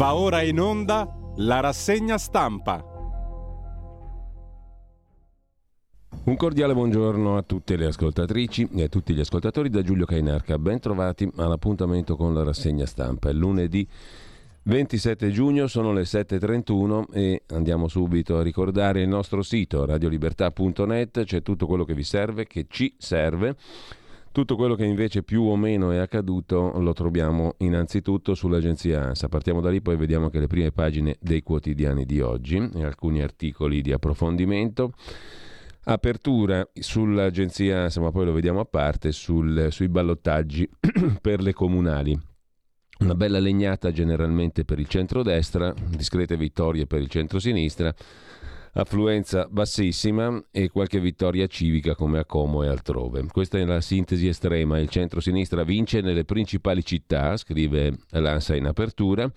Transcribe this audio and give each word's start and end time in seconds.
Va 0.00 0.14
ora 0.14 0.40
in 0.40 0.58
onda 0.58 1.14
la 1.36 1.60
rassegna 1.60 2.16
stampa. 2.16 2.82
Un 6.24 6.36
cordiale 6.36 6.72
buongiorno 6.72 7.36
a 7.36 7.42
tutte 7.42 7.76
le 7.76 7.84
ascoltatrici 7.84 8.70
e 8.76 8.84
a 8.84 8.88
tutti 8.88 9.12
gli 9.12 9.20
ascoltatori 9.20 9.68
da 9.68 9.82
Giulio 9.82 10.06
Cainarca. 10.06 10.58
Ben 10.58 10.80
trovati 10.80 11.30
all'appuntamento 11.36 12.16
con 12.16 12.32
la 12.32 12.42
rassegna 12.42 12.86
stampa. 12.86 13.28
È 13.28 13.34
lunedì 13.34 13.86
27 14.62 15.30
giugno, 15.30 15.66
sono 15.66 15.92
le 15.92 16.04
7.31 16.04 17.04
e 17.12 17.42
andiamo 17.48 17.86
subito 17.86 18.38
a 18.38 18.42
ricordare 18.42 19.02
il 19.02 19.08
nostro 19.08 19.42
sito 19.42 19.84
radiolibertà.net. 19.84 21.24
C'è 21.24 21.42
tutto 21.42 21.66
quello 21.66 21.84
che 21.84 21.92
vi 21.92 22.04
serve, 22.04 22.46
che 22.46 22.64
ci 22.70 22.94
serve 22.96 23.54
tutto 24.32 24.54
quello 24.54 24.74
che 24.76 24.84
invece 24.84 25.22
più 25.22 25.42
o 25.42 25.56
meno 25.56 25.90
è 25.90 25.98
accaduto 25.98 26.78
lo 26.78 26.92
troviamo 26.92 27.54
innanzitutto 27.58 28.34
sull'agenzia 28.34 29.02
ANSA. 29.08 29.28
Partiamo 29.28 29.60
da 29.60 29.70
lì, 29.70 29.80
poi 29.80 29.96
vediamo 29.96 30.26
anche 30.26 30.38
le 30.38 30.46
prime 30.46 30.70
pagine 30.70 31.16
dei 31.20 31.42
quotidiani 31.42 32.04
di 32.04 32.20
oggi 32.20 32.56
e 32.74 32.84
alcuni 32.84 33.22
articoli 33.22 33.82
di 33.82 33.92
approfondimento. 33.92 34.92
Apertura 35.84 36.68
sull'agenzia 36.72 37.82
ANSA, 37.82 38.00
ma 38.00 38.12
poi 38.12 38.26
lo 38.26 38.32
vediamo 38.32 38.60
a 38.60 38.64
parte, 38.64 39.10
sul, 39.10 39.68
sui 39.70 39.88
ballottaggi 39.88 40.68
per 41.20 41.42
le 41.42 41.52
comunali. 41.52 42.18
Una 43.00 43.14
bella 43.14 43.38
legnata 43.38 43.90
generalmente 43.90 44.64
per 44.64 44.78
il 44.78 44.86
centro-destra, 44.86 45.74
discrete 45.88 46.36
vittorie 46.36 46.86
per 46.86 47.00
il 47.00 47.08
centro-sinistra 47.08 47.92
affluenza 48.72 49.46
bassissima 49.50 50.42
e 50.50 50.68
qualche 50.68 51.00
vittoria 51.00 51.46
civica 51.46 51.94
come 51.94 52.18
a 52.18 52.24
Como 52.24 52.62
e 52.62 52.68
altrove. 52.68 53.26
Questa 53.30 53.58
è 53.58 53.64
la 53.64 53.80
sintesi 53.80 54.28
estrema. 54.28 54.78
Il 54.78 54.88
centro-sinistra 54.88 55.64
vince 55.64 56.00
nelle 56.00 56.24
principali 56.24 56.84
città, 56.84 57.36
scrive 57.36 57.98
l'ANSA 58.10 58.54
in 58.56 58.66
apertura. 58.66 59.30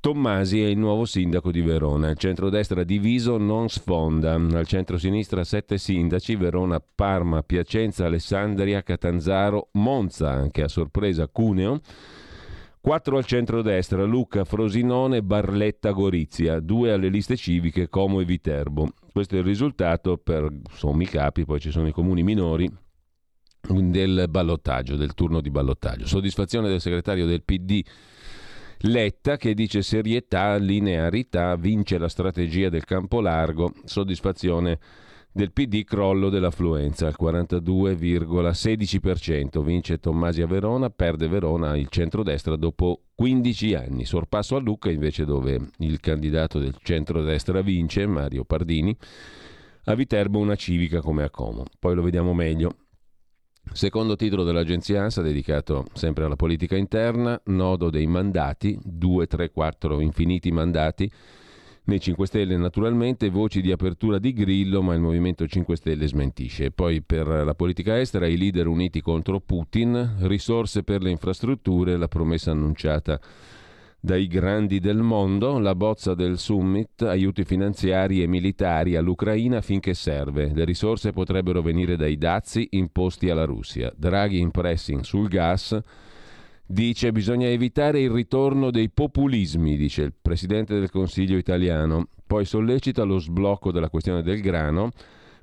Tommasi 0.00 0.60
è 0.60 0.66
il 0.66 0.76
nuovo 0.76 1.06
sindaco 1.06 1.50
di 1.50 1.62
Verona. 1.62 2.10
Il 2.10 2.18
centrodestra 2.18 2.84
diviso 2.84 3.38
non 3.38 3.70
sfonda. 3.70 4.34
Al 4.34 4.66
centro-sinistra 4.66 5.44
sette 5.44 5.78
sindaci, 5.78 6.36
Verona, 6.36 6.78
Parma, 6.78 7.42
Piacenza, 7.42 8.04
Alessandria, 8.04 8.82
Catanzaro, 8.82 9.68
Monza, 9.72 10.30
anche 10.30 10.60
a 10.60 10.68
sorpresa 10.68 11.26
Cuneo. 11.28 11.80
4 12.84 13.16
al 13.16 13.24
centro-destra, 13.24 14.04
Lucca, 14.04 14.44
Frosinone, 14.44 15.22
Barletta, 15.22 15.92
Gorizia, 15.92 16.60
2 16.60 16.92
alle 16.92 17.08
liste 17.08 17.34
civiche, 17.34 17.88
Como 17.88 18.20
e 18.20 18.26
Viterbo. 18.26 18.90
Questo 19.10 19.36
è 19.36 19.38
il 19.38 19.44
risultato 19.44 20.18
per 20.18 20.54
sommi 20.70 21.06
capi, 21.06 21.46
poi 21.46 21.60
ci 21.60 21.70
sono 21.70 21.88
i 21.88 21.92
comuni 21.92 22.22
minori 22.22 22.70
del 23.62 24.26
ballottaggio, 24.28 24.96
del 24.96 25.14
turno 25.14 25.40
di 25.40 25.48
ballottaggio. 25.48 26.06
Soddisfazione 26.06 26.68
del 26.68 26.82
segretario 26.82 27.24
del 27.24 27.42
PD 27.42 27.82
Letta 28.80 29.38
che 29.38 29.54
dice 29.54 29.80
serietà, 29.80 30.56
linearità, 30.56 31.56
vince 31.56 31.96
la 31.96 32.10
strategia 32.10 32.68
del 32.68 32.84
campo 32.84 33.22
largo, 33.22 33.72
soddisfazione 33.84 34.78
del 35.34 35.50
PD 35.50 35.82
crollo 35.82 36.30
dell'affluenza 36.30 37.08
al 37.08 37.16
42,16%. 37.20 39.64
Vince 39.64 39.98
Tommasi 39.98 40.42
a 40.42 40.46
Verona, 40.46 40.90
perde 40.90 41.26
Verona 41.26 41.76
il 41.76 41.88
centrodestra 41.88 42.54
dopo 42.54 43.00
15 43.16 43.74
anni. 43.74 44.04
Sorpasso 44.04 44.54
a 44.54 44.60
Lucca 44.60 44.92
invece 44.92 45.24
dove 45.24 45.58
il 45.78 45.98
candidato 45.98 46.60
del 46.60 46.76
centrodestra 46.80 47.62
vince, 47.62 48.06
Mario 48.06 48.44
Pardini. 48.44 48.96
A 49.86 49.94
Viterbo 49.94 50.38
una 50.38 50.54
civica 50.54 51.00
come 51.00 51.24
a 51.24 51.30
Como. 51.30 51.64
Poi 51.80 51.96
lo 51.96 52.02
vediamo 52.02 52.32
meglio. 52.32 52.76
Secondo 53.72 54.14
titolo 54.14 54.44
dell'agenzia 54.44 55.02
ANSA 55.02 55.20
dedicato 55.20 55.84
sempre 55.94 56.22
alla 56.24 56.36
politica 56.36 56.76
interna, 56.76 57.40
nodo 57.46 57.90
dei 57.90 58.06
mandati, 58.06 58.78
2, 58.80 59.26
3, 59.26 59.50
4 59.50 60.00
infiniti 60.00 60.52
mandati 60.52 61.10
nei 61.86 62.00
5 62.00 62.26
Stelle 62.26 62.56
naturalmente, 62.56 63.28
voci 63.28 63.60
di 63.60 63.70
apertura 63.70 64.18
di 64.18 64.32
Grillo, 64.32 64.80
ma 64.82 64.94
il 64.94 65.00
Movimento 65.00 65.46
5 65.46 65.76
Stelle 65.76 66.06
smentisce. 66.06 66.70
Poi 66.70 67.02
per 67.02 67.26
la 67.26 67.54
politica 67.54 67.98
estera 67.98 68.26
i 68.26 68.36
leader 68.36 68.66
uniti 68.66 69.00
contro 69.00 69.40
Putin, 69.40 70.16
risorse 70.20 70.82
per 70.82 71.02
le 71.02 71.10
infrastrutture, 71.10 71.96
la 71.96 72.08
promessa 72.08 72.52
annunciata 72.52 73.20
dai 74.00 74.26
grandi 74.26 74.80
del 74.80 74.98
mondo, 74.98 75.58
la 75.58 75.74
bozza 75.74 76.14
del 76.14 76.38
summit, 76.38 77.00
aiuti 77.02 77.42
finanziari 77.44 78.22
e 78.22 78.26
militari 78.26 78.96
all'Ucraina 78.96 79.62
finché 79.62 79.94
serve. 79.94 80.52
Le 80.54 80.64
risorse 80.64 81.12
potrebbero 81.12 81.62
venire 81.62 81.96
dai 81.96 82.18
dazi 82.18 82.68
imposti 82.72 83.30
alla 83.30 83.46
Russia. 83.46 83.90
Draghi 83.96 84.40
in 84.40 84.50
pressing 84.50 85.00
sul 85.00 85.28
gas 85.28 85.80
Dice 86.66 87.12
bisogna 87.12 87.46
evitare 87.46 88.00
il 88.00 88.10
ritorno 88.10 88.70
dei 88.70 88.88
populismi, 88.88 89.76
dice 89.76 90.00
il 90.02 90.14
Presidente 90.20 90.78
del 90.78 90.90
Consiglio 90.90 91.36
italiano. 91.36 92.08
Poi 92.26 92.46
sollecita 92.46 93.02
lo 93.02 93.18
sblocco 93.18 93.70
della 93.70 93.90
questione 93.90 94.22
del 94.22 94.40
grano, 94.40 94.90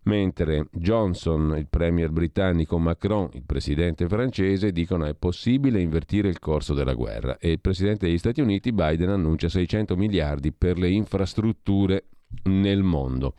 mentre 0.03 0.67
Johnson, 0.71 1.53
il 1.57 1.67
Premier 1.69 2.09
britannico, 2.09 2.79
Macron, 2.79 3.29
il 3.33 3.43
Presidente 3.45 4.07
francese, 4.07 4.71
dicono 4.71 5.05
è 5.05 5.13
possibile 5.13 5.79
invertire 5.79 6.27
il 6.27 6.39
corso 6.39 6.73
della 6.73 6.95
guerra 6.95 7.37
e 7.37 7.51
il 7.51 7.59
Presidente 7.59 8.07
degli 8.07 8.17
Stati 8.17 8.41
Uniti, 8.41 8.71
Biden, 8.71 9.09
annuncia 9.09 9.47
600 9.47 9.95
miliardi 9.95 10.51
per 10.51 10.79
le 10.79 10.89
infrastrutture 10.89 12.05
nel 12.45 12.81
mondo. 12.81 13.35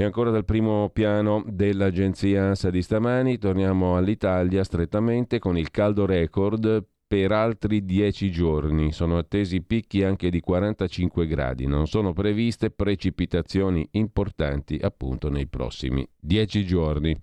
E 0.00 0.02
ancora 0.02 0.30
dal 0.30 0.46
primo 0.46 0.88
piano 0.88 1.44
dell'agenzia 1.46 2.44
ANSA 2.44 2.70
di 2.70 2.80
stamani 2.80 3.36
torniamo 3.36 3.98
all'Italia 3.98 4.64
strettamente 4.64 5.38
con 5.38 5.58
il 5.58 5.70
caldo 5.70 6.06
record 6.06 6.82
per 7.06 7.32
altri 7.32 7.84
10 7.84 8.30
giorni. 8.30 8.92
Sono 8.92 9.18
attesi 9.18 9.60
picchi 9.60 10.02
anche 10.02 10.30
di 10.30 10.40
45 10.40 11.26
gradi. 11.26 11.66
Non 11.66 11.86
sono 11.86 12.14
previste 12.14 12.70
precipitazioni 12.70 13.86
importanti 13.90 14.78
appunto 14.80 15.28
nei 15.28 15.46
prossimi 15.46 16.08
10 16.18 16.64
giorni. 16.64 17.14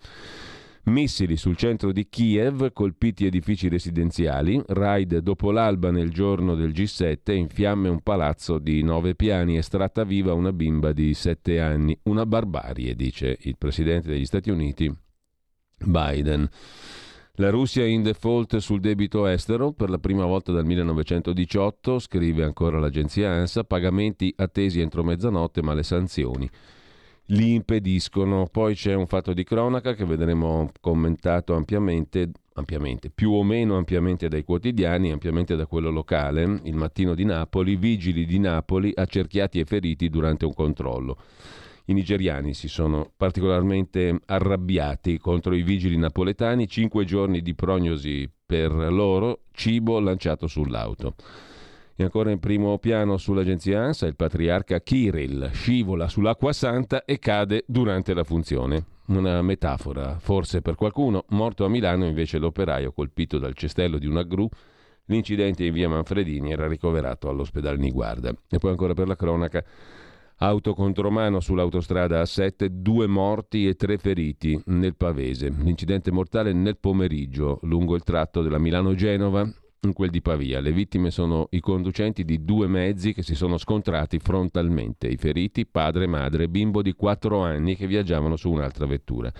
Missili 0.87 1.35
sul 1.35 1.57
centro 1.57 1.91
di 1.91 2.07
Kiev, 2.07 2.71
colpiti 2.71 3.25
edifici 3.25 3.67
residenziali, 3.67 4.61
raid 4.67 5.17
dopo 5.17 5.51
l'alba 5.51 5.91
nel 5.91 6.11
giorno 6.11 6.55
del 6.55 6.71
G7, 6.71 7.33
in 7.33 7.49
fiamme 7.49 7.89
un 7.89 7.99
palazzo 7.99 8.57
di 8.57 8.81
nove 8.83 9.13
piani, 9.13 9.57
estratta 9.57 10.05
viva 10.05 10.31
una 10.31 10.53
bimba 10.53 10.93
di 10.93 11.13
sette 11.13 11.59
anni. 11.59 11.97
Una 12.03 12.25
barbarie, 12.25 12.95
dice 12.95 13.37
il 13.41 13.57
presidente 13.57 14.07
degli 14.07 14.25
Stati 14.25 14.49
Uniti 14.49 14.89
Biden. 15.77 16.49
La 17.33 17.49
Russia 17.49 17.83
è 17.83 17.87
in 17.87 18.03
default 18.03 18.55
sul 18.57 18.79
debito 18.79 19.27
estero 19.27 19.73
per 19.73 19.89
la 19.89 19.99
prima 19.99 20.23
volta 20.23 20.53
dal 20.53 20.65
1918, 20.65 21.99
scrive 21.99 22.45
ancora 22.45 22.79
l'agenzia 22.79 23.29
ANSA, 23.31 23.65
pagamenti 23.65 24.33
attesi 24.37 24.79
entro 24.79 25.03
mezzanotte 25.03 25.61
ma 25.61 25.73
le 25.73 25.83
sanzioni 25.83 26.49
li 27.27 27.53
impediscono. 27.53 28.47
Poi 28.51 28.75
c'è 28.75 28.93
un 28.93 29.07
fatto 29.07 29.33
di 29.33 29.43
cronaca 29.43 29.93
che 29.93 30.05
vedremo 30.05 30.71
commentato 30.79 31.55
ampiamente, 31.55 32.31
ampiamente, 32.53 33.09
più 33.09 33.31
o 33.31 33.43
meno 33.43 33.77
ampiamente 33.77 34.27
dai 34.27 34.43
quotidiani, 34.43 35.11
ampiamente 35.11 35.55
da 35.55 35.65
quello 35.65 35.89
locale, 35.89 36.59
il 36.63 36.75
mattino 36.75 37.15
di 37.15 37.25
Napoli, 37.25 37.75
vigili 37.75 38.25
di 38.25 38.39
Napoli 38.39 38.91
accerchiati 38.93 39.59
e 39.59 39.65
feriti 39.65 40.09
durante 40.09 40.45
un 40.45 40.53
controllo. 40.53 41.17
I 41.89 41.93
nigeriani 41.93 42.53
si 42.53 42.67
sono 42.67 43.09
particolarmente 43.15 44.19
arrabbiati 44.25 45.17
contro 45.19 45.55
i 45.55 45.61
vigili 45.61 45.95
napoletani, 45.95 46.67
cinque 46.67 47.05
giorni 47.05 47.41
di 47.41 47.55
prognosi 47.55 48.29
per 48.45 48.71
loro, 48.71 49.43
cibo 49.51 49.97
lanciato 49.99 50.47
sull'auto. 50.47 51.15
E 51.99 52.03
ancora 52.03 52.29
in 52.29 52.37
primo 52.37 52.77
piano 52.77 53.17
sull'agenzia 53.17 53.81
ANSA 53.81 54.05
il 54.05 54.15
patriarca 54.15 54.81
Kirill 54.81 55.49
scivola 55.49 56.07
sull'acqua 56.07 56.53
santa 56.53 57.03
e 57.05 57.17
cade 57.17 57.63
durante 57.65 58.13
la 58.13 58.23
funzione. 58.23 58.85
Una 59.07 59.41
metafora, 59.41 60.19
forse 60.19 60.61
per 60.61 60.75
qualcuno, 60.75 61.25
morto 61.29 61.65
a 61.65 61.69
Milano 61.69 62.05
invece 62.05 62.37
l'operaio 62.37 62.91
colpito 62.91 63.39
dal 63.39 63.55
cestello 63.55 63.97
di 63.97 64.05
una 64.05 64.21
gru. 64.21 64.47
L'incidente 65.05 65.65
in 65.65 65.73
via 65.73 65.89
Manfredini 65.89 66.51
era 66.51 66.67
ricoverato 66.67 67.29
all'ospedale 67.29 67.77
Niguarda. 67.77 68.31
E 68.47 68.59
poi 68.59 68.69
ancora 68.69 68.93
per 68.93 69.07
la 69.07 69.15
cronaca. 69.15 69.65
Auto 70.37 70.75
contro 70.75 71.09
mano 71.09 71.39
sull'autostrada 71.39 72.21
A7, 72.21 72.67
due 72.67 73.07
morti 73.07 73.67
e 73.67 73.73
tre 73.73 73.97
feriti 73.97 74.61
nel 74.65 74.95
Pavese. 74.95 75.49
L'incidente 75.49 76.11
mortale 76.11 76.53
nel 76.53 76.77
pomeriggio 76.77 77.57
lungo 77.63 77.95
il 77.95 78.03
tratto 78.03 78.43
della 78.43 78.59
Milano-Genova 78.59 79.51
in 79.81 79.93
quel 79.93 80.09
di 80.09 80.21
Pavia. 80.21 80.59
Le 80.59 80.71
vittime 80.71 81.11
sono 81.11 81.47
i 81.51 81.59
conducenti 81.59 82.23
di 82.23 82.43
due 82.43 82.67
mezzi 82.67 83.13
che 83.13 83.23
si 83.23 83.35
sono 83.35 83.57
scontrati 83.57 84.19
frontalmente. 84.19 85.07
I 85.07 85.17
feriti, 85.17 85.65
padre, 85.65 86.07
madre, 86.07 86.49
bimbo 86.49 86.81
di 86.81 86.93
4 86.93 87.39
anni 87.39 87.75
che 87.75 87.87
viaggiavano 87.87 88.35
su 88.35 88.51
un'altra 88.51 88.85
vettura. 88.85 89.31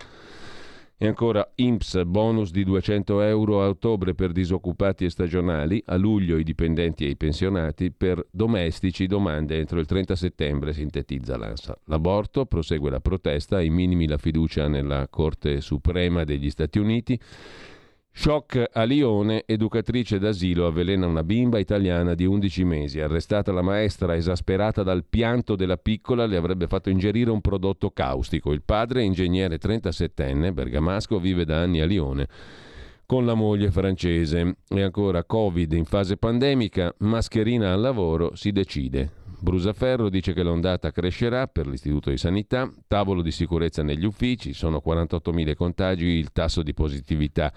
E 0.99 1.05
ancora 1.05 1.47
INPS, 1.53 2.05
bonus 2.05 2.49
di 2.49 2.63
200 2.63 3.21
euro 3.21 3.61
a 3.61 3.67
ottobre 3.67 4.15
per 4.15 4.31
disoccupati 4.31 5.05
e 5.05 5.11
stagionali, 5.11 5.79
a 5.85 5.95
luglio 5.95 6.37
i 6.37 6.43
dipendenti 6.43 7.05
e 7.05 7.09
i 7.09 7.15
pensionati, 7.15 7.91
per 7.91 8.25
domestici 8.31 9.05
domande 9.05 9.59
entro 9.59 9.79
il 9.79 9.85
30 9.85 10.15
settembre, 10.15 10.73
sintetizza 10.73 11.37
l'ANSA. 11.37 11.77
L'aborto, 11.85 12.47
prosegue 12.47 12.89
la 12.89 12.99
protesta, 12.99 13.57
ai 13.57 13.69
minimi 13.69 14.07
la 14.07 14.17
fiducia 14.17 14.67
nella 14.67 15.07
Corte 15.07 15.61
Suprema 15.61 16.23
degli 16.23 16.49
Stati 16.49 16.79
Uniti. 16.79 17.19
Shock 18.19 18.71
a 18.73 18.81
Lione, 18.81 19.43
educatrice 19.45 20.17
d'asilo 20.17 20.65
avvelena 20.65 21.05
una 21.05 21.23
bimba 21.23 21.59
italiana 21.59 22.15
di 22.15 22.25
11 22.25 22.63
mesi. 22.63 22.99
Arrestata 22.99 23.51
la 23.51 23.61
maestra, 23.61 24.15
esasperata 24.15 24.81
dal 24.81 25.05
pianto 25.07 25.55
della 25.55 25.77
piccola, 25.77 26.25
le 26.25 26.35
avrebbe 26.35 26.65
fatto 26.65 26.89
ingerire 26.89 27.29
un 27.29 27.41
prodotto 27.41 27.91
caustico. 27.91 28.53
Il 28.53 28.63
padre, 28.63 29.03
ingegnere 29.03 29.59
37enne, 29.59 30.51
bergamasco, 30.51 31.19
vive 31.19 31.45
da 31.45 31.61
anni 31.61 31.79
a 31.79 31.85
Lione 31.85 32.27
con 33.05 33.23
la 33.23 33.35
moglie 33.35 33.69
francese. 33.69 34.55
E 34.67 34.81
ancora 34.81 35.23
Covid 35.23 35.73
in 35.73 35.85
fase 35.85 36.17
pandemica, 36.17 36.91
mascherina 37.01 37.71
al 37.71 37.81
lavoro, 37.81 38.35
si 38.35 38.51
decide. 38.51 39.11
Brusaferro 39.39 40.09
dice 40.09 40.33
che 40.33 40.41
l'ondata 40.41 40.89
crescerà 40.89 41.45
per 41.45 41.67
l'Istituto 41.67 42.09
di 42.09 42.17
Sanità, 42.17 42.67
tavolo 42.87 43.21
di 43.21 43.29
sicurezza 43.29 43.83
negli 43.83 44.05
uffici, 44.05 44.53
sono 44.53 44.81
48.000 44.83 45.55
contagi, 45.55 46.05
il 46.07 46.31
tasso 46.31 46.63
di 46.63 46.73
positività 46.73 47.53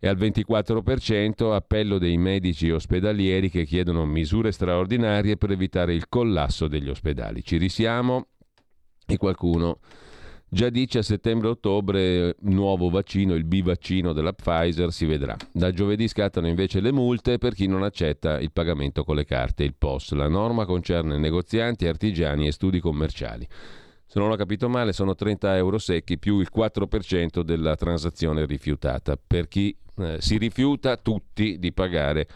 e 0.00 0.08
al 0.08 0.16
24% 0.16 1.52
appello 1.52 1.98
dei 1.98 2.16
medici 2.16 2.70
ospedalieri 2.70 3.50
che 3.50 3.64
chiedono 3.64 4.04
misure 4.04 4.52
straordinarie 4.52 5.36
per 5.36 5.50
evitare 5.50 5.94
il 5.94 6.08
collasso 6.08 6.68
degli 6.68 6.88
ospedali. 6.88 7.42
Ci 7.42 7.56
risiamo 7.56 8.26
e 9.06 9.16
qualcuno 9.16 9.80
già 10.48 10.70
dice 10.70 10.98
a 10.98 11.02
settembre-ottobre 11.02 12.36
nuovo 12.42 12.88
vaccino, 12.88 13.34
il 13.34 13.44
bivaccino 13.44 14.12
della 14.12 14.32
Pfizer, 14.32 14.92
si 14.92 15.04
vedrà. 15.04 15.36
Da 15.52 15.72
giovedì 15.72 16.08
scattano 16.08 16.46
invece 16.46 16.80
le 16.80 16.92
multe 16.92 17.38
per 17.38 17.54
chi 17.54 17.66
non 17.66 17.82
accetta 17.82 18.40
il 18.40 18.52
pagamento 18.52 19.04
con 19.04 19.16
le 19.16 19.24
carte, 19.24 19.64
il 19.64 19.74
POS. 19.76 20.12
La 20.12 20.28
norma 20.28 20.64
concerne 20.64 21.18
negozianti, 21.18 21.86
artigiani 21.86 22.46
e 22.46 22.52
studi 22.52 22.80
commerciali. 22.80 23.46
Se 24.06 24.18
non 24.18 24.30
ho 24.30 24.36
capito 24.36 24.70
male 24.70 24.94
sono 24.94 25.14
30 25.14 25.56
euro 25.56 25.76
secchi 25.76 26.18
più 26.18 26.38
il 26.40 26.48
4% 26.54 27.42
della 27.42 27.76
transazione 27.76 28.46
rifiutata. 28.46 29.18
Per 29.22 29.48
chi 29.48 29.76
eh, 29.98 30.20
si 30.20 30.38
rifiuta 30.38 30.96
tutti 30.96 31.58
di 31.58 31.72
pagare 31.72 32.28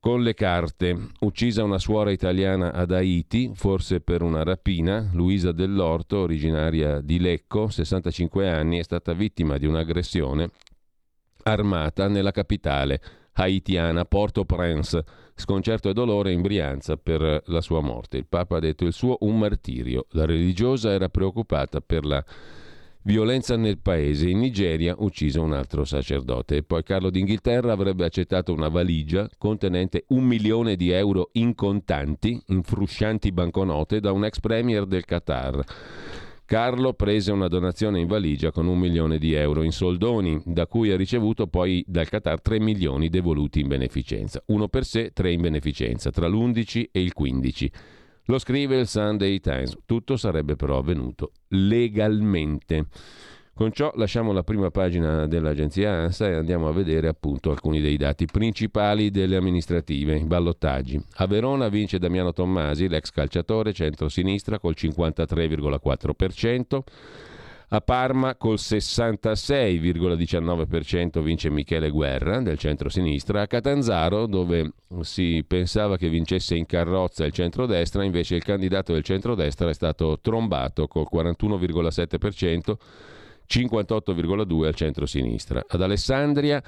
con 0.00 0.22
le 0.22 0.34
carte. 0.34 1.08
Uccisa 1.20 1.62
una 1.62 1.78
suora 1.78 2.10
italiana 2.10 2.72
ad 2.72 2.90
Haiti, 2.92 3.52
forse 3.54 4.00
per 4.00 4.22
una 4.22 4.42
rapina, 4.42 5.10
Luisa 5.12 5.52
Dell'Orto, 5.52 6.18
originaria 6.18 7.00
di 7.00 7.20
Lecco, 7.20 7.68
65 7.68 8.48
anni, 8.48 8.78
è 8.78 8.82
stata 8.82 9.12
vittima 9.12 9.58
di 9.58 9.66
un'aggressione 9.66 10.50
armata 11.42 12.08
nella 12.08 12.32
capitale 12.32 13.00
haitiana 13.32 14.04
Port-au-Prince. 14.04 15.04
Sconcerto 15.34 15.88
e 15.88 15.94
dolore 15.94 16.32
in 16.32 16.42
Brianza 16.42 16.96
per 16.96 17.42
la 17.46 17.60
sua 17.62 17.80
morte. 17.80 18.18
Il 18.18 18.26
Papa 18.26 18.56
ha 18.56 18.60
detto 18.60 18.84
il 18.84 18.92
suo 18.92 19.16
un 19.20 19.38
martirio. 19.38 20.06
La 20.10 20.26
religiosa 20.26 20.90
era 20.90 21.08
preoccupata 21.08 21.80
per 21.80 22.04
la 22.04 22.22
Violenza 23.02 23.56
nel 23.56 23.78
paese. 23.78 24.28
In 24.28 24.40
Nigeria 24.40 24.94
ucciso 24.98 25.40
un 25.40 25.54
altro 25.54 25.84
sacerdote. 25.84 26.56
E 26.56 26.62
poi 26.62 26.82
Carlo 26.82 27.08
d'Inghilterra 27.08 27.72
avrebbe 27.72 28.04
accettato 28.04 28.52
una 28.52 28.68
valigia 28.68 29.26
contenente 29.38 30.04
un 30.08 30.24
milione 30.24 30.76
di 30.76 30.90
euro 30.90 31.30
in 31.32 31.54
contanti, 31.54 32.38
in 32.48 32.62
fruscianti 32.62 33.32
banconote, 33.32 34.00
da 34.00 34.12
un 34.12 34.26
ex 34.26 34.38
premier 34.40 34.84
del 34.84 35.06
Qatar. 35.06 35.64
Carlo 36.44 36.92
prese 36.92 37.32
una 37.32 37.48
donazione 37.48 38.00
in 38.00 38.06
valigia 38.06 38.50
con 38.50 38.66
un 38.66 38.78
milione 38.78 39.18
di 39.18 39.32
euro 39.32 39.62
in 39.62 39.70
soldoni, 39.70 40.42
da 40.44 40.66
cui 40.66 40.90
ha 40.90 40.96
ricevuto 40.96 41.46
poi 41.46 41.82
dal 41.86 42.08
Qatar 42.08 42.42
3 42.42 42.60
milioni 42.60 43.08
devoluti 43.08 43.60
in 43.60 43.68
beneficenza. 43.68 44.42
Uno 44.46 44.68
per 44.68 44.84
sé, 44.84 45.12
tre 45.14 45.32
in 45.32 45.40
beneficenza, 45.40 46.10
tra 46.10 46.26
l'11 46.26 46.88
e 46.90 47.00
il 47.00 47.14
15. 47.14 47.72
Lo 48.30 48.38
scrive 48.38 48.78
il 48.78 48.86
Sunday 48.86 49.40
Times. 49.40 49.76
Tutto 49.84 50.16
sarebbe 50.16 50.54
però 50.54 50.78
avvenuto 50.78 51.32
legalmente. 51.48 52.86
Con 53.52 53.72
ciò 53.72 53.90
lasciamo 53.96 54.30
la 54.30 54.44
prima 54.44 54.70
pagina 54.70 55.26
dell'agenzia 55.26 55.90
ANSA 55.90 56.28
e 56.28 56.34
andiamo 56.34 56.68
a 56.68 56.72
vedere 56.72 57.08
appunto 57.08 57.50
alcuni 57.50 57.80
dei 57.80 57.96
dati 57.96 58.26
principali 58.26 59.10
delle 59.10 59.34
amministrative, 59.34 60.14
i 60.14 60.26
ballottaggi. 60.26 61.02
A 61.16 61.26
Verona 61.26 61.68
vince 61.68 61.98
Damiano 61.98 62.32
Tommasi, 62.32 62.88
l'ex 62.88 63.10
calciatore 63.10 63.72
centro-sinistra 63.72 64.60
col 64.60 64.76
53,4%. 64.78 66.82
A 67.72 67.80
Parma 67.82 68.34
col 68.34 68.56
66,19% 68.56 71.22
vince 71.22 71.50
Michele 71.50 71.90
Guerra 71.90 72.40
del 72.40 72.58
centro-sinistra. 72.58 73.42
A 73.42 73.46
Catanzaro, 73.46 74.26
dove 74.26 74.72
si 75.02 75.44
pensava 75.46 75.96
che 75.96 76.08
vincesse 76.08 76.56
in 76.56 76.66
carrozza 76.66 77.24
il 77.24 77.30
centrodestra, 77.30 78.02
invece 78.02 78.34
il 78.34 78.42
candidato 78.42 78.92
del 78.92 79.04
centrodestra 79.04 79.68
è 79.68 79.72
stato 79.72 80.18
trombato 80.20 80.88
col 80.88 81.06
41,7%, 81.12 82.76
58,2% 83.48 84.66
al 84.66 84.74
centro-sinistra. 84.74 85.64
Ad 85.68 85.80
Alessandria 85.80 86.60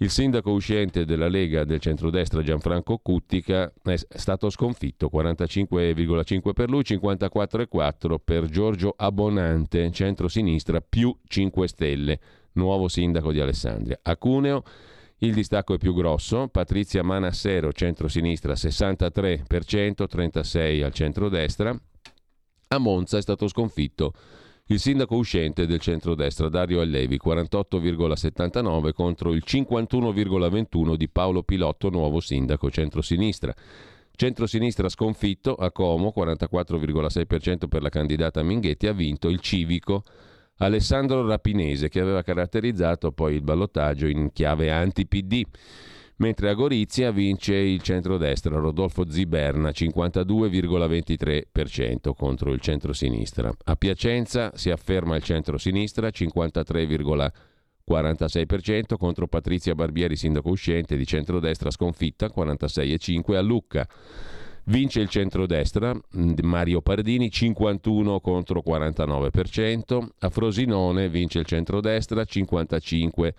il 0.00 0.10
sindaco 0.10 0.52
uscente 0.52 1.04
della 1.04 1.28
Lega 1.28 1.64
del 1.64 1.80
centrodestra 1.80 2.42
Gianfranco 2.42 2.98
Cuttica 2.98 3.72
è 3.82 3.96
stato 3.96 4.48
sconfitto, 4.48 5.10
45,5 5.12 6.52
per 6.52 6.70
lui, 6.70 6.82
54,4 6.82 8.16
per 8.24 8.44
Giorgio 8.46 8.94
Abbonante, 8.96 9.90
centro-sinistra 9.90 10.80
più 10.80 11.16
5 11.26 11.66
Stelle, 11.66 12.20
nuovo 12.52 12.86
sindaco 12.86 13.32
di 13.32 13.40
Alessandria. 13.40 13.98
A 14.02 14.16
Cuneo 14.16 14.62
il 15.18 15.34
distacco 15.34 15.74
è 15.74 15.78
più 15.78 15.92
grosso, 15.94 16.46
Patrizia 16.46 17.02
Manassero, 17.02 17.72
centro-sinistra 17.72 18.52
63%, 18.52 20.06
36 20.06 20.82
al 20.82 20.92
centrodestra. 20.92 21.76
A 22.68 22.78
Monza 22.78 23.18
è 23.18 23.22
stato 23.22 23.48
sconfitto 23.48 24.12
il 24.70 24.78
sindaco 24.78 25.16
uscente 25.16 25.66
del 25.66 25.80
centrodestra 25.80 26.50
Dario 26.50 26.82
Allevi 26.82 27.18
48,79 27.24 28.92
contro 28.92 29.32
il 29.32 29.42
51,21 29.46 30.94
di 30.94 31.08
Paolo 31.08 31.42
Pilotto, 31.42 31.88
nuovo 31.88 32.20
sindaco 32.20 32.70
centrosinistra. 32.70 33.54
Centrosinistra 34.14 34.90
sconfitto 34.90 35.54
a 35.54 35.70
Como 35.72 36.12
44,6% 36.14 37.66
per 37.66 37.80
la 37.80 37.88
candidata 37.88 38.42
Minghetti 38.42 38.86
ha 38.86 38.92
vinto 38.92 39.28
il 39.28 39.40
civico 39.40 40.02
Alessandro 40.58 41.26
Rapinese 41.26 41.88
che 41.88 42.00
aveva 42.00 42.22
caratterizzato 42.22 43.12
poi 43.12 43.36
il 43.36 43.42
ballottaggio 43.42 44.06
in 44.06 44.32
chiave 44.32 44.70
anti-PD 44.70 45.44
mentre 46.18 46.50
a 46.50 46.54
Gorizia 46.54 47.10
vince 47.10 47.54
il 47.54 47.82
centrodestra 47.82 48.58
Rodolfo 48.58 49.10
Ziberna 49.10 49.70
52,23% 49.70 52.12
contro 52.16 52.52
il 52.52 52.60
centrosinistra. 52.60 53.52
A 53.64 53.74
Piacenza 53.76 54.52
si 54.54 54.70
afferma 54.70 55.16
il 55.16 55.22
centrosinistra 55.22 56.08
53,46% 56.08 58.96
contro 58.96 59.26
Patrizia 59.28 59.74
Barbieri, 59.74 60.16
sindaco 60.16 60.50
uscente 60.50 60.96
di 60.96 61.06
centrodestra 61.06 61.70
sconfitta 61.70 62.30
46,5% 62.34 63.34
a 63.34 63.40
Lucca. 63.40 63.88
Vince 64.64 65.00
il 65.00 65.08
centrodestra, 65.08 65.98
Mario 66.42 66.82
Pardini 66.82 67.30
51 67.30 68.20
contro 68.20 68.62
49%, 68.66 70.06
a 70.18 70.28
Frosinone 70.28 71.08
vince 71.08 71.38
il 71.38 71.46
centrodestra 71.46 72.22
55 72.22 73.34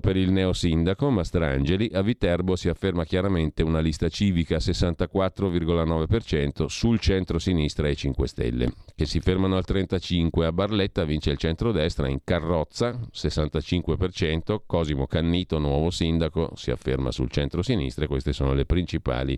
per 0.00 0.16
il 0.16 0.32
neosindaco 0.32 1.10
Mastrangeli, 1.10 1.90
a 1.92 2.00
Viterbo 2.00 2.56
si 2.56 2.68
afferma 2.68 3.04
chiaramente 3.04 3.62
una 3.62 3.80
lista 3.80 4.08
civica 4.08 4.56
64,9% 4.56 6.64
sul 6.66 6.98
centro-sinistra 6.98 7.88
e 7.88 7.94
5 7.94 8.26
Stelle, 8.26 8.72
che 8.94 9.04
si 9.04 9.20
fermano 9.20 9.56
al 9.56 9.64
35%, 9.66 10.44
a 10.44 10.52
Barletta 10.52 11.04
vince 11.04 11.30
il 11.30 11.36
centro-destra 11.36 12.08
in 12.08 12.20
carrozza 12.24 12.98
65%, 13.12 14.62
Cosimo 14.66 15.06
Cannito, 15.06 15.58
nuovo 15.58 15.90
sindaco, 15.90 16.52
si 16.54 16.70
afferma 16.70 17.10
sul 17.10 17.30
centro-sinistra 17.30 18.04
e 18.04 18.08
queste 18.08 18.32
sono 18.32 18.54
le 18.54 18.64
principali 18.64 19.36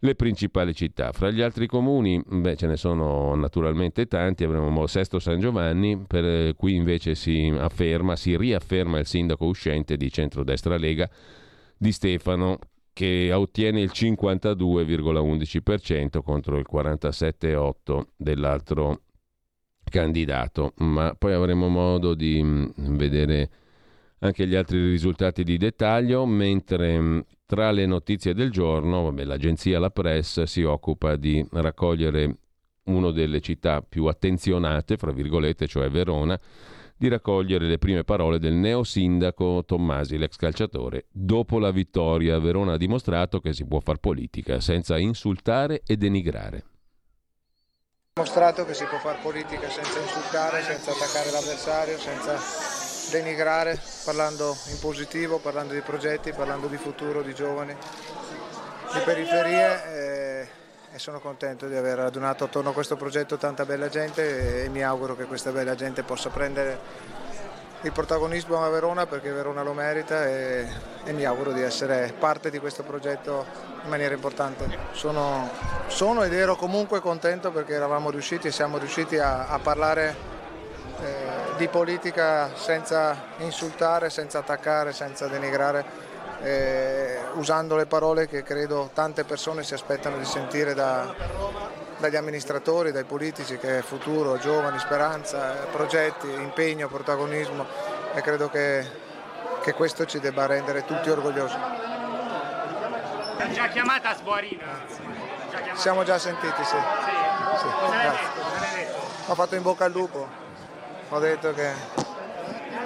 le 0.00 0.14
principali 0.14 0.74
città. 0.74 1.12
Fra 1.12 1.30
gli 1.30 1.40
altri 1.40 1.66
comuni, 1.66 2.22
beh, 2.24 2.56
ce 2.56 2.66
ne 2.66 2.76
sono 2.76 3.34
naturalmente 3.34 4.06
tanti, 4.06 4.44
avremo 4.44 4.86
Sesto 4.86 5.18
San 5.18 5.40
Giovanni, 5.40 6.04
per 6.06 6.54
cui 6.56 6.74
invece 6.74 7.14
si 7.14 7.50
afferma, 7.56 8.14
si 8.16 8.36
riafferma 8.36 8.98
il 8.98 9.06
sindaco 9.06 9.46
uscente 9.46 9.96
di 9.96 10.10
centrodestra 10.10 10.76
Lega 10.76 11.08
di 11.76 11.92
Stefano 11.92 12.58
che 12.92 13.32
ottiene 13.32 13.80
il 13.80 13.92
52,11% 13.94 16.20
contro 16.22 16.58
il 16.58 16.66
47,8% 16.70 18.02
dell'altro 18.16 19.02
candidato, 19.88 20.74
ma 20.78 21.14
poi 21.16 21.32
avremo 21.32 21.68
modo 21.68 22.14
di 22.14 22.42
mm, 22.42 22.66
vedere 22.96 23.50
anche 24.18 24.46
gli 24.46 24.54
altri 24.54 24.90
risultati 24.90 25.44
di 25.44 25.56
dettaglio, 25.56 26.26
mentre 26.26 27.00
mm, 27.00 27.20
tra 27.48 27.70
le 27.70 27.86
notizie 27.86 28.34
del 28.34 28.50
giorno, 28.50 29.04
vabbè, 29.04 29.24
l'agenzia 29.24 29.78
La 29.78 29.88
Press 29.88 30.42
si 30.42 30.62
occupa 30.64 31.16
di 31.16 31.42
raccogliere 31.50 32.36
una 32.84 33.10
delle 33.10 33.40
città 33.40 33.80
più 33.80 34.04
attenzionate, 34.04 34.98
fra 34.98 35.12
virgolette, 35.12 35.66
cioè 35.66 35.88
Verona, 35.88 36.38
di 36.94 37.08
raccogliere 37.08 37.66
le 37.66 37.78
prime 37.78 38.04
parole 38.04 38.38
del 38.38 38.52
neo 38.52 38.84
sindaco 38.84 39.64
Tommasi, 39.64 40.18
l'ex 40.18 40.36
calciatore. 40.36 41.06
Dopo 41.10 41.58
la 41.58 41.70
vittoria, 41.70 42.38
Verona 42.38 42.74
ha 42.74 42.76
dimostrato 42.76 43.40
che 43.40 43.54
si 43.54 43.66
può 43.66 43.80
far 43.80 43.96
politica 43.96 44.60
senza 44.60 44.98
insultare 44.98 45.80
e 45.86 45.96
denigrare. 45.96 46.56
Ha 46.58 48.20
dimostrato 48.20 48.66
che 48.66 48.74
si 48.74 48.84
può 48.84 48.98
fare 48.98 49.20
politica 49.22 49.70
senza 49.70 49.98
insultare, 50.00 50.60
senza 50.60 50.90
attaccare 50.90 51.30
l'avversario, 51.30 51.96
senza 51.96 52.77
denigrare, 53.10 53.80
parlando 54.04 54.56
in 54.66 54.78
positivo, 54.78 55.38
parlando 55.38 55.72
di 55.74 55.80
progetti, 55.80 56.32
parlando 56.32 56.66
di 56.66 56.76
futuro, 56.76 57.22
di 57.22 57.34
giovani, 57.34 57.74
di 58.92 59.00
periferie 59.04 59.84
e, 59.84 60.48
e 60.92 60.98
sono 60.98 61.20
contento 61.20 61.66
di 61.66 61.76
aver 61.76 61.98
radunato 61.98 62.44
attorno 62.44 62.70
a 62.70 62.72
questo 62.72 62.96
progetto 62.96 63.36
tanta 63.36 63.64
bella 63.64 63.88
gente 63.88 64.60
e, 64.60 64.64
e 64.64 64.68
mi 64.68 64.82
auguro 64.82 65.16
che 65.16 65.24
questa 65.24 65.50
bella 65.50 65.74
gente 65.74 66.02
possa 66.02 66.30
prendere 66.30 67.26
il 67.82 67.92
protagonismo 67.92 68.62
a 68.64 68.68
Verona 68.70 69.06
perché 69.06 69.30
Verona 69.30 69.62
lo 69.62 69.72
merita 69.72 70.26
e, 70.26 70.66
e, 71.04 71.12
mi 71.12 71.24
auguro 71.24 71.52
di 71.52 71.62
essere 71.62 72.12
parte 72.18 72.50
di 72.50 72.58
questo 72.58 72.82
progetto 72.82 73.46
in 73.84 73.88
maniera 73.88 74.14
importante. 74.14 74.66
Sono, 74.92 75.48
sono 75.86 76.24
ed 76.24 76.32
ero 76.32 76.56
comunque 76.56 77.00
contento 77.00 77.52
perché 77.52 77.74
eravamo 77.74 78.10
riusciti 78.10 78.48
e 78.48 78.52
siamo 78.52 78.78
riusciti 78.78 79.18
a, 79.18 79.46
a 79.46 79.58
parlare 79.60 80.37
eh, 81.02 81.56
di 81.56 81.68
politica 81.68 82.50
senza 82.54 83.16
insultare, 83.38 84.10
senza 84.10 84.38
attaccare, 84.38 84.92
senza 84.92 85.26
denigrare, 85.26 85.84
eh, 86.42 87.18
usando 87.34 87.76
le 87.76 87.86
parole 87.86 88.26
che 88.28 88.42
credo 88.42 88.90
tante 88.92 89.24
persone 89.24 89.62
si 89.62 89.74
aspettano 89.74 90.18
di 90.18 90.24
sentire 90.24 90.74
da, 90.74 91.14
dagli 91.98 92.16
amministratori, 92.16 92.92
dai 92.92 93.04
politici 93.04 93.58
che 93.58 93.78
è 93.78 93.82
futuro, 93.82 94.38
giovani, 94.38 94.78
speranza, 94.78 95.66
progetti, 95.70 96.30
impegno, 96.32 96.88
protagonismo 96.88 97.66
e 98.14 98.20
credo 98.20 98.48
che, 98.48 98.86
che 99.62 99.74
questo 99.74 100.04
ci 100.06 100.20
debba 100.20 100.46
rendere 100.46 100.84
tutti 100.84 101.10
orgogliosi. 101.10 101.56
Già 103.52 103.68
chiamata 103.68 104.14
Sboarina? 104.14 104.66
Siamo 105.74 106.02
già 106.02 106.18
sentiti, 106.18 106.64
sì. 106.64 106.76
sì. 106.76 107.68
sì. 107.68 108.86
Ho 109.30 109.34
fatto 109.34 109.54
in 109.54 109.62
bocca 109.62 109.84
al 109.84 109.92
lupo, 109.92 110.26
ho 111.08 111.18
detto 111.18 111.52
che 111.52 111.72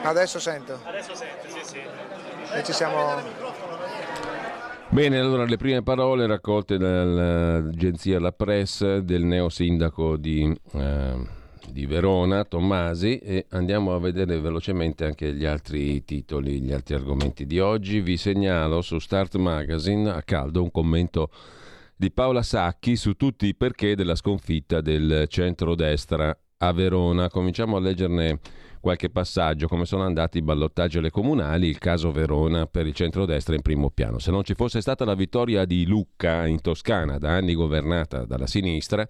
adesso 0.03 0.39
sento. 0.39 0.79
Adesso 0.85 1.15
sento, 1.15 1.49
sì, 1.49 1.61
sì. 1.63 1.81
E 2.55 2.63
ci 2.65 2.73
siamo 2.73 3.51
Bene, 4.93 5.19
allora 5.19 5.47
le 5.47 5.57
prime 5.57 5.83
parole 5.83 6.27
raccolte 6.27 6.77
dall'agenzia 6.77 8.21
La 8.21 8.31
Press 8.31 8.99
del 8.99 9.25
neo 9.25 9.49
sindaco 9.49 10.19
di, 10.19 10.55
eh, 10.75 11.27
di, 11.71 11.87
Verona, 11.87 12.45
Tommasi, 12.45 13.17
e 13.17 13.47
andiamo 13.53 13.95
a 13.95 13.99
vedere 13.99 14.39
velocemente 14.39 15.07
anche 15.07 15.33
gli 15.33 15.47
altri 15.47 16.05
titoli, 16.05 16.61
gli 16.61 16.73
altri 16.73 16.95
argomenti 16.95 17.47
di 17.47 17.59
oggi. 17.59 18.03
Vi 18.03 18.19
segnalo 18.19 18.83
su 18.83 18.99
Start 18.99 19.37
Magazine 19.37 20.11
a 20.11 20.21
caldo 20.21 20.63
un 20.63 20.71
commento 20.71 21.31
di 21.97 22.11
Paola 22.11 22.43
Sacchi 22.43 22.95
su 22.97 23.15
tutti 23.15 23.47
i 23.47 23.55
perché 23.55 23.97
della 23.97 24.15
sconfitta 24.15 24.83
del 24.83 25.25
centrodestra 25.27 26.39
a 26.63 26.73
Verona. 26.73 27.29
Cominciamo 27.29 27.77
a 27.77 27.81
leggerne 27.81 28.39
qualche 28.81 29.11
passaggio, 29.11 29.69
come 29.69 29.85
sono 29.85 30.03
andati 30.03 30.39
i 30.39 30.43
ballottaggi 30.43 30.99
alle 30.99 31.11
comunali, 31.11 31.69
il 31.69 31.79
caso 31.79 32.11
Verona 32.11 32.67
per 32.67 32.87
il 32.87 32.95
centrodestra 32.95 33.55
in 33.55 33.63
primo 33.63 33.91
piano. 33.91 34.19
Se 34.19 34.31
non 34.31 34.43
ci 34.45 34.55
fosse 34.55 34.81
stata 34.81 35.05
la 35.05 35.15
vittoria 35.15 35.65
di 35.65 35.87
Lucca 35.87 36.47
in 36.47 36.61
Toscana, 36.61 37.19
da 37.19 37.31
anni 37.31 37.55
governata 37.55 38.25
dalla 38.25 38.47
sinistra, 38.47 39.07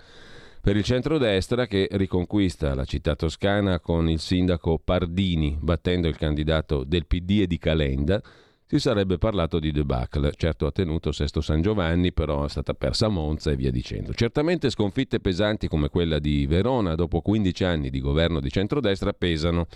per 0.61 0.76
il 0.76 0.85
centrodestra 0.85 1.66
che 1.66 1.88
riconquista 1.92 2.75
la 2.75 2.85
città 2.85 3.16
toscana 3.16 3.80
con 3.80 4.09
il 4.09 4.21
sindaco 4.21 4.78
Pardini 4.78 5.59
battendo 5.61 6.06
il 6.06 6.16
candidato 6.16 6.85
del 6.85 7.06
PD 7.06 7.40
e 7.40 7.47
di 7.47 7.59
Calenda, 7.59 8.23
si 8.72 8.78
sarebbe 8.78 9.18
parlato 9.18 9.58
di 9.58 9.70
debacle. 9.70 10.32
Certo 10.34 10.64
ha 10.64 10.70
tenuto 10.70 11.12
Sesto 11.12 11.42
San 11.42 11.60
Giovanni, 11.60 12.10
però 12.10 12.46
è 12.46 12.48
stata 12.48 12.72
persa 12.72 13.08
Monza 13.08 13.50
e 13.50 13.54
via 13.54 13.70
dicendo. 13.70 14.14
Certamente 14.14 14.70
sconfitte 14.70 15.20
pesanti 15.20 15.68
come 15.68 15.90
quella 15.90 16.18
di 16.18 16.46
Verona 16.46 16.94
dopo 16.94 17.20
15 17.20 17.64
anni 17.64 17.90
di 17.90 18.00
governo 18.00 18.40
di 18.40 18.50
centrodestra 18.50 19.12
pesano. 19.12 19.66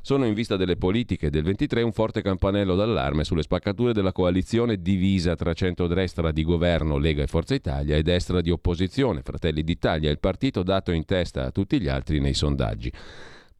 Sono 0.00 0.26
in 0.26 0.34
vista 0.34 0.56
delle 0.56 0.76
politiche 0.76 1.30
del 1.30 1.44
23 1.44 1.82
un 1.82 1.92
forte 1.92 2.22
campanello 2.22 2.74
d'allarme 2.74 3.22
sulle 3.22 3.42
spaccature 3.42 3.92
della 3.92 4.10
coalizione 4.10 4.82
divisa 4.82 5.36
tra 5.36 5.52
centrodestra 5.52 6.32
di 6.32 6.42
governo 6.42 6.98
Lega 6.98 7.22
e 7.22 7.28
Forza 7.28 7.54
Italia 7.54 7.94
e 7.94 8.02
destra 8.02 8.40
di 8.40 8.50
opposizione 8.50 9.22
Fratelli 9.22 9.62
d'Italia, 9.62 10.10
il 10.10 10.18
partito 10.18 10.64
dato 10.64 10.90
in 10.90 11.04
testa 11.04 11.44
a 11.44 11.50
tutti 11.52 11.80
gli 11.80 11.86
altri 11.86 12.18
nei 12.18 12.34
sondaggi. 12.34 12.90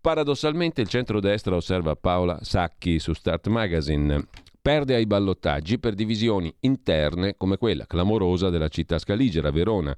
Paradossalmente 0.00 0.80
il 0.80 0.88
centrodestra, 0.88 1.54
osserva 1.54 1.94
Paola 1.94 2.40
Sacchi 2.42 2.98
su 2.98 3.12
Start 3.12 3.46
Magazine, 3.46 4.26
perde 4.60 4.94
ai 4.94 5.06
ballottaggi 5.06 5.78
per 5.78 5.94
divisioni 5.94 6.54
interne 6.60 7.34
come 7.36 7.56
quella 7.56 7.86
clamorosa 7.86 8.50
della 8.50 8.68
città 8.68 8.98
scaligera, 8.98 9.50
Verona, 9.50 9.96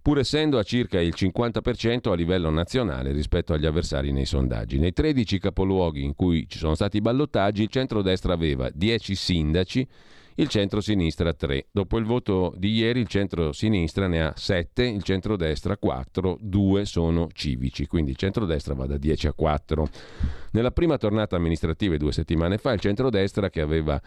pur 0.00 0.18
essendo 0.18 0.58
a 0.58 0.62
circa 0.62 1.00
il 1.00 1.14
50% 1.16 2.10
a 2.10 2.14
livello 2.14 2.50
nazionale 2.50 3.10
rispetto 3.10 3.52
agli 3.52 3.66
avversari 3.66 4.12
nei 4.12 4.24
sondaggi. 4.24 4.78
Nei 4.78 4.92
13 4.92 5.38
capoluoghi 5.40 6.04
in 6.04 6.14
cui 6.14 6.46
ci 6.48 6.58
sono 6.58 6.76
stati 6.76 7.00
ballottaggi, 7.00 7.62
il 7.62 7.68
centrodestra 7.68 8.32
aveva 8.32 8.70
10 8.72 9.14
sindaci 9.14 9.88
il 10.36 10.48
centro-sinistra 10.48 11.32
3. 11.32 11.68
Dopo 11.70 11.98
il 11.98 12.04
voto 12.04 12.54
di 12.56 12.72
ieri 12.72 13.00
il 13.00 13.06
centro-sinistra 13.06 14.06
ne 14.06 14.22
ha 14.22 14.32
7, 14.34 14.84
il 14.84 15.02
centro-destra 15.02 15.76
4, 15.76 16.38
2 16.40 16.84
sono 16.84 17.28
civici, 17.32 17.86
quindi 17.86 18.10
il 18.12 18.16
centro-destra 18.16 18.74
va 18.74 18.86
da 18.86 18.98
10 18.98 19.28
a 19.28 19.32
4. 19.32 19.88
Nella 20.52 20.70
prima 20.70 20.98
tornata 20.98 21.36
amministrativa 21.36 21.96
due 21.96 22.12
settimane 22.12 22.58
fa 22.58 22.72
il 22.72 22.80
centro-destra 22.80 23.50
che 23.50 23.60
aveva 23.60 24.00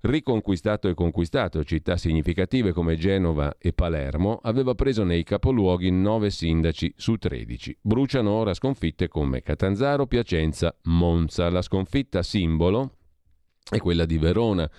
riconquistato 0.00 0.88
e 0.88 0.94
conquistato 0.94 1.64
città 1.64 1.96
significative 1.96 2.72
come 2.72 2.96
Genova 2.96 3.56
e 3.58 3.72
Palermo, 3.72 4.38
aveva 4.42 4.74
preso 4.74 5.02
nei 5.02 5.24
capoluoghi 5.24 5.90
9 5.90 6.30
sindaci 6.30 6.94
su 6.96 7.16
13. 7.16 7.78
Bruciano 7.80 8.30
ora 8.30 8.54
sconfitte 8.54 9.08
come 9.08 9.42
Catanzaro, 9.42 10.06
Piacenza, 10.06 10.76
Monza. 10.84 11.50
La 11.50 11.62
sconfitta 11.62 12.22
simbolo 12.22 12.92
è 13.68 13.78
quella 13.78 14.04
di 14.04 14.18
Verona 14.18 14.70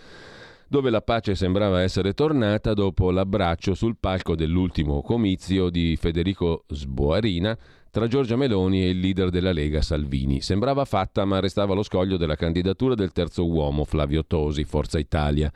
dove 0.69 0.91
la 0.91 1.01
pace 1.01 1.33
sembrava 1.33 1.81
essere 1.81 2.13
tornata 2.13 2.75
dopo 2.75 3.09
l'abbraccio 3.09 3.73
sul 3.73 3.97
palco 3.99 4.35
dell'ultimo 4.35 5.01
comizio 5.01 5.71
di 5.71 5.97
Federico 5.99 6.65
Sboarina 6.67 7.57
tra 7.89 8.07
Giorgia 8.07 8.35
Meloni 8.35 8.83
e 8.83 8.89
il 8.89 8.99
leader 8.99 9.31
della 9.31 9.51
Lega 9.51 9.81
Salvini. 9.81 10.41
Sembrava 10.41 10.85
fatta, 10.85 11.25
ma 11.25 11.39
restava 11.39 11.73
lo 11.73 11.81
scoglio 11.81 12.17
della 12.17 12.35
candidatura 12.35 12.93
del 12.93 13.11
terzo 13.11 13.47
uomo, 13.47 13.83
Flavio 13.83 14.23
Tosi, 14.27 14.63
Forza 14.63 14.99
Italia. 14.99 15.51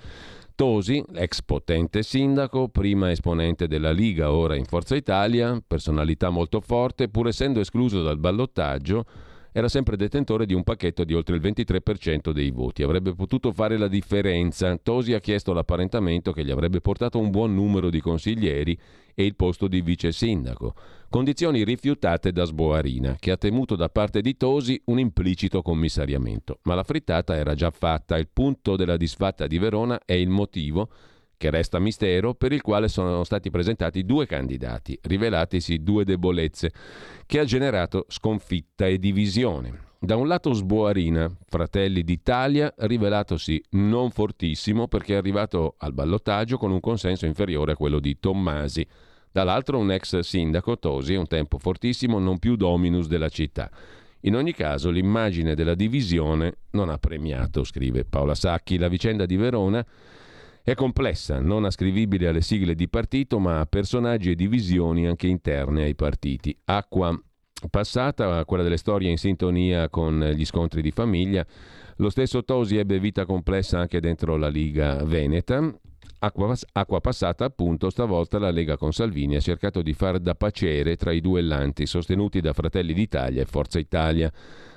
Tosi, 0.55 1.03
ex 1.13 1.43
potente 1.43 2.01
sindaco, 2.01 2.69
prima 2.69 3.11
esponente 3.11 3.67
della 3.67 3.91
Liga, 3.91 4.31
ora 4.31 4.55
in 4.55 4.65
Forza 4.65 4.95
Italia, 4.95 5.61
personalità 5.65 6.31
molto 6.31 6.59
forte, 6.59 7.07
pur 7.07 7.27
essendo 7.27 7.59
escluso 7.59 8.01
dal 8.01 8.17
ballottaggio, 8.17 9.05
era 9.53 9.69
sempre 9.69 9.95
detentore 9.95 10.47
di 10.47 10.55
un 10.55 10.63
pacchetto 10.63 11.03
di 11.03 11.13
oltre 11.13 11.35
il 11.35 11.41
23% 11.41 12.31
dei 12.31 12.49
voti. 12.49 12.81
Avrebbe 12.81 13.13
potuto 13.13 13.51
fare 13.51 13.77
la 13.77 13.87
differenza. 13.87 14.75
Tosi 14.77 15.13
ha 15.13 15.19
chiesto 15.19 15.53
l'apparentamento 15.53 16.33
che 16.33 16.43
gli 16.43 16.49
avrebbe 16.49 16.81
portato 16.81 17.19
un 17.19 17.29
buon 17.29 17.53
numero 17.53 17.91
di 17.91 18.01
consiglieri 18.01 18.77
e 19.13 19.25
il 19.25 19.35
posto 19.35 19.67
di 19.67 19.81
vice 19.81 20.11
sindaco. 20.11 20.73
Condizioni 21.07 21.63
rifiutate 21.63 22.31
da 22.31 22.45
Sboarina, 22.45 23.15
che 23.19 23.29
ha 23.29 23.37
temuto 23.37 23.75
da 23.75 23.89
parte 23.89 24.21
di 24.21 24.35
Tosi 24.35 24.81
un 24.85 24.97
implicito 24.97 25.61
commissariamento. 25.61 26.57
Ma 26.63 26.73
la 26.73 26.83
frittata 26.83 27.35
era 27.35 27.53
già 27.53 27.69
fatta. 27.69 28.17
Il 28.17 28.29
punto 28.33 28.75
della 28.75 28.97
disfatta 28.97 29.45
di 29.45 29.59
Verona 29.59 30.01
è 30.03 30.13
il 30.13 30.29
motivo 30.29 30.89
che 31.43 31.49
resta 31.49 31.77
mistero, 31.77 32.35
per 32.35 32.53
il 32.53 32.61
quale 32.61 32.87
sono 32.87 33.25
stati 33.25 33.49
presentati 33.49 34.05
due 34.05 34.25
candidati, 34.25 34.97
rivelatisi 35.01 35.83
due 35.83 36.05
debolezze, 36.05 36.71
che 37.25 37.39
ha 37.39 37.43
generato 37.43 38.05
sconfitta 38.07 38.87
e 38.87 38.97
divisione. 38.97 39.91
Da 39.99 40.15
un 40.15 40.29
lato 40.29 40.53
Sboarina, 40.53 41.29
Fratelli 41.45 42.05
d'Italia, 42.05 42.73
rivelatosi 42.77 43.61
non 43.71 44.11
fortissimo 44.11 44.87
perché 44.87 45.15
è 45.15 45.17
arrivato 45.17 45.75
al 45.79 45.91
ballottaggio 45.91 46.57
con 46.57 46.71
un 46.71 46.79
consenso 46.79 47.25
inferiore 47.25 47.73
a 47.73 47.75
quello 47.75 47.99
di 47.99 48.17
Tommasi. 48.19 48.87
Dall'altro 49.29 49.79
un 49.79 49.91
ex 49.91 50.19
sindaco, 50.19 50.79
Tosi, 50.79 51.15
un 51.15 51.27
tempo 51.27 51.57
fortissimo, 51.57 52.19
non 52.19 52.39
più 52.39 52.55
dominus 52.55 53.07
della 53.07 53.27
città. 53.27 53.69
In 54.21 54.37
ogni 54.37 54.53
caso 54.53 54.89
l'immagine 54.89 55.55
della 55.55 55.75
divisione 55.75 56.59
non 56.71 56.87
ha 56.87 56.97
premiato, 56.97 57.65
scrive 57.65 58.05
Paola 58.05 58.33
Sacchi. 58.33 58.77
La 58.77 58.87
vicenda 58.87 59.25
di 59.25 59.35
Verona 59.35 59.85
è 60.63 60.75
complessa, 60.75 61.39
non 61.39 61.65
ascrivibile 61.65 62.29
alle 62.29 62.41
sigle 62.41 62.73
di 62.73 62.87
partito, 62.87 63.37
ma 63.37 63.59
a 63.59 63.65
personaggi 63.65 64.31
e 64.31 64.35
divisioni 64.35 65.05
anche 65.05 65.27
interne 65.27 65.83
ai 65.83 65.93
partiti. 65.93 66.57
Acqua 66.63 67.19
passata, 67.69 68.43
quella 68.45 68.63
delle 68.63 68.77
storie 68.77 69.09
in 69.09 69.17
sintonia 69.17 69.89
con 69.89 70.19
gli 70.33 70.45
scontri 70.45 70.81
di 70.81 70.91
famiglia. 70.91 71.45
Lo 71.97 72.09
stesso 72.09 72.45
Tosi 72.45 72.77
ebbe 72.77 72.99
vita 72.99 73.25
complessa 73.25 73.79
anche 73.79 73.99
dentro 73.99 74.37
la 74.37 74.47
Liga 74.47 75.03
Veneta. 75.03 75.73
Acqua, 76.19 76.55
acqua, 76.71 77.01
passata, 77.01 77.43
appunto, 77.43 77.89
stavolta 77.89 78.39
la 78.39 78.49
Lega 78.49 78.77
con 78.77 78.93
Salvini 78.93 79.35
ha 79.35 79.41
cercato 79.41 79.81
di 79.81 79.93
far 79.93 80.19
da 80.19 80.35
pacere 80.35 80.95
tra 80.95 81.11
i 81.11 81.19
duellanti 81.19 81.85
sostenuti 81.85 82.39
da 82.39 82.53
Fratelli 82.53 82.93
d'Italia 82.93 83.41
e 83.41 83.45
Forza 83.45 83.79
Italia. 83.79 84.31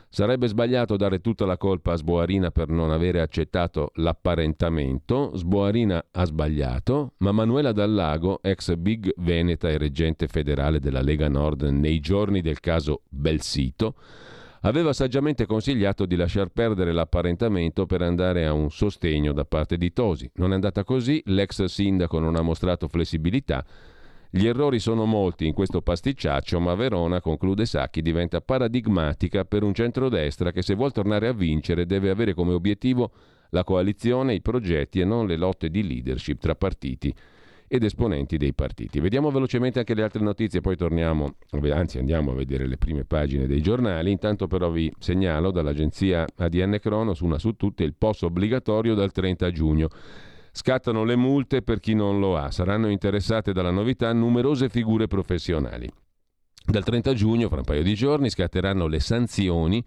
Sarebbe 0.09 0.47
sbagliato 0.47 0.97
dare 0.97 1.21
tutta 1.21 1.45
la 1.45 1.57
colpa 1.59 1.93
a 1.93 1.97
Sboarina 1.97 2.51
per 2.51 2.69
non 2.69 2.91
avere 2.91 3.21
accettato 3.21 3.91
l'apparentamento. 3.97 5.33
Sboarina 5.35 6.03
ha 6.11 6.25
sbagliato, 6.25 7.13
ma 7.19 7.33
Manuela 7.33 7.73
Dallago, 7.73 8.41
ex 8.43 8.75
big 8.77 9.13
veneta 9.19 9.69
e 9.69 9.77
reggente 9.77 10.27
federale 10.27 10.81
della 10.81 11.03
Lega 11.03 11.29
Nord 11.29 11.63
nei 11.65 12.01
giorni 12.01 12.41
del 12.41 12.61
caso 12.61 13.03
Belsito, 13.09 13.97
aveva 14.63 14.93
saggiamente 14.93 15.45
consigliato 15.45 16.07
di 16.07 16.17
lasciar 16.17 16.49
perdere 16.49 16.93
l'apparentamento 16.93 17.85
per 17.85 18.03
andare 18.03 18.47
a 18.47 18.53
un 18.53 18.71
sostegno 18.71 19.33
da 19.33 19.45
parte 19.45 19.77
di 19.77 19.93
Tosi. 19.93 20.31
Non 20.37 20.53
è 20.53 20.55
andata 20.55 20.83
così, 20.83 21.21
l'ex 21.27 21.65
sindaco 21.65 22.19
non 22.19 22.37
ha 22.37 22.43
mostrato 22.43 22.89
flessibilità. 22.89 23.65
Gli 24.37 24.47
errori 24.47 24.81
sono 24.81 25.07
molti 25.07 25.47
in 25.47 25.55
questo 25.55 25.81
pasticciaccio, 25.81 26.61
ma 26.61 26.75
Verona, 26.75 27.23
conclude 27.23 27.65
Sacchi, 27.65 28.03
diventa 28.03 28.43
paradigmatica 28.43 29.47
per 29.47 29.63
un 29.63 29.73
centrodestra 29.73 30.53
che 30.53 30.61
se 30.61 30.75
vuol 30.75 30.93
tornare 30.93 31.27
a 31.27 31.33
vincere 31.33 31.87
deve 31.87 32.11
avere 32.11 32.35
come 32.35 32.53
obiettivo 32.53 33.13
la 33.49 33.65
coalizione, 33.65 34.35
i 34.35 34.43
progetti 34.43 35.01
e 35.01 35.07
non 35.07 35.27
le 35.27 35.37
lotte 35.37 35.71
di 35.71 35.83
leadership 35.83 36.39
tra 36.39 36.55
partiti 36.55 37.15
ed 37.67 37.83
esponenti 37.83 38.37
dei 38.37 38.53
partiti. 38.53 39.01
Vediamo 39.01 39.31
velocemente 39.31 39.79
anche 39.79 39.95
le 39.95 40.03
altre 40.03 40.23
notizie, 40.23 40.61
poi 40.61 40.77
torniamo, 40.77 41.37
anzi 41.73 41.99
andiamo 41.99 42.33
a 42.33 42.35
vedere 42.35 42.67
le 42.67 42.77
prime 42.77 43.05
pagine 43.05 43.47
dei 43.47 43.63
giornali. 43.63 44.11
Intanto 44.11 44.49
però 44.49 44.69
vi 44.69 44.93
segnalo 44.99 45.51
dall'agenzia 45.51 46.27
ADN 46.37 46.77
Cronos 46.79 47.21
una 47.21 47.39
su 47.39 47.53
tutte 47.53 47.85
il 47.85 47.95
POS 47.95 48.21
obbligatorio 48.21 48.95
dal 48.95 49.13
30 49.13 49.51
giugno. 49.51 49.89
Scattano 50.57 51.05
le 51.05 51.17
multe 51.17 51.61
per 51.61 51.81
chi 51.81 51.93
non 51.93 52.19
lo 52.19 52.35
ha. 52.39 52.51
Saranno 52.51 52.89
interessate 52.89 53.53
dalla 53.53 53.71
novità 53.71 54.11
numerose 54.15 54.71
figure 54.71 55.07
professionali. 55.07 55.87
Dal 56.65 56.83
30 56.83 57.13
giugno, 57.13 57.49
fra 57.49 57.59
un 57.59 57.65
paio 57.65 57.83
di 57.83 57.93
giorni, 57.93 58.31
scatteranno 58.31 58.87
le 58.87 58.99
sanzioni 58.99 59.85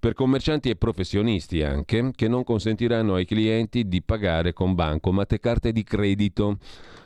per 0.00 0.14
commercianti 0.14 0.68
e 0.68 0.74
professionisti 0.74 1.62
anche, 1.62 2.10
che 2.12 2.26
non 2.26 2.42
consentiranno 2.42 3.14
ai 3.14 3.24
clienti 3.24 3.86
di 3.86 4.02
pagare 4.02 4.52
con 4.52 4.74
bancomat 4.74 5.32
e 5.32 5.38
carte 5.38 5.70
di 5.70 5.84
credito. 5.84 6.58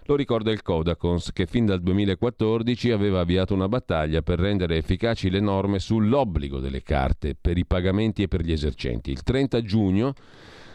Lo 0.05 0.17
ricorda 0.17 0.51
il 0.51 0.63
Codacons, 0.63 1.31
che 1.35 1.45
fin 1.45 1.67
dal 1.67 1.83
2014 1.83 2.91
aveva 2.91 3.21
avviato 3.21 3.53
una 3.53 3.69
battaglia 3.69 4.23
per 4.23 4.39
rendere 4.39 4.79
efficaci 4.79 5.29
le 5.29 5.41
norme 5.41 5.79
sull'obbligo 5.79 6.59
delle 6.59 6.83
carte 6.83 7.37
per 7.39 7.59
i 7.59 7.67
pagamenti 7.67 8.23
e 8.23 8.29
per 8.29 8.41
gli 8.41 8.53
esercenti. 8.53 9.11
Il 9.11 9.23
30 9.23 9.61
giugno 9.61 10.15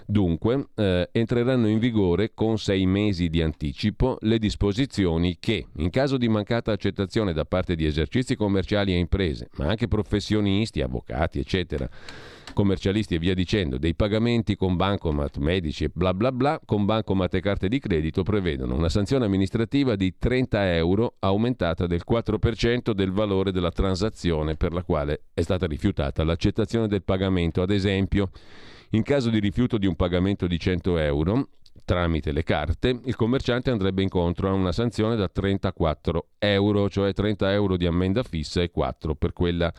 Dunque, 0.09 0.69
eh, 0.73 1.07
entreranno 1.11 1.67
in 1.67 1.77
vigore 1.77 2.31
con 2.33 2.57
sei 2.57 2.87
mesi 2.87 3.29
di 3.29 3.43
anticipo 3.43 4.17
le 4.21 4.39
disposizioni 4.39 5.37
che, 5.39 5.67
in 5.75 5.91
caso 5.91 6.17
di 6.17 6.27
mancata 6.27 6.71
accettazione 6.71 7.31
da 7.31 7.45
parte 7.45 7.75
di 7.75 7.85
esercizi 7.85 8.35
commerciali 8.35 8.91
e 8.91 8.97
imprese, 8.97 9.49
ma 9.57 9.67
anche 9.67 9.87
professionisti, 9.87 10.81
avvocati, 10.81 11.37
eccetera, 11.37 11.87
commercialisti 12.53 13.13
e 13.13 13.19
via 13.19 13.35
dicendo, 13.35 13.77
dei 13.77 13.93
pagamenti 13.93 14.55
con 14.55 14.75
bancomat, 14.75 15.37
medici 15.37 15.83
e 15.83 15.91
bla 15.93 16.15
bla 16.15 16.31
bla, 16.31 16.59
con 16.65 16.85
bancomat 16.85 17.35
e 17.35 17.39
carte 17.39 17.67
di 17.67 17.77
credito 17.77 18.23
prevedono 18.23 18.73
una 18.73 18.89
sanzione 18.89 19.25
amministrativa 19.25 19.95
di 19.95 20.15
30 20.17 20.73
euro 20.73 21.17
aumentata 21.19 21.85
del 21.85 22.01
4% 22.03 22.93
del 22.93 23.11
valore 23.11 23.51
della 23.51 23.69
transazione 23.69 24.55
per 24.55 24.73
la 24.73 24.81
quale 24.81 25.25
è 25.35 25.41
stata 25.41 25.67
rifiutata 25.67 26.23
l'accettazione 26.23 26.87
del 26.87 27.03
pagamento. 27.03 27.61
Ad 27.61 27.69
esempio, 27.69 28.31
in 28.91 29.03
caso 29.03 29.29
di 29.29 29.39
rifiuto 29.39 29.77
di 29.77 29.85
un 29.85 29.95
pagamento 29.95 30.47
di 30.47 30.59
100 30.59 30.97
euro, 30.97 31.49
tramite 31.85 32.31
le 32.31 32.43
carte, 32.43 32.99
il 33.03 33.15
commerciante 33.15 33.71
andrebbe 33.71 34.01
incontro 34.01 34.49
a 34.49 34.53
una 34.53 34.71
sanzione 34.71 35.15
da 35.15 35.27
34 35.27 36.27
euro, 36.39 36.89
cioè 36.89 37.13
30 37.13 37.51
euro 37.51 37.77
di 37.77 37.85
ammenda 37.85 38.23
fissa 38.23 38.61
e 38.61 38.69
4 38.69 39.15
per 39.15 39.33
quella 39.33 39.73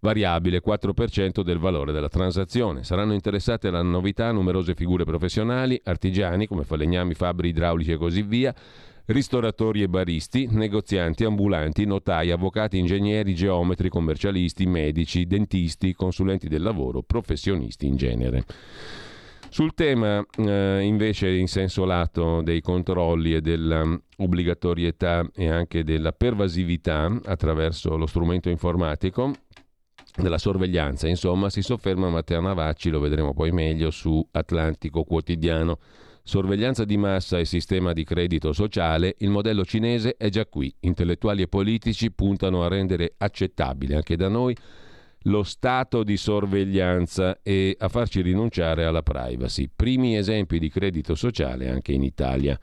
variabile, 0.00 0.62
4% 0.64 1.42
del 1.42 1.58
valore 1.58 1.92
della 1.92 2.08
transazione. 2.08 2.84
Saranno 2.84 3.12
interessate 3.12 3.68
alla 3.68 3.82
novità 3.82 4.32
numerose 4.32 4.74
figure 4.74 5.04
professionali, 5.04 5.80
artigiani 5.84 6.46
come 6.46 6.64
falegnami, 6.64 7.14
fabbri 7.14 7.48
idraulici 7.50 7.92
e 7.92 7.96
così 7.96 8.22
via, 8.22 8.54
ristoratori 9.12 9.82
e 9.82 9.88
baristi, 9.88 10.48
negozianti, 10.50 11.24
ambulanti, 11.24 11.84
notai, 11.84 12.30
avvocati, 12.30 12.78
ingegneri, 12.78 13.34
geometri, 13.34 13.88
commercialisti, 13.88 14.66
medici, 14.66 15.26
dentisti, 15.26 15.94
consulenti 15.94 16.48
del 16.48 16.62
lavoro, 16.62 17.02
professionisti 17.02 17.86
in 17.86 17.96
genere. 17.96 18.44
Sul 19.48 19.74
tema 19.74 20.24
eh, 20.38 20.80
invece 20.82 21.30
in 21.30 21.46
senso 21.46 21.84
lato 21.84 22.40
dei 22.40 22.62
controlli 22.62 23.34
e 23.34 23.42
dell'obbligatorietà 23.42 25.28
e 25.34 25.48
anche 25.48 25.84
della 25.84 26.12
pervasività 26.12 27.20
attraverso 27.24 27.96
lo 27.96 28.06
strumento 28.06 28.48
informatico, 28.48 29.32
della 30.14 30.38
sorveglianza, 30.38 31.08
insomma, 31.08 31.48
si 31.48 31.62
sofferma 31.62 32.08
Matteo 32.10 32.40
Navacci, 32.40 32.90
lo 32.90 33.00
vedremo 33.00 33.32
poi 33.32 33.50
meglio, 33.50 33.90
su 33.90 34.26
Atlantico 34.32 35.04
Quotidiano. 35.04 35.78
Sorveglianza 36.24 36.84
di 36.84 36.96
massa 36.96 37.38
e 37.38 37.44
sistema 37.44 37.92
di 37.92 38.04
credito 38.04 38.52
sociale, 38.52 39.16
il 39.18 39.30
modello 39.30 39.64
cinese 39.64 40.16
è 40.16 40.28
già 40.28 40.46
qui. 40.46 40.72
Intellettuali 40.80 41.42
e 41.42 41.48
politici 41.48 42.12
puntano 42.12 42.62
a 42.62 42.68
rendere 42.68 43.14
accettabile 43.18 43.96
anche 43.96 44.16
da 44.16 44.28
noi 44.28 44.56
lo 45.26 45.42
stato 45.42 46.02
di 46.02 46.16
sorveglianza 46.16 47.40
e 47.42 47.76
a 47.78 47.88
farci 47.88 48.22
rinunciare 48.22 48.84
alla 48.84 49.02
privacy. 49.02 49.68
Primi 49.74 50.16
esempi 50.16 50.58
di 50.58 50.68
credito 50.68 51.14
sociale 51.14 51.68
anche 51.68 51.92
in 51.92 52.02
Italia. 52.02 52.58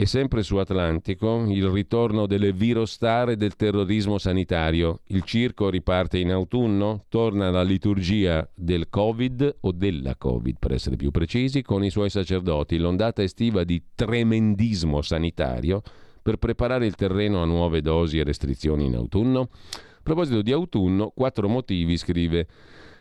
E 0.00 0.06
sempre 0.06 0.42
su 0.42 0.56
Atlantico, 0.56 1.44
il 1.46 1.68
ritorno 1.68 2.24
delle 2.24 2.54
virostar 2.54 3.28
e 3.28 3.36
del 3.36 3.54
terrorismo 3.54 4.16
sanitario. 4.16 5.00
Il 5.08 5.24
circo 5.24 5.68
riparte 5.68 6.16
in 6.16 6.32
autunno, 6.32 7.04
torna 7.10 7.50
la 7.50 7.62
liturgia 7.62 8.48
del 8.54 8.88
Covid 8.88 9.58
o 9.60 9.72
della 9.72 10.16
Covid, 10.16 10.56
per 10.58 10.72
essere 10.72 10.96
più 10.96 11.10
precisi, 11.10 11.60
con 11.60 11.84
i 11.84 11.90
suoi 11.90 12.08
sacerdoti. 12.08 12.78
L'ondata 12.78 13.22
estiva 13.22 13.62
di 13.62 13.88
tremendismo 13.94 15.02
sanitario 15.02 15.82
per 16.22 16.36
preparare 16.38 16.86
il 16.86 16.94
terreno 16.94 17.42
a 17.42 17.44
nuove 17.44 17.82
dosi 17.82 18.18
e 18.18 18.24
restrizioni 18.24 18.86
in 18.86 18.94
autunno. 18.94 19.50
A 19.50 20.02
proposito 20.02 20.40
di 20.40 20.50
autunno, 20.50 21.12
quattro 21.14 21.46
motivi, 21.46 21.98
scrive 21.98 22.46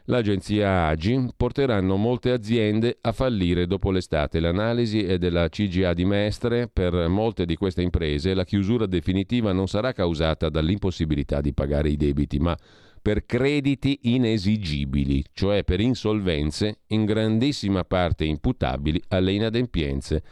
l'agenzia 0.10 0.88
Agi 0.88 1.30
porteranno 1.36 1.95
molte 1.95 2.32
aziende 2.32 2.98
a 3.02 3.12
fallire 3.12 3.65
dopo 3.67 3.91
l'estate. 3.91 4.39
L'analisi 4.39 5.04
è 5.04 5.17
della 5.17 5.48
CGA 5.50 5.93
di 5.93 6.06
Mestre. 6.06 6.67
Per 6.67 7.08
molte 7.08 7.45
di 7.45 7.56
queste 7.56 7.82
imprese 7.82 8.34
la 8.34 8.43
chiusura 8.43 8.86
definitiva 8.86 9.52
non 9.54 9.67
sarà 9.67 9.93
causata 9.93 10.50
dall'impossibilità 10.50 11.41
di 11.41 11.54
pagare 11.54 11.89
i 11.89 11.95
debiti, 11.98 12.39
ma 12.39 12.58
per 13.02 13.26
crediti 13.26 14.00
inesigibili, 14.04 15.24
cioè 15.32 15.63
per 15.63 15.80
insolvenze 15.80 16.80
in 16.88 17.06
grandissima 17.06 17.84
parte 17.86 18.26
imputabili 18.26 19.02
alle 19.10 19.32
inadempienze 19.32 20.24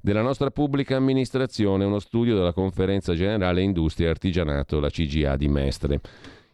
della 0.00 0.22
nostra 0.22 0.50
pubblica 0.50 0.96
amministrazione, 0.96 1.84
uno 1.84 1.98
studio 1.98 2.34
della 2.34 2.54
Conferenza 2.54 3.14
Generale 3.14 3.60
Industria 3.60 4.06
e 4.06 4.10
Artigianato, 4.10 4.80
la 4.80 4.88
CGA 4.88 5.36
di 5.36 5.48
Mestre. 5.48 6.00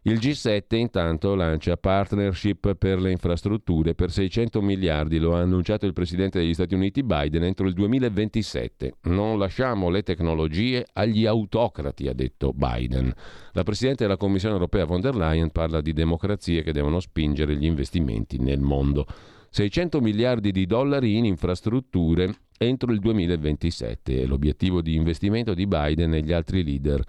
Il 0.07 0.19
G7 0.19 0.77
intanto 0.77 1.35
lancia 1.35 1.77
partnership 1.77 2.77
per 2.77 3.01
le 3.01 3.11
infrastrutture 3.11 3.97
per 3.97 4.13
600 4.13 4.63
miliardi, 4.63 5.19
lo 5.19 5.35
ha 5.35 5.41
annunciato 5.41 5.85
il 5.85 5.93
Presidente 5.93 6.39
degli 6.39 6.55
Stati 6.55 6.77
Uniti 6.77 7.03
Biden 7.03 7.43
entro 7.43 7.67
il 7.67 7.73
2027. 7.73 8.99
Non 9.07 9.37
lasciamo 9.37 9.89
le 9.89 10.05
tecnologie 10.05 10.87
agli 10.93 11.27
autocrati, 11.27 12.07
ha 12.07 12.13
detto 12.13 12.53
Biden. 12.53 13.13
La 13.51 13.65
Presidente 13.65 14.05
della 14.05 14.17
Commissione 14.17 14.55
europea 14.55 14.85
von 14.85 15.01
der 15.01 15.17
Leyen 15.17 15.51
parla 15.51 15.81
di 15.81 15.93
democrazie 15.93 16.63
che 16.63 16.73
devono 16.73 17.01
spingere 17.01 17.57
gli 17.57 17.65
investimenti 17.65 18.39
nel 18.39 18.61
mondo. 18.61 19.09
600 19.51 20.01
miliardi 20.01 20.53
di 20.53 20.67
dollari 20.67 21.17
in 21.17 21.25
infrastrutture 21.25 22.33
entro 22.57 22.93
il 22.93 23.01
2027 23.01 24.23
è 24.23 24.25
l'obiettivo 24.25 24.81
di 24.83 24.95
investimento 24.95 25.53
di 25.53 25.67
Biden 25.67 26.15
e 26.15 26.23
gli 26.23 26.33
altri 26.33 26.63
leader 26.63 27.03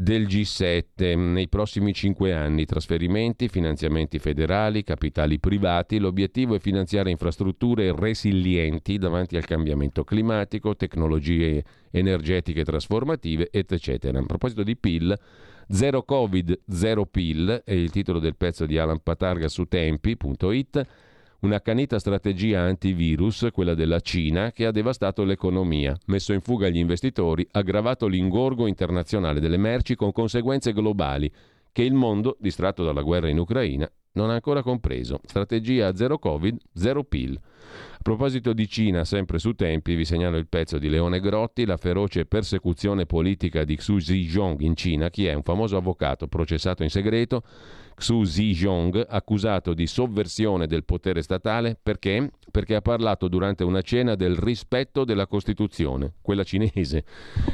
del 0.00 0.26
G7 0.28 1.18
nei 1.18 1.48
prossimi 1.48 1.92
cinque 1.92 2.32
anni, 2.32 2.64
trasferimenti, 2.66 3.48
finanziamenti 3.48 4.20
federali, 4.20 4.84
capitali 4.84 5.40
privati. 5.40 5.98
L'obiettivo 5.98 6.54
è 6.54 6.60
finanziare 6.60 7.10
infrastrutture 7.10 7.92
resilienti 7.92 8.96
davanti 8.96 9.36
al 9.36 9.44
cambiamento 9.44 10.04
climatico, 10.04 10.76
tecnologie 10.76 11.64
energetiche 11.90 12.64
trasformative, 12.64 13.48
eccetera. 13.50 14.20
A 14.20 14.22
proposito 14.22 14.62
di 14.62 14.76
PIL, 14.76 15.18
Zero 15.68 16.04
Covid, 16.04 16.60
zero 16.68 17.04
PIL 17.04 17.62
è 17.64 17.72
il 17.72 17.90
titolo 17.90 18.20
del 18.20 18.36
pezzo 18.36 18.66
di 18.66 18.78
Alan 18.78 19.02
Patarga 19.02 19.48
su 19.48 19.64
tempi.it 19.64 20.86
Un'accanita 21.40 22.00
strategia 22.00 22.62
antivirus, 22.62 23.46
quella 23.52 23.74
della 23.74 24.00
Cina, 24.00 24.50
che 24.50 24.66
ha 24.66 24.72
devastato 24.72 25.22
l'economia, 25.22 25.96
messo 26.06 26.32
in 26.32 26.40
fuga 26.40 26.68
gli 26.68 26.78
investitori, 26.78 27.46
aggravato 27.52 28.08
l'ingorgo 28.08 28.66
internazionale 28.66 29.38
delle 29.38 29.56
merci 29.56 29.94
con 29.94 30.10
conseguenze 30.10 30.72
globali 30.72 31.30
che 31.70 31.84
il 31.84 31.94
mondo, 31.94 32.36
distratto 32.40 32.82
dalla 32.82 33.02
guerra 33.02 33.28
in 33.28 33.38
Ucraina, 33.38 33.88
non 34.14 34.30
ha 34.30 34.34
ancora 34.34 34.62
compreso. 34.62 35.20
Strategia 35.24 35.94
zero 35.94 36.18
Covid, 36.18 36.56
zero 36.74 37.04
PIL. 37.04 37.38
A 37.38 38.02
proposito 38.02 38.52
di 38.52 38.66
Cina, 38.66 39.04
sempre 39.04 39.38
su 39.38 39.52
tempi, 39.52 39.94
vi 39.94 40.04
segnalo 40.04 40.38
il 40.38 40.48
pezzo 40.48 40.76
di 40.78 40.88
Leone 40.88 41.20
Grotti, 41.20 41.64
la 41.66 41.76
feroce 41.76 42.24
persecuzione 42.26 43.06
politica 43.06 43.62
di 43.62 43.76
Xu 43.76 43.98
Zhijong 43.98 44.60
in 44.62 44.74
Cina, 44.74 45.08
chi 45.08 45.26
è 45.26 45.34
un 45.34 45.44
famoso 45.44 45.76
avvocato 45.76 46.26
processato 46.26 46.82
in 46.82 46.90
segreto 46.90 47.44
Xu 47.98 48.22
Zhijong, 48.22 49.06
accusato 49.08 49.74
di 49.74 49.88
sovversione 49.88 50.68
del 50.68 50.84
potere 50.84 51.20
statale, 51.20 51.76
perché? 51.82 52.30
Perché 52.50 52.76
ha 52.76 52.80
parlato 52.80 53.26
durante 53.26 53.64
una 53.64 53.82
cena 53.82 54.14
del 54.14 54.36
rispetto 54.36 55.04
della 55.04 55.26
Costituzione, 55.26 56.14
quella 56.22 56.44
cinese. 56.44 57.04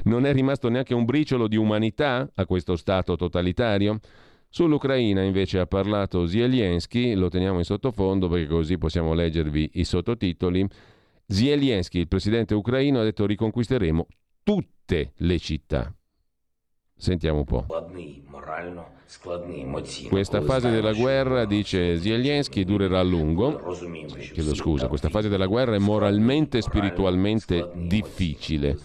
Non 0.05 0.27
è 0.27 0.33
rimasto 0.33 0.69
neanche 0.69 0.93
un 0.93 1.07
briciolo 1.07 1.49
di 1.49 1.57
umanità 1.57 2.31
a 2.35 2.45
questo 2.45 2.77
Stato 2.77 3.17
totalitario? 3.17 3.99
Sull'Ucraina 4.51 5.23
invece 5.23 5.59
ha 5.59 5.67
parlato 5.67 6.27
Zelensky, 6.27 7.15
lo 7.15 7.29
teniamo 7.29 7.59
in 7.59 7.65
sottofondo 7.65 8.29
perché 8.29 8.47
così 8.47 8.77
possiamo 8.77 9.15
leggervi 9.15 9.71
i 9.75 9.85
sottotitoli. 9.85 10.65
Zelensky, 11.27 12.01
il 12.01 12.09
presidente 12.09 12.55
ucraino, 12.55 13.01
ha 13.01 13.03
detto 13.03 13.25
riconquisteremo 13.27 14.07
tutte 14.43 15.13
le 15.17 15.39
città. 15.39 15.93
Sentiamo 16.97 17.39
un 17.39 17.45
po'. 17.45 17.67
Questa 20.09 20.41
fase 20.43 20.71
della 20.71 20.93
guerra, 20.93 21.45
dice 21.45 21.99
Zelensky, 21.99 22.65
durerà 22.65 23.01
a 23.01 23.03
lungo. 23.03 23.61
Chiedo 24.33 24.55
scusa, 24.55 24.89
questa 24.89 25.09
fase 25.09 25.29
della 25.29 25.47
guerra 25.47 25.75
è 25.75 25.79
moralmente 25.79 26.59
e 26.59 26.63
spiritualmente 26.63 27.71
difficile. 27.75 28.79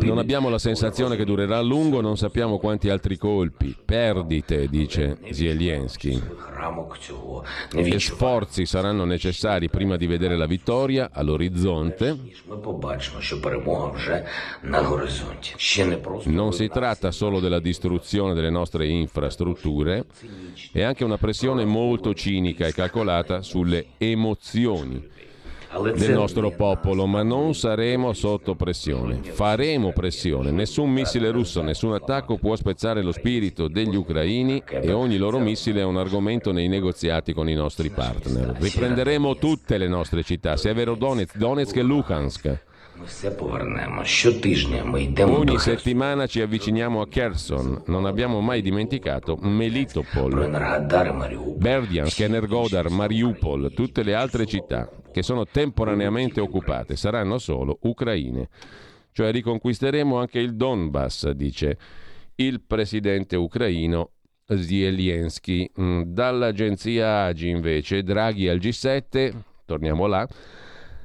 Non 0.00 0.18
abbiamo 0.18 0.48
la 0.48 0.58
sensazione 0.58 1.16
che 1.16 1.24
durerà 1.24 1.58
a 1.58 1.62
lungo, 1.62 2.00
non 2.00 2.16
sappiamo 2.16 2.58
quanti 2.58 2.88
altri 2.88 3.16
colpi, 3.16 3.74
perdite, 3.84 4.68
dice 4.68 5.18
Zelensky. 5.30 6.20
E 7.74 7.98
sforzi 7.98 8.66
saranno 8.66 9.04
necessari 9.04 9.68
prima 9.68 9.96
di 9.96 10.06
vedere 10.06 10.36
la 10.36 10.46
vittoria 10.46 11.10
all'orizzonte. 11.12 12.18
Non 16.24 16.52
si 16.52 16.68
tratta 16.68 17.10
solo 17.10 17.40
della 17.40 17.60
distruzione 17.60 18.34
delle 18.34 18.50
nostre 18.50 18.86
infrastrutture, 18.86 20.04
è 20.72 20.82
anche 20.82 21.04
una 21.04 21.16
pressione 21.18 21.64
molto 21.64 22.14
cinica 22.14 22.66
e 22.66 22.72
calcolata 22.72 23.42
sulle 23.42 23.86
emozioni 23.98 25.16
del 25.94 26.12
nostro 26.12 26.50
popolo, 26.50 27.06
ma 27.06 27.22
non 27.22 27.54
saremo 27.54 28.12
sotto 28.12 28.54
pressione. 28.54 29.20
Faremo 29.22 29.92
pressione. 29.92 30.50
Nessun 30.50 30.90
missile 30.90 31.30
russo, 31.30 31.62
nessun 31.62 31.92
attacco 31.92 32.36
può 32.36 32.56
spezzare 32.56 33.02
lo 33.02 33.12
spirito 33.12 33.68
degli 33.68 33.96
ucraini 33.96 34.62
e 34.66 34.92
ogni 34.92 35.16
loro 35.16 35.38
missile 35.38 35.80
è 35.80 35.84
un 35.84 35.98
argomento 35.98 36.52
nei 36.52 36.68
negoziati 36.68 37.32
con 37.32 37.48
i 37.48 37.54
nostri 37.54 37.90
partner. 37.90 38.56
Riprenderemo 38.58 39.36
tutte 39.36 39.76
le 39.76 39.88
nostre 39.88 40.22
città, 40.22 40.56
Severodonetsk, 40.56 41.36
Donetsk 41.36 41.76
e 41.76 41.82
Luhansk. 41.82 42.66
Ogni 45.24 45.58
settimana 45.58 46.26
ci 46.26 46.40
avviciniamo 46.40 47.00
a 47.00 47.08
Kherson, 47.08 47.82
non 47.86 48.06
abbiamo 48.06 48.40
mai 48.40 48.62
dimenticato 48.62 49.36
Melitopol, 49.36 50.48
Berdiansk, 51.56 52.20
Energodar, 52.20 52.90
Mariupol, 52.90 53.72
tutte 53.74 54.02
le 54.02 54.14
altre 54.14 54.46
città 54.46 54.90
che 55.12 55.22
sono 55.22 55.46
temporaneamente 55.46 56.40
occupate 56.40 56.96
saranno 56.96 57.38
solo 57.38 57.78
ucraine. 57.82 58.48
Cioè 59.12 59.32
riconquisteremo 59.32 60.16
anche 60.18 60.38
il 60.38 60.54
Donbass, 60.54 61.30
dice 61.30 61.76
il 62.36 62.60
presidente 62.60 63.36
ucraino 63.36 64.12
Zelensky. 64.46 65.70
Mm, 65.80 66.02
dall'agenzia 66.02 67.24
Agi 67.24 67.48
invece, 67.48 68.02
Draghi 68.02 68.48
al 68.48 68.58
G7, 68.58 69.32
torniamo 69.64 70.06
là, 70.06 70.26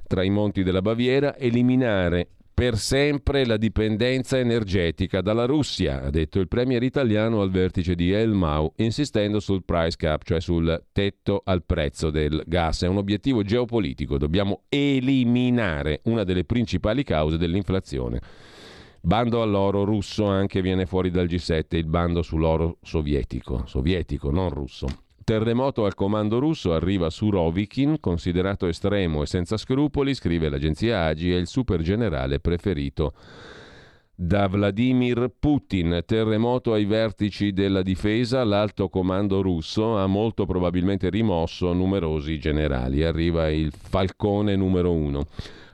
tra 0.07 0.23
i 0.23 0.29
monti 0.29 0.63
della 0.63 0.81
Baviera, 0.81 1.37
eliminare 1.37 2.27
per 2.53 2.77
sempre 2.77 3.45
la 3.45 3.57
dipendenza 3.57 4.37
energetica 4.37 5.21
dalla 5.21 5.45
Russia, 5.45 6.03
ha 6.03 6.09
detto 6.11 6.39
il 6.39 6.47
premier 6.47 6.83
italiano 6.83 7.41
al 7.41 7.49
vertice 7.49 7.95
di 7.95 8.11
Elmau, 8.11 8.71
insistendo 8.77 9.39
sul 9.39 9.63
price 9.63 9.97
cap, 9.97 10.23
cioè 10.23 10.39
sul 10.39 10.83
tetto 10.91 11.41
al 11.43 11.63
prezzo 11.63 12.11
del 12.11 12.43
gas. 12.45 12.83
È 12.83 12.87
un 12.87 12.97
obiettivo 12.97 13.41
geopolitico, 13.41 14.19
dobbiamo 14.19 14.61
eliminare 14.69 16.01
una 16.03 16.23
delle 16.23 16.45
principali 16.45 17.03
cause 17.03 17.37
dell'inflazione. 17.37 18.21
Bando 19.01 19.41
all'oro 19.41 19.83
russo 19.83 20.25
anche 20.25 20.61
viene 20.61 20.85
fuori 20.85 21.09
dal 21.09 21.25
G7, 21.25 21.75
il 21.75 21.87
bando 21.87 22.21
sull'oro 22.21 22.77
sovietico, 22.83 23.63
sovietico, 23.65 24.29
non 24.29 24.49
russo. 24.49 25.02
Terremoto 25.23 25.85
al 25.85 25.93
comando 25.93 26.39
russo 26.39 26.73
arriva 26.73 27.09
su 27.09 27.29
Rovikin, 27.29 27.99
considerato 27.99 28.67
estremo 28.67 29.21
e 29.21 29.25
senza 29.25 29.55
scrupoli, 29.55 30.13
scrive 30.13 30.49
l'agenzia 30.49 31.05
Agi, 31.05 31.31
è 31.31 31.37
il 31.37 31.47
super 31.47 31.81
generale 31.81 32.39
preferito 32.39 33.13
da 34.15 34.47
Vladimir 34.47 35.31
Putin. 35.39 36.03
Terremoto 36.05 36.73
ai 36.73 36.85
vertici 36.85 37.53
della 37.53 37.81
difesa, 37.81 38.43
l'alto 38.43 38.89
comando 38.89 39.41
russo 39.41 39.97
ha 39.97 40.07
molto 40.07 40.45
probabilmente 40.45 41.09
rimosso 41.09 41.71
numerosi 41.71 42.37
generali. 42.37 43.03
Arriva 43.03 43.49
il 43.49 43.71
falcone 43.71 44.55
numero 44.55 44.91
uno. 44.91 45.27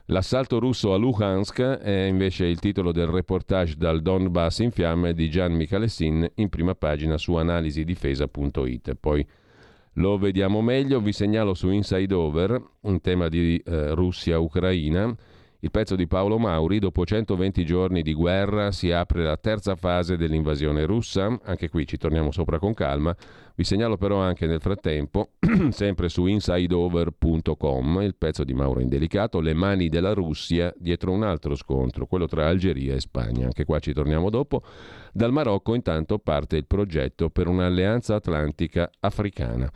L'assalto 0.06 0.58
russo 0.58 0.92
a 0.92 0.96
Luhansk 0.96 1.60
è 1.60 2.04
invece 2.06 2.46
il 2.46 2.58
titolo 2.58 2.90
del 2.90 3.06
reportage 3.06 3.76
dal 3.76 4.00
Donbass 4.02 4.58
in 4.58 4.72
fiamme 4.72 5.12
di 5.12 5.30
Gian 5.30 5.52
Michalessin 5.52 6.28
in 6.36 6.48
prima 6.48 6.74
pagina 6.74 7.16
su 7.16 7.34
analisidifesa.it. 7.34 8.96
Poi 8.98 9.24
lo 9.94 10.18
vediamo 10.18 10.62
meglio, 10.62 11.00
vi 11.00 11.12
segnalo 11.12 11.54
su 11.54 11.70
Inside 11.70 12.14
Over, 12.14 12.62
un 12.82 13.00
tema 13.00 13.28
di 13.28 13.60
eh, 13.64 13.94
Russia-Ucraina, 13.94 15.16
il 15.60 15.70
pezzo 15.70 15.94
di 15.94 16.06
Paolo 16.06 16.38
Mauri, 16.38 16.78
dopo 16.78 17.04
120 17.04 17.64
giorni 17.64 18.02
di 18.02 18.14
guerra 18.14 18.72
si 18.72 18.90
apre 18.90 19.22
la 19.22 19.36
terza 19.36 19.76
fase 19.76 20.16
dell'invasione 20.16 20.86
russa, 20.86 21.38
anche 21.44 21.68
qui 21.68 21.86
ci 21.86 21.98
torniamo 21.98 22.30
sopra 22.30 22.58
con 22.58 22.72
calma, 22.72 23.14
vi 23.54 23.64
segnalo 23.64 23.98
però 23.98 24.20
anche 24.20 24.46
nel 24.46 24.60
frattempo, 24.62 25.32
sempre 25.68 26.08
su 26.08 26.24
insideover.com, 26.24 28.00
il 28.00 28.14
pezzo 28.16 28.42
di 28.42 28.54
Mauro 28.54 28.80
Indelicato, 28.80 29.40
le 29.40 29.52
mani 29.52 29.90
della 29.90 30.14
Russia 30.14 30.72
dietro 30.78 31.12
un 31.12 31.24
altro 31.24 31.54
scontro, 31.54 32.06
quello 32.06 32.26
tra 32.26 32.46
Algeria 32.46 32.94
e 32.94 33.00
Spagna, 33.00 33.44
anche 33.44 33.66
qua 33.66 33.78
ci 33.78 33.92
torniamo 33.92 34.30
dopo. 34.30 34.62
Dal 35.12 35.30
Marocco 35.30 35.74
intanto 35.74 36.18
parte 36.18 36.56
il 36.56 36.66
progetto 36.66 37.28
per 37.28 37.48
un'alleanza 37.48 38.14
atlantica 38.14 38.90
africana. 39.00 39.70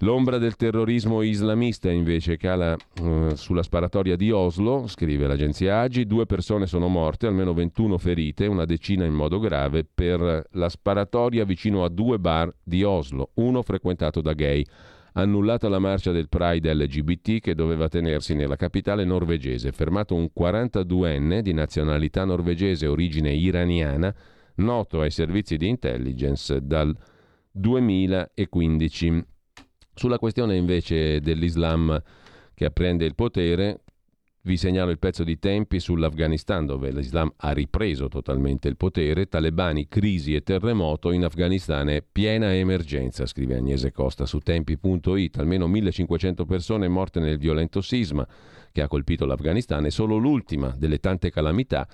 L'ombra 0.00 0.36
del 0.36 0.56
terrorismo 0.56 1.22
islamista 1.22 1.90
invece 1.90 2.36
cala 2.36 2.76
uh, 3.00 3.34
sulla 3.34 3.62
sparatoria 3.62 4.14
di 4.14 4.30
Oslo, 4.30 4.86
scrive 4.88 5.26
l'agenzia 5.26 5.80
Agi, 5.80 6.04
due 6.04 6.26
persone 6.26 6.66
sono 6.66 6.88
morte, 6.88 7.26
almeno 7.26 7.54
21 7.54 7.96
ferite, 7.96 8.44
una 8.46 8.66
decina 8.66 9.06
in 9.06 9.14
modo 9.14 9.38
grave 9.38 9.84
per 9.84 10.48
la 10.50 10.68
sparatoria 10.68 11.46
vicino 11.46 11.82
a 11.82 11.88
due 11.88 12.18
bar 12.18 12.54
di 12.62 12.82
Oslo, 12.82 13.30
uno 13.36 13.62
frequentato 13.62 14.20
da 14.20 14.34
gay. 14.34 14.62
Annullata 15.14 15.70
la 15.70 15.78
marcia 15.78 16.12
del 16.12 16.28
Pride 16.28 16.74
LGBT 16.74 17.40
che 17.40 17.54
doveva 17.54 17.88
tenersi 17.88 18.34
nella 18.34 18.56
capitale 18.56 19.06
norvegese, 19.06 19.72
fermato 19.72 20.14
un 20.14 20.28
42enne 20.38 21.40
di 21.40 21.54
nazionalità 21.54 22.26
norvegese 22.26 22.86
origine 22.86 23.32
iraniana, 23.32 24.14
noto 24.56 25.00
ai 25.00 25.10
servizi 25.10 25.56
di 25.56 25.68
intelligence 25.68 26.60
dal 26.62 26.94
2015. 27.50 29.34
Sulla 29.98 30.18
questione 30.18 30.56
invece 30.56 31.20
dell'Islam 31.22 31.98
che 32.52 32.66
apprende 32.66 33.06
il 33.06 33.14
potere, 33.14 33.80
vi 34.42 34.58
segnalo 34.58 34.90
il 34.90 34.98
pezzo 34.98 35.24
di 35.24 35.38
tempi 35.38 35.80
sull'Afghanistan, 35.80 36.66
dove 36.66 36.92
l'Islam 36.92 37.32
ha 37.38 37.52
ripreso 37.52 38.08
totalmente 38.08 38.68
il 38.68 38.76
potere. 38.76 39.26
Talebani, 39.26 39.88
crisi 39.88 40.34
e 40.34 40.42
terremoto 40.42 41.12
in 41.12 41.24
Afghanistan 41.24 41.88
è 41.88 42.02
piena 42.02 42.54
emergenza, 42.54 43.24
scrive 43.24 43.56
Agnese 43.56 43.90
Costa 43.90 44.26
su 44.26 44.38
tempi.it. 44.40 45.38
Almeno 45.38 45.66
1500 45.66 46.44
persone 46.44 46.88
morte 46.88 47.18
nel 47.18 47.38
violento 47.38 47.80
sisma 47.80 48.28
che 48.72 48.82
ha 48.82 48.88
colpito 48.88 49.24
l'Afghanistan 49.24 49.86
è 49.86 49.90
solo 49.90 50.18
l'ultima 50.18 50.74
delle 50.76 50.98
tante 50.98 51.30
calamità 51.30 51.88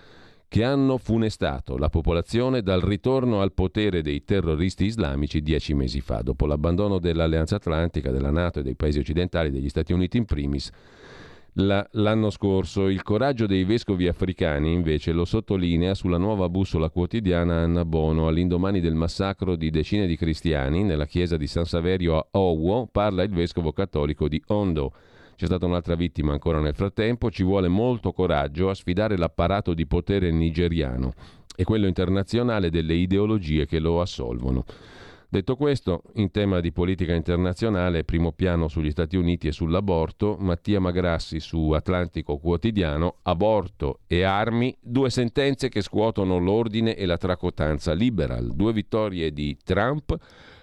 che 0.52 0.64
hanno 0.64 0.98
funestato 0.98 1.78
la 1.78 1.88
popolazione 1.88 2.60
dal 2.60 2.82
ritorno 2.82 3.40
al 3.40 3.54
potere 3.54 4.02
dei 4.02 4.22
terroristi 4.22 4.84
islamici 4.84 5.40
dieci 5.40 5.72
mesi 5.72 6.02
fa, 6.02 6.20
dopo 6.20 6.44
l'abbandono 6.44 6.98
dell'Alleanza 6.98 7.56
Atlantica, 7.56 8.10
della 8.10 8.30
Nato 8.30 8.58
e 8.58 8.62
dei 8.62 8.76
paesi 8.76 8.98
occidentali, 8.98 9.50
degli 9.50 9.70
Stati 9.70 9.94
Uniti 9.94 10.18
in 10.18 10.26
primis. 10.26 10.70
La, 11.54 11.88
l'anno 11.92 12.28
scorso 12.28 12.88
il 12.88 13.02
coraggio 13.02 13.46
dei 13.46 13.64
vescovi 13.64 14.08
africani 14.08 14.74
invece 14.74 15.12
lo 15.12 15.24
sottolinea 15.24 15.94
sulla 15.94 16.18
nuova 16.18 16.50
bussola 16.50 16.90
quotidiana 16.90 17.60
Anna 17.60 17.86
Bono 17.86 18.28
all'indomani 18.28 18.80
del 18.80 18.94
massacro 18.94 19.56
di 19.56 19.70
decine 19.70 20.06
di 20.06 20.16
cristiani 20.16 20.82
nella 20.82 21.06
chiesa 21.06 21.38
di 21.38 21.46
San 21.46 21.64
Saverio 21.64 22.18
a 22.18 22.26
Owo 22.32 22.88
parla 22.92 23.22
il 23.22 23.30
vescovo 23.30 23.72
cattolico 23.72 24.28
di 24.28 24.42
Ondo 24.48 24.92
c'è 25.36 25.46
stata 25.46 25.66
un'altra 25.66 25.94
vittima 25.94 26.32
ancora 26.32 26.60
nel 26.60 26.74
frattempo, 26.74 27.30
ci 27.30 27.42
vuole 27.42 27.68
molto 27.68 28.12
coraggio 28.12 28.70
a 28.70 28.74
sfidare 28.74 29.16
l'apparato 29.16 29.74
di 29.74 29.86
potere 29.86 30.30
nigeriano 30.30 31.12
e 31.54 31.64
quello 31.64 31.86
internazionale 31.86 32.70
delle 32.70 32.94
ideologie 32.94 33.66
che 33.66 33.78
lo 33.78 34.00
assolvono. 34.00 34.64
Detto 35.32 35.56
questo, 35.56 36.02
in 36.16 36.30
tema 36.30 36.60
di 36.60 36.72
politica 36.72 37.14
internazionale, 37.14 38.04
primo 38.04 38.32
piano 38.32 38.68
sugli 38.68 38.90
Stati 38.90 39.16
Uniti 39.16 39.48
e 39.48 39.52
sull'aborto, 39.52 40.36
Mattia 40.38 40.78
Magrassi 40.78 41.40
su 41.40 41.70
Atlantico 41.70 42.36
Quotidiano, 42.36 43.16
aborto 43.22 44.00
e 44.06 44.24
armi, 44.24 44.76
due 44.78 45.08
sentenze 45.08 45.70
che 45.70 45.80
scuotono 45.80 46.36
l'ordine 46.36 46.94
e 46.94 47.06
la 47.06 47.16
tracotanza 47.16 47.94
liberal, 47.94 48.54
due 48.54 48.74
vittorie 48.74 49.32
di 49.32 49.56
Trump, 49.64 50.14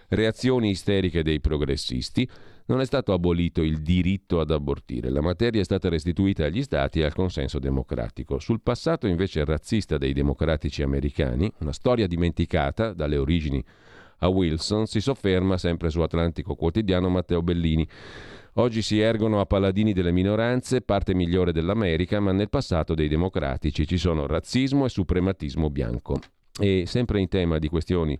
reazioni 0.10 0.70
isteriche 0.70 1.24
dei 1.24 1.40
progressisti, 1.40 2.30
non 2.70 2.82
è 2.82 2.86
stato 2.86 3.14
abolito 3.14 3.62
il 3.64 3.82
diritto 3.82 4.40
ad 4.40 4.52
abortire, 4.52 5.10
la 5.10 5.22
materia 5.22 5.60
è 5.60 5.64
stata 5.64 5.90
restituita 5.90 6.46
agli 6.46 6.62
stati 6.62 7.00
e 7.00 7.04
al 7.04 7.14
consenso 7.14 7.58
democratico. 7.58 8.38
Sul 8.38 8.62
passato 8.62 9.08
invece 9.08 9.44
razzista 9.44 9.98
dei 9.98 10.14
democratici 10.14 10.84
americani, 10.84 11.52
una 11.60 11.74
storia 11.74 12.06
dimenticata 12.06 12.94
dalle 12.94 13.18
origini 13.18 13.64
a 14.20 14.28
Wilson, 14.28 14.86
si 14.86 15.02
sofferma 15.02 15.58
sempre 15.58 15.90
su 15.90 16.02
Atlantico 16.02 16.56
Quotidiano 16.56 17.10
Matteo 17.10 17.42
Bellini. 17.42 17.88
Oggi 18.54 18.84
si 18.84 19.00
ergono 19.00 19.40
a 19.40 19.46
paladini 19.46 19.92
delle 19.92 20.12
minoranze, 20.12 20.82
parte 20.82 21.16
migliore 21.16 21.52
dell'America, 21.52 22.20
ma 22.20 22.32
nel 22.34 22.50
passato 22.50 22.94
dei 22.94 23.08
democratici 23.08 23.88
ci 23.88 23.98
sono 23.98 24.28
razzismo 24.28 24.86
e 24.86 24.90
suprematismo 24.90 25.70
bianco. 25.72 26.20
E 26.60 26.84
sempre 26.86 27.20
in 27.20 27.30
tema 27.30 27.58
di 27.58 27.68
questioni 27.68 28.20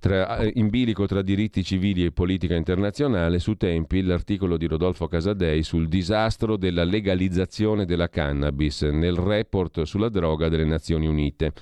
tra, 0.00 0.38
eh, 0.38 0.52
in 0.56 0.68
bilico 0.70 1.06
tra 1.06 1.22
diritti 1.22 1.62
civili 1.62 2.04
e 2.04 2.10
politica 2.10 2.56
internazionale, 2.56 3.38
su 3.38 3.54
Tempi 3.54 4.02
l'articolo 4.02 4.56
di 4.56 4.66
Rodolfo 4.66 5.06
Casadei 5.06 5.62
sul 5.62 5.86
disastro 5.86 6.56
della 6.56 6.84
legalizzazione 6.84 7.84
della 7.84 8.08
cannabis 8.08 8.82
nel 8.82 9.14
report 9.14 9.82
sulla 9.82 10.08
droga 10.08 10.48
delle 10.48 10.64
Nazioni 10.64 11.06
Unite. 11.06 11.52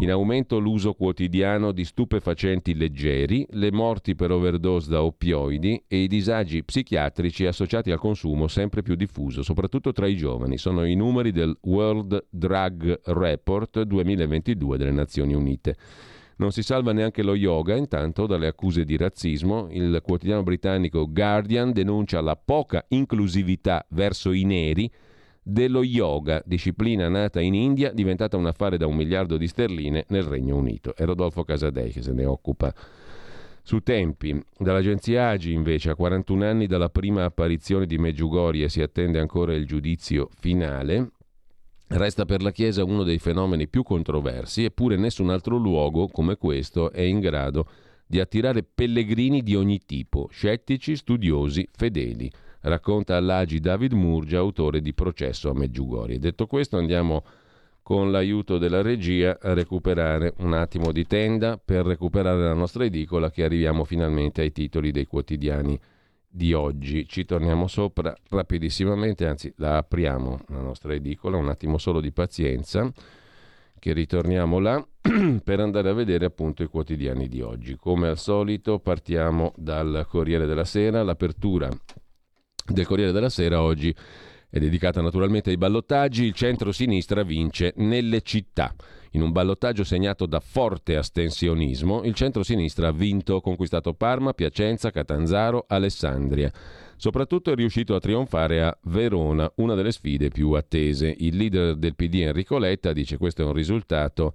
In 0.00 0.12
aumento 0.12 0.60
l'uso 0.60 0.92
quotidiano 0.92 1.72
di 1.72 1.84
stupefacenti 1.84 2.76
leggeri, 2.76 3.44
le 3.50 3.72
morti 3.72 4.14
per 4.14 4.30
overdose 4.30 4.88
da 4.88 5.02
oppioidi 5.02 5.82
e 5.88 6.02
i 6.02 6.06
disagi 6.06 6.62
psichiatrici 6.62 7.46
associati 7.46 7.90
al 7.90 7.98
consumo 7.98 8.46
sempre 8.46 8.82
più 8.82 8.94
diffuso, 8.94 9.42
soprattutto 9.42 9.90
tra 9.90 10.06
i 10.06 10.16
giovani. 10.16 10.56
Sono 10.56 10.84
i 10.84 10.94
numeri 10.94 11.32
del 11.32 11.56
World 11.62 12.26
Drug 12.30 13.00
Report 13.06 13.82
2022 13.82 14.78
delle 14.78 14.92
Nazioni 14.92 15.34
Unite. 15.34 15.74
Non 16.38 16.52
si 16.52 16.62
salva 16.62 16.92
neanche 16.92 17.24
lo 17.24 17.34
yoga, 17.34 17.74
intanto, 17.74 18.26
dalle 18.26 18.46
accuse 18.46 18.84
di 18.84 18.96
razzismo. 18.96 19.66
Il 19.70 20.00
quotidiano 20.04 20.44
britannico 20.44 21.10
Guardian 21.10 21.72
denuncia 21.72 22.20
la 22.20 22.36
poca 22.36 22.84
inclusività 22.88 23.84
verso 23.90 24.30
i 24.30 24.44
neri 24.44 24.88
dello 25.42 25.82
yoga, 25.82 26.40
disciplina 26.44 27.08
nata 27.08 27.40
in 27.40 27.54
India, 27.54 27.90
diventata 27.90 28.36
un 28.36 28.46
affare 28.46 28.76
da 28.76 28.86
un 28.86 28.94
miliardo 28.94 29.36
di 29.36 29.48
sterline 29.48 30.04
nel 30.10 30.22
Regno 30.22 30.56
Unito. 30.56 30.94
È 30.94 31.04
Rodolfo 31.04 31.42
Casadei 31.42 31.90
che 31.90 32.02
se 32.02 32.12
ne 32.12 32.24
occupa. 32.24 32.72
Su 33.62 33.80
tempi, 33.80 34.40
dall'agenzia 34.58 35.30
Agi 35.30 35.52
invece 35.52 35.90
a 35.90 35.96
41 35.96 36.44
anni 36.44 36.66
dalla 36.66 36.88
prima 36.88 37.24
apparizione 37.24 37.86
di 37.86 37.98
Meggiugorie 37.98 38.68
si 38.68 38.80
attende 38.80 39.18
ancora 39.18 39.54
il 39.54 39.66
giudizio 39.66 40.28
finale. 40.38 41.10
Resta 41.90 42.26
per 42.26 42.42
la 42.42 42.50
Chiesa 42.50 42.84
uno 42.84 43.02
dei 43.02 43.18
fenomeni 43.18 43.66
più 43.66 43.82
controversi, 43.82 44.62
eppure 44.62 44.96
nessun 44.96 45.30
altro 45.30 45.56
luogo 45.56 46.06
come 46.08 46.36
questo 46.36 46.92
è 46.92 47.00
in 47.00 47.18
grado 47.18 47.66
di 48.06 48.20
attirare 48.20 48.62
pellegrini 48.62 49.42
di 49.42 49.54
ogni 49.54 49.80
tipo, 49.86 50.28
scettici, 50.30 50.96
studiosi, 50.96 51.66
fedeli. 51.72 52.30
Racconta 52.60 53.16
all'Agi 53.16 53.58
David 53.58 53.92
Murgia, 53.92 54.36
autore 54.36 54.82
di 54.82 54.92
Processo 54.92 55.48
a 55.48 55.54
Meggiugori. 55.54 56.18
Detto 56.18 56.46
questo 56.46 56.76
andiamo 56.76 57.24
con 57.82 58.10
l'aiuto 58.10 58.58
della 58.58 58.82
regia 58.82 59.38
a 59.40 59.54
recuperare 59.54 60.34
un 60.40 60.52
attimo 60.52 60.92
di 60.92 61.06
tenda 61.06 61.56
per 61.56 61.86
recuperare 61.86 62.42
la 62.42 62.52
nostra 62.52 62.84
edicola 62.84 63.30
che 63.30 63.44
arriviamo 63.44 63.84
finalmente 63.84 64.42
ai 64.42 64.52
titoli 64.52 64.90
dei 64.90 65.06
quotidiani 65.06 65.80
di 66.28 66.52
oggi. 66.52 67.06
Ci 67.08 67.24
torniamo 67.24 67.66
sopra 67.66 68.14
rapidissimamente, 68.28 69.26
anzi 69.26 69.52
la 69.56 69.78
apriamo 69.78 70.40
la 70.48 70.60
nostra 70.60 70.92
edicola, 70.92 71.36
un 71.36 71.48
attimo 71.48 71.78
solo 71.78 72.00
di 72.00 72.12
pazienza, 72.12 72.90
che 73.78 73.92
ritorniamo 73.92 74.58
là 74.58 74.86
per 75.42 75.60
andare 75.60 75.88
a 75.88 75.94
vedere 75.94 76.26
appunto 76.26 76.62
i 76.62 76.68
quotidiani 76.68 77.28
di 77.28 77.40
oggi. 77.40 77.76
Come 77.76 78.08
al 78.08 78.18
solito 78.18 78.78
partiamo 78.78 79.52
dal 79.56 80.06
Corriere 80.08 80.46
della 80.46 80.64
Sera, 80.64 81.02
l'apertura 81.02 81.68
del 82.66 82.86
Corriere 82.86 83.12
della 83.12 83.30
Sera 83.30 83.62
oggi 83.62 83.94
è 84.50 84.58
dedicata 84.58 85.02
naturalmente 85.02 85.50
ai 85.50 85.58
ballottaggi, 85.58 86.24
il 86.24 86.32
centro-sinistra 86.32 87.22
vince 87.22 87.74
nelle 87.76 88.22
città. 88.22 88.74
In 89.12 89.22
un 89.22 89.32
ballottaggio 89.32 89.84
segnato 89.84 90.26
da 90.26 90.40
forte 90.40 90.96
astensionismo, 90.96 92.02
il 92.04 92.14
centro-sinistra 92.14 92.88
ha 92.88 92.92
vinto, 92.92 93.40
conquistato 93.40 93.94
Parma, 93.94 94.32
Piacenza, 94.32 94.90
Catanzaro, 94.90 95.64
Alessandria. 95.66 96.52
Soprattutto 96.96 97.52
è 97.52 97.54
riuscito 97.54 97.94
a 97.94 98.00
trionfare 98.00 98.62
a 98.62 98.76
Verona, 98.84 99.50
una 99.56 99.74
delle 99.74 99.92
sfide 99.92 100.28
più 100.28 100.52
attese. 100.52 101.14
Il 101.18 101.36
leader 101.36 101.76
del 101.76 101.94
PD 101.94 102.14
Enrico 102.16 102.58
Letta 102.58 102.92
dice 102.92 103.16
questo 103.16 103.42
è 103.42 103.44
un 103.46 103.52
risultato 103.52 104.34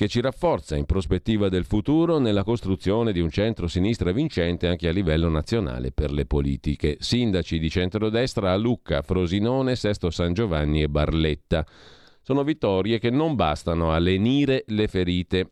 che 0.00 0.08
ci 0.08 0.22
rafforza 0.22 0.76
in 0.76 0.86
prospettiva 0.86 1.50
del 1.50 1.66
futuro 1.66 2.18
nella 2.18 2.42
costruzione 2.42 3.12
di 3.12 3.20
un 3.20 3.28
centro-sinistra 3.28 4.12
vincente 4.12 4.66
anche 4.66 4.88
a 4.88 4.92
livello 4.92 5.28
nazionale 5.28 5.92
per 5.92 6.10
le 6.10 6.24
politiche. 6.24 6.96
Sindaci 6.98 7.58
di 7.58 7.68
centrodestra 7.68 8.50
a 8.50 8.56
Lucca, 8.56 9.02
Frosinone, 9.02 9.76
Sesto 9.76 10.08
San 10.08 10.32
Giovanni 10.32 10.80
e 10.80 10.88
Barletta. 10.88 11.66
Sono 12.22 12.44
vittorie 12.44 12.98
che 12.98 13.10
non 13.10 13.34
bastano 13.34 13.92
a 13.92 13.98
lenire 13.98 14.64
le 14.68 14.88
ferite 14.88 15.50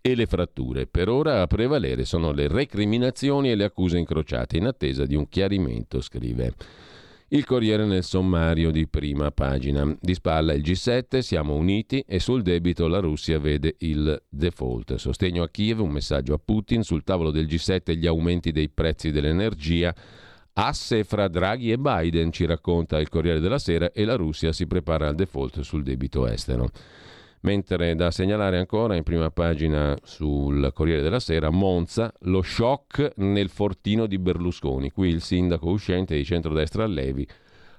e 0.00 0.16
le 0.16 0.26
fratture. 0.26 0.88
Per 0.88 1.08
ora 1.08 1.42
a 1.42 1.46
prevalere 1.46 2.04
sono 2.04 2.32
le 2.32 2.48
recriminazioni 2.48 3.52
e 3.52 3.54
le 3.54 3.62
accuse 3.62 3.96
incrociate, 3.96 4.56
in 4.56 4.66
attesa 4.66 5.06
di 5.06 5.14
un 5.14 5.28
chiarimento, 5.28 6.00
scrive. 6.00 6.52
Il 7.34 7.46
Corriere 7.46 7.86
nel 7.86 8.04
sommario 8.04 8.70
di 8.70 8.86
prima 8.86 9.30
pagina. 9.30 9.96
Di 9.98 10.12
spalla 10.12 10.52
il 10.52 10.60
G7, 10.60 11.20
siamo 11.20 11.54
uniti 11.54 12.04
e 12.06 12.20
sul 12.20 12.42
debito 12.42 12.86
la 12.88 12.98
Russia 12.98 13.38
vede 13.38 13.76
il 13.78 14.22
default. 14.28 14.96
Sostegno 14.96 15.42
a 15.42 15.48
Kiev, 15.48 15.80
un 15.80 15.92
messaggio 15.92 16.34
a 16.34 16.40
Putin, 16.44 16.82
sul 16.82 17.04
tavolo 17.04 17.30
del 17.30 17.46
G7 17.46 17.96
gli 17.96 18.06
aumenti 18.06 18.52
dei 18.52 18.68
prezzi 18.68 19.10
dell'energia. 19.10 19.94
Asse 20.52 21.04
fra 21.04 21.26
Draghi 21.28 21.72
e 21.72 21.78
Biden, 21.78 22.32
ci 22.32 22.44
racconta 22.44 23.00
il 23.00 23.08
Corriere 23.08 23.40
della 23.40 23.58
Sera, 23.58 23.92
e 23.92 24.04
la 24.04 24.16
Russia 24.16 24.52
si 24.52 24.66
prepara 24.66 25.08
al 25.08 25.14
default 25.14 25.60
sul 25.60 25.82
debito 25.82 26.26
estero. 26.26 26.68
Mentre 27.44 27.96
da 27.96 28.12
segnalare 28.12 28.58
ancora 28.58 28.94
in 28.94 29.02
prima 29.02 29.30
pagina 29.30 29.96
sul 30.04 30.70
Corriere 30.72 31.02
della 31.02 31.18
Sera, 31.18 31.50
Monza, 31.50 32.12
lo 32.20 32.40
shock 32.40 33.14
nel 33.16 33.48
fortino 33.48 34.06
di 34.06 34.18
Berlusconi. 34.18 34.90
Qui 34.92 35.08
il 35.08 35.22
sindaco 35.22 35.68
uscente 35.70 36.14
di 36.14 36.24
centrodestra 36.24 36.86
Levi 36.86 37.26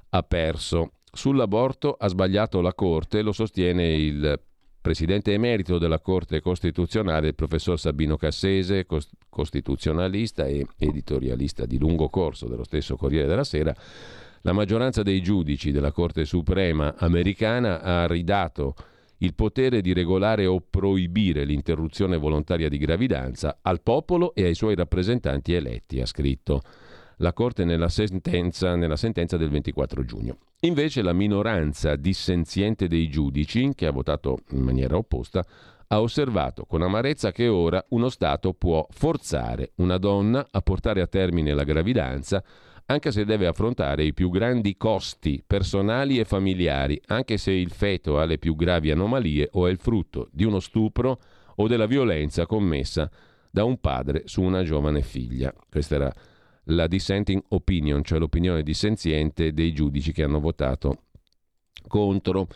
ha 0.09 0.23
perso. 0.23 0.91
Sull'aborto 1.09 1.95
ha 1.97 2.07
sbagliato 2.07 2.59
la 2.59 2.73
Corte, 2.73 3.21
lo 3.21 3.31
sostiene 3.31 3.93
il 3.93 4.39
presidente 4.81 5.31
emerito 5.31 5.77
della 5.77 5.99
Corte 5.99 6.41
Costituzionale, 6.41 7.27
il 7.27 7.35
professor 7.35 7.79
Sabino 7.79 8.17
Cassese, 8.17 8.85
costituzionalista 9.29 10.45
e 10.45 10.67
editorialista 10.77 11.65
di 11.65 11.79
lungo 11.79 12.09
corso 12.09 12.49
dello 12.49 12.65
stesso 12.65 12.97
Corriere 12.97 13.27
della 13.27 13.45
Sera, 13.45 13.73
la 14.41 14.51
maggioranza 14.51 15.03
dei 15.03 15.21
giudici 15.21 15.71
della 15.71 15.93
Corte 15.93 16.25
Suprema 16.25 16.95
americana 16.97 17.81
ha 17.81 18.07
ridato 18.07 18.75
il 19.23 19.33
potere 19.35 19.81
di 19.81 19.93
regolare 19.93 20.45
o 20.45 20.61
proibire 20.69 21.45
l'interruzione 21.45 22.17
volontaria 22.17 22.67
di 22.67 22.77
gravidanza 22.77 23.59
al 23.61 23.81
popolo 23.81 24.35
e 24.35 24.43
ai 24.43 24.53
suoi 24.53 24.75
rappresentanti 24.75 25.53
eletti, 25.53 26.01
ha 26.01 26.05
scritto 26.05 26.61
la 27.17 27.31
Corte 27.31 27.63
nella 27.63 27.87
sentenza, 27.87 28.75
nella 28.75 28.97
sentenza 28.97 29.37
del 29.37 29.49
24 29.49 30.03
giugno. 30.03 30.37
Invece 30.61 31.01
la 31.01 31.13
minoranza 31.13 31.95
dissenziente 31.95 32.87
dei 32.87 33.07
giudici, 33.07 33.71
che 33.75 33.85
ha 33.85 33.91
votato 33.91 34.39
in 34.51 34.61
maniera 34.61 34.97
opposta, 34.97 35.45
ha 35.87 36.01
osservato 36.01 36.65
con 36.65 36.81
amarezza 36.81 37.31
che 37.31 37.47
ora 37.47 37.83
uno 37.89 38.09
Stato 38.09 38.53
può 38.53 38.85
forzare 38.89 39.71
una 39.75 39.97
donna 39.97 40.45
a 40.49 40.61
portare 40.61 41.01
a 41.01 41.07
termine 41.07 41.53
la 41.53 41.63
gravidanza 41.63 42.43
anche 42.85 43.11
se 43.11 43.25
deve 43.25 43.47
affrontare 43.47 44.03
i 44.03 44.13
più 44.13 44.29
grandi 44.29 44.75
costi 44.75 45.43
personali 45.45 46.19
e 46.19 46.25
familiari, 46.25 47.01
anche 47.07 47.37
se 47.37 47.51
il 47.51 47.71
feto 47.71 48.19
ha 48.19 48.25
le 48.25 48.37
più 48.37 48.55
gravi 48.55 48.91
anomalie 48.91 49.49
o 49.53 49.67
è 49.67 49.71
il 49.71 49.77
frutto 49.77 50.29
di 50.31 50.43
uno 50.43 50.59
stupro 50.59 51.19
o 51.55 51.67
della 51.67 51.85
violenza 51.85 52.45
commessa 52.45 53.09
da 53.49 53.63
un 53.63 53.79
padre 53.79 54.23
su 54.25 54.41
una 54.41 54.63
giovane 54.63 55.01
figlia. 55.01 55.53
Questa 55.69 55.95
era 55.95 56.13
la 56.67 56.87
dissenting 56.87 57.43
opinion, 57.49 58.03
cioè 58.03 58.19
l'opinione 58.19 58.63
dissenziente 58.63 59.53
dei 59.53 59.73
giudici 59.73 60.11
che 60.11 60.23
hanno 60.23 60.39
votato 60.39 61.03
contro 61.87 62.47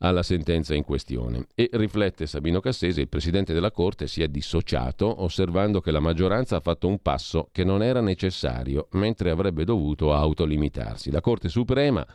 alla 0.00 0.22
sentenza 0.22 0.74
in 0.74 0.84
questione. 0.84 1.46
E 1.54 1.68
riflette 1.72 2.26
Sabino 2.26 2.60
Cassese, 2.60 3.00
il 3.00 3.08
presidente 3.08 3.52
della 3.52 3.70
Corte 3.70 4.06
si 4.06 4.22
è 4.22 4.28
dissociato 4.28 5.22
osservando 5.22 5.80
che 5.80 5.90
la 5.90 6.00
maggioranza 6.00 6.56
ha 6.56 6.60
fatto 6.60 6.88
un 6.88 7.00
passo 7.00 7.48
che 7.52 7.64
non 7.64 7.82
era 7.82 8.00
necessario, 8.00 8.88
mentre 8.92 9.30
avrebbe 9.30 9.64
dovuto 9.64 10.12
autolimitarsi. 10.12 11.10
La 11.10 11.20
Corte 11.20 11.48
Suprema 11.48 12.06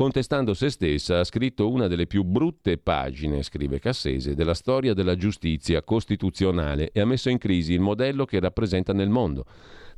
contestando 0.00 0.54
se 0.54 0.70
stessa, 0.70 1.18
ha 1.18 1.24
scritto 1.24 1.68
una 1.68 1.86
delle 1.86 2.06
più 2.06 2.22
brutte 2.22 2.78
pagine, 2.78 3.42
scrive 3.42 3.78
Cassese, 3.78 4.34
della 4.34 4.54
storia 4.54 4.94
della 4.94 5.14
giustizia 5.14 5.82
costituzionale 5.82 6.88
e 6.90 7.00
ha 7.00 7.04
messo 7.04 7.28
in 7.28 7.36
crisi 7.36 7.74
il 7.74 7.80
modello 7.80 8.24
che 8.24 8.40
rappresenta 8.40 8.94
nel 8.94 9.10
mondo. 9.10 9.44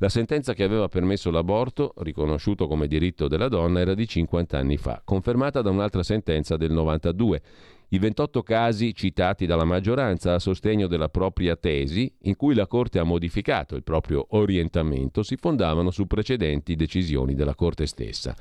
La 0.03 0.09
sentenza 0.09 0.53
che 0.53 0.65
aveva 0.65 0.89
permesso 0.89 1.31
l'aborto, 1.31 1.93
riconosciuto 1.99 2.67
come 2.67 2.87
diritto 2.87 3.29
della 3.29 3.47
donna, 3.47 3.79
era 3.79 3.93
di 3.93 4.05
50 4.05 4.57
anni 4.57 4.75
fa, 4.75 5.01
confermata 5.01 5.61
da 5.61 5.69
un'altra 5.69 6.03
sentenza 6.03 6.57
del 6.57 6.73
92. 6.73 7.41
i 7.87 7.99
28 7.99 8.43
casi 8.43 8.93
citati 8.93 9.45
dalla 9.45 9.63
maggioranza 9.63 10.33
a 10.33 10.39
sostegno 10.39 10.87
della 10.87 11.07
propria 11.07 11.55
tesi, 11.55 12.13
in 12.23 12.35
cui 12.35 12.53
la 12.53 12.67
Corte 12.67 12.99
ha 12.99 13.03
modificato 13.03 13.77
il 13.77 13.83
proprio 13.83 14.25
orientamento, 14.31 15.23
si 15.23 15.37
fondavano 15.37 15.89
su 15.89 16.05
precedenti 16.05 16.75
decisioni 16.75 17.33
della 17.33 17.55
Corte 17.55 17.85
stessa. 17.85 18.35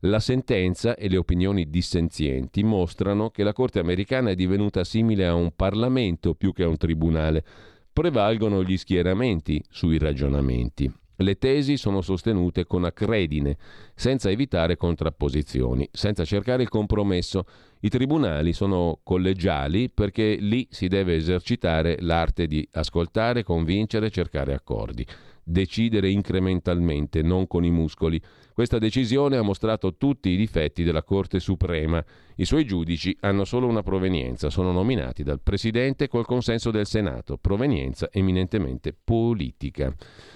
La 0.00 0.20
sentenza 0.20 0.96
e 0.96 1.08
le 1.08 1.16
opinioni 1.16 1.70
dissenzienti 1.70 2.62
mostrano 2.62 3.30
che 3.30 3.42
la 3.42 3.54
Corte 3.54 3.78
americana 3.78 4.28
è 4.28 4.34
divenuta 4.34 4.84
simile 4.84 5.26
a 5.26 5.34
un 5.34 5.50
Parlamento 5.56 6.34
più 6.34 6.52
che 6.52 6.64
a 6.64 6.68
un 6.68 6.76
tribunale. 6.76 7.42
Prevalgono 7.90 8.62
gli 8.62 8.76
schieramenti 8.76 9.64
sui 9.70 9.96
ragionamenti. 9.96 11.04
Le 11.16 11.38
tesi 11.38 11.78
sono 11.78 12.02
sostenute 12.02 12.66
con 12.66 12.84
accredine, 12.84 13.56
senza 13.94 14.30
evitare 14.30 14.76
contrapposizioni, 14.76 15.88
senza 15.90 16.24
cercare 16.24 16.62
il 16.62 16.68
compromesso. 16.68 17.46
I 17.80 17.88
tribunali 17.88 18.52
sono 18.52 19.00
collegiali 19.02 19.88
perché 19.88 20.36
lì 20.38 20.66
si 20.70 20.88
deve 20.88 21.14
esercitare 21.14 21.96
l'arte 22.00 22.46
di 22.46 22.68
ascoltare, 22.72 23.44
convincere, 23.44 24.10
cercare 24.10 24.52
accordi, 24.52 25.06
decidere 25.48 26.10
incrementalmente, 26.10 27.22
non 27.22 27.46
con 27.46 27.64
i 27.64 27.70
muscoli. 27.70 28.20
Questa 28.52 28.78
decisione 28.78 29.36
ha 29.36 29.42
mostrato 29.42 29.96
tutti 29.96 30.30
i 30.30 30.36
difetti 30.36 30.82
della 30.82 31.04
Corte 31.04 31.38
Suprema. 31.38 32.04
I 32.34 32.44
suoi 32.44 32.64
giudici 32.64 33.16
hanno 33.20 33.44
solo 33.44 33.68
una 33.68 33.84
provenienza, 33.84 34.50
sono 34.50 34.72
nominati 34.72 35.22
dal 35.22 35.40
Presidente 35.40 36.08
col 36.08 36.26
consenso 36.26 36.72
del 36.72 36.86
Senato, 36.86 37.38
provenienza 37.38 38.08
eminentemente 38.10 38.92
politica 38.92 39.94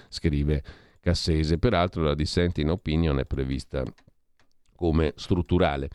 scrive 0.09 0.62
Cassese. 1.01 1.59
Peraltro 1.59 2.05
la 2.05 2.14
dissenting 2.14 2.70
opinion 2.70 3.18
è 3.18 3.25
prevista 3.25 3.83
come 4.77 5.12
strutturale. 5.16 5.88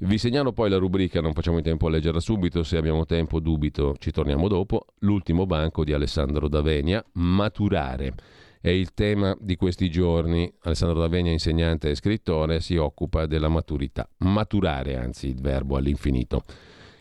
Vi 0.00 0.18
segnalo 0.18 0.52
poi 0.52 0.68
la 0.68 0.76
rubrica, 0.76 1.20
non 1.22 1.32
facciamo 1.32 1.56
in 1.56 1.64
tempo 1.64 1.86
a 1.86 1.90
leggerla 1.90 2.20
subito, 2.20 2.62
se 2.62 2.76
abbiamo 2.76 3.06
tempo 3.06 3.40
dubito 3.40 3.96
ci 3.98 4.10
torniamo 4.12 4.46
dopo, 4.46 4.84
l'ultimo 4.98 5.46
banco 5.46 5.84
di 5.84 5.92
Alessandro 5.92 6.48
Davenia, 6.48 7.02
maturare. 7.14 8.14
È 8.60 8.68
il 8.68 8.92
tema 8.92 9.36
di 9.38 9.54
questi 9.56 9.88
giorni. 9.88 10.52
Alessandro 10.62 10.98
Davenia, 10.98 11.30
insegnante 11.30 11.90
e 11.90 11.94
scrittore, 11.94 12.60
si 12.60 12.76
occupa 12.76 13.26
della 13.26 13.48
maturità. 13.48 14.08
Maturare, 14.18 14.96
anzi, 14.96 15.28
il 15.28 15.40
verbo 15.40 15.76
all'infinito. 15.76 16.42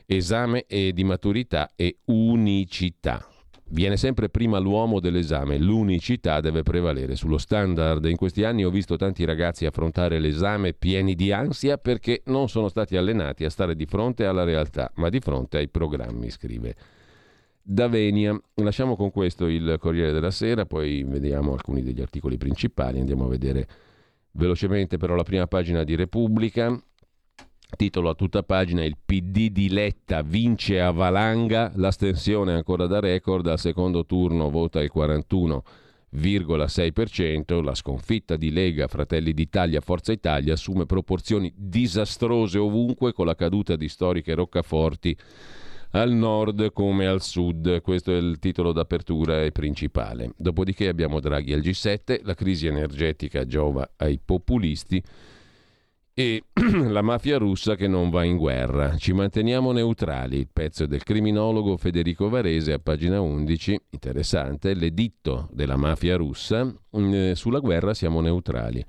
Esame 0.06 0.66
di 0.68 1.04
maturità 1.04 1.72
e 1.76 1.98
unicità. 2.06 3.28
Viene 3.70 3.98
sempre 3.98 4.30
prima 4.30 4.60
l'uomo 4.60 5.02
dell'esame, 5.02 5.58
l'unicità 5.58 6.40
deve 6.40 6.64
prevalere 6.64 7.18
sullo 7.18 7.38
standard. 7.38 8.06
In 8.06 8.16
questi 8.16 8.46
anni 8.46 8.64
ho 8.64 8.70
visto 8.70 8.96
tanti 8.96 9.26
ragazzi 9.26 9.66
affrontare 9.66 10.20
l'esame 10.20 10.72
pieni 10.72 11.16
di 11.16 11.34
ansia 11.34 11.78
perché 11.78 12.22
non 12.28 12.48
sono 12.48 12.70
stati 12.70 12.96
allenati 12.96 13.44
a 13.44 13.50
stare 13.50 13.76
di 13.76 13.86
fronte 13.86 14.26
alla 14.26 14.46
realtà, 14.46 14.90
ma 14.96 15.10
di 15.10 15.20
fronte 15.20 15.58
ai 15.58 15.68
programmi, 15.68 16.30
scrive 16.30 16.76
Davenia. 17.70 18.34
Lasciamo 18.56 18.96
con 18.96 19.12
questo 19.12 19.48
il 19.48 19.76
Corriere 19.78 20.14
della 20.14 20.32
Sera, 20.32 20.66
poi 20.66 21.04
vediamo 21.04 21.52
alcuni 21.52 21.84
degli 21.84 22.00
articoli 22.00 22.38
principali, 22.38 23.02
andiamo 23.02 23.26
a 23.26 23.28
vedere 23.28 23.68
velocemente 24.32 24.96
però 24.96 25.16
la 25.16 25.24
prima 25.24 25.48
pagina 25.48 25.84
di 25.84 25.96
Repubblica. 25.96 26.82
Titolo 27.76 28.08
a 28.08 28.14
tutta 28.14 28.44
pagina 28.44 28.86
Il 28.86 28.96
PD 29.04 29.50
di 29.50 29.68
Letta 29.68 30.22
vince 30.22 30.80
a 30.80 30.92
valanga, 30.92 31.74
l'astensione 31.76 32.54
ancora 32.54 32.88
da 32.88 33.02
record, 33.02 33.46
al 33.48 33.60
secondo 33.60 34.06
turno 34.06 34.50
vota 34.50 34.82
il 34.82 34.90
41,6%, 34.96 37.62
la 37.62 37.76
sconfitta 37.76 38.38
di 38.38 38.52
Lega, 38.52 38.88
Fratelli 38.88 39.34
d'Italia, 39.34 39.82
Forza 39.82 40.14
Italia 40.14 40.54
assume 40.54 40.86
proporzioni 40.86 41.52
disastrose 41.54 42.58
ovunque 42.58 43.12
con 43.12 43.26
la 43.26 43.36
caduta 43.36 43.76
di 43.76 43.90
storiche 43.90 44.36
roccaforti 44.36 45.18
al 45.92 46.12
nord 46.12 46.72
come 46.74 47.08
al 47.08 47.22
sud. 47.22 47.82
Questo 47.82 48.12
è 48.12 48.18
il 48.18 48.40
titolo 48.40 48.72
d'apertura 48.72 49.44
e 49.44 49.52
principale. 49.52 50.32
Dopodiché 50.38 50.88
abbiamo 50.88 51.20
Draghi 51.20 51.54
al 51.54 51.62
G7, 51.62 52.22
la 52.24 52.34
crisi 52.34 52.68
energetica 52.68 53.46
giova 53.46 53.90
ai 53.98 54.20
populisti 54.24 55.02
e 56.20 56.46
la 56.90 57.04
mafia 57.04 57.38
russa 57.38 57.76
che 57.76 57.88
non 57.88 58.10
va 58.10 58.24
in 58.24 58.38
guerra. 58.38 58.98
Ci 58.98 59.14
manteniamo 59.14 59.72
neutrali. 59.72 60.38
Il 60.38 60.50
pezzo 60.52 60.88
del 60.88 61.04
criminologo 61.04 61.78
Federico 61.78 62.28
Varese 62.28 62.74
a 62.74 62.80
pagina 62.80 63.22
11, 63.22 63.82
interessante, 63.92 64.74
l'editto 64.74 65.48
della 65.52 65.76
mafia 65.76 66.16
russa, 66.16 66.66
mm, 66.66 67.34
sulla 67.34 67.60
guerra 67.60 67.94
siamo 67.94 68.20
neutrali. 68.22 68.84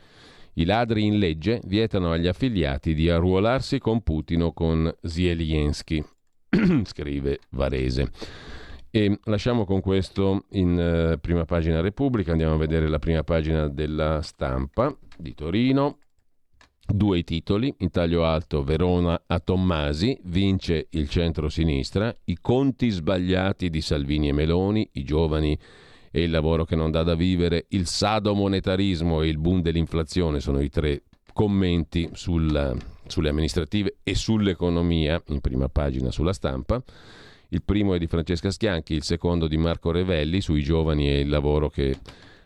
I 0.55 0.65
ladri 0.65 1.05
in 1.05 1.19
legge 1.19 1.61
vietano 1.67 2.13
agli 2.13 2.27
affiliati 2.27 2.95
di 2.95 3.11
arruolarsi 3.11 3.79
con 3.79 4.03
Putin 4.03 4.45
o 4.45 4.53
con 4.55 4.91
Zelensky, 5.03 6.03
scrive 6.85 7.41
Varese. 7.51 8.11
E 8.91 9.19
lasciamo 9.25 9.65
con 9.65 9.81
questo 9.81 10.47
in 10.53 11.13
uh, 11.15 11.21
prima 11.21 11.45
pagina 11.45 11.81
Repubblica, 11.81 12.33
andiamo 12.33 12.55
a 12.55 12.59
vedere 12.59 12.89
la 12.89 12.99
prima 12.99 13.23
pagina 13.23 13.69
della 13.69 14.23
stampa 14.23 14.97
di 15.17 15.35
Torino. 15.35 15.99
Due 16.91 17.23
titoli, 17.23 17.75
in 17.81 17.91
taglio 17.91 18.25
alto 18.25 18.65
Verona 18.65 19.25
a 19.27 19.41
Tommasi, 19.41 20.19
vince 20.25 20.87
il 20.93 21.11
centro-sinistra, 21.11 22.17
i 22.25 22.39
conti 22.41 22.89
sbagliati 22.89 23.69
di 23.69 23.83
Salvini 23.83 24.29
e 24.29 24.33
Meloni, 24.33 24.89
i 24.93 25.05
giovani 25.05 25.59
e 26.11 26.23
il 26.23 26.31
lavoro 26.31 26.65
che 26.65 26.77
non 26.77 26.91
dà 26.91 27.03
da 27.03 27.15
vivere, 27.15 27.67
il 27.69 27.87
sadomonetarismo 27.87 29.21
e 29.21 29.29
il 29.29 29.37
boom 29.37 29.61
dell'inflazione 29.61 30.41
sono 30.41 30.61
i 30.61 30.71
tre 30.71 31.03
commenti 31.35 32.09
sul, 32.15 32.77
sulle 33.09 33.29
amministrative 33.29 33.99
e 34.03 34.15
sull'economia, 34.15 35.23
in 35.29 35.41
prima 35.41 35.69
pagina 35.69 36.11
sulla 36.11 36.33
stampa. 36.33 36.83
Il 37.49 37.63
primo 37.63 37.95
è 37.95 37.99
di 37.99 38.07
Francesca 38.07 38.51
Schianchi, 38.51 38.95
il 38.95 39.03
secondo 39.03 39.49
di 39.49 39.57
Marco 39.57 39.91
Revelli 39.91 40.41
sui 40.41 40.63
giovani 40.63 41.09
e 41.09 41.21
il 41.21 41.29
lavoro 41.29 41.69
che 41.71 41.97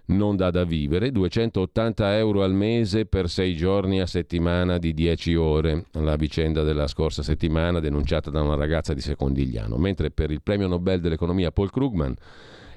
non 0.04 0.36
dà 0.36 0.50
da 0.50 0.64
vivere, 0.64 1.12
280 1.12 2.16
euro 2.18 2.42
al 2.42 2.52
mese 2.52 3.06
per 3.06 3.28
sei 3.28 3.54
giorni 3.54 4.00
a 4.00 4.06
settimana 4.06 4.78
di 4.78 4.92
10 4.92 5.34
ore, 5.34 5.86
la 5.92 6.16
vicenda 6.16 6.62
della 6.62 6.86
scorsa 6.86 7.22
settimana 7.22 7.80
denunciata 7.80 8.30
da 8.30 8.42
una 8.42 8.56
ragazza 8.56 8.94
di 8.94 9.00
Secondigliano, 9.00 9.76
mentre 9.76 10.10
per 10.10 10.30
il 10.30 10.42
premio 10.42 10.66
Nobel 10.66 11.00
dell'economia 11.00 11.52
Paul 11.52 11.70
Krugman 11.70 12.14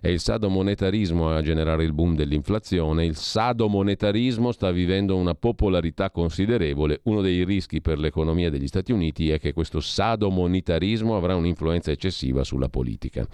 è 0.06 0.10
il 0.10 0.20
sadomonetarismo 0.20 1.32
a 1.32 1.42
generare 1.42 1.84
il 1.84 1.92
boom 1.92 2.14
dell'inflazione, 2.14 3.06
il 3.06 3.16
sadomonetarismo 3.16 4.52
sta 4.52 4.70
vivendo 4.70 5.18
una 5.18 5.34
popolarità 5.34 6.12
considerevole, 6.12 7.00
uno 7.06 7.22
dei 7.22 7.44
rischi 7.44 7.82
per 7.82 7.98
l'economia 7.98 8.52
degli 8.52 8.68
Stati 8.68 8.92
Uniti 8.92 9.32
è 9.32 9.40
che 9.40 9.52
questo 9.52 9.80
sadomonetarismo 9.80 11.18
avrà 11.18 11.36
un'influenza 11.36 11.90
eccessiva 11.90 12.44
sulla 12.44 12.70
politica. 12.70 13.28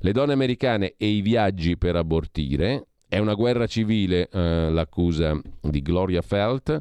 Le 0.00 0.12
donne 0.12 0.34
americane 0.34 0.96
e 0.98 1.06
i 1.06 1.22
viaggi 1.22 1.78
per 1.78 1.96
abortire, 1.96 2.88
è 3.08 3.16
una 3.16 3.32
guerra 3.32 3.66
civile 3.66 4.28
eh, 4.28 4.68
l'accusa 4.70 5.40
di 5.62 5.80
Gloria 5.80 6.20
Felt. 6.20 6.78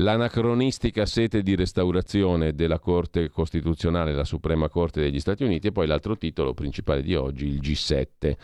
L'anacronistica 0.00 1.04
sete 1.04 1.42
di 1.42 1.54
restaurazione 1.54 2.54
della 2.54 2.78
Corte 2.78 3.28
Costituzionale, 3.28 4.14
la 4.14 4.24
Suprema 4.24 4.70
Corte 4.70 5.02
degli 5.02 5.20
Stati 5.20 5.44
Uniti 5.44 5.66
e 5.66 5.72
poi 5.72 5.86
l'altro 5.86 6.16
titolo 6.16 6.54
principale 6.54 7.02
di 7.02 7.14
oggi, 7.14 7.46
il 7.46 7.60
G7. 7.60 8.34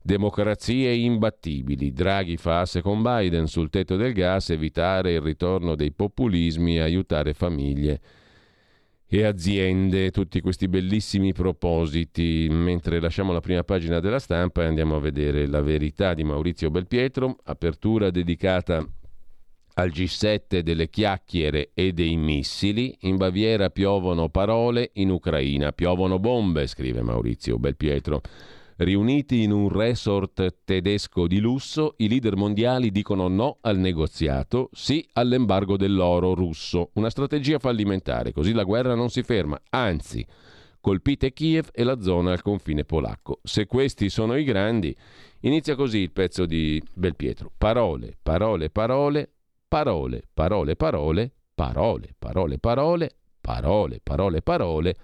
Democrazie 0.00 0.94
imbattibili. 0.94 1.92
Draghi 1.92 2.36
fa 2.36 2.60
asse 2.60 2.82
con 2.82 3.02
Biden 3.02 3.48
sul 3.48 3.68
tetto 3.68 3.96
del 3.96 4.12
gas, 4.12 4.50
evitare 4.50 5.14
il 5.14 5.20
ritorno 5.20 5.74
dei 5.74 5.90
populismi 5.90 6.78
aiutare 6.78 7.34
famiglie 7.34 8.00
e 9.08 9.24
aziende, 9.24 10.12
tutti 10.12 10.40
questi 10.40 10.68
bellissimi 10.68 11.32
propositi. 11.32 12.46
Mentre 12.48 13.00
lasciamo 13.00 13.32
la 13.32 13.40
prima 13.40 13.64
pagina 13.64 13.98
della 13.98 14.20
stampa 14.20 14.62
e 14.62 14.66
andiamo 14.66 14.94
a 14.94 15.00
vedere 15.00 15.48
la 15.48 15.62
verità 15.62 16.14
di 16.14 16.22
Maurizio 16.22 16.70
Belpietro, 16.70 17.38
apertura 17.42 18.10
dedicata 18.10 18.86
al 19.74 19.90
G7 19.90 20.60
delle 20.60 20.88
chiacchiere 20.88 21.70
e 21.74 21.92
dei 21.92 22.16
missili. 22.16 22.96
In 23.00 23.16
Baviera 23.16 23.70
piovono 23.70 24.28
parole, 24.28 24.90
in 24.94 25.10
Ucraina 25.10 25.72
piovono 25.72 26.18
bombe, 26.18 26.66
scrive 26.66 27.02
Maurizio 27.02 27.58
Belpietro. 27.58 28.20
Riuniti 28.76 29.42
in 29.42 29.52
un 29.52 29.68
resort 29.68 30.56
tedesco 30.64 31.26
di 31.26 31.38
lusso, 31.38 31.94
i 31.98 32.08
leader 32.08 32.36
mondiali 32.36 32.90
dicono 32.90 33.28
no 33.28 33.58
al 33.60 33.78
negoziato, 33.78 34.70
sì 34.72 35.06
all'embargo 35.12 35.76
dell'oro 35.76 36.34
russo. 36.34 36.90
Una 36.94 37.10
strategia 37.10 37.58
fallimentare, 37.58 38.32
così 38.32 38.52
la 38.52 38.64
guerra 38.64 38.94
non 38.94 39.10
si 39.10 39.22
ferma, 39.22 39.60
anzi, 39.70 40.26
colpite 40.80 41.32
Kiev 41.32 41.68
e 41.72 41.84
la 41.84 42.00
zona 42.00 42.32
al 42.32 42.42
confine 42.42 42.84
polacco. 42.84 43.38
Se 43.44 43.66
questi 43.66 44.08
sono 44.10 44.36
i 44.36 44.42
grandi, 44.42 44.94
inizia 45.40 45.76
così 45.76 45.98
il 45.98 46.10
pezzo 46.10 46.44
di 46.44 46.82
Belpietro. 46.92 47.52
Parole, 47.56 48.16
parole, 48.20 48.68
parole, 48.68 49.30
parole, 49.72 50.20
parole, 50.34 50.76
parole, 50.76 51.30
parole, 51.56 52.10
parole, 52.20 52.58
parole, 52.58 52.58
parole, 52.58 53.08
parole, 53.40 54.00
parole, 54.02 54.42
Parole, 54.42 54.94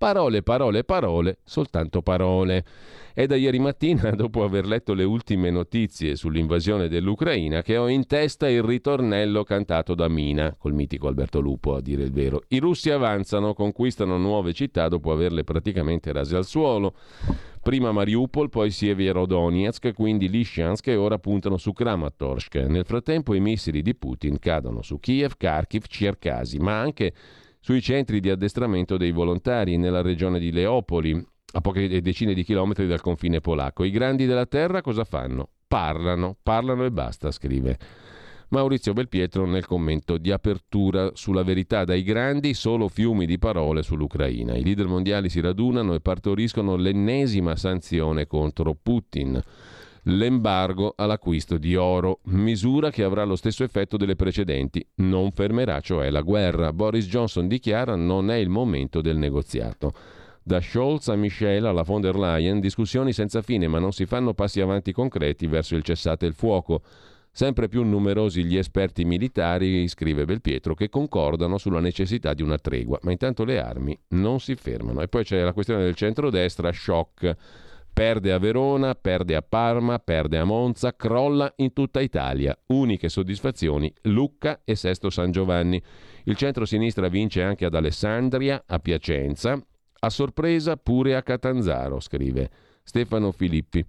parole, 0.00 0.82
parole, 0.82 1.40
soltanto 1.44 2.00
parole. 2.00 2.64
È 3.12 3.26
da 3.26 3.36
ieri 3.36 3.58
mattina, 3.58 4.08
dopo 4.16 4.42
aver 4.44 4.64
letto 4.64 4.94
le 4.94 5.04
ultime 5.04 5.50
notizie 5.50 6.16
sull'invasione 6.16 6.88
dell'Ucraina, 6.88 7.60
che 7.60 7.76
ho 7.76 7.86
in 7.86 8.06
testa 8.06 8.48
il 8.48 8.62
ritornello 8.62 9.44
cantato 9.44 9.94
da 9.94 10.08
Mina, 10.08 10.56
col 10.58 10.72
mitico 10.72 11.06
Alberto 11.06 11.40
Lupo 11.40 11.74
a 11.74 11.82
dire 11.82 12.02
il 12.02 12.12
vero. 12.12 12.44
I 12.48 12.60
russi 12.60 12.88
avanzano, 12.88 13.52
conquistano 13.52 14.16
nuove 14.16 14.54
città 14.54 14.88
dopo 14.88 15.12
averle 15.12 15.44
praticamente 15.44 16.12
rase 16.12 16.34
al 16.34 16.46
suolo. 16.46 16.94
Prima 17.62 17.92
Mariupol, 17.92 18.48
poi 18.48 18.70
Sievierodonetsk, 18.70 19.92
quindi 19.92 20.30
Lishansk 20.30 20.86
e 20.86 20.96
ora 20.96 21.18
puntano 21.18 21.58
su 21.58 21.74
Kramatorsk. 21.74 22.54
Nel 22.54 22.86
frattempo 22.86 23.34
i 23.34 23.40
missili 23.40 23.82
di 23.82 23.94
Putin 23.94 24.38
cadono 24.38 24.80
su 24.80 24.98
Kiev, 24.98 25.34
Kharkiv, 25.36 25.84
Cherkasy, 25.86 26.56
ma 26.56 26.80
anche 26.80 27.12
sui 27.60 27.82
centri 27.82 28.20
di 28.20 28.30
addestramento 28.30 28.96
dei 28.96 29.12
volontari 29.12 29.76
nella 29.76 30.02
regione 30.02 30.38
di 30.38 30.50
Leopoli, 30.50 31.24
a 31.52 31.60
poche 31.60 32.00
decine 32.00 32.32
di 32.34 32.42
chilometri 32.42 32.86
dal 32.86 33.00
confine 33.00 33.40
polacco. 33.40 33.84
I 33.84 33.90
grandi 33.90 34.26
della 34.26 34.46
terra 34.46 34.80
cosa 34.80 35.04
fanno? 35.04 35.50
Parlano, 35.66 36.36
parlano 36.42 36.84
e 36.84 36.90
basta, 36.90 37.30
scrive. 37.30 37.78
Maurizio 38.48 38.92
Belpietro 38.92 39.46
nel 39.46 39.64
commento 39.64 40.18
di 40.18 40.32
apertura 40.32 41.12
sulla 41.14 41.44
verità 41.44 41.84
dai 41.84 42.02
grandi 42.02 42.52
solo 42.54 42.88
fiumi 42.88 43.24
di 43.24 43.38
parole 43.38 43.82
sull'Ucraina. 43.82 44.56
I 44.56 44.64
leader 44.64 44.88
mondiali 44.88 45.28
si 45.28 45.40
radunano 45.40 45.94
e 45.94 46.00
partoriscono 46.00 46.74
l'ennesima 46.74 47.54
sanzione 47.54 48.26
contro 48.26 48.74
Putin 48.74 49.40
l'embargo 50.04 50.94
all'acquisto 50.96 51.58
di 51.58 51.76
oro, 51.76 52.20
misura 52.24 52.90
che 52.90 53.02
avrà 53.02 53.24
lo 53.24 53.36
stesso 53.36 53.64
effetto 53.64 53.96
delle 53.96 54.16
precedenti, 54.16 54.86
non 54.96 55.32
fermerà 55.32 55.80
cioè 55.80 56.10
la 56.10 56.22
guerra. 56.22 56.72
Boris 56.72 57.06
Johnson 57.06 57.48
dichiara 57.48 57.94
non 57.96 58.30
è 58.30 58.36
il 58.36 58.48
momento 58.48 59.00
del 59.00 59.16
negoziato. 59.16 59.92
Da 60.42 60.60
Scholz 60.60 61.08
a 61.08 61.16
Michel 61.16 61.66
alla 61.66 61.82
von 61.82 62.00
der 62.00 62.16
Leyen, 62.16 62.60
discussioni 62.60 63.12
senza 63.12 63.42
fine, 63.42 63.68
ma 63.68 63.78
non 63.78 63.92
si 63.92 64.06
fanno 64.06 64.32
passi 64.32 64.60
avanti 64.60 64.92
concreti 64.92 65.46
verso 65.46 65.76
il 65.76 65.82
cessate 65.82 66.26
il 66.26 66.34
fuoco. 66.34 66.82
Sempre 67.32 67.68
più 67.68 67.84
numerosi 67.84 68.44
gli 68.44 68.56
esperti 68.56 69.04
militari, 69.04 69.86
scrive 69.86 70.24
Belpietro, 70.24 70.74
che 70.74 70.88
concordano 70.88 71.58
sulla 71.58 71.78
necessità 71.78 72.34
di 72.34 72.42
una 72.42 72.58
tregua, 72.58 72.98
ma 73.02 73.12
intanto 73.12 73.44
le 73.44 73.60
armi 73.60 73.96
non 74.08 74.40
si 74.40 74.56
fermano. 74.56 75.02
E 75.02 75.08
poi 75.08 75.22
c'è 75.22 75.42
la 75.42 75.52
questione 75.52 75.84
del 75.84 75.94
centrodestra, 75.94 76.72
shock 76.72 77.36
Perde 78.00 78.32
a 78.32 78.38
Verona, 78.38 78.94
perde 78.94 79.36
a 79.36 79.42
Parma, 79.42 79.98
perde 79.98 80.38
a 80.38 80.44
Monza, 80.44 80.96
crolla 80.96 81.52
in 81.56 81.74
tutta 81.74 82.00
Italia. 82.00 82.58
Uniche 82.68 83.10
soddisfazioni 83.10 83.92
Lucca 84.04 84.62
e 84.64 84.74
Sesto 84.74 85.10
San 85.10 85.30
Giovanni. 85.32 85.78
Il 86.24 86.34
centro-sinistra 86.34 87.08
vince 87.08 87.42
anche 87.42 87.66
ad 87.66 87.74
Alessandria, 87.74 88.64
a 88.66 88.78
Piacenza, 88.78 89.62
a 89.98 90.08
sorpresa 90.08 90.78
pure 90.78 91.14
a 91.14 91.22
Catanzaro, 91.22 92.00
scrive 92.00 92.48
Stefano 92.82 93.32
Filippi. 93.32 93.84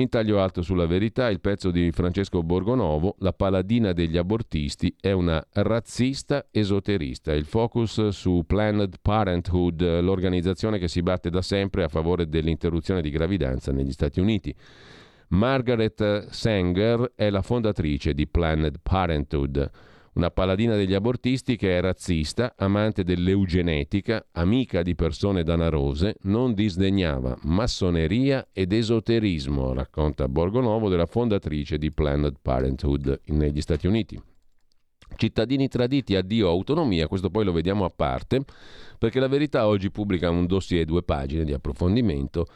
In 0.00 0.08
taglio 0.10 0.40
alto 0.40 0.62
sulla 0.62 0.86
verità, 0.86 1.28
il 1.28 1.40
pezzo 1.40 1.72
di 1.72 1.90
Francesco 1.90 2.44
Borgonovo, 2.44 3.16
La 3.18 3.32
paladina 3.32 3.92
degli 3.92 4.16
abortisti, 4.16 4.94
è 5.00 5.10
una 5.10 5.44
razzista 5.54 6.46
esoterista. 6.52 7.32
Il 7.32 7.44
focus 7.44 8.06
su 8.10 8.44
Planned 8.46 8.98
Parenthood, 9.02 10.00
l'organizzazione 10.00 10.78
che 10.78 10.86
si 10.86 11.02
batte 11.02 11.30
da 11.30 11.42
sempre 11.42 11.82
a 11.82 11.88
favore 11.88 12.28
dell'interruzione 12.28 13.02
di 13.02 13.10
gravidanza 13.10 13.72
negli 13.72 13.90
Stati 13.90 14.20
Uniti. 14.20 14.54
Margaret 15.30 16.28
Sanger 16.28 17.14
è 17.16 17.28
la 17.28 17.42
fondatrice 17.42 18.14
di 18.14 18.28
Planned 18.28 18.76
Parenthood 18.80 19.68
una 20.18 20.30
paladina 20.32 20.74
degli 20.74 20.94
abortisti 20.94 21.54
che 21.54 21.78
è 21.78 21.80
razzista, 21.80 22.54
amante 22.56 23.04
dell'eugenetica, 23.04 24.26
amica 24.32 24.82
di 24.82 24.96
persone 24.96 25.44
danarose, 25.44 26.16
non 26.22 26.54
disdegnava 26.54 27.38
massoneria 27.42 28.48
ed 28.52 28.72
esoterismo, 28.72 29.72
racconta 29.72 30.26
Borgonovo 30.26 30.88
della 30.88 31.06
fondatrice 31.06 31.78
di 31.78 31.92
Planned 31.92 32.34
Parenthood 32.42 33.20
negli 33.26 33.60
Stati 33.60 33.86
Uniti. 33.86 34.20
Cittadini 35.14 35.68
traditi, 35.68 36.16
addio 36.16 36.48
autonomia, 36.48 37.06
questo 37.06 37.30
poi 37.30 37.44
lo 37.44 37.52
vediamo 37.52 37.84
a 37.84 37.92
parte, 37.94 38.42
perché 38.98 39.20
la 39.20 39.28
verità 39.28 39.68
oggi 39.68 39.92
pubblica 39.92 40.30
un 40.30 40.46
dossier 40.46 40.84
due 40.84 41.04
pagine 41.04 41.44
di 41.44 41.52
approfondimento 41.52 42.46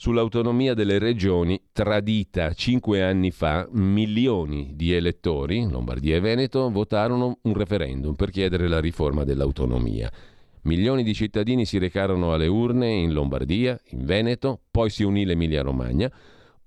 sull'autonomia 0.00 0.72
delle 0.72 0.98
regioni 0.98 1.60
tradita 1.72 2.54
cinque 2.54 3.02
anni 3.02 3.30
fa, 3.30 3.68
milioni 3.72 4.70
di 4.74 4.94
elettori, 4.94 5.68
Lombardia 5.68 6.16
e 6.16 6.20
Veneto, 6.20 6.70
votarono 6.70 7.36
un 7.42 7.52
referendum 7.52 8.14
per 8.14 8.30
chiedere 8.30 8.66
la 8.66 8.80
riforma 8.80 9.24
dell'autonomia. 9.24 10.10
Milioni 10.62 11.02
di 11.02 11.12
cittadini 11.12 11.66
si 11.66 11.76
recarono 11.76 12.32
alle 12.32 12.46
urne 12.46 12.90
in 12.90 13.12
Lombardia, 13.12 13.78
in 13.90 14.06
Veneto, 14.06 14.60
poi 14.70 14.88
si 14.88 15.02
unì 15.02 15.26
l'Emilia-Romagna, 15.26 16.10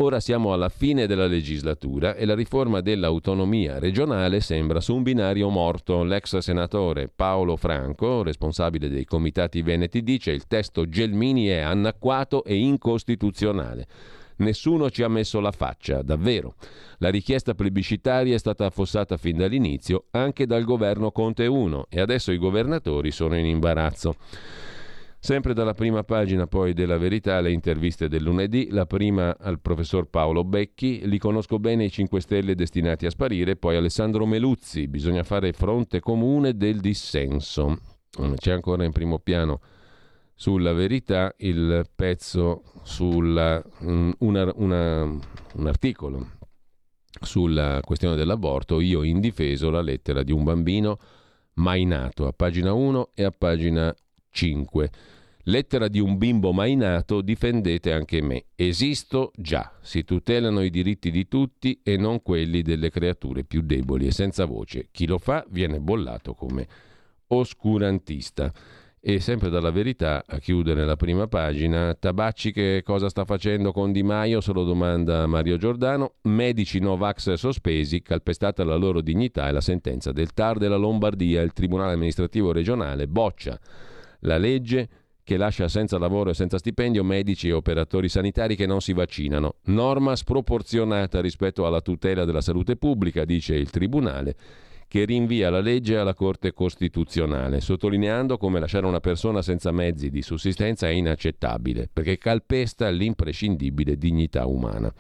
Ora 0.03 0.19
siamo 0.19 0.51
alla 0.51 0.67
fine 0.67 1.07
della 1.07 1.27
legislatura 1.27 2.15
e 2.15 2.25
la 2.25 2.35
riforma 2.35 2.81
dell'autonomia 2.81 3.79
regionale 3.79 4.41
sembra 4.41 4.81
su 4.81 4.93
un 4.93 5.01
binario 5.01 5.47
morto. 5.47 6.03
L'ex 6.03 6.39
senatore 6.39 7.07
Paolo 7.07 7.55
Franco, 7.55 8.21
responsabile 8.21 8.89
dei 8.89 9.05
comitati 9.05 9.61
veneti, 9.61 10.03
dice 10.03 10.31
il 10.31 10.45
testo 10.45 10.89
Gelmini 10.89 11.45
è 11.45 11.59
anacquato 11.59 12.43
e 12.43 12.53
incostituzionale. 12.53 13.87
Nessuno 14.39 14.89
ci 14.89 15.03
ha 15.03 15.07
messo 15.07 15.39
la 15.39 15.51
faccia, 15.51 16.01
davvero. 16.01 16.55
La 16.97 17.09
richiesta 17.09 17.53
plebiscitaria 17.53 18.35
è 18.35 18.39
stata 18.39 18.65
affossata 18.65 19.15
fin 19.15 19.37
dall'inizio 19.37 20.07
anche 20.11 20.45
dal 20.45 20.65
governo 20.65 21.11
Conte 21.11 21.47
1 21.47 21.85
e 21.89 22.01
adesso 22.01 22.33
i 22.33 22.37
governatori 22.37 23.09
sono 23.09 23.37
in 23.37 23.45
imbarazzo. 23.45 24.17
Sempre 25.25 25.53
dalla 25.53 25.73
prima 25.73 26.03
pagina 26.03 26.47
poi 26.47 26.73
della 26.73 26.97
Verità 26.97 27.39
le 27.39 27.53
interviste 27.53 28.09
del 28.09 28.23
lunedì, 28.23 28.67
la 28.71 28.85
prima 28.85 29.37
al 29.39 29.61
professor 29.61 30.09
Paolo 30.09 30.43
Becchi, 30.43 31.07
li 31.07 31.17
conosco 31.17 31.59
bene 31.59 31.85
i 31.85 31.89
5 31.89 32.19
Stelle 32.19 32.55
destinati 32.55 33.05
a 33.05 33.09
sparire, 33.09 33.55
poi 33.55 33.77
Alessandro 33.77 34.25
Meluzzi, 34.25 34.89
bisogna 34.89 35.23
fare 35.23 35.53
fronte 35.53 36.01
comune 36.01 36.57
del 36.57 36.81
dissenso. 36.81 37.79
C'è 38.35 38.51
ancora 38.51 38.83
in 38.83 38.91
primo 38.91 39.17
piano 39.19 39.61
sulla 40.35 40.73
verità 40.73 41.33
il 41.37 41.85
pezzo 41.95 42.63
sulla, 42.83 43.63
una, 43.79 44.51
una, 44.55 45.03
un 45.03 45.67
articolo 45.67 46.31
sulla 47.21 47.79
questione 47.81 48.17
dell'aborto, 48.17 48.81
io 48.81 49.03
indifeso 49.03 49.69
la 49.69 49.81
lettera 49.81 50.21
di 50.21 50.33
un 50.33 50.43
bambino 50.43 50.97
mai 51.53 51.85
nato, 51.85 52.27
a 52.27 52.33
pagina 52.33 52.73
1 52.73 53.11
e 53.13 53.23
a 53.23 53.31
pagina 53.31 53.95
5. 54.33 54.91
Lettera 55.47 55.89
di 55.89 55.99
un 55.99 56.17
bimbo 56.17 56.53
mai 56.53 56.75
nato, 56.75 57.19
difendete 57.19 57.91
anche 57.91 58.21
me. 58.21 58.45
Esisto 58.55 59.33
già, 59.35 59.73
si 59.81 60.05
tutelano 60.05 60.61
i 60.61 60.69
diritti 60.69 61.11
di 61.11 61.27
tutti 61.27 61.81
e 61.83 61.97
non 61.97 62.21
quelli 62.21 62.61
delle 62.61 62.89
creature 62.89 63.43
più 63.43 63.61
deboli 63.61 64.07
e 64.07 64.11
senza 64.11 64.45
voce. 64.45 64.87
Chi 64.89 65.05
lo 65.05 65.17
fa 65.17 65.45
viene 65.49 65.81
bollato 65.81 66.33
come 66.33 66.65
oscurantista. 67.27 68.53
E 69.01 69.19
sempre 69.19 69.49
dalla 69.49 69.69
verità, 69.69 70.23
a 70.25 70.39
chiudere 70.39 70.85
la 70.85 70.95
prima 70.95 71.27
pagina, 71.27 71.93
Tabacci 71.93 72.53
che 72.53 72.81
cosa 72.85 73.09
sta 73.09 73.25
facendo 73.25 73.73
con 73.73 73.91
Di 73.91 74.01
Maio? 74.01 74.39
Se 74.39 74.53
lo 74.53 74.63
domanda 74.63 75.27
Mario 75.27 75.57
Giordano. 75.57 76.13
Medici 76.21 76.79
Novax 76.79 77.33
sospesi, 77.33 78.01
calpestata 78.01 78.63
la 78.63 78.77
loro 78.77 79.01
dignità 79.01 79.49
e 79.49 79.51
la 79.51 79.59
sentenza 79.59 80.13
del 80.13 80.31
TAR 80.31 80.57
della 80.57 80.77
Lombardia. 80.77 81.41
Il 81.41 81.51
Tribunale 81.51 81.91
amministrativo 81.91 82.53
regionale 82.53 83.09
boccia 83.09 83.59
la 84.23 84.37
legge 84.37 84.87
che 85.23 85.37
lascia 85.37 85.67
senza 85.67 85.97
lavoro 85.97 86.31
e 86.31 86.33
senza 86.33 86.57
stipendio 86.57 87.03
medici 87.03 87.47
e 87.47 87.53
operatori 87.53 88.09
sanitari 88.09 88.55
che 88.55 88.65
non 88.65 88.81
si 88.81 88.93
vaccinano. 88.93 89.55
Norma 89.65 90.15
sproporzionata 90.15 91.21
rispetto 91.21 91.65
alla 91.65 91.81
tutela 91.81 92.25
della 92.25 92.41
salute 92.41 92.75
pubblica, 92.75 93.23
dice 93.23 93.55
il 93.55 93.69
Tribunale, 93.69 94.35
che 94.87 95.05
rinvia 95.05 95.49
la 95.49 95.59
legge 95.59 95.97
alla 95.97 96.13
Corte 96.13 96.53
Costituzionale, 96.53 97.61
sottolineando 97.61 98.37
come 98.37 98.59
lasciare 98.59 98.85
una 98.85 98.99
persona 98.99 99.41
senza 99.41 99.71
mezzi 99.71 100.09
di 100.09 100.21
sussistenza 100.21 100.87
è 100.87 100.91
inaccettabile, 100.91 101.89
perché 101.91 102.17
calpesta 102.17 102.89
l'imprescindibile 102.89 103.97
dignità 103.97 104.45
umana. 104.45 104.93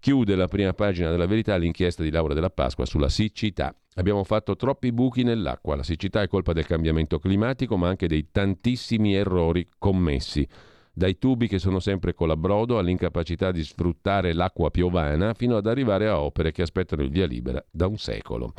Chiude 0.00 0.36
la 0.36 0.46
prima 0.46 0.74
pagina 0.74 1.10
della 1.10 1.26
verità 1.26 1.56
l'inchiesta 1.56 2.02
di 2.02 2.10
Laura 2.10 2.34
della 2.34 2.50
Pasqua 2.50 2.84
sulla 2.84 3.08
siccità. 3.08 3.74
Abbiamo 3.98 4.22
fatto 4.22 4.54
troppi 4.54 4.92
buchi 4.92 5.24
nell'acqua. 5.24 5.74
La 5.74 5.82
siccità 5.82 6.22
è 6.22 6.28
colpa 6.28 6.52
del 6.52 6.66
cambiamento 6.66 7.18
climatico, 7.18 7.76
ma 7.76 7.88
anche 7.88 8.06
dei 8.06 8.28
tantissimi 8.30 9.14
errori 9.14 9.66
commessi. 9.76 10.46
Dai 10.92 11.18
tubi 11.18 11.48
che 11.48 11.58
sono 11.58 11.80
sempre 11.80 12.14
colabrodo 12.14 12.78
all'incapacità 12.78 13.50
di 13.50 13.64
sfruttare 13.64 14.32
l'acqua 14.34 14.70
piovana 14.70 15.34
fino 15.34 15.56
ad 15.56 15.66
arrivare 15.66 16.06
a 16.06 16.20
opere 16.20 16.52
che 16.52 16.62
aspettano 16.62 17.02
il 17.02 17.10
via 17.10 17.26
libera 17.26 17.64
da 17.68 17.88
un 17.88 17.98
secolo. 17.98 18.54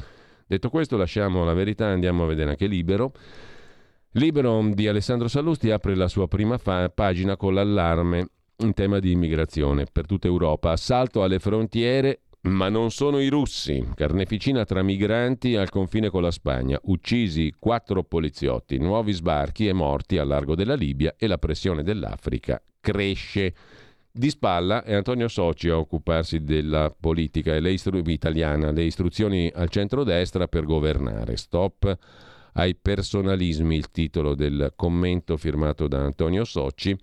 Detto 0.46 0.70
questo, 0.70 0.98
lasciamo 0.98 1.46
la 1.46 1.54
verità 1.54 1.88
e 1.88 1.94
andiamo 1.94 2.24
a 2.24 2.28
vedere 2.28 2.50
anche 2.50 2.68
Libero. 2.68 3.14
Libero 4.14 4.62
di 4.74 4.90
Alessandro 4.90 5.30
Sallusti 5.30 5.72
apre 5.72 5.96
la 5.96 6.10
sua 6.10 6.28
prima 6.28 6.58
fa- 6.58 6.90
pagina 6.90 7.38
con 7.38 7.54
l'allarme 7.54 8.28
in 8.58 8.74
tema 8.74 9.00
di 9.00 9.12
immigrazione 9.12 9.86
per 9.90 10.06
tutta 10.06 10.28
Europa. 10.28 10.72
Assalto 10.72 11.24
alle 11.24 11.40
frontiere, 11.40 12.24
Ma 12.42 12.70
non 12.70 12.90
sono 12.90 13.20
i 13.20 13.28
russi. 13.28 13.86
Carneficina 13.96 14.64
tra 14.64 14.82
migranti 14.82 15.58
al 15.58 15.70
confine 15.70 16.10
con 16.10 16.22
la 16.22 16.32
Spagna. 16.32 16.80
Uccisi 16.84 17.54
quattro 17.60 18.04
poliziotti, 18.04 18.78
nuovi 18.78 19.12
sbarchi 19.12 19.68
e 19.68 19.74
morti 19.74 20.18
al 20.18 20.30
largo 20.30 20.56
della 20.56 20.76
Libia 20.76 21.16
e 21.18 21.28
la 21.28 21.38
pressione 21.38 21.84
dell'Africa 21.84 22.62
cresce. 22.80 23.54
Di 24.10 24.30
spalla 24.30 24.84
è 24.84 24.94
Antonio 24.94 25.28
Soci 25.28 25.68
a 25.68 25.78
occuparsi 25.78 26.42
della 26.44 26.96
politica 26.98 27.54
e 27.54 27.60
le 27.60 27.72
istru- 27.72 28.08
italiana, 28.08 28.72
le 28.72 28.84
istruzioni 28.84 29.52
al 29.54 29.70
centrodestra 29.70 30.48
per 30.48 30.64
governare. 30.64 31.36
Stop 31.36 31.98
ai 32.54 32.74
personalismi, 32.74 33.76
il 33.76 33.92
titolo 33.92 34.34
del 34.34 34.72
commento 34.78 35.36
firmato 35.36 35.90
da 35.90 36.04
Antonio 36.04 36.46
Soci. 36.46 36.98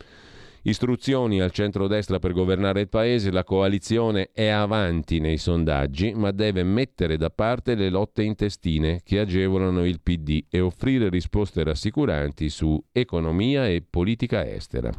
Istruzioni 0.67 1.41
al 1.41 1.53
centro-destra 1.53 2.19
per 2.19 2.33
governare 2.33 2.81
il 2.81 2.89
paese, 2.89 3.31
la 3.31 3.45
coalizione 3.45 4.31
è 4.33 4.49
avanti 4.49 5.21
nei 5.21 5.37
sondaggi, 5.37 6.13
ma 6.13 6.33
deve 6.33 6.65
mettere 6.65 7.17
da 7.17 7.31
parte 7.31 7.77
le 7.77 7.89
lotte 7.89 8.25
intestine 8.25 9.01
che 9.05 9.21
agevolano 9.21 9.87
il 9.87 10.01
PD 10.01 10.47
e 10.51 10.59
offrire 10.59 11.09
risposte 11.09 11.63
rassicuranti 11.63 12.49
su 12.49 12.83
economia 12.91 13.69
e 13.69 13.85
politica 13.89 14.45
estera. 14.45 14.91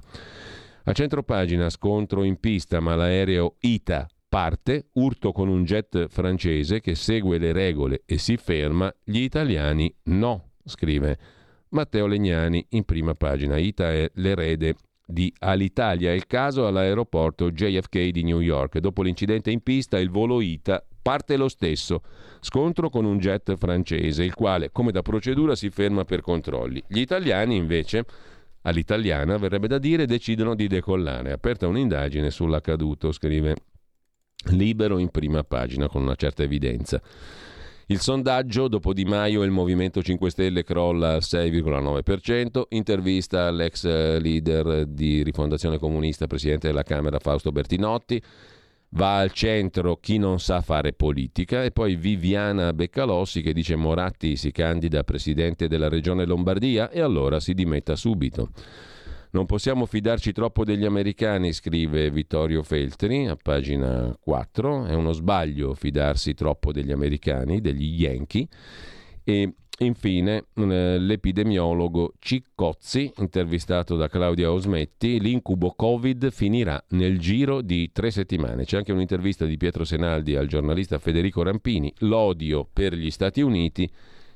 A 0.85 0.93
centro 0.93 1.21
pagina 1.23 1.69
scontro 1.69 2.23
in 2.23 2.39
pista, 2.39 2.79
ma 2.79 2.95
l'aereo 2.95 3.55
ITA 3.59 4.07
parte, 4.29 4.87
urto 4.93 5.33
con 5.33 5.49
un 5.49 5.65
jet 5.65 6.07
francese 6.07 6.79
che 6.79 6.95
segue 6.95 7.37
le 7.37 7.51
regole 7.51 8.03
e 8.05 8.17
si 8.17 8.37
ferma, 8.37 8.89
gli 9.03 9.19
italiani 9.19 9.93
no, 10.03 10.51
scrive 10.63 11.17
Matteo 11.71 12.07
Legnani 12.07 12.65
in 12.69 12.85
prima 12.85 13.15
pagina. 13.15 13.57
ITA 13.57 13.91
è 13.91 14.09
l'erede 14.13 14.75
di 15.09 15.33
Alitalia. 15.39 16.13
Il 16.13 16.27
caso 16.27 16.67
all'aeroporto 16.67 17.49
JFK 17.49 18.09
di 18.09 18.23
New 18.23 18.41
York. 18.41 18.79
Dopo 18.79 19.01
l'incidente 19.01 19.49
in 19.49 19.61
pista, 19.61 19.97
il 19.97 20.09
volo 20.09 20.41
ITA 20.41 20.83
parte 21.01 21.37
lo 21.37 21.47
stesso. 21.47 22.01
Scontro 22.41 22.89
con 22.89 23.05
un 23.05 23.17
jet 23.17 23.55
francese, 23.55 24.25
il 24.25 24.33
quale, 24.33 24.71
come 24.73 24.91
da 24.91 25.01
procedura, 25.01 25.55
si 25.55 25.69
ferma 25.69 26.03
per 26.03 26.19
controlli. 26.19 26.83
Gli 26.85 26.99
italiani, 26.99 27.55
invece, 27.55 28.03
all'italiana 28.63 29.37
verrebbe 29.37 29.67
da 29.67 29.77
dire, 29.77 30.05
decidono 30.05 30.53
di 30.53 30.67
decollare. 30.67 31.31
Aperta 31.31 31.67
un'indagine 31.67 32.29
sull'accaduto, 32.29 33.13
scrive 33.13 33.55
Libero 34.49 34.97
in 34.97 35.09
prima 35.09 35.43
pagina 35.45 35.87
con 35.87 36.01
una 36.01 36.15
certa 36.15 36.43
evidenza. 36.43 37.01
Il 37.89 38.01
sondaggio 38.01 38.67
dopo 38.67 38.91
Di 38.91 39.05
Maio 39.05 39.43
il 39.43 39.51
Movimento 39.51 40.03
5 40.03 40.29
Stelle 40.29 40.65
crolla 40.65 41.13
al 41.13 41.21
6,9%, 41.21 42.63
intervista 42.71 43.47
all'ex 43.47 43.85
leader 44.19 44.85
di 44.85 45.23
Rifondazione 45.23 45.77
Comunista, 45.77 46.27
presidente 46.27 46.67
della 46.67 46.83
Camera 46.83 47.17
Fausto 47.17 47.53
Bertinotti, 47.53 48.21
va 48.89 49.19
al 49.19 49.31
centro 49.31 49.99
chi 50.01 50.17
non 50.17 50.41
sa 50.41 50.59
fare 50.59 50.91
politica. 50.91 51.63
E 51.63 51.71
poi 51.71 51.95
Viviana 51.95 52.73
Beccalossi 52.73 53.41
che 53.41 53.53
dice 53.53 53.77
Moratti 53.77 54.35
si 54.35 54.51
candida 54.51 55.05
presidente 55.05 55.69
della 55.69 55.87
regione 55.87 56.25
Lombardia. 56.25 56.89
E 56.89 56.99
allora 56.99 57.39
si 57.39 57.53
dimetta 57.53 57.95
subito. 57.95 58.49
Non 59.37 59.45
possiamo 59.45 59.85
fidarci 59.85 60.31
troppo 60.31 60.63
degli 60.65 60.83
americani, 60.83 61.53
scrive 61.53 62.09
Vittorio 62.09 62.63
Feltri 62.63 63.27
a 63.27 63.35
pagina 63.35 64.17
4. 64.19 64.85
È 64.85 64.95
uno 64.95 65.11
sbaglio 65.11 65.75
fidarsi 65.75 66.33
troppo 66.33 66.71
degli 66.71 66.91
americani, 66.91 67.61
degli 67.61 68.01
Yankee. 68.01 68.47
E 69.23 69.53
infine 69.77 70.45
eh, 70.55 70.97
l'epidemiologo 70.97 72.13
Ciccozzi, 72.17 73.13
intervistato 73.17 73.95
da 73.95 74.07
Claudia 74.07 74.51
Osmetti, 74.51 75.19
l'incubo 75.19 75.69
Covid 75.75 76.31
finirà 76.31 76.83
nel 76.89 77.19
giro 77.19 77.61
di 77.61 77.91
tre 77.91 78.09
settimane. 78.09 78.65
C'è 78.65 78.77
anche 78.77 78.91
un'intervista 78.91 79.45
di 79.45 79.55
Pietro 79.55 79.83
Senaldi 79.83 80.35
al 80.35 80.47
giornalista 80.47 80.97
Federico 80.97 81.43
Rampini. 81.43 81.93
L'odio 81.99 82.67
per 82.73 82.95
gli 82.95 83.11
Stati 83.11 83.41
Uniti 83.41 83.87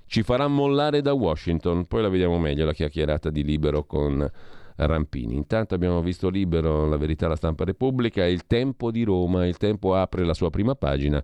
ci 0.05 0.21
farà 0.21 0.47
mollare 0.47 1.01
da 1.01 1.13
Washington. 1.13 1.87
Poi 1.87 2.03
la 2.03 2.09
vediamo 2.09 2.37
meglio, 2.37 2.65
la 2.65 2.73
chiacchierata 2.73 3.31
di 3.31 3.43
Libero 3.43 3.83
con 3.83 4.31
Rampini. 4.75 5.35
Intanto 5.35 5.75
abbiamo 5.75 6.01
visto 6.01 6.29
libero 6.29 6.87
La 6.87 6.97
verità, 6.97 7.27
la 7.27 7.35
stampa 7.35 7.63
Repubblica 7.63 8.25
il 8.25 8.45
Tempo 8.47 8.91
di 8.91 9.03
Roma. 9.03 9.45
Il 9.45 9.57
Tempo 9.57 9.95
apre 9.95 10.25
la 10.25 10.33
sua 10.33 10.49
prima 10.49 10.75
pagina 10.75 11.23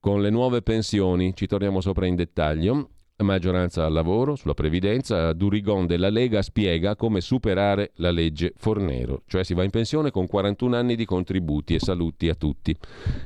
con 0.00 0.20
le 0.20 0.30
nuove 0.30 0.62
pensioni. 0.62 1.34
Ci 1.34 1.46
torniamo 1.46 1.80
sopra 1.80 2.06
in 2.06 2.14
dettaglio 2.16 2.88
maggioranza 3.24 3.84
al 3.84 3.92
lavoro, 3.92 4.36
sulla 4.36 4.54
previdenza, 4.54 5.32
Durigon 5.32 5.86
della 5.86 6.10
Lega 6.10 6.42
spiega 6.42 6.94
come 6.94 7.20
superare 7.20 7.92
la 7.96 8.10
legge 8.10 8.52
Fornero, 8.56 9.22
cioè 9.26 9.42
si 9.42 9.54
va 9.54 9.64
in 9.64 9.70
pensione 9.70 10.10
con 10.10 10.26
41 10.26 10.76
anni 10.76 10.94
di 10.94 11.04
contributi 11.04 11.74
e 11.74 11.80
saluti 11.80 12.28
a 12.28 12.34
tutti. 12.34 12.76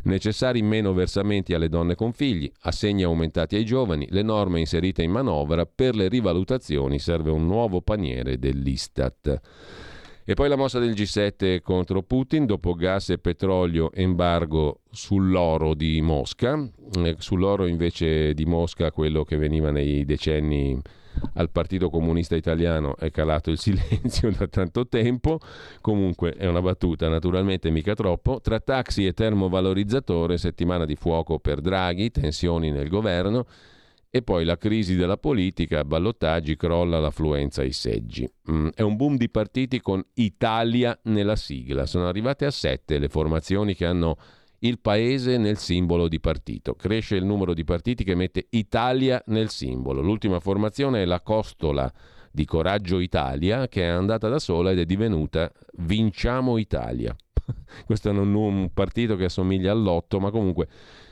Necessari 0.05 0.62
meno 0.62 0.92
versamenti 0.92 1.53
alle 1.55 1.68
donne 1.68 1.94
con 1.94 2.12
figli, 2.12 2.51
assegni 2.62 3.03
aumentati 3.03 3.57
ai 3.57 3.64
giovani, 3.64 4.07
le 4.11 4.22
norme 4.22 4.61
inserite 4.61 5.03
in 5.03 5.11
manovra, 5.11 5.66
per 5.66 5.94
le 5.94 6.09
rivalutazioni 6.09 6.99
serve 6.99 7.30
un 7.30 7.46
nuovo 7.46 7.82
paniere 7.82 8.38
dell'Istat. 8.38 9.40
E 10.31 10.35
poi 10.35 10.51
la 10.51 10.57
mossa 10.57 10.79
del 10.79 10.93
G7 10.93 11.62
contro 11.62 12.03
Putin, 12.03 12.45
dopo 12.45 12.74
gas 12.74 13.09
e 13.09 13.16
petrolio, 13.16 13.91
embargo 13.95 14.81
sull'oro 14.91 15.72
di 15.72 16.03
Mosca. 16.03 16.68
Eh, 16.99 17.16
sull'oro 17.16 17.64
invece 17.64 18.35
di 18.35 18.45
Mosca, 18.45 18.93
quello 18.93 19.24
che 19.24 19.39
veniva 19.39 19.70
nei 19.70 20.05
decenni 20.05 20.79
al 21.37 21.49
Partito 21.49 21.89
Comunista 21.89 22.37
Italiano 22.37 22.95
è 22.99 23.11
calato 23.11 23.51
il 23.51 23.57
silenzio 23.59 24.31
da 24.31 24.47
tanto 24.49 24.87
tempo, 24.87 25.39
comunque 25.81 26.35
è 26.35 26.47
una 26.47 26.61
battuta, 26.61 27.09
naturalmente 27.09 27.70
mica 27.70 27.95
troppo, 27.95 28.39
tra 28.43 28.61
taxi 28.61 29.07
e 29.07 29.14
termovalorizzatore, 29.14 30.37
settimana 30.37 30.85
di 30.85 30.95
fuoco 30.95 31.39
per 31.39 31.62
Draghi, 31.62 32.11
tensioni 32.11 32.70
nel 32.70 32.91
governo, 32.91 33.47
e 34.11 34.23
poi 34.23 34.45
la 34.45 34.57
crisi 34.57 34.97
della 34.97 35.19
politica, 35.19 35.85
ballottaggi, 35.85 36.57
crolla 36.57 36.99
l'affluenza 36.99 37.61
ai 37.61 37.73
seggi. 37.73 38.27
Mm, 38.51 38.69
è 38.75 38.83
un 38.83 38.97
boom 38.97 39.17
di 39.17 39.29
partiti 39.29 39.81
con 39.81 40.03
Italia 40.15 40.99
nella 41.05 41.37
sigla. 41.37 41.85
Sono 41.85 42.09
arrivate 42.09 42.47
a 42.47 42.51
sette 42.51 42.99
le 42.99 43.09
formazioni 43.09 43.75
che 43.75 43.85
hanno 43.85 44.17
il 44.61 44.79
paese 44.81 45.37
nel 45.37 45.59
simbolo 45.59 46.09
di 46.09 46.21
partito. 46.21 46.75
Cresce 46.75 47.17
il 47.17 47.25
numero 47.25 47.53
di 47.53 47.65
partiti 47.65 48.03
che 48.03 48.15
mette 48.15 48.47
Italia 48.51 49.23
nel 49.27 49.51
simbolo. 49.51 50.01
L'ultima 50.01 50.41
formazione 50.41 51.03
è 51.03 51.05
la 51.05 51.21
Costola 51.21 51.93
di 52.31 52.45
Coraggio 52.45 53.01
Italia, 53.01 53.69
che 53.69 53.83
è 53.83 53.89
andata 53.89 54.29
da 54.29 54.39
sola 54.39 54.71
ed 54.71 54.79
è 54.79 54.85
divenuta 54.85 55.53
Vinciamo 55.81 56.57
Italia. 56.57 57.15
Questo 57.85 58.09
è 58.09 58.13
un, 58.13 58.35
un 58.35 58.71
partito 58.73 59.17
che 59.17 59.25
assomiglia 59.25 59.71
all'otto, 59.71 60.19
ma 60.19 60.31
comunque 60.31 60.69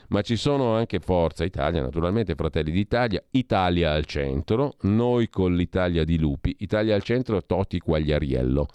ma 0.09 0.23
ci 0.23 0.37
sono 0.37 0.75
anche 0.75 1.01
Forza 1.01 1.45
Italia, 1.45 1.83
naturalmente 1.83 2.35
Fratelli 2.35 2.71
d'Italia, 2.71 3.23
Italia 3.31 3.93
al 3.93 4.05
centro, 4.05 4.75
noi 4.83 5.29
con 5.29 5.55
l'Italia 5.55 6.05
di 6.05 6.19
Lupi, 6.19 6.55
Italia 6.61 6.95
al 6.95 7.03
centro 7.03 7.43
Toti 7.45 7.79
Quagliariello. 7.79 8.67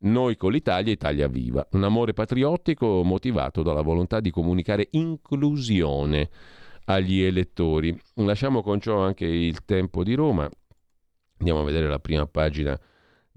Noi 0.00 0.36
con 0.36 0.52
l'Italia, 0.52 0.92
Italia 0.92 1.26
Viva. 1.26 1.66
Un 1.72 1.82
amore 1.82 2.12
patriottico 2.12 3.02
motivato 3.02 3.62
dalla 3.64 3.82
volontà 3.82 4.20
di 4.20 4.30
comunicare 4.30 4.88
inclusione 4.92 6.30
agli 6.84 7.20
elettori. 7.20 7.98
Lasciamo 8.14 8.62
con 8.62 8.80
ciò 8.80 9.00
anche 9.00 9.26
il 9.26 9.64
tempo 9.64 10.04
di 10.04 10.14
Roma. 10.14 10.48
Andiamo 11.38 11.60
a 11.60 11.64
vedere 11.64 11.88
la 11.88 11.98
prima 11.98 12.26
pagina 12.26 12.78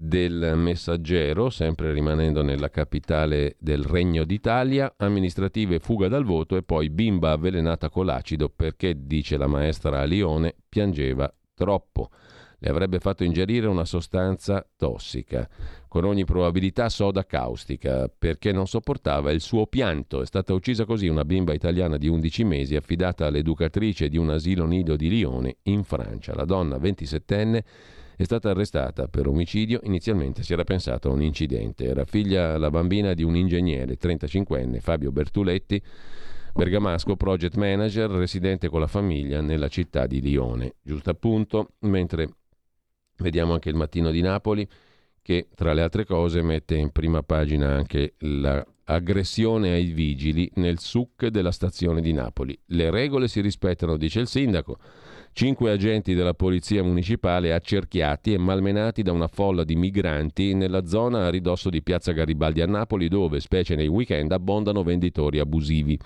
del 0.04 0.54
messaggero, 0.56 1.48
sempre 1.48 1.92
rimanendo 1.92 2.42
nella 2.42 2.70
capitale 2.70 3.54
del 3.60 3.84
Regno 3.84 4.24
d'Italia, 4.24 4.94
amministrative 4.96 5.78
fuga 5.78 6.08
dal 6.08 6.24
voto 6.24 6.56
e 6.56 6.64
poi 6.64 6.90
bimba 6.90 7.30
avvelenata 7.30 7.88
con 7.88 8.06
l'acido 8.06 8.48
perché, 8.48 8.96
dice 9.06 9.36
la 9.36 9.46
maestra 9.46 10.00
a 10.00 10.04
Lione, 10.04 10.56
piangeva 10.68 11.32
troppo. 11.54 12.10
Le 12.58 12.68
avrebbe 12.68 12.98
fatto 12.98 13.22
ingerire 13.22 13.68
una 13.68 13.84
sostanza 13.84 14.66
tossica, 14.76 15.48
con 15.86 16.04
ogni 16.04 16.24
probabilità 16.24 16.88
soda 16.88 17.24
caustica, 17.24 18.08
perché 18.08 18.50
non 18.50 18.66
sopportava 18.66 19.30
il 19.30 19.40
suo 19.40 19.68
pianto. 19.68 20.20
È 20.20 20.26
stata 20.26 20.52
uccisa 20.52 20.84
così 20.84 21.06
una 21.06 21.24
bimba 21.24 21.52
italiana 21.52 21.96
di 21.96 22.08
11 22.08 22.42
mesi 22.42 22.74
affidata 22.74 23.26
all'educatrice 23.26 24.08
di 24.08 24.16
un 24.16 24.30
asilo 24.30 24.66
nido 24.66 24.96
di 24.96 25.08
Lione 25.08 25.58
in 25.64 25.84
Francia. 25.84 26.34
La 26.34 26.44
donna 26.44 26.76
27enne 26.76 27.60
è 28.16 28.24
stata 28.24 28.50
arrestata 28.50 29.08
per 29.08 29.26
omicidio. 29.26 29.80
Inizialmente 29.84 30.42
si 30.42 30.52
era 30.52 30.64
pensato 30.64 31.08
a 31.08 31.12
un 31.12 31.22
incidente. 31.22 31.84
Era 31.84 32.04
figlia 32.04 32.56
la 32.58 32.70
bambina 32.70 33.14
di 33.14 33.22
un 33.22 33.36
ingegnere 33.36 33.96
35enne, 33.98 34.80
Fabio 34.80 35.12
Bertuletti, 35.12 35.82
bergamasco, 36.54 37.16
project 37.16 37.56
manager, 37.56 38.10
residente 38.10 38.68
con 38.68 38.80
la 38.80 38.86
famiglia 38.86 39.40
nella 39.40 39.68
città 39.68 40.06
di 40.06 40.20
Lione. 40.20 40.74
Giusto 40.82 41.10
appunto, 41.10 41.70
mentre 41.80 42.28
vediamo 43.18 43.52
anche 43.52 43.68
il 43.68 43.76
mattino 43.76 44.10
di 44.10 44.20
Napoli 44.20 44.68
che 45.22 45.48
tra 45.54 45.72
le 45.72 45.82
altre 45.82 46.04
cose 46.04 46.42
mette 46.42 46.74
in 46.74 46.90
prima 46.90 47.22
pagina 47.22 47.68
anche 47.72 48.14
l'aggressione 48.18 49.72
ai 49.72 49.86
vigili 49.92 50.50
nel 50.56 50.80
SUC 50.80 51.28
della 51.28 51.52
stazione 51.52 52.00
di 52.00 52.12
Napoli. 52.12 52.58
Le 52.66 52.90
regole 52.90 53.28
si 53.28 53.40
rispettano, 53.40 53.96
dice 53.96 54.18
il 54.18 54.26
sindaco. 54.26 54.78
Cinque 55.34 55.70
agenti 55.70 56.12
della 56.12 56.34
polizia 56.34 56.82
municipale 56.82 57.54
accerchiati 57.54 58.34
e 58.34 58.38
malmenati 58.38 59.02
da 59.02 59.12
una 59.12 59.28
folla 59.28 59.64
di 59.64 59.76
migranti 59.76 60.52
nella 60.52 60.84
zona 60.84 61.26
a 61.26 61.30
ridosso 61.30 61.70
di 61.70 61.82
Piazza 61.82 62.12
Garibaldi 62.12 62.60
a 62.60 62.66
Napoli, 62.66 63.08
dove, 63.08 63.40
specie 63.40 63.74
nei 63.74 63.86
weekend, 63.86 64.30
abbondano 64.30 64.82
venditori 64.82 65.38
abusivi. 65.38 65.98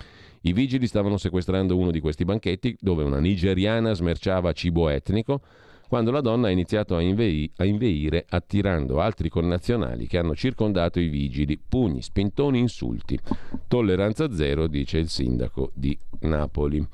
I 0.42 0.52
vigili 0.52 0.86
stavano 0.86 1.16
sequestrando 1.16 1.76
uno 1.76 1.90
di 1.90 1.98
questi 1.98 2.24
banchetti 2.24 2.76
dove 2.80 3.02
una 3.02 3.18
nigeriana 3.18 3.94
smerciava 3.94 4.52
cibo 4.52 4.88
etnico 4.88 5.40
quando 5.88 6.12
la 6.12 6.20
donna 6.20 6.46
ha 6.46 6.50
iniziato 6.50 6.94
a, 6.94 7.00
invei- 7.00 7.50
a 7.56 7.64
inveire 7.64 8.26
attirando 8.28 9.00
altri 9.00 9.28
connazionali 9.28 10.06
che 10.06 10.18
hanno 10.18 10.36
circondato 10.36 11.00
i 11.00 11.08
vigili, 11.08 11.58
pugni, 11.58 12.00
spintoni, 12.00 12.60
insulti. 12.60 13.18
Tolleranza 13.66 14.32
zero, 14.32 14.68
dice 14.68 14.98
il 14.98 15.08
sindaco 15.08 15.72
di 15.74 15.98
Napoli. 16.20 16.86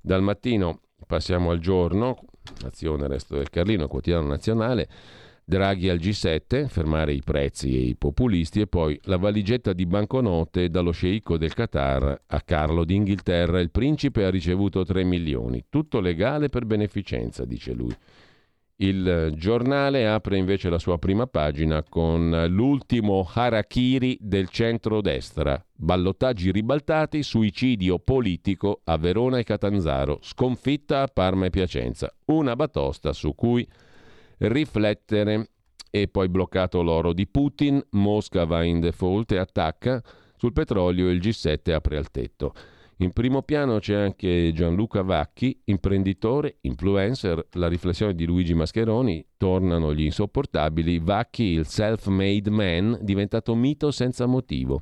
Dal 0.00 0.22
mattino 0.22 0.80
passiamo 1.06 1.50
al 1.50 1.58
giorno, 1.58 2.18
azione 2.64 3.06
Resto 3.06 3.36
del 3.36 3.50
Carlino, 3.50 3.88
quotidiano 3.88 4.26
nazionale. 4.26 4.88
Draghi 5.46 5.90
al 5.90 5.98
G7, 5.98 6.68
fermare 6.68 7.12
i 7.12 7.20
prezzi 7.22 7.76
e 7.76 7.80
i 7.88 7.96
populisti 7.96 8.60
e 8.60 8.66
poi 8.66 8.98
la 9.04 9.18
valigetta 9.18 9.74
di 9.74 9.84
banconote 9.84 10.70
dallo 10.70 10.90
sceicco 10.90 11.36
del 11.36 11.52
Qatar 11.52 12.22
a 12.26 12.40
Carlo 12.40 12.84
d'Inghilterra. 12.84 13.60
Il 13.60 13.70
principe 13.70 14.24
ha 14.24 14.30
ricevuto 14.30 14.84
3 14.84 15.04
milioni, 15.04 15.66
tutto 15.68 16.00
legale 16.00 16.48
per 16.48 16.64
beneficenza, 16.64 17.44
dice 17.44 17.74
lui. 17.74 17.94
Il 18.76 19.32
giornale 19.36 20.08
apre 20.08 20.36
invece 20.36 20.68
la 20.68 20.80
sua 20.80 20.98
prima 20.98 21.28
pagina 21.28 21.84
con 21.84 22.46
l'ultimo 22.48 23.24
harakiri 23.32 24.18
del 24.20 24.48
centro-destra. 24.48 25.64
Ballottaggi 25.72 26.50
ribaltati, 26.50 27.22
suicidio 27.22 28.00
politico 28.00 28.80
a 28.82 28.96
Verona 28.96 29.38
e 29.38 29.44
Catanzaro, 29.44 30.18
sconfitta 30.22 31.02
a 31.02 31.06
Parma 31.06 31.46
e 31.46 31.50
Piacenza. 31.50 32.12
Una 32.26 32.56
batosta 32.56 33.12
su 33.12 33.34
cui 33.36 33.66
riflettere. 34.38 35.50
E 35.88 36.08
poi 36.08 36.28
bloccato 36.28 36.82
l'oro 36.82 37.12
di 37.12 37.28
Putin, 37.28 37.80
Mosca 37.90 38.44
va 38.44 38.64
in 38.64 38.80
default 38.80 39.30
e 39.30 39.38
attacca. 39.38 40.02
Sul 40.36 40.52
petrolio 40.52 41.08
il 41.08 41.20
G7 41.20 41.70
apre 41.70 41.96
al 41.96 42.10
tetto. 42.10 42.52
In 42.98 43.12
primo 43.12 43.42
piano 43.42 43.80
c'è 43.80 43.94
anche 43.94 44.52
Gianluca 44.54 45.02
Vacchi, 45.02 45.60
imprenditore, 45.64 46.58
influencer, 46.60 47.48
la 47.52 47.66
riflessione 47.66 48.14
di 48.14 48.24
Luigi 48.24 48.54
Mascheroni, 48.54 49.26
tornano 49.36 49.92
gli 49.92 50.04
insopportabili, 50.04 51.00
Vacchi, 51.00 51.42
il 51.42 51.66
self-made 51.66 52.50
man, 52.50 52.96
diventato 53.00 53.54
mito 53.56 53.90
senza 53.90 54.26
motivo. 54.26 54.78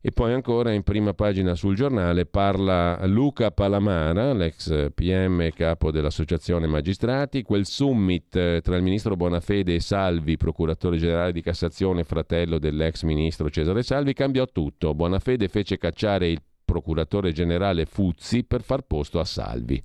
E 0.00 0.12
poi 0.12 0.32
ancora 0.32 0.72
in 0.72 0.84
prima 0.84 1.12
pagina 1.12 1.54
sul 1.54 1.74
giornale 1.74 2.26
parla 2.26 3.04
Luca 3.06 3.50
Palamara, 3.50 4.32
l'ex 4.32 4.92
PM 4.94 5.50
capo 5.50 5.90
dell'Associazione 5.90 6.68
Magistrati, 6.68 7.42
quel 7.42 7.66
summit 7.66 8.36
eh, 8.36 8.60
tra 8.62 8.76
il 8.76 8.84
ministro 8.84 9.16
Bonafede 9.16 9.74
e 9.74 9.80
Salvi, 9.80 10.36
procuratore 10.36 10.96
generale 10.96 11.32
di 11.32 11.42
Cassazione, 11.42 12.04
fratello 12.04 12.58
dell'ex 12.58 13.02
ministro 13.02 13.50
Cesare 13.50 13.82
Salvi, 13.82 14.12
cambiò 14.12 14.46
tutto. 14.46 14.94
Bonafede 14.94 15.48
fece 15.48 15.76
cacciare 15.76 16.28
il 16.28 16.40
procuratore 16.76 17.32
generale 17.32 17.86
Fuzzi 17.86 18.44
per 18.44 18.62
far 18.62 18.82
posto 18.82 19.18
a 19.18 19.24
Salvi. 19.24 19.82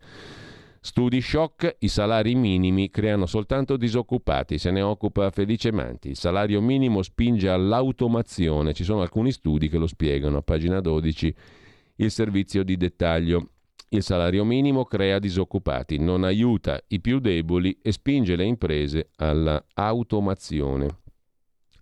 Studi 0.84 1.22
shock, 1.22 1.78
i 1.80 1.88
salari 1.88 2.36
minimi 2.36 2.90
creano 2.90 3.26
soltanto 3.28 3.78
disoccupati, 3.78 4.58
se 4.58 4.72
ne 4.72 4.82
occupa 4.82 5.30
Felice 5.30 5.72
Manti. 5.72 6.10
Il 6.10 6.18
salario 6.18 6.60
minimo 6.60 7.02
spinge 7.02 7.50
all'automazione, 7.50 8.74
ci 8.74 8.84
sono 8.84 9.02
alcuni 9.02 9.32
studi 9.32 9.70
che 9.70 9.78
lo 9.78 9.88
spiegano, 9.88 10.38
a 10.38 10.42
pagina 10.42 10.82
12 10.82 11.36
il 11.98 12.12
servizio 12.12 12.64
di 12.64 12.76
dettaglio. 12.76 13.52
Il 13.90 14.04
salario 14.04 14.44
minimo 14.44 14.84
crea 14.84 15.20
disoccupati, 15.20 15.98
non 15.98 16.24
aiuta 16.24 16.82
i 16.88 17.00
più 17.00 17.20
deboli 17.20 17.78
e 17.82 17.92
spinge 17.92 18.36
le 18.36 18.46
imprese 18.46 19.12
all'automazione. 19.18 20.88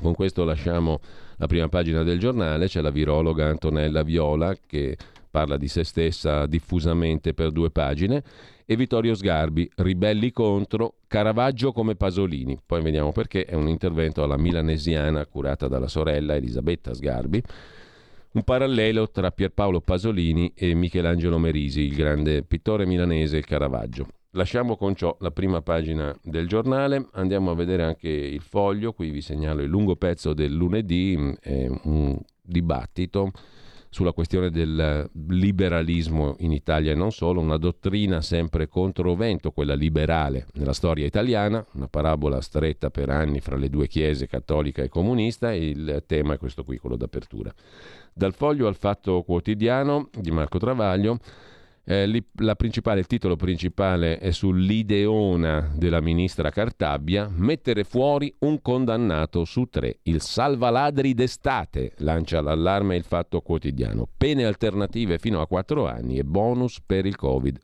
Con 0.02 0.14
questo 0.14 0.46
lasciamo 0.46 1.02
la 1.38 1.48
prima 1.48 1.68
pagina 1.68 2.04
del 2.04 2.20
giornale, 2.20 2.68
c'è 2.68 2.80
la 2.80 2.90
virologa 2.90 3.48
Antonella 3.48 4.02
Viola 4.02 4.56
che 4.66 4.98
parla 5.30 5.58
di 5.58 5.68
se 5.68 5.84
stessa 5.84 6.46
diffusamente 6.46 7.34
per 7.34 7.52
due 7.52 7.70
pagine, 7.70 8.24
e 8.66 8.76
Vittorio 8.76 9.14
Sgarbi, 9.14 9.70
ribelli 9.76 10.32
contro, 10.32 10.96
Caravaggio 11.08 11.72
come 11.72 11.96
Pasolini. 11.96 12.58
Poi 12.66 12.82
vediamo 12.82 13.12
perché, 13.12 13.44
è 13.44 13.56
un 13.56 13.68
intervento 13.68 14.24
alla 14.24 14.38
milanesiana 14.38 15.26
curata 15.26 15.68
dalla 15.68 15.88
sorella 15.88 16.36
Elisabetta 16.36 16.94
Sgarbi. 16.94 17.42
Un 18.32 18.44
parallelo 18.44 19.10
tra 19.10 19.32
Pierpaolo 19.32 19.82
Pasolini 19.82 20.54
e 20.56 20.74
Michelangelo 20.76 21.40
Merisi, 21.40 21.82
il 21.82 21.96
grande 21.96 22.44
pittore 22.44 22.86
milanese, 22.86 23.38
il 23.38 23.46
Caravaggio. 23.46 24.08
Lasciamo 24.34 24.78
con 24.78 24.94
ciò 24.94 25.18
la 25.22 25.32
prima 25.32 25.64
pagina 25.64 26.16
del 26.22 26.48
giornale, 26.48 27.08
andiamo 27.14 27.50
a 27.50 27.56
vedere 27.56 27.82
anche 27.82 28.10
il 28.10 28.42
foglio, 28.42 28.94
qui 28.94 29.10
vi 29.10 29.22
segnalo 29.22 29.64
il 29.64 29.70
lungo 29.70 29.96
pezzo 29.96 30.34
del 30.34 30.54
lunedì, 30.54 31.36
è 31.40 31.68
un 31.86 32.16
dibattito 32.40 33.32
sulla 33.90 34.12
questione 34.12 34.52
del 34.52 35.10
liberalismo 35.30 36.36
in 36.42 36.52
Italia 36.52 36.92
e 36.92 36.96
non 36.96 37.12
solo, 37.12 37.42
una 37.42 37.58
dottrina 37.58 38.22
sempre 38.22 38.68
contro 38.68 39.16
vento, 39.16 39.50
quella 39.50 39.74
liberale 39.74 40.46
nella 40.54 40.74
storia 40.74 41.08
italiana, 41.08 41.66
una 41.74 41.88
parabola 41.88 42.40
stretta 42.40 42.92
per 42.92 43.10
anni 43.10 43.40
fra 43.40 43.56
le 43.56 43.68
due 43.68 43.88
chiese 43.88 44.28
cattolica 44.28 44.84
e 44.84 44.90
comunista 44.90 45.52
e 45.52 45.70
il 45.70 46.04
tema 46.06 46.36
è 46.36 46.38
questo 46.38 46.64
qui, 46.64 46.78
quello 46.78 46.98
d'apertura. 46.98 47.52
Dal 48.14 48.36
foglio 48.36 48.68
al 48.68 48.76
fatto 48.76 49.24
quotidiano 49.24 50.10
di 50.20 50.30
Marco 50.30 50.60
Travaglio, 50.60 51.18
eh, 51.92 52.24
principale, 52.56 53.00
il 53.00 53.08
titolo 53.08 53.36
principale 53.36 54.20
è 54.20 54.30
sull'ideona 54.30 55.72
della 55.76 56.02
ministra 56.02 56.52
Cartabia, 56.52 57.28
mettere 57.32 57.84
fuori 57.84 58.32
un 58.40 58.62
condannato 58.62 59.44
su 59.44 59.66
tre. 59.66 59.98
Il 60.04 60.22
salvaladri 60.22 61.16
d'estate 61.16 61.94
lancia 61.98 62.42
l'allarme 62.42 62.96
il 62.96 63.04
fatto 63.04 63.42
quotidiano. 63.42 64.08
Pene 64.16 64.46
alternative 64.46 65.18
fino 65.18 65.42
a 65.42 65.48
quattro 65.48 65.88
anni 65.88 66.20
e 66.20 66.24
bonus 66.24 66.80
per 66.86 67.08
il 67.08 67.16
Covid. 67.16 67.58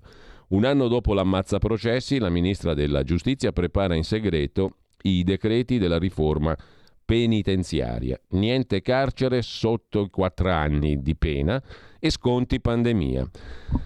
Un 0.48 0.66
anno 0.66 0.88
dopo 0.88 1.14
l'ammazza 1.14 1.60
processi, 1.60 2.18
la 2.18 2.30
ministra 2.30 2.74
della 2.74 3.04
Giustizia 3.04 3.52
prepara 3.52 3.94
in 3.94 4.04
segreto 4.04 4.78
i 5.04 5.24
decreti 5.24 5.78
della 5.78 6.00
riforma 6.00 6.58
penitenziaria. 7.06 8.20
Niente 8.32 8.82
carcere 8.82 9.42
sotto 9.44 10.02
i 10.02 10.10
quattro 10.10 10.52
anni 10.52 11.02
di 11.02 11.16
pena 11.16 11.62
e 12.00 12.10
sconti 12.10 12.60
pandemia. 12.60 13.30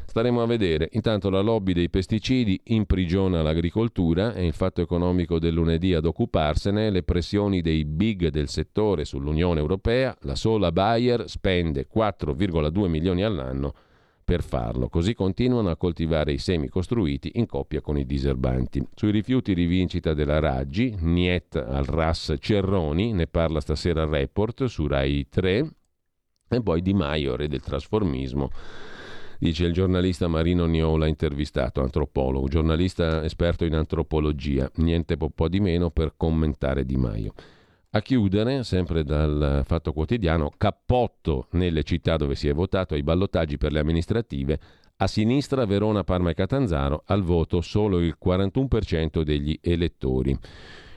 Staremo 0.05 0.41
a 0.41 0.45
vedere. 0.45 0.89
Intanto 0.93 1.29
la 1.29 1.41
lobby 1.41 1.73
dei 1.73 1.89
pesticidi 1.89 2.59
imprigiona 2.65 3.41
l'agricoltura 3.41 4.33
e 4.33 4.45
il 4.45 4.53
fatto 4.53 4.81
economico 4.81 5.37
del 5.37 5.53
lunedì 5.53 5.93
ad 5.93 6.05
occuparsene, 6.05 6.89
le 6.89 7.03
pressioni 7.03 7.61
dei 7.61 7.85
big 7.85 8.29
del 8.29 8.47
settore 8.47 9.05
sull'Unione 9.05 9.59
Europea, 9.59 10.15
la 10.21 10.35
sola 10.35 10.71
Bayer 10.71 11.29
spende 11.29 11.87
4,2 11.93 12.87
milioni 12.87 13.23
all'anno 13.23 13.73
per 14.29 14.43
farlo. 14.43 14.89
Così 14.89 15.15
continuano 15.15 15.71
a 15.71 15.75
coltivare 15.75 16.31
i 16.31 16.37
semi 16.37 16.69
costruiti 16.69 17.31
in 17.33 17.47
coppia 17.47 17.81
con 17.81 17.97
i 17.97 18.05
diserbanti. 18.05 18.87
Sui 18.93 19.09
rifiuti 19.09 19.53
rivincita 19.53 20.13
della 20.13 20.37
Raggi, 20.37 20.95
Niet 20.99 21.55
al 21.55 21.85
RAS 21.85 22.35
Cerroni, 22.39 23.11
ne 23.11 23.25
parla 23.25 23.59
stasera 23.59 24.03
il 24.03 24.09
report 24.09 24.65
su 24.65 24.85
Rai 24.85 25.27
3 25.27 25.73
e 26.47 26.61
poi 26.61 26.83
Di 26.83 26.93
Maio, 26.93 27.35
re 27.35 27.47
del 27.47 27.61
trasformismo, 27.61 28.51
dice 29.39 29.65
il 29.65 29.73
giornalista 29.73 30.27
Marino 30.27 30.67
Niola 30.67 31.07
intervistato, 31.07 31.81
antropologo, 31.81 32.47
giornalista 32.47 33.23
esperto 33.23 33.65
in 33.65 33.73
antropologia, 33.73 34.69
niente 34.75 35.17
po' 35.17 35.47
di 35.47 35.59
meno 35.59 35.89
per 35.89 36.13
commentare 36.15 36.85
Di 36.85 36.97
Maio. 36.97 37.33
A 37.91 38.01
chiudere, 38.03 38.63
sempre 38.63 39.03
dal 39.03 39.63
Fatto 39.65 39.93
Quotidiano, 39.93 40.51
cappotto 40.55 41.47
nelle 41.53 41.81
città 41.81 42.17
dove 42.17 42.35
si 42.35 42.47
è 42.47 42.53
votato 42.53 42.93
ai 42.93 43.01
ballottaggi 43.01 43.57
per 43.57 43.71
le 43.71 43.79
amministrative, 43.79 44.59
a 44.97 45.07
sinistra 45.07 45.65
Verona, 45.65 46.03
Parma 46.03 46.29
e 46.29 46.35
Catanzaro, 46.35 47.01
al 47.07 47.23
voto 47.23 47.61
solo 47.61 47.97
il 47.99 48.15
41% 48.23 49.23
degli 49.23 49.57
elettori. 49.59 50.37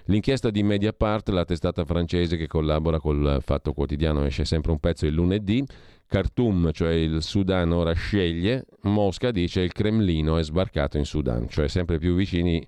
L'inchiesta 0.06 0.50
di 0.50 0.62
Mediapart, 0.62 1.30
la 1.30 1.46
testata 1.46 1.86
francese 1.86 2.36
che 2.36 2.46
collabora 2.46 3.00
col 3.00 3.38
Fatto 3.40 3.72
Quotidiano, 3.72 4.26
esce 4.26 4.44
sempre 4.44 4.72
un 4.72 4.78
pezzo 4.78 5.06
il 5.06 5.14
lunedì. 5.14 5.64
Khartoum, 6.06 6.72
cioè 6.72 6.92
il 6.92 7.22
Sudan, 7.22 7.72
ora 7.72 7.94
sceglie. 7.94 8.66
Mosca 8.82 9.30
dice 9.30 9.62
il 9.62 9.72
Cremlino 9.72 10.36
è 10.36 10.42
sbarcato 10.42 10.98
in 10.98 11.06
Sudan, 11.06 11.48
cioè 11.48 11.68
sempre 11.68 11.96
più 11.96 12.14
vicini 12.14 12.62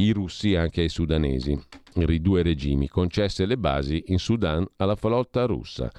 i 0.00 0.12
russi 0.12 0.54
anche 0.54 0.80
ai 0.80 0.88
sudanesi, 0.88 1.58
i 1.94 2.20
due 2.20 2.42
regimi, 2.42 2.88
concesse 2.88 3.46
le 3.46 3.58
basi 3.58 4.04
in 4.06 4.18
Sudan 4.18 4.66
alla 4.76 4.96
flotta 4.96 5.44
russa. 5.44 5.90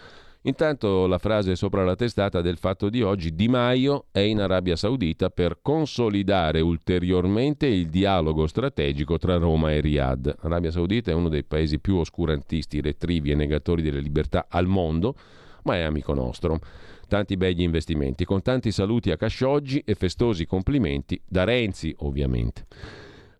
Intanto 0.43 1.05
la 1.05 1.19
frase 1.19 1.55
sopra 1.55 1.83
la 1.83 1.95
testata 1.95 2.41
del 2.41 2.57
fatto 2.57 2.89
di 2.89 3.03
oggi, 3.03 3.35
Di 3.35 3.47
Maio 3.47 4.05
è 4.11 4.21
in 4.21 4.39
Arabia 4.39 4.75
Saudita 4.75 5.29
per 5.29 5.59
consolidare 5.61 6.61
ulteriormente 6.61 7.67
il 7.67 7.89
dialogo 7.89 8.47
strategico 8.47 9.19
tra 9.19 9.37
Roma 9.37 9.71
e 9.71 9.81
Riyadh. 9.81 10.37
L'Arabia 10.41 10.71
Saudita 10.71 11.11
è 11.11 11.13
uno 11.13 11.29
dei 11.29 11.43
paesi 11.43 11.77
più 11.77 11.97
oscurantisti, 11.97 12.81
retrivi 12.81 13.29
e 13.29 13.35
negatori 13.35 13.83
delle 13.83 13.99
libertà 13.99 14.47
al 14.49 14.65
mondo, 14.65 15.15
ma 15.63 15.75
è 15.75 15.81
amico 15.81 16.15
nostro. 16.15 16.59
Tanti 17.07 17.37
begli 17.37 17.61
investimenti, 17.61 18.25
con 18.25 18.41
tanti 18.41 18.71
saluti 18.71 19.11
a 19.11 19.17
Khashoggi 19.17 19.83
e 19.85 19.93
festosi 19.93 20.47
complimenti 20.47 21.21
da 21.23 21.43
Renzi, 21.43 21.93
ovviamente. 21.99 22.65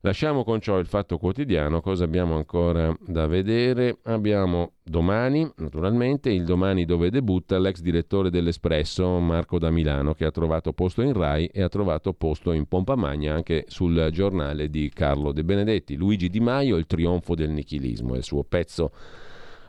Lasciamo 0.04 0.43
con 0.43 0.60
ciò 0.60 0.80
il 0.80 0.88
fatto 0.88 1.20
quotidiano, 1.20 1.80
cosa 1.80 2.06
abbiamo 2.06 2.36
ancora 2.36 2.91
da 3.06 3.28
vedere? 3.28 3.99
Abbiamo 4.06 4.72
domani, 4.82 5.47
naturalmente, 5.58 6.32
il 6.32 6.43
domani 6.43 6.86
dove 6.86 7.12
debutta 7.12 7.60
l'ex 7.60 7.82
direttore 7.82 8.32
dell'Espresso, 8.32 9.20
Marco 9.20 9.60
da 9.60 9.70
Milano, 9.70 10.16
che 10.16 10.26
ha 10.26 10.32
trovato 10.32 10.74
posto 10.74 11.04
in 11.04 11.14
Rai 11.14 11.45
e 11.45 11.62
ha 11.62 11.70
trovato 11.70 12.14
posto 12.14 12.52
in 12.52 12.66
pompa 12.66 12.95
magna 12.95 13.36
anche 13.36 13.66
sul 13.68 14.10
giornale 14.12 14.72
di 14.72 14.89
Carlo 14.91 15.32
De 15.32 15.43
Benedetti. 15.43 15.95
Luigi 15.95 16.30
Di 16.30 16.39
Maio, 16.39 16.78
il 16.78 16.88
trionfo 16.88 17.36
del 17.36 17.52
nichilismo, 17.52 18.16
è 18.16 18.18
il 18.18 18.24
suo 18.24 18.43
pezzo 18.43 18.91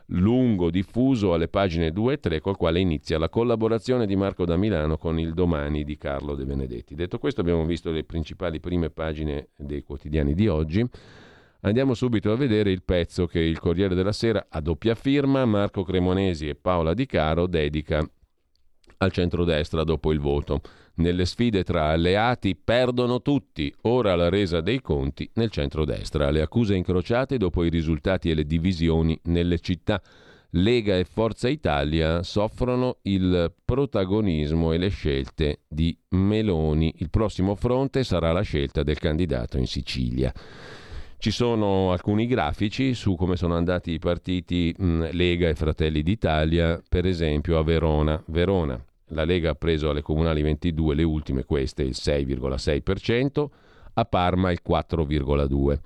lungo 0.07 0.69
diffuso 0.69 1.33
alle 1.33 1.47
pagine 1.47 1.91
2 1.91 2.13
e 2.13 2.19
3 2.19 2.41
col 2.41 2.57
quale 2.57 2.79
inizia 2.79 3.17
la 3.17 3.29
collaborazione 3.29 4.05
di 4.05 4.15
Marco 4.15 4.45
da 4.45 4.57
Milano 4.57 4.97
con 4.97 5.19
il 5.19 5.33
Domani 5.33 5.83
di 5.83 5.97
Carlo 5.97 6.35
De 6.35 6.45
Benedetti. 6.45 6.95
Detto 6.95 7.19
questo 7.19 7.41
abbiamo 7.41 7.65
visto 7.65 7.91
le 7.91 8.03
principali 8.03 8.59
prime 8.59 8.89
pagine 8.89 9.49
dei 9.55 9.83
quotidiani 9.83 10.33
di 10.33 10.47
oggi. 10.47 10.85
Andiamo 11.61 11.93
subito 11.93 12.31
a 12.31 12.35
vedere 12.35 12.71
il 12.71 12.83
pezzo 12.83 13.25
che 13.25 13.39
il 13.39 13.59
Corriere 13.59 13.95
della 13.95 14.11
Sera 14.11 14.47
a 14.49 14.59
doppia 14.59 14.95
firma 14.95 15.45
Marco 15.45 15.83
Cremonesi 15.83 16.49
e 16.49 16.55
Paola 16.55 16.93
Di 16.93 17.05
Caro 17.05 17.47
dedica 17.47 18.05
al 18.97 19.11
centrodestra 19.11 19.83
dopo 19.83 20.11
il 20.11 20.19
voto. 20.19 20.61
Nelle 20.95 21.25
sfide 21.25 21.63
tra 21.63 21.89
alleati 21.89 22.55
perdono 22.55 23.23
tutti, 23.23 23.73
ora 23.83 24.15
la 24.15 24.29
resa 24.29 24.61
dei 24.61 24.79
conti 24.79 25.27
nel 25.35 25.49
centrodestra. 25.49 26.29
Le 26.29 26.41
accuse 26.41 26.75
incrociate 26.75 27.37
dopo 27.37 27.63
i 27.63 27.69
risultati 27.69 28.29
e 28.29 28.35
le 28.35 28.45
divisioni 28.45 29.19
nelle 29.23 29.57
città. 29.57 29.99
Lega 30.51 30.95
e 30.95 31.03
Forza 31.03 31.49
Italia 31.49 32.21
soffrono 32.21 32.97
il 33.03 33.51
protagonismo 33.65 34.71
e 34.71 34.77
le 34.77 34.89
scelte 34.89 35.61
di 35.67 35.97
Meloni. 36.09 36.93
Il 36.97 37.09
prossimo 37.09 37.55
fronte 37.55 38.03
sarà 38.03 38.31
la 38.31 38.41
scelta 38.41 38.83
del 38.83 38.99
candidato 38.99 39.57
in 39.57 39.65
Sicilia. 39.65 40.31
Ci 41.17 41.31
sono 41.31 41.91
alcuni 41.91 42.27
grafici 42.27 42.93
su 42.93 43.15
come 43.15 43.35
sono 43.35 43.55
andati 43.55 43.93
i 43.93 43.99
partiti 43.99 44.75
mh, 44.77 45.09
Lega 45.13 45.49
e 45.49 45.55
Fratelli 45.55 46.03
d'Italia, 46.03 46.79
per 46.87 47.07
esempio 47.07 47.57
a 47.57 47.63
Verona. 47.63 48.21
Verona 48.27 48.79
la 49.07 49.23
Lega 49.23 49.51
ha 49.51 49.55
preso 49.55 49.89
alle 49.89 50.01
comunali 50.01 50.41
22, 50.41 50.95
le 50.95 51.03
ultime 51.03 51.43
queste, 51.43 51.83
il 51.83 51.95
6,6%, 51.97 53.47
a 53.93 54.05
Parma 54.05 54.51
il 54.51 54.59
4,2%. 54.67 55.79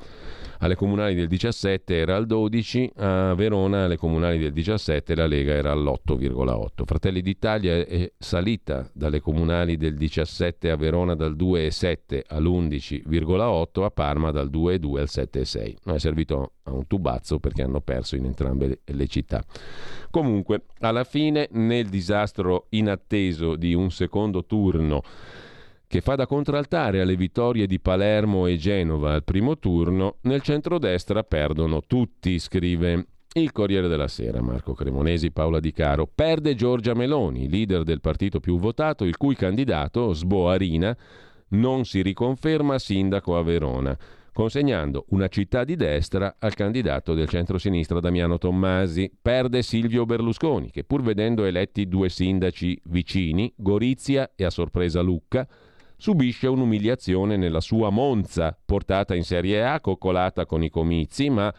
Alle 0.60 0.76
comunali 0.76 1.14
del 1.14 1.28
17 1.28 1.96
era 1.96 2.16
al 2.16 2.26
12, 2.26 2.94
a 2.96 3.36
Verona 3.36 3.84
alle 3.84 3.98
comunali 3.98 4.40
del 4.40 4.52
17 4.54 5.14
la 5.14 5.28
Lega 5.28 5.54
era 5.54 5.72
all'8,8. 5.72 6.84
Fratelli 6.84 7.22
d'Italia 7.22 7.76
è 7.76 8.12
salita 8.18 8.90
dalle 8.92 9.20
comunali 9.20 9.78
del 9.78 9.96
17 9.96 10.72
a 10.72 10.76
Verona 10.76 11.14
dal 11.14 11.36
2,7 11.36 12.22
all'11,8, 12.28 13.84
a 13.84 13.92
Parma 13.92 14.32
dal 14.32 14.50
2,2 14.50 14.98
al 14.98 15.08
7,6. 15.08 15.76
Non 15.84 15.96
è 15.96 16.00
servito 16.00 16.54
a 16.64 16.72
un 16.72 16.88
tubazzo 16.88 17.38
perché 17.38 17.62
hanno 17.62 17.82
perso 17.82 18.16
in 18.16 18.26
entrambe 18.26 18.80
le 18.84 19.08
città. 19.08 19.44
Comunque, 20.10 20.64
alla 20.80 21.04
fine, 21.04 21.50
nel 21.52 21.88
disastro 21.88 22.66
inatteso 22.70 23.56
di 23.56 23.76
un 23.76 23.92
secondo 23.92 24.44
turno 24.44 25.04
che 25.88 26.02
fa 26.02 26.16
da 26.16 26.28
contraltare 26.28 27.00
alle 27.00 27.16
vittorie 27.16 27.66
di 27.66 27.80
Palermo 27.80 28.46
e 28.46 28.58
Genova 28.58 29.14
al 29.14 29.24
primo 29.24 29.58
turno, 29.58 30.18
nel 30.24 30.42
centrodestra 30.42 31.24
perdono 31.24 31.82
tutti, 31.88 32.38
scrive 32.40 33.08
il 33.34 33.52
Corriere 33.54 33.88
della 33.88 34.10
Sera, 34.10 34.42
Marco 34.42 34.74
Cremonesi, 34.74 35.32
Paola 35.32 35.60
Di 35.60 35.72
Caro. 35.72 36.10
Perde 36.14 36.56
Giorgia 36.56 36.94
Meloni, 36.94 37.50
leader 37.50 37.84
del 37.84 38.02
partito 38.02 38.40
più 38.40 38.58
votato, 38.58 39.06
il 39.06 39.16
cui 39.16 39.36
candidato, 39.36 40.12
Sboarina, 40.12 40.96
non 41.50 41.86
si 41.86 42.02
riconferma 42.02 42.78
sindaco 42.78 43.38
a 43.38 43.44
Verona, 43.44 43.98
consegnando 44.34 45.06
una 45.10 45.30
città 45.30 45.64
di 45.64 45.76
destra 45.76 46.36
al 46.40 46.54
candidato 46.54 47.14
del 47.14 47.30
centro-sinistra 47.30 48.02
Damiano 48.02 48.38
Tommasi. 48.38 49.10
Perde 49.22 49.62
Silvio 49.62 50.06
Berlusconi, 50.06 50.70
che 50.70 50.84
pur 50.84 51.02
vedendo 51.02 51.46
eletti 51.46 51.88
due 51.88 52.10
sindaci 52.10 52.82
vicini, 52.86 53.54
Gorizia 53.56 54.32
e 54.36 54.44
a 54.44 54.50
sorpresa 54.50 55.00
Lucca, 55.00 55.48
subisce 55.98 56.48
un'umiliazione 56.48 57.36
nella 57.36 57.60
sua 57.60 57.90
Monza, 57.90 58.58
portata 58.64 59.16
in 59.16 59.24
Serie 59.24 59.66
A, 59.66 59.82
coccolata 59.82 60.46
con 60.46 60.64
i 60.64 60.70
comizi, 60.70 61.30
ma 61.30 61.54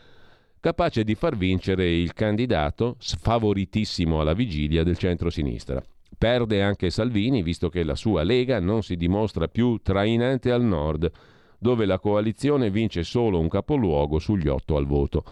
capace 0.60 1.04
di 1.04 1.14
far 1.14 1.36
vincere 1.36 1.90
il 1.90 2.14
candidato 2.14 2.96
sfavoritissimo 2.98 4.20
alla 4.20 4.34
vigilia 4.34 4.84
del 4.84 4.96
centro-sinistra. 4.96 5.82
Perde 6.16 6.62
anche 6.62 6.90
Salvini, 6.90 7.42
visto 7.42 7.68
che 7.68 7.82
la 7.82 7.94
sua 7.94 8.22
Lega 8.22 8.60
non 8.60 8.82
si 8.82 8.96
dimostra 8.96 9.48
più 9.48 9.78
trainante 9.82 10.50
al 10.50 10.62
nord, 10.62 11.10
dove 11.58 11.84
la 11.84 11.98
coalizione 11.98 12.70
vince 12.70 13.02
solo 13.02 13.38
un 13.38 13.48
capoluogo 13.48 14.18
sugli 14.18 14.48
otto 14.48 14.76
al 14.76 14.86
voto. 14.86 15.24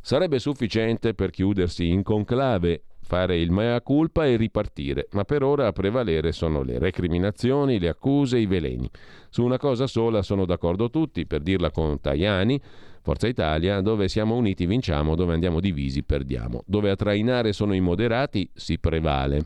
Sarebbe 0.00 0.38
sufficiente 0.38 1.14
per 1.14 1.30
chiudersi 1.30 1.88
in 1.88 2.02
conclave 2.02 2.84
fare 3.02 3.38
il 3.38 3.50
mea 3.50 3.80
culpa 3.82 4.26
e 4.26 4.36
ripartire, 4.36 5.08
ma 5.12 5.24
per 5.24 5.42
ora 5.42 5.66
a 5.66 5.72
prevalere 5.72 6.32
sono 6.32 6.62
le 6.62 6.78
recriminazioni, 6.78 7.78
le 7.78 7.88
accuse, 7.88 8.38
i 8.38 8.46
veleni. 8.46 8.88
Su 9.28 9.44
una 9.44 9.58
cosa 9.58 9.86
sola 9.86 10.22
sono 10.22 10.44
d'accordo 10.44 10.88
tutti, 10.88 11.26
per 11.26 11.42
dirla 11.42 11.70
con 11.70 12.00
Tajani, 12.00 12.60
Forza 13.02 13.26
Italia, 13.26 13.80
dove 13.80 14.08
siamo 14.08 14.36
uniti 14.36 14.64
vinciamo, 14.64 15.16
dove 15.16 15.34
andiamo 15.34 15.60
divisi 15.60 16.04
perdiamo, 16.04 16.62
dove 16.66 16.90
a 16.90 16.96
trainare 16.96 17.52
sono 17.52 17.74
i 17.74 17.80
moderati 17.80 18.48
si 18.54 18.78
prevale. 18.78 19.44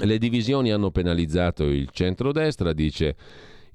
Le 0.00 0.18
divisioni 0.18 0.70
hanno 0.70 0.90
penalizzato 0.90 1.64
il 1.64 1.88
centrodestra, 1.90 2.72
dice 2.72 3.16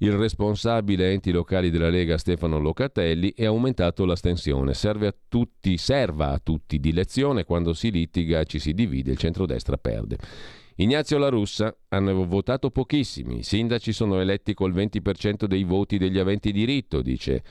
il 0.04 0.12
responsabile 0.12 1.12
enti 1.12 1.30
locali 1.30 1.70
della 1.70 1.88
Lega 1.88 2.18
Stefano 2.18 2.58
Locatelli 2.58 3.32
ha 3.38 3.46
aumentato 3.46 4.04
l'astensione. 4.04 4.74
Serve 4.74 5.06
a 5.06 5.14
tutti, 5.28 5.78
serva 5.78 6.32
a 6.32 6.40
tutti 6.42 6.78
di 6.78 6.92
lezione 6.92 7.44
quando 7.44 7.72
si 7.72 7.90
litiga 7.90 8.44
ci 8.44 8.58
si 8.58 8.74
divide, 8.74 9.12
il 9.12 9.16
centrodestra 9.16 9.78
perde. 9.78 10.18
Ignazio 10.76 11.16
La 11.18 11.28
Russa 11.28 11.74
hanno 11.88 12.26
votato 12.26 12.70
pochissimi, 12.70 13.38
i 13.38 13.42
sindaci 13.42 13.92
sono 13.92 14.20
eletti 14.20 14.52
col 14.52 14.74
20% 14.74 15.44
dei 15.44 15.64
voti 15.64 15.98
degli 15.98 16.18
aventi 16.18 16.52
diritto, 16.52 17.00
dice 17.00 17.42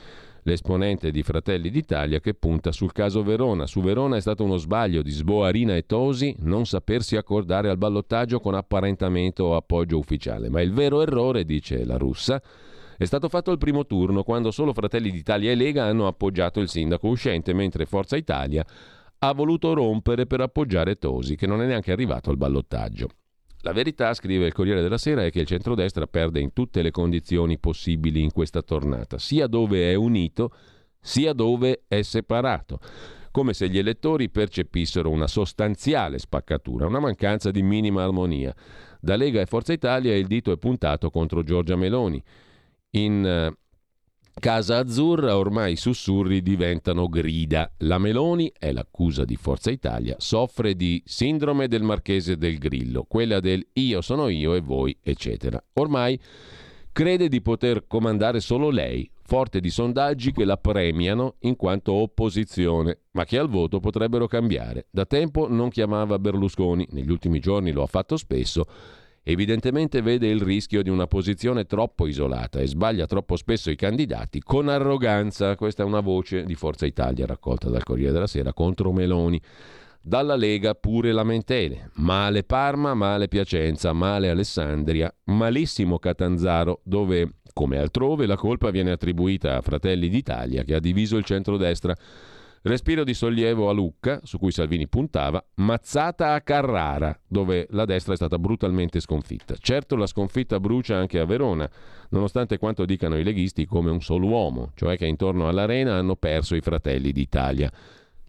l'esponente 0.44 1.10
di 1.10 1.22
Fratelli 1.22 1.70
d'Italia 1.70 2.20
che 2.20 2.34
punta 2.34 2.72
sul 2.72 2.92
caso 2.92 3.22
Verona. 3.22 3.66
Su 3.66 3.80
Verona 3.80 4.16
è 4.16 4.20
stato 4.20 4.44
uno 4.44 4.56
sbaglio 4.56 5.02
di 5.02 5.10
Sboarina 5.10 5.74
e 5.74 5.86
Tosi 5.86 6.34
non 6.40 6.66
sapersi 6.66 7.16
accordare 7.16 7.68
al 7.68 7.78
ballottaggio 7.78 8.40
con 8.40 8.54
apparentamento 8.54 9.44
o 9.44 9.56
appoggio 9.56 9.98
ufficiale. 9.98 10.48
Ma 10.48 10.60
il 10.60 10.72
vero 10.72 11.02
errore, 11.02 11.44
dice 11.44 11.84
la 11.84 11.96
russa, 11.96 12.40
è 12.96 13.04
stato 13.04 13.28
fatto 13.28 13.50
il 13.50 13.58
primo 13.58 13.86
turno 13.86 14.22
quando 14.22 14.50
solo 14.50 14.72
Fratelli 14.72 15.10
d'Italia 15.10 15.50
e 15.50 15.54
Lega 15.54 15.84
hanno 15.84 16.06
appoggiato 16.06 16.60
il 16.60 16.68
sindaco 16.68 17.08
uscente, 17.08 17.52
mentre 17.52 17.86
Forza 17.86 18.16
Italia 18.16 18.64
ha 19.18 19.32
voluto 19.32 19.72
rompere 19.72 20.26
per 20.26 20.40
appoggiare 20.40 20.96
Tosi, 20.96 21.36
che 21.36 21.46
non 21.46 21.62
è 21.62 21.66
neanche 21.66 21.92
arrivato 21.92 22.30
al 22.30 22.36
ballottaggio. 22.36 23.08
La 23.64 23.72
verità, 23.72 24.12
scrive 24.12 24.44
il 24.44 24.52
Corriere 24.52 24.82
della 24.82 24.98
Sera, 24.98 25.24
è 25.24 25.30
che 25.30 25.40
il 25.40 25.46
centrodestra 25.46 26.06
perde 26.06 26.38
in 26.38 26.52
tutte 26.52 26.82
le 26.82 26.90
condizioni 26.90 27.58
possibili 27.58 28.22
in 28.22 28.30
questa 28.30 28.60
tornata, 28.60 29.16
sia 29.16 29.46
dove 29.46 29.90
è 29.90 29.94
unito, 29.94 30.52
sia 31.00 31.32
dove 31.32 31.84
è 31.88 32.02
separato 32.02 32.78
come 33.30 33.54
se 33.54 33.68
gli 33.70 33.78
elettori 33.78 34.28
percepissero 34.28 35.10
una 35.10 35.26
sostanziale 35.26 36.18
spaccatura, 36.18 36.86
una 36.86 37.00
mancanza 37.00 37.50
di 37.50 37.62
minima 37.62 38.04
armonia. 38.04 38.54
Da 39.00 39.16
Lega 39.16 39.40
e 39.40 39.46
Forza 39.46 39.72
Italia 39.72 40.14
il 40.14 40.26
dito 40.26 40.52
è 40.52 40.56
puntato 40.56 41.10
contro 41.10 41.42
Giorgia 41.42 41.74
Meloni. 41.74 42.22
In 42.90 43.26
eh, 43.26 43.56
Casa 44.40 44.78
Azzurra 44.78 45.38
ormai 45.38 45.72
i 45.72 45.76
sussurri 45.76 46.42
diventano 46.42 47.08
grida. 47.08 47.72
La 47.78 47.98
Meloni, 47.98 48.52
è 48.58 48.72
l'accusa 48.72 49.24
di 49.24 49.36
Forza 49.36 49.70
Italia, 49.70 50.16
soffre 50.18 50.74
di 50.74 51.02
sindrome 51.06 51.66
del 51.66 51.82
marchese 51.82 52.36
del 52.36 52.58
Grillo, 52.58 53.04
quella 53.04 53.40
del 53.40 53.66
io 53.74 54.02
sono 54.02 54.28
io 54.28 54.54
e 54.54 54.60
voi, 54.60 54.94
eccetera. 55.00 55.62
Ormai 55.74 56.20
crede 56.92 57.28
di 57.28 57.40
poter 57.40 57.86
comandare 57.86 58.40
solo 58.40 58.68
lei, 58.68 59.10
forte 59.22 59.60
di 59.60 59.70
sondaggi 59.70 60.32
che 60.32 60.44
la 60.44 60.58
premiano 60.58 61.36
in 61.40 61.56
quanto 61.56 61.92
opposizione, 61.92 62.98
ma 63.12 63.24
che 63.24 63.38
al 63.38 63.48
voto 63.48 63.80
potrebbero 63.80 64.26
cambiare. 64.26 64.88
Da 64.90 65.06
tempo 65.06 65.48
non 65.48 65.70
chiamava 65.70 66.18
Berlusconi, 66.18 66.86
negli 66.90 67.10
ultimi 67.10 67.40
giorni 67.40 67.72
lo 67.72 67.82
ha 67.82 67.86
fatto 67.86 68.18
spesso 68.18 68.66
evidentemente 69.24 70.02
vede 70.02 70.28
il 70.28 70.40
rischio 70.40 70.82
di 70.82 70.90
una 70.90 71.06
posizione 71.06 71.64
troppo 71.64 72.06
isolata 72.06 72.60
e 72.60 72.66
sbaglia 72.66 73.06
troppo 73.06 73.36
spesso 73.36 73.70
i 73.70 73.76
candidati 73.76 74.40
con 74.40 74.68
arroganza. 74.68 75.56
Questa 75.56 75.82
è 75.82 75.86
una 75.86 76.00
voce 76.00 76.44
di 76.44 76.54
Forza 76.54 76.86
Italia 76.86 77.26
raccolta 77.26 77.70
dal 77.70 77.82
Corriere 77.82 78.12
della 78.12 78.26
Sera 78.26 78.52
contro 78.52 78.92
Meloni. 78.92 79.40
Dalla 80.00 80.36
Lega 80.36 80.74
pure 80.74 81.12
lamentele. 81.12 81.90
Male 81.94 82.44
Parma, 82.44 82.92
male 82.92 83.26
Piacenza, 83.26 83.94
male 83.94 84.28
Alessandria, 84.28 85.12
malissimo 85.24 85.98
Catanzaro, 85.98 86.80
dove, 86.84 87.36
come 87.54 87.78
altrove, 87.78 88.26
la 88.26 88.36
colpa 88.36 88.70
viene 88.70 88.90
attribuita 88.90 89.56
a 89.56 89.62
Fratelli 89.62 90.10
d'Italia 90.10 90.62
che 90.62 90.74
ha 90.74 90.80
diviso 90.80 91.16
il 91.16 91.24
centrodestra 91.24 91.96
Respiro 92.66 93.04
di 93.04 93.12
sollievo 93.12 93.68
a 93.68 93.74
Lucca, 93.74 94.20
su 94.22 94.38
cui 94.38 94.50
Salvini 94.50 94.88
puntava, 94.88 95.44
mazzata 95.56 96.32
a 96.32 96.40
Carrara, 96.40 97.14
dove 97.28 97.66
la 97.72 97.84
destra 97.84 98.14
è 98.14 98.16
stata 98.16 98.38
brutalmente 98.38 99.00
sconfitta. 99.00 99.54
Certo 99.58 99.96
la 99.96 100.06
sconfitta 100.06 100.58
brucia 100.58 100.96
anche 100.96 101.18
a 101.18 101.26
Verona, 101.26 101.70
nonostante 102.08 102.56
quanto 102.56 102.86
dicano 102.86 103.18
i 103.18 103.22
leghisti 103.22 103.66
come 103.66 103.90
un 103.90 104.00
solo 104.00 104.28
uomo, 104.28 104.70
cioè 104.76 104.96
che 104.96 105.04
intorno 105.04 105.46
all'arena 105.46 105.96
hanno 105.96 106.16
perso 106.16 106.54
i 106.54 106.62
fratelli 106.62 107.12
d'Italia. 107.12 107.70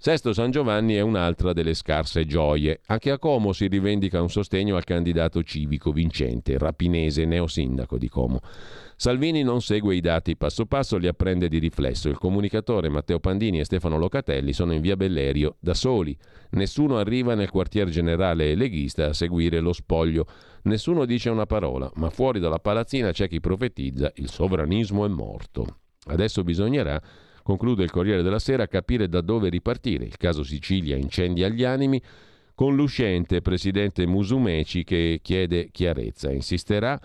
Sesto 0.06 0.34
San 0.34 0.51
Giovanni 0.51 0.93
è 0.93 1.01
un'altra 1.01 1.51
delle 1.51 1.74
scarse 1.74 2.28
gioie. 2.28 2.82
Anche 2.86 3.10
a 3.10 3.18
Como 3.18 3.53
si 3.53 3.66
rivendica 3.66 4.22
un 4.22 4.30
sostegno 4.30 4.76
al 4.76 4.84
candidato 4.84 5.41
civico 5.41 5.91
vincente, 5.91 6.60
rapinese, 6.60 7.26
neosindaco 7.26 7.97
di 7.97 8.08
Como. 8.08 8.39
Salvini 8.95 9.41
non 9.41 9.64
segue 9.64 9.95
i 9.95 10.01
dati 10.01 10.38
passo 10.38 10.68
passo, 10.68 10.97
li 10.97 11.08
apprende 11.08 11.47
di 11.47 11.58
riflesso. 11.58 12.08
Il 12.08 12.20
comunicatore 12.20 12.88
Matteo 12.88 13.20
Pandini 13.20 13.60
e 13.60 13.66
Stefano 13.66 13.97
Locatelli 13.97 14.53
sono 14.53 14.74
in 14.74 14.82
via 14.82 14.95
Bellerio 14.95 15.56
da 15.60 15.74
soli. 15.74 16.16
Nessuno 16.51 16.97
arriva 16.97 17.34
nel 17.34 17.49
quartier 17.49 17.89
generale 17.89 18.53
leghista 18.53 19.08
a 19.08 19.14
seguire 19.14 19.60
lo 19.60 19.74
spoglio. 19.74 20.28
Nessuno 20.66 21.06
dice 21.06 21.32
una 21.32 21.47
parola, 21.47 21.91
ma 21.95 22.12
fuori 22.12 22.39
dalla 22.39 22.60
palazzina 22.60 23.12
c'è 23.12 23.28
chi 23.28 23.39
profetizza 23.39 24.12
il 24.18 24.30
sovranismo 24.30 25.03
è 25.03 25.10
morto. 25.10 25.80
Adesso 26.08 26.43
bisognerà, 26.43 27.01
conclude 27.46 27.84
il 27.84 27.91
Corriere 27.91 28.24
della 28.24 28.39
Sera, 28.39 28.66
capire 28.66 29.08
da 29.08 29.22
dove 29.22 29.50
ripartire. 29.50 30.04
Il 30.04 30.18
caso 30.18 30.41
Sicilia 30.41 30.96
incendia 30.96 31.48
gli 31.48 31.64
animi 31.64 32.02
con 32.56 32.76
l'uscente 32.76 33.41
presidente 33.41 34.08
Musumeci 34.08 34.84
che 34.84 35.20
chiede 35.22 35.70
chiarezza. 35.72 36.32
Insisterà 36.32 37.00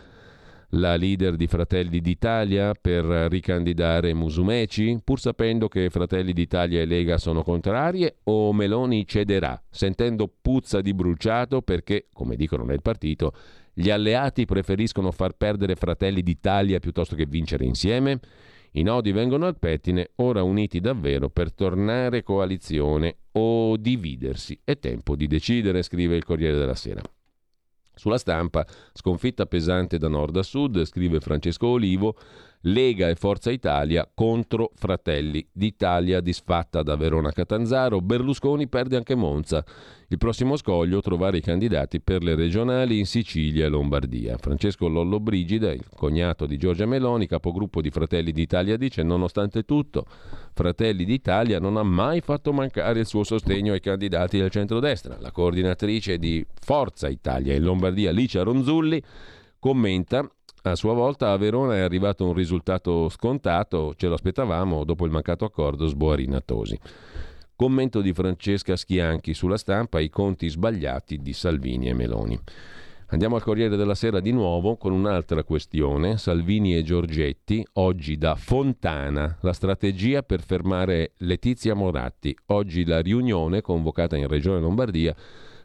la 0.70 0.97
leader 0.97 1.36
di 1.36 1.47
Fratelli 1.47 2.01
d'Italia 2.01 2.72
per 2.72 3.05
ricandidare 3.05 4.14
Musumeci, 4.14 4.99
pur 5.05 5.20
sapendo 5.20 5.68
che 5.68 5.91
Fratelli 5.91 6.32
d'Italia 6.32 6.80
e 6.80 6.86
Lega 6.86 7.18
sono 7.18 7.43
contrarie, 7.43 8.20
o 8.24 8.55
Meloni 8.55 9.07
cederà, 9.07 9.62
sentendo 9.68 10.32
puzza 10.41 10.80
di 10.80 10.95
bruciato 10.95 11.61
perché, 11.61 12.07
come 12.14 12.34
dicono 12.34 12.64
nel 12.64 12.80
partito, 12.80 13.34
gli 13.74 13.91
alleati 13.91 14.47
preferiscono 14.47 15.11
far 15.11 15.32
perdere 15.32 15.74
Fratelli 15.74 16.22
d'Italia 16.22 16.78
piuttosto 16.78 17.14
che 17.14 17.26
vincere 17.26 17.66
insieme? 17.66 18.20
I 18.72 18.82
nodi 18.82 19.10
vengono 19.10 19.46
al 19.46 19.58
pettine, 19.58 20.10
ora 20.16 20.42
uniti 20.42 20.80
davvero 20.80 21.28
per 21.28 21.52
tornare 21.52 22.22
coalizione 22.22 23.16
o 23.32 23.76
dividersi. 23.76 24.58
È 24.62 24.78
tempo 24.78 25.16
di 25.16 25.26
decidere, 25.26 25.82
scrive 25.82 26.16
il 26.16 26.24
Corriere 26.24 26.56
della 26.56 26.76
Sera. 26.76 27.02
Sulla 27.92 28.18
stampa, 28.18 28.64
sconfitta 28.92 29.46
pesante 29.46 29.98
da 29.98 30.08
nord 30.08 30.36
a 30.36 30.42
sud, 30.42 30.84
scrive 30.84 31.20
Francesco 31.20 31.66
Olivo, 31.66 32.16
Lega 32.64 33.08
e 33.08 33.14
Forza 33.14 33.50
Italia 33.50 34.06
contro 34.12 34.72
Fratelli 34.74 35.46
d'Italia 35.50 36.20
disfatta 36.20 36.82
da 36.82 36.94
Verona 36.94 37.30
Catanzaro, 37.30 38.02
Berlusconi 38.02 38.68
perde 38.68 38.96
anche 38.96 39.14
Monza. 39.14 39.64
Il 40.08 40.18
prossimo 40.18 40.56
scoglio 40.56 41.00
trovare 41.00 41.38
i 41.38 41.40
candidati 41.40 42.02
per 42.02 42.22
le 42.22 42.34
regionali 42.34 42.98
in 42.98 43.06
Sicilia 43.06 43.64
e 43.64 43.68
Lombardia. 43.68 44.36
Francesco 44.36 44.88
Lollo 44.88 45.20
Brigida, 45.20 45.72
il 45.72 45.86
cognato 45.94 46.44
di 46.44 46.58
Giorgia 46.58 46.84
Meloni, 46.84 47.26
capogruppo 47.26 47.80
di 47.80 47.90
Fratelli 47.90 48.32
d'Italia, 48.32 48.76
dice 48.76 49.02
nonostante 49.02 49.62
tutto 49.62 50.04
Fratelli 50.52 51.06
d'Italia 51.06 51.58
non 51.61 51.78
ha 51.78 51.82
mai 51.82 52.20
fatto 52.20 52.52
mancare 52.52 53.00
il 53.00 53.06
suo 53.06 53.24
sostegno 53.24 53.72
ai 53.72 53.80
candidati 53.80 54.36
del 54.36 54.50
centrodestra. 54.50 55.16
La 55.18 55.30
coordinatrice 55.30 56.18
di 56.18 56.44
Forza 56.61 57.08
Italia 57.08 57.54
in 57.54 57.62
Lombardia, 57.62 58.11
Licia 58.11 58.42
Ronzulli, 58.42 59.02
commenta 59.58 60.28
a 60.62 60.74
sua 60.74 60.92
volta 60.92 61.32
a 61.32 61.36
Verona 61.36 61.76
è 61.76 61.80
arrivato 61.80 62.26
un 62.26 62.34
risultato 62.34 63.08
scontato, 63.08 63.94
ce 63.96 64.08
lo 64.08 64.14
aspettavamo 64.14 64.84
dopo 64.84 65.06
il 65.06 65.11
mancato 65.11 65.44
accordo 65.44 65.86
Sboarina-Tosi. 65.86 66.78
Commento 67.56 68.00
di 68.00 68.12
Francesca 68.12 68.76
Schianchi 68.76 69.34
sulla 69.34 69.56
stampa, 69.56 70.00
i 70.00 70.08
conti 70.08 70.48
sbagliati 70.48 71.18
di 71.18 71.32
Salvini 71.32 71.88
e 71.88 71.94
Meloni. 71.94 72.38
Andiamo 73.12 73.36
al 73.36 73.42
Corriere 73.42 73.76
della 73.76 73.96
Sera 73.96 74.20
di 74.20 74.30
nuovo 74.32 74.76
con 74.76 74.92
un'altra 74.92 75.42
questione. 75.42 76.16
Salvini 76.16 76.76
e 76.76 76.82
Giorgetti, 76.82 77.66
oggi 77.74 78.16
da 78.16 78.36
Fontana, 78.36 79.36
la 79.40 79.52
strategia 79.52 80.22
per 80.22 80.42
fermare 80.42 81.14
Letizia 81.18 81.74
Moratti. 81.74 82.36
Oggi 82.46 82.84
la 82.84 83.00
riunione 83.00 83.62
convocata 83.62 84.16
in 84.16 84.28
Regione 84.28 84.61
Lombardia 84.61 85.14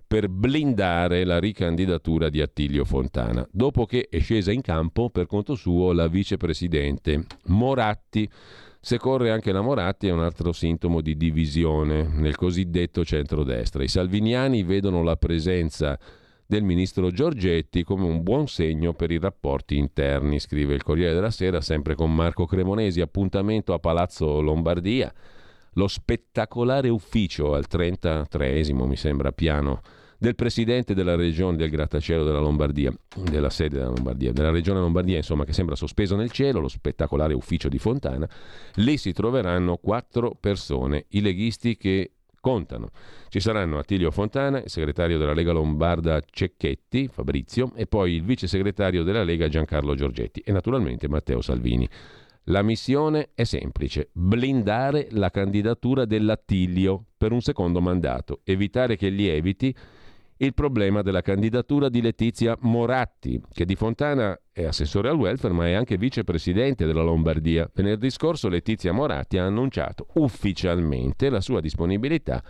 per 0.07 0.29
blindare 0.29 1.23
la 1.23 1.39
ricandidatura 1.39 2.29
di 2.29 2.41
Attilio 2.41 2.85
Fontana, 2.85 3.47
dopo 3.51 3.85
che 3.85 4.07
è 4.09 4.19
scesa 4.19 4.51
in 4.51 4.61
campo 4.61 5.09
per 5.09 5.25
conto 5.25 5.55
suo 5.55 5.91
la 5.91 6.07
vicepresidente 6.07 7.25
Moratti. 7.45 8.29
Se 8.79 8.99
corre 8.99 9.31
anche 9.31 9.51
la 9.51 9.61
Moratti 9.61 10.07
è 10.07 10.11
un 10.11 10.21
altro 10.21 10.51
sintomo 10.51 11.01
di 11.01 11.17
divisione 11.17 12.03
nel 12.03 12.35
cosiddetto 12.35 13.03
centrodestra. 13.03 13.81
I 13.83 13.87
salviniani 13.87 14.63
vedono 14.63 15.01
la 15.01 15.15
presenza 15.15 15.97
del 16.45 16.61
ministro 16.61 17.09
Giorgetti 17.09 17.83
come 17.83 18.05
un 18.05 18.21
buon 18.21 18.47
segno 18.47 18.93
per 18.93 19.09
i 19.09 19.17
rapporti 19.17 19.77
interni, 19.77 20.39
scrive 20.39 20.75
il 20.75 20.83
Corriere 20.83 21.15
della 21.15 21.31
Sera, 21.31 21.61
sempre 21.61 21.95
con 21.95 22.13
Marco 22.13 22.45
Cremonesi, 22.45 23.01
appuntamento 23.01 23.73
a 23.73 23.79
Palazzo 23.79 24.39
Lombardia, 24.39 25.11
lo 25.75 25.87
spettacolare 25.87 26.89
ufficio 26.89 27.53
al 27.53 27.67
33 27.67 28.65
mi 28.73 28.95
sembra 28.95 29.31
piano 29.31 29.81
del 30.17 30.35
presidente 30.35 30.93
della 30.93 31.15
regione 31.15 31.57
del 31.57 31.69
grattacielo 31.69 32.23
della 32.23 32.39
Lombardia, 32.39 32.93
della 33.29 33.49
sede 33.49 33.77
della 33.77 33.89
Lombardia, 33.89 34.31
della 34.31 34.49
regione 34.49 34.79
Lombardia, 34.79 35.17
insomma, 35.17 35.43
che 35.43 35.53
sembra 35.53 35.75
sospeso 35.75 36.15
nel 36.15 36.31
cielo, 36.31 36.59
lo 36.61 36.67
spettacolare 36.67 37.33
ufficio 37.33 37.67
di 37.67 37.77
Fontana, 37.77 38.27
lì 38.75 38.97
si 38.97 39.11
troveranno 39.11 39.77
quattro 39.77 40.35
persone, 40.39 41.05
i 41.09 41.21
leghisti 41.21 41.75
che 41.75 42.11
contano. 42.39 42.89
Ci 43.27 43.39
saranno 43.39 43.77
Attilio 43.77 44.11
Fontana, 44.11 44.59
il 44.61 44.69
segretario 44.69 45.17
della 45.17 45.33
Lega 45.33 45.51
Lombarda 45.51 46.21
Cecchetti, 46.21 47.07
Fabrizio, 47.07 47.71
e 47.75 47.85
poi 47.85 48.13
il 48.13 48.23
vice 48.23 48.47
segretario 48.47 49.03
della 49.03 49.23
Lega 49.23 49.47
Giancarlo 49.47 49.95
Giorgetti 49.95 50.41
e 50.45 50.51
naturalmente 50.51 51.09
Matteo 51.09 51.41
Salvini. 51.41 51.89
La 52.49 52.61
missione 52.61 53.29
è 53.33 53.43
semplice, 53.43 54.09
blindare 54.11 55.07
la 55.11 55.31
candidatura 55.31 56.05
dell'Attilio 56.05 57.05
per 57.17 57.31
un 57.31 57.41
secondo 57.41 57.81
mandato, 57.81 58.41
evitare 58.43 58.95
che 58.97 59.09
lieviti 59.09 59.75
il 60.37 60.53
problema 60.53 61.01
della 61.01 61.21
candidatura 61.21 61.89
di 61.89 62.01
Letizia 62.01 62.55
Moratti, 62.61 63.41
che 63.51 63.65
di 63.65 63.73
Fontana 63.75 64.39
è 64.51 64.63
assessore 64.63 65.09
al 65.09 65.15
welfare 65.15 65.55
ma 65.55 65.65
è 65.65 65.73
anche 65.73 65.97
vicepresidente 65.97 66.85
della 66.85 67.01
Lombardia. 67.01 67.67
Venerdì 67.73 68.11
scorso 68.11 68.47
Letizia 68.47 68.91
Moratti 68.91 69.39
ha 69.39 69.45
annunciato 69.45 70.07
ufficialmente 70.15 71.29
la 71.29 71.41
sua 71.41 71.61
disponibilità 71.61 72.43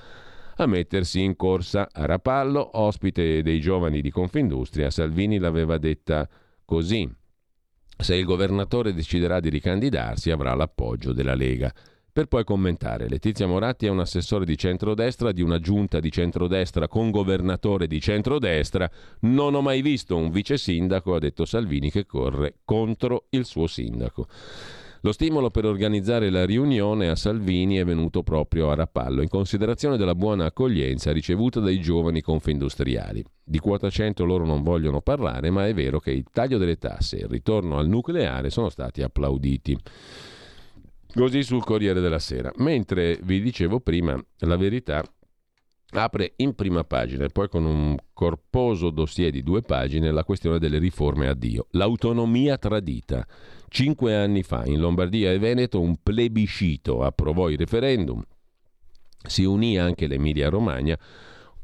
a 0.58 0.66
mettersi 0.66 1.22
in 1.22 1.38
corsa 1.38 1.88
a 1.89 2.06
Rapallo, 2.06 2.72
ospite 2.74 3.41
dei 3.41 3.62
giovani 3.62 4.02
di 4.02 4.12
Confindustria. 4.12 4.89
Salvini 4.89 5.38
l'aveva 5.38 5.78
detta 5.78 6.28
così. 6.66 7.10
Se 7.98 8.16
il 8.16 8.26
governatore 8.26 8.93
deciderà 8.93 9.39
di 9.39 9.50
ricandidarsi 9.50 10.30
avrà 10.30 10.54
l'appoggio 10.54 11.14
della 11.14 11.36
Lega 11.36 11.74
per 12.16 12.28
poi 12.28 12.46
commentare. 12.46 13.10
Letizia 13.10 13.46
Moratti 13.46 13.88
è 13.88 13.89
un 13.89 14.00
assessore 14.00 14.46
di 14.46 14.58
centrodestra 14.58 15.34
di 15.34 15.41
una 15.41 15.60
giunta 15.60 16.00
di 16.00 16.10
centrodestra 16.10 16.88
con 16.88 17.12
governatore 17.12 17.88
di 17.88 18.00
centrodestra. 18.00 18.89
Non 19.22 19.54
ho 19.54 19.62
mai 19.62 19.82
visto 19.82 20.16
un 20.16 20.32
vice 20.32 20.58
sindaco, 20.58 21.16
ha 21.16 21.20
detto 21.20 21.43
Salvini, 21.43 21.91
che 21.91 22.06
corre 22.06 22.60
contro 22.64 23.26
il 23.32 23.43
suo 23.43 23.68
sindaco. 23.68 24.28
Lo 25.06 25.12
stimolo 25.12 25.51
per 25.51 25.66
organizzare 25.66 26.32
la 26.32 26.47
riunione 26.47 27.10
a 27.10 27.16
Salvini 27.16 27.76
è 27.76 27.86
venuto 27.86 28.24
proprio 28.24 28.72
a 28.72 28.74
Rapallo, 28.74 29.22
in 29.22 29.28
considerazione 29.28 29.97
della 29.97 30.16
buona 30.16 30.45
accoglienza 30.45 31.12
ricevuta 31.12 31.60
dai 31.60 31.80
giovani 31.80 32.22
confindustriali. 32.22 33.24
Di 33.43 33.60
quota 33.60 33.88
100 33.88 34.26
loro 34.26 34.47
non 34.47 34.64
vogliono 34.64 35.01
parlare, 35.01 35.51
ma 35.51 35.68
è 35.68 35.76
vero 35.76 35.99
che 35.99 36.10
il 36.10 36.26
taglio 36.32 36.58
delle 36.58 36.80
tasse 36.80 37.18
e 37.18 37.26
il 37.26 37.28
ritorno 37.28 37.78
al 37.78 37.88
nucleare 37.88 38.49
sono 38.49 38.70
stati 38.70 39.03
applauditi. 39.03 39.78
Così 41.14 41.43
sul 41.43 41.64
Corriere 41.64 42.01
della 42.01 42.18
Sera. 42.18 42.51
Mentre 42.56 43.20
vi 43.22 43.43
dicevo 43.43 43.82
prima, 43.82 44.20
la 44.39 44.58
verità 44.58 45.03
apre 45.91 46.34
in 46.38 46.56
prima 46.56 46.84
pagina 46.84 47.26
e 47.26 47.30
poi 47.30 47.47
con 47.47 47.66
un 47.66 47.95
corposo 48.12 48.89
dossier 48.89 49.32
di 49.32 49.43
due 49.43 49.62
pagine 49.62 50.12
la 50.12 50.24
questione 50.24 50.60
delle 50.60 50.80
riforme 50.80 51.28
a 51.28 51.34
Dio. 51.34 51.68
L'autonomia 51.72 52.58
tradita. 52.58 53.26
Cinque 53.70 54.16
anni 54.16 54.43
fa 54.43 54.66
in 54.66 54.80
Lombardia 54.80 55.32
e 55.32 55.39
Veneto 55.39 55.82
un 55.82 55.97
plebiscito 56.01 57.03
approvò 57.03 57.49
il 57.49 57.57
referendum. 57.57 58.24
Si 59.26 59.43
unì 59.43 59.78
anche 59.78 60.07
l'Emilia 60.07 60.49
Romagna 60.49 60.97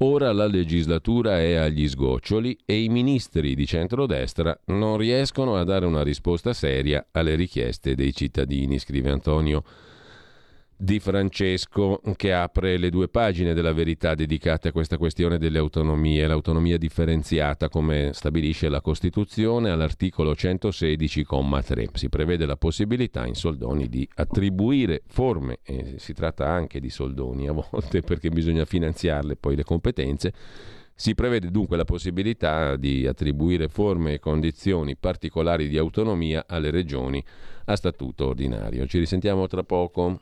Ora 0.03 0.31
la 0.31 0.47
legislatura 0.47 1.39
è 1.41 1.53
agli 1.53 1.87
sgoccioli 1.87 2.57
e 2.65 2.81
i 2.81 2.89
ministri 2.89 3.53
di 3.53 3.67
centrodestra 3.67 4.59
non 4.65 4.97
riescono 4.97 5.57
a 5.57 5.63
dare 5.63 5.85
una 5.85 6.01
risposta 6.01 6.53
seria 6.53 7.05
alle 7.11 7.35
richieste 7.35 7.93
dei 7.93 8.11
cittadini, 8.11 8.79
scrive 8.79 9.11
Antonio 9.11 9.63
Di 10.83 10.99
Francesco 10.99 12.01
che 12.15 12.33
apre 12.33 12.77
le 12.77 12.89
due 12.89 13.07
pagine 13.07 13.53
della 13.53 13.71
verità 13.71 14.15
dedicate 14.15 14.69
a 14.69 14.71
questa 14.71 14.97
questione 14.97 15.37
delle 15.37 15.59
autonomie, 15.59 16.25
l'autonomia 16.25 16.79
differenziata 16.79 17.69
come 17.69 18.09
stabilisce 18.13 18.67
la 18.67 18.81
Costituzione 18.81 19.69
all'articolo 19.69 20.31
116,3. 20.31 21.89
Si 21.93 22.09
prevede 22.09 22.47
la 22.47 22.55
possibilità 22.55 23.27
in 23.27 23.35
soldoni 23.35 23.89
di 23.89 24.09
attribuire 24.15 25.03
forme, 25.05 25.59
e 25.61 25.97
si 25.99 26.13
tratta 26.13 26.49
anche 26.49 26.79
di 26.79 26.89
soldoni 26.89 27.47
a 27.47 27.51
volte 27.51 28.01
perché 28.01 28.29
bisogna 28.29 28.65
finanziarle 28.65 29.35
poi 29.35 29.55
le 29.55 29.63
competenze, 29.63 30.33
si 30.95 31.13
prevede 31.13 31.51
dunque 31.51 31.77
la 31.77 31.85
possibilità 31.85 32.75
di 32.75 33.05
attribuire 33.05 33.67
forme 33.67 34.13
e 34.13 34.19
condizioni 34.19 34.97
particolari 34.97 35.67
di 35.67 35.77
autonomia 35.77 36.45
alle 36.47 36.71
regioni 36.71 37.23
a 37.65 37.75
statuto 37.75 38.29
ordinario. 38.29 38.87
Ci 38.87 38.97
risentiamo 38.97 39.45
tra 39.45 39.61
poco. 39.61 40.21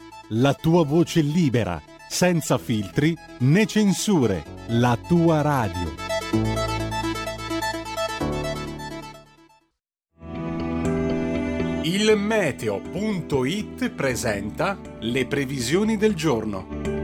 la 0.33 0.53
tua 0.53 0.85
voce 0.85 1.21
libera, 1.21 1.81
senza 2.07 2.57
filtri 2.57 3.17
né 3.39 3.65
censure, 3.65 4.43
la 4.67 4.97
tua 5.07 5.41
radio. 5.41 6.09
Il 11.83 12.15
meteo.it 12.15 13.89
presenta 13.89 14.77
le 14.99 15.25
previsioni 15.25 15.97
del 15.97 16.15
giorno. 16.15 17.00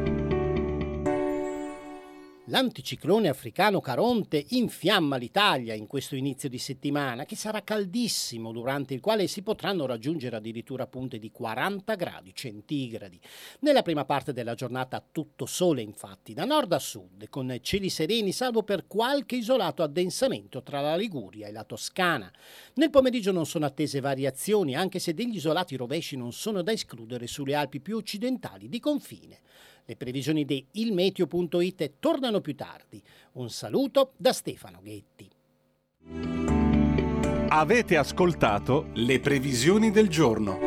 L'anticiclone 2.49 3.27
africano 3.27 3.81
Caronte 3.81 4.45
infiamma 4.51 5.17
l'Italia 5.17 5.73
in 5.73 5.85
questo 5.85 6.15
inizio 6.15 6.47
di 6.47 6.57
settimana, 6.57 7.25
che 7.25 7.35
sarà 7.35 7.61
caldissimo, 7.61 8.53
durante 8.53 8.93
il 8.93 9.01
quale 9.01 9.27
si 9.27 9.41
potranno 9.41 9.85
raggiungere 9.85 10.37
addirittura 10.37 10.87
punte 10.87 11.19
di 11.19 11.29
40 11.29 11.95
gradi 11.95 12.33
centigradi. 12.33 13.19
Nella 13.59 13.81
prima 13.81 14.05
parte 14.05 14.31
della 14.31 14.53
giornata 14.53 15.05
tutto 15.11 15.45
sole, 15.45 15.81
infatti, 15.81 16.33
da 16.33 16.45
nord 16.45 16.71
a 16.71 16.79
sud, 16.79 17.27
con 17.27 17.53
cieli 17.59 17.89
sereni, 17.89 18.31
salvo 18.31 18.63
per 18.63 18.87
qualche 18.87 19.35
isolato 19.35 19.83
addensamento 19.83 20.63
tra 20.63 20.79
la 20.79 20.95
Liguria 20.95 21.47
e 21.47 21.51
la 21.51 21.65
Toscana. 21.65 22.31
Nel 22.75 22.91
pomeriggio 22.91 23.33
non 23.33 23.45
sono 23.45 23.65
attese 23.65 23.99
variazioni, 23.99 24.73
anche 24.73 24.99
se 24.99 25.13
degli 25.13 25.35
isolati 25.35 25.75
rovesci 25.75 26.15
non 26.15 26.31
sono 26.31 26.61
da 26.61 26.71
escludere 26.71 27.27
sulle 27.27 27.55
Alpi 27.55 27.81
più 27.81 27.97
occidentali 27.97 28.69
di 28.69 28.79
confine. 28.79 29.41
Le 29.89 29.95
previsioni 29.95 30.43
di 30.43 30.65
ilmeteo.it 30.71 31.93
tornano 31.99 32.41
più 32.41 32.55
tardi. 32.55 33.01
Un 33.33 33.49
saluto 33.49 34.11
da 34.17 34.33
Stefano 34.33 34.81
Ghetti. 34.83 35.29
Avete 37.47 37.95
ascoltato 37.95 38.89
le 38.95 39.21
previsioni 39.21 39.89
del 39.89 40.09
giorno. 40.09 40.66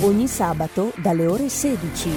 Ogni 0.00 0.26
sabato 0.26 0.90
dalle 1.00 1.26
ore 1.26 1.48
16. 1.48 2.08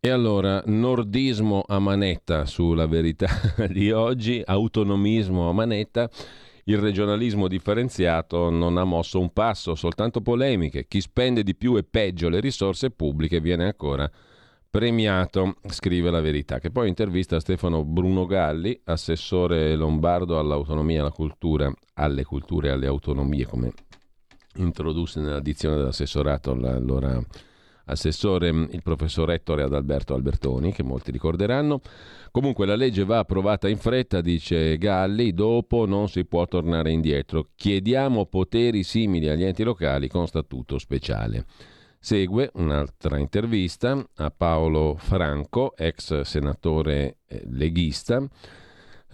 E 0.00 0.08
allora, 0.08 0.62
nordismo 0.66 1.62
a 1.66 1.78
manetta 1.78 2.46
sulla 2.46 2.86
verità 2.86 3.28
di 3.70 3.92
oggi, 3.92 4.42
autonomismo 4.44 5.48
a 5.48 5.52
manetta, 5.52 6.10
il 6.64 6.78
regionalismo 6.78 7.46
differenziato 7.46 8.50
non 8.50 8.78
ha 8.78 8.84
mosso 8.84 9.20
un 9.20 9.32
passo, 9.32 9.74
soltanto 9.74 10.22
polemiche. 10.22 10.86
Chi 10.88 11.00
spende 11.00 11.42
di 11.42 11.54
più 11.54 11.76
e 11.76 11.84
peggio 11.84 12.30
le 12.30 12.40
risorse 12.40 12.90
pubbliche 12.90 13.40
viene 13.40 13.66
ancora 13.66 14.10
premiato, 14.70 15.56
scrive 15.68 16.10
la 16.10 16.20
verità, 16.20 16.58
che 16.58 16.70
poi 16.70 16.88
intervista 16.88 17.38
Stefano 17.38 17.84
Bruno 17.84 18.24
Galli, 18.24 18.80
assessore 18.84 19.76
lombardo 19.76 20.38
all'autonomia 20.38 20.96
e 20.96 21.00
alla 21.00 21.12
cultura, 21.12 21.72
alle 21.94 22.24
culture 22.24 22.68
e 22.68 22.70
alle 22.72 22.86
autonomie, 22.86 23.46
come 23.46 23.72
introdusse 24.56 25.20
nella 25.20 25.40
dizione 25.40 25.76
dell'assessorato 25.76 26.52
allora 26.52 27.20
assessore 27.86 28.48
il 28.48 28.80
professor 28.82 29.30
Ettore 29.30 29.62
Adalberto 29.62 30.14
Albertoni, 30.14 30.72
che 30.72 30.82
molti 30.82 31.10
ricorderanno. 31.10 31.80
Comunque 32.30 32.66
la 32.66 32.76
legge 32.76 33.04
va 33.04 33.18
approvata 33.18 33.68
in 33.68 33.76
fretta, 33.76 34.20
dice 34.20 34.78
Galli, 34.78 35.32
dopo 35.32 35.86
non 35.86 36.08
si 36.08 36.24
può 36.24 36.46
tornare 36.46 36.90
indietro. 36.90 37.50
Chiediamo 37.54 38.26
poteri 38.26 38.82
simili 38.82 39.28
agli 39.28 39.44
enti 39.44 39.62
locali 39.62 40.08
con 40.08 40.26
statuto 40.26 40.78
speciale. 40.78 41.44
Segue 41.98 42.50
un'altra 42.54 43.18
intervista 43.18 44.02
a 44.16 44.30
Paolo 44.30 44.94
Franco, 44.98 45.74
ex 45.76 46.20
senatore 46.20 47.18
leghista, 47.44 48.22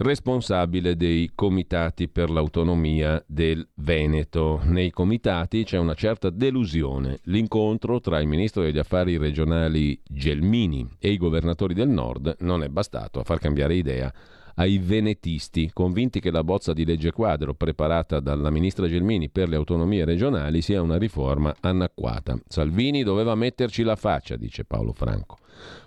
responsabile 0.01 0.95
dei 0.95 1.31
comitati 1.35 2.07
per 2.07 2.29
l'autonomia 2.29 3.23
del 3.27 3.67
Veneto. 3.75 4.59
Nei 4.63 4.89
comitati 4.89 5.63
c'è 5.63 5.77
una 5.77 5.93
certa 5.93 6.29
delusione. 6.29 7.19
L'incontro 7.23 7.99
tra 7.99 8.19
il 8.19 8.27
ministro 8.27 8.63
degli 8.63 8.79
affari 8.79 9.17
regionali 9.17 9.99
Gelmini 10.03 10.87
e 10.99 11.11
i 11.11 11.17
governatori 11.17 11.73
del 11.73 11.89
nord 11.89 12.37
non 12.39 12.63
è 12.63 12.69
bastato 12.69 13.19
a 13.19 13.23
far 13.23 13.39
cambiare 13.39 13.75
idea 13.75 14.11
ai 14.55 14.77
venetisti, 14.77 15.71
convinti 15.73 16.19
che 16.19 16.31
la 16.31 16.43
bozza 16.43 16.73
di 16.73 16.85
legge 16.85 17.11
quadro 17.11 17.53
preparata 17.53 18.19
dalla 18.19 18.49
ministra 18.49 18.87
Gelmini 18.87 19.29
per 19.29 19.49
le 19.49 19.55
autonomie 19.55 20.05
regionali 20.05 20.61
sia 20.61 20.81
una 20.81 20.97
riforma 20.97 21.55
anacquata. 21.59 22.37
Salvini 22.47 23.03
doveva 23.03 23.35
metterci 23.35 23.83
la 23.83 23.95
faccia, 23.95 24.35
dice 24.35 24.65
Paolo 24.65 24.93
Franco. 24.93 25.37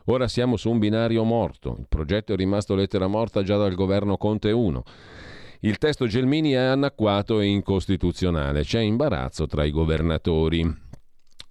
Ora 0.07 0.29
siamo 0.29 0.57
su 0.57 0.71
un 0.71 0.79
binario 0.79 1.25
morto, 1.25 1.77
il 1.79 1.87
progetto 1.89 2.33
è 2.33 2.37
rimasto 2.37 2.75
lettera 2.75 3.07
morta 3.07 3.43
già 3.43 3.57
dal 3.57 3.75
governo 3.75 4.17
Conte 4.17 4.51
1. 4.51 4.83
Il 5.61 5.79
testo 5.79 6.07
Gelmini 6.07 6.51
è 6.51 6.59
anacquato 6.59 7.41
e 7.41 7.47
incostituzionale, 7.47 8.65
c'è 8.65 8.81
imbarazzo 8.81 9.47
tra 9.47 9.65
i 9.65 9.71
governatori. 9.71 10.83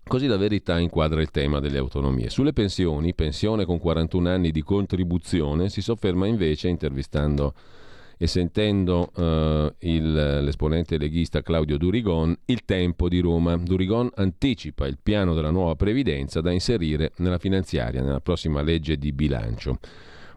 Così 0.06 0.28
la 0.28 0.38
verità 0.38 0.80
inquadra 0.80 1.22
il 1.22 1.32
tema 1.32 1.60
delle 1.60 1.78
autonomie. 1.78 2.30
Sulle 2.30 2.54
pensioni, 2.54 3.14
pensione 3.14 3.66
con 3.66 3.80
41 3.80 4.30
anni 4.30 4.51
di 4.51 4.62
contribuzione, 4.62 5.70
si 5.70 5.82
sofferma 5.82 6.28
invece, 6.28 6.68
intervistando 6.68 7.54
e 8.18 8.28
sentendo 8.28 9.12
uh, 9.16 9.74
il, 9.88 10.12
l'esponente 10.43 10.97
leghista 10.97 11.41
Claudio 11.41 11.78
Durigon, 11.78 12.36
il 12.45 12.64
tempo 12.64 13.10
di 13.10 13.20
Roma. 13.20 13.58
Durigon 13.58 14.10
anticipa 14.16 14.86
il 14.86 14.99
piano 15.01 15.34
della 15.34 15.49
nuova 15.49 15.76
previdenza 15.76 16.41
da 16.41 16.51
inserire 16.51 17.14
nella 17.18 17.38
finanziaria, 17.38 18.01
nella 18.01 18.22
prossima 18.22 18.62
legge 18.62 18.97
di 18.97 19.12
bilancio 19.14 19.80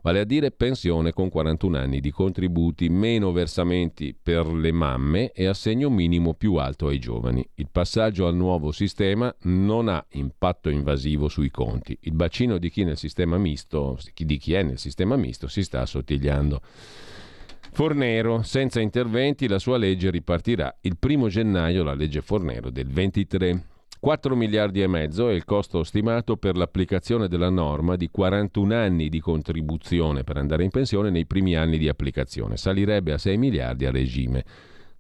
vale 0.07 0.21
a 0.21 0.25
dire 0.25 0.53
pensione 0.53 1.13
con 1.13 1.29
41 1.29 1.79
anni 1.79 1.99
di 1.99 2.13
contributi, 2.13 2.89
meno 2.89 3.33
versamenti 3.33 4.15
per 4.15 4.47
le 4.47 4.71
mamme 4.71 5.33
e 5.33 5.47
assegno 5.47 5.91
minimo 5.91 6.35
più 6.35 6.55
alto 6.55 6.87
ai 6.87 7.01
giovani. 7.01 7.45
Il 7.55 7.67
passaggio 7.73 8.29
al 8.29 8.37
nuovo 8.37 8.71
sistema 8.71 9.35
non 9.43 9.89
ha 9.89 10.07
impatto 10.11 10.69
invasivo 10.69 11.27
sui 11.27 11.51
conti. 11.51 11.99
Il 12.03 12.13
bacino 12.13 12.59
di 12.59 12.71
chi, 12.71 12.85
nel 12.85 12.97
sistema 12.97 13.37
misto, 13.37 13.99
di 14.15 14.37
chi 14.37 14.53
è 14.53 14.63
nel 14.63 14.79
sistema 14.79 15.17
misto 15.17 15.49
si 15.49 15.65
sta 15.65 15.81
assottigliando. 15.81 16.61
Fornero, 17.73 18.43
senza 18.45 18.79
interventi 18.79 19.49
la 19.49 19.59
sua 19.59 19.77
legge 19.77 20.11
ripartirà 20.11 20.73
il 20.83 20.97
primo 20.99 21.27
gennaio, 21.27 21.83
la 21.83 21.95
legge 21.95 22.21
Fornero 22.21 22.71
del 22.71 22.87
23. 22.87 23.76
4 23.99 24.37
miliardi 24.37 24.83
e 24.83 24.87
mezzo 24.87 25.29
è 25.29 25.33
il 25.33 25.45
costo 25.45 25.83
stimato 25.83 26.37
per 26.37 26.57
l'applicazione 26.57 27.29
della 27.29 27.49
norma 27.49 27.97
di 27.97 28.09
41 28.11 28.75
anni 28.75 29.09
di 29.09 29.21
contribuzione 29.21 30.23
per 30.23 30.37
andare 30.37 30.65
in 30.65 30.71
pensione 30.71 31.11
nei 31.11 31.27
primi 31.27 31.57
anni 31.57 31.79
di 31.79 31.89
applicazione. 31.89 32.57
Salirebbe 32.57 33.13
a 33.13 33.19
6 33.19 33.37
miliardi 33.39 33.87
a 33.87 33.91
regime. 33.91 34.45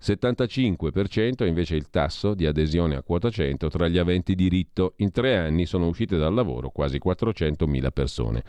75% 0.00 1.38
è 1.38 1.46
invece 1.46 1.76
il 1.76 1.88
tasso 1.90 2.34
di 2.34 2.46
adesione 2.46 2.96
a 2.96 3.02
quota 3.02 3.30
100 3.30 3.68
tra 3.68 3.88
gli 3.88 3.98
aventi 3.98 4.34
diritto. 4.34 4.94
In 4.96 5.10
tre 5.10 5.36
anni 5.36 5.66
sono 5.66 5.88
uscite 5.88 6.16
dal 6.16 6.34
lavoro 6.34 6.70
quasi 6.70 7.00
400.000 7.02 7.90
persone 7.92 8.44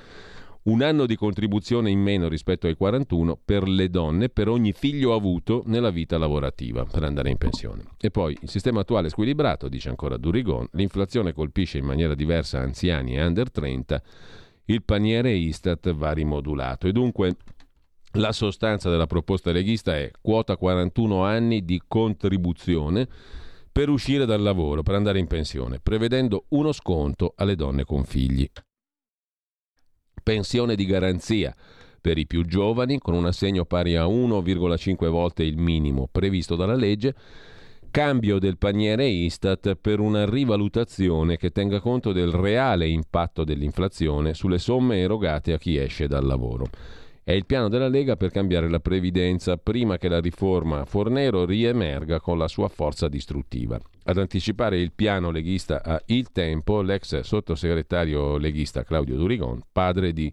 un 0.67 0.81
anno 0.81 1.05
di 1.05 1.15
contribuzione 1.15 1.89
in 1.89 1.99
meno 1.99 2.27
rispetto 2.27 2.67
ai 2.67 2.75
41 2.75 3.39
per 3.43 3.67
le 3.67 3.89
donne 3.89 4.27
per 4.29 4.49
ogni 4.49 4.73
figlio 4.73 5.13
avuto 5.13 5.63
nella 5.65 5.91
vita 5.91 6.17
lavorativa 6.17 6.83
per 6.83 7.03
andare 7.03 7.29
in 7.29 7.37
pensione. 7.37 7.83
E 7.97 8.11
poi 8.11 8.37
il 8.41 8.49
sistema 8.49 8.81
attuale 8.81 9.07
è 9.07 9.09
squilibrato, 9.09 9.69
dice 9.69 9.89
ancora 9.89 10.17
Durigon, 10.17 10.67
l'inflazione 10.71 11.31
colpisce 11.31 11.77
in 11.77 11.85
maniera 11.85 12.15
diversa 12.15 12.59
anziani 12.59 13.15
e 13.15 13.25
under 13.25 13.49
30, 13.49 14.01
il 14.65 14.83
paniere 14.83 15.31
Istat 15.31 15.93
va 15.93 16.11
rimodulato 16.11 16.87
e 16.87 16.91
dunque 16.91 17.37
la 18.13 18.33
sostanza 18.33 18.89
della 18.89 19.07
proposta 19.07 19.51
leghista 19.51 19.95
è 19.95 20.11
quota 20.21 20.57
41 20.57 21.23
anni 21.23 21.63
di 21.63 21.81
contribuzione 21.87 23.07
per 23.71 23.87
uscire 23.87 24.25
dal 24.25 24.41
lavoro, 24.41 24.81
per 24.81 24.95
andare 24.95 25.19
in 25.19 25.27
pensione, 25.27 25.79
prevedendo 25.79 26.45
uno 26.49 26.73
sconto 26.73 27.33
alle 27.37 27.55
donne 27.55 27.85
con 27.85 28.03
figli 28.03 28.49
pensione 30.27 30.75
di 30.75 30.85
garanzia 30.85 31.55
per 32.01 32.17
i 32.17 32.27
più 32.27 32.43
giovani 32.43 32.99
con 32.99 33.13
un 33.13 33.27
assegno 33.27 33.63
pari 33.63 33.95
a 33.95 34.03
1,5 34.03 35.07
volte 35.07 35.43
il 35.43 35.55
minimo 35.55 36.09
previsto 36.11 36.57
dalla 36.57 36.75
legge, 36.75 37.15
cambio 37.89 38.37
del 38.37 38.57
paniere 38.57 39.07
Istat 39.07 39.75
per 39.75 40.01
una 40.01 40.29
rivalutazione 40.29 41.37
che 41.37 41.51
tenga 41.51 41.79
conto 41.79 42.11
del 42.11 42.31
reale 42.31 42.89
impatto 42.89 43.45
dell'inflazione 43.45 44.33
sulle 44.33 44.57
somme 44.57 44.99
erogate 44.99 45.53
a 45.53 45.57
chi 45.57 45.77
esce 45.77 46.07
dal 46.07 46.25
lavoro. 46.25 46.67
È 47.27 47.33
il 47.33 47.45
piano 47.45 47.67
della 47.67 47.89
Lega 47.89 48.15
per 48.15 48.31
cambiare 48.31 48.69
la 48.69 48.79
previdenza 48.79 49.57
prima 49.57 49.97
che 49.97 50.07
la 50.07 50.21
riforma 50.21 50.85
Fornero 50.85 51.43
riemerga 51.43 52.21
con 52.21 52.37
la 52.37 52.47
sua 52.47 52.69
forza 52.69 53.09
distruttiva. 53.09 53.77
Ad 54.05 54.17
anticipare 54.17 54.79
il 54.79 54.93
piano 54.93 55.29
leghista 55.29 55.83
a 55.83 56.01
Il 56.05 56.31
Tempo, 56.31 56.81
l'ex 56.81 57.19
sottosegretario 57.19 58.37
leghista 58.37 58.85
Claudio 58.85 59.17
Durigon, 59.17 59.59
padre 59.69 60.13
di 60.13 60.31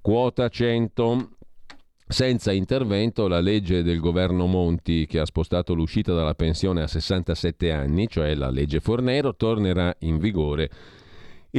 quota 0.00 0.48
100 0.48 1.32
senza 2.08 2.50
intervento 2.50 3.28
la 3.28 3.40
legge 3.40 3.82
del 3.82 4.00
governo 4.00 4.46
Monti 4.46 5.04
che 5.04 5.18
ha 5.18 5.26
spostato 5.26 5.74
l'uscita 5.74 6.14
dalla 6.14 6.34
pensione 6.34 6.80
a 6.80 6.86
67 6.86 7.70
anni, 7.70 8.08
cioè 8.08 8.34
la 8.34 8.48
legge 8.48 8.80
Fornero, 8.80 9.36
tornerà 9.36 9.94
in 9.98 10.16
vigore 10.16 10.70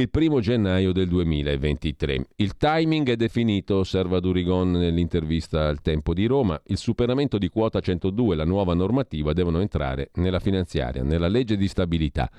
il 0.00 0.10
primo 0.10 0.40
gennaio 0.40 0.92
del 0.92 1.08
2023. 1.08 2.26
Il 2.36 2.56
timing 2.56 3.10
è 3.10 3.16
definito, 3.16 3.76
osserva 3.76 4.20
Durigon 4.20 4.70
nell'intervista 4.70 5.66
al 5.66 5.80
Tempo 5.82 6.14
di 6.14 6.26
Roma. 6.26 6.60
Il 6.66 6.76
superamento 6.76 7.38
di 7.38 7.48
quota 7.48 7.80
102 7.80 8.34
e 8.34 8.36
la 8.36 8.44
nuova 8.44 8.74
normativa 8.74 9.32
devono 9.32 9.60
entrare 9.60 10.10
nella 10.14 10.38
finanziaria, 10.38 11.02
nella 11.02 11.28
legge 11.28 11.56
di 11.56 11.66
stabilità. 11.66 12.30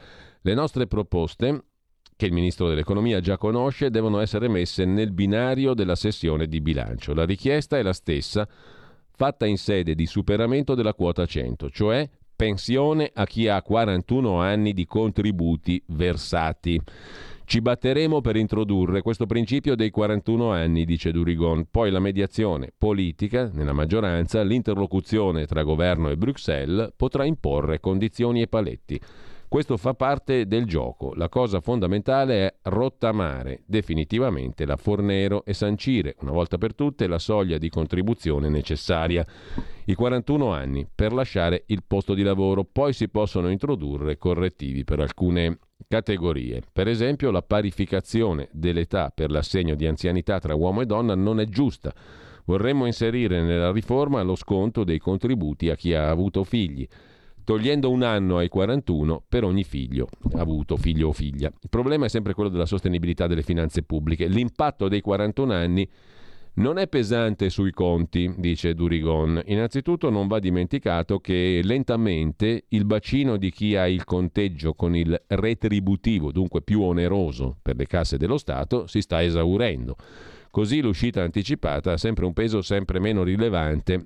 Le 0.41 0.53
nostre 0.53 0.87
proposte, 0.87 1.65
che 2.15 2.25
il 2.25 2.33
Ministro 2.33 2.69
dell'Economia 2.69 3.19
già 3.19 3.37
conosce, 3.37 3.89
devono 3.89 4.19
essere 4.19 4.47
messe 4.47 4.85
nel 4.85 5.11
binario 5.11 5.73
della 5.73 5.95
sessione 5.95 6.47
di 6.47 6.61
bilancio. 6.61 7.13
La 7.13 7.25
richiesta 7.25 7.77
è 7.77 7.81
la 7.81 7.93
stessa, 7.93 8.47
fatta 9.11 9.45
in 9.45 9.57
sede 9.57 9.95
di 9.95 10.05
superamento 10.05 10.75
della 10.75 10.93
quota 10.93 11.25
100, 11.25 11.69
cioè 11.69 12.09
pensione 12.39 13.11
a 13.13 13.25
chi 13.25 13.49
ha 13.49 13.61
41 13.61 14.39
anni 14.39 14.71
di 14.71 14.85
contributi 14.85 15.83
versati. 15.87 16.81
Ci 17.49 17.61
batteremo 17.61 18.21
per 18.21 18.35
introdurre 18.35 19.01
questo 19.01 19.25
principio 19.25 19.73
dei 19.73 19.89
41 19.89 20.51
anni, 20.51 20.85
dice 20.85 21.11
Durigon. 21.11 21.65
Poi 21.71 21.89
la 21.89 21.99
mediazione 21.99 22.71
politica, 22.77 23.49
nella 23.51 23.73
maggioranza, 23.73 24.43
l'interlocuzione 24.43 25.47
tra 25.47 25.63
governo 25.63 26.11
e 26.11 26.15
Bruxelles 26.15 26.93
potrà 26.95 27.25
imporre 27.25 27.79
condizioni 27.79 28.43
e 28.43 28.47
paletti. 28.47 29.01
Questo 29.47 29.77
fa 29.77 29.95
parte 29.95 30.45
del 30.45 30.65
gioco. 30.65 31.15
La 31.15 31.27
cosa 31.27 31.59
fondamentale 31.59 32.45
è 32.45 32.55
rottamare 32.69 33.63
definitivamente 33.65 34.63
la 34.67 34.77
Fornero 34.77 35.43
e 35.43 35.55
sancire, 35.55 36.17
una 36.19 36.33
volta 36.33 36.59
per 36.59 36.75
tutte, 36.75 37.07
la 37.07 37.17
soglia 37.17 37.57
di 37.57 37.69
contribuzione 37.69 38.47
necessaria. 38.49 39.25
I 39.85 39.95
41 39.95 40.53
anni 40.53 40.87
per 40.93 41.13
lasciare 41.13 41.63
il 41.65 41.81
posto 41.87 42.13
di 42.13 42.21
lavoro. 42.21 42.63
Poi 42.63 42.93
si 42.93 43.09
possono 43.09 43.49
introdurre 43.49 44.19
correttivi 44.19 44.83
per 44.83 44.99
alcune 44.99 45.57
categorie. 45.89 46.61
Per 46.71 46.87
esempio, 46.87 47.31
la 47.31 47.41
parificazione 47.41 48.47
dell'età 48.51 49.11
per 49.13 49.31
l'assegno 49.31 49.73
di 49.73 49.87
anzianità 49.87 50.37
tra 50.37 50.53
uomo 50.53 50.81
e 50.81 50.85
donna 50.85 51.15
non 51.15 51.39
è 51.39 51.45
giusta. 51.45 51.91
Vorremmo 52.45 52.85
inserire 52.85 53.41
nella 53.41 53.71
riforma 53.71 54.21
lo 54.21 54.35
sconto 54.35 54.83
dei 54.83 54.99
contributi 54.99 55.71
a 55.71 55.75
chi 55.75 55.95
ha 55.95 56.09
avuto 56.09 56.43
figli 56.43 56.87
togliendo 57.43 57.89
un 57.89 58.03
anno 58.03 58.37
ai 58.37 58.47
41 58.47 59.23
per 59.27 59.43
ogni 59.43 59.63
figlio 59.63 60.07
avuto, 60.33 60.77
figlio 60.77 61.07
o 61.07 61.13
figlia. 61.13 61.51
Il 61.59 61.69
problema 61.69 62.05
è 62.05 62.09
sempre 62.09 62.35
quello 62.35 62.51
della 62.51 62.67
sostenibilità 62.67 63.25
delle 63.25 63.41
finanze 63.41 63.81
pubbliche. 63.81 64.27
L'impatto 64.27 64.87
dei 64.87 65.01
41 65.01 65.51
anni 65.51 65.89
non 66.55 66.77
è 66.77 66.87
pesante 66.87 67.49
sui 67.49 67.71
conti, 67.71 68.33
dice 68.37 68.73
Durigon. 68.73 69.41
Innanzitutto 69.45 70.09
non 70.09 70.27
va 70.27 70.39
dimenticato 70.39 71.19
che 71.19 71.61
lentamente 71.63 72.65
il 72.69 72.85
bacino 72.85 73.37
di 73.37 73.51
chi 73.51 73.75
ha 73.75 73.87
il 73.87 74.03
conteggio 74.03 74.73
con 74.73 74.95
il 74.95 75.19
retributivo, 75.27 76.31
dunque 76.31 76.61
più 76.61 76.81
oneroso 76.81 77.57
per 77.61 77.75
le 77.77 77.87
casse 77.87 78.17
dello 78.17 78.37
Stato, 78.37 78.87
si 78.87 79.01
sta 79.01 79.23
esaurendo. 79.23 79.95
Così 80.51 80.81
l'uscita 80.81 81.21
anticipata 81.21 81.93
ha 81.93 81.97
sempre 81.97 82.25
un 82.25 82.33
peso 82.33 82.61
sempre 82.61 82.99
meno 82.99 83.23
rilevante 83.23 84.05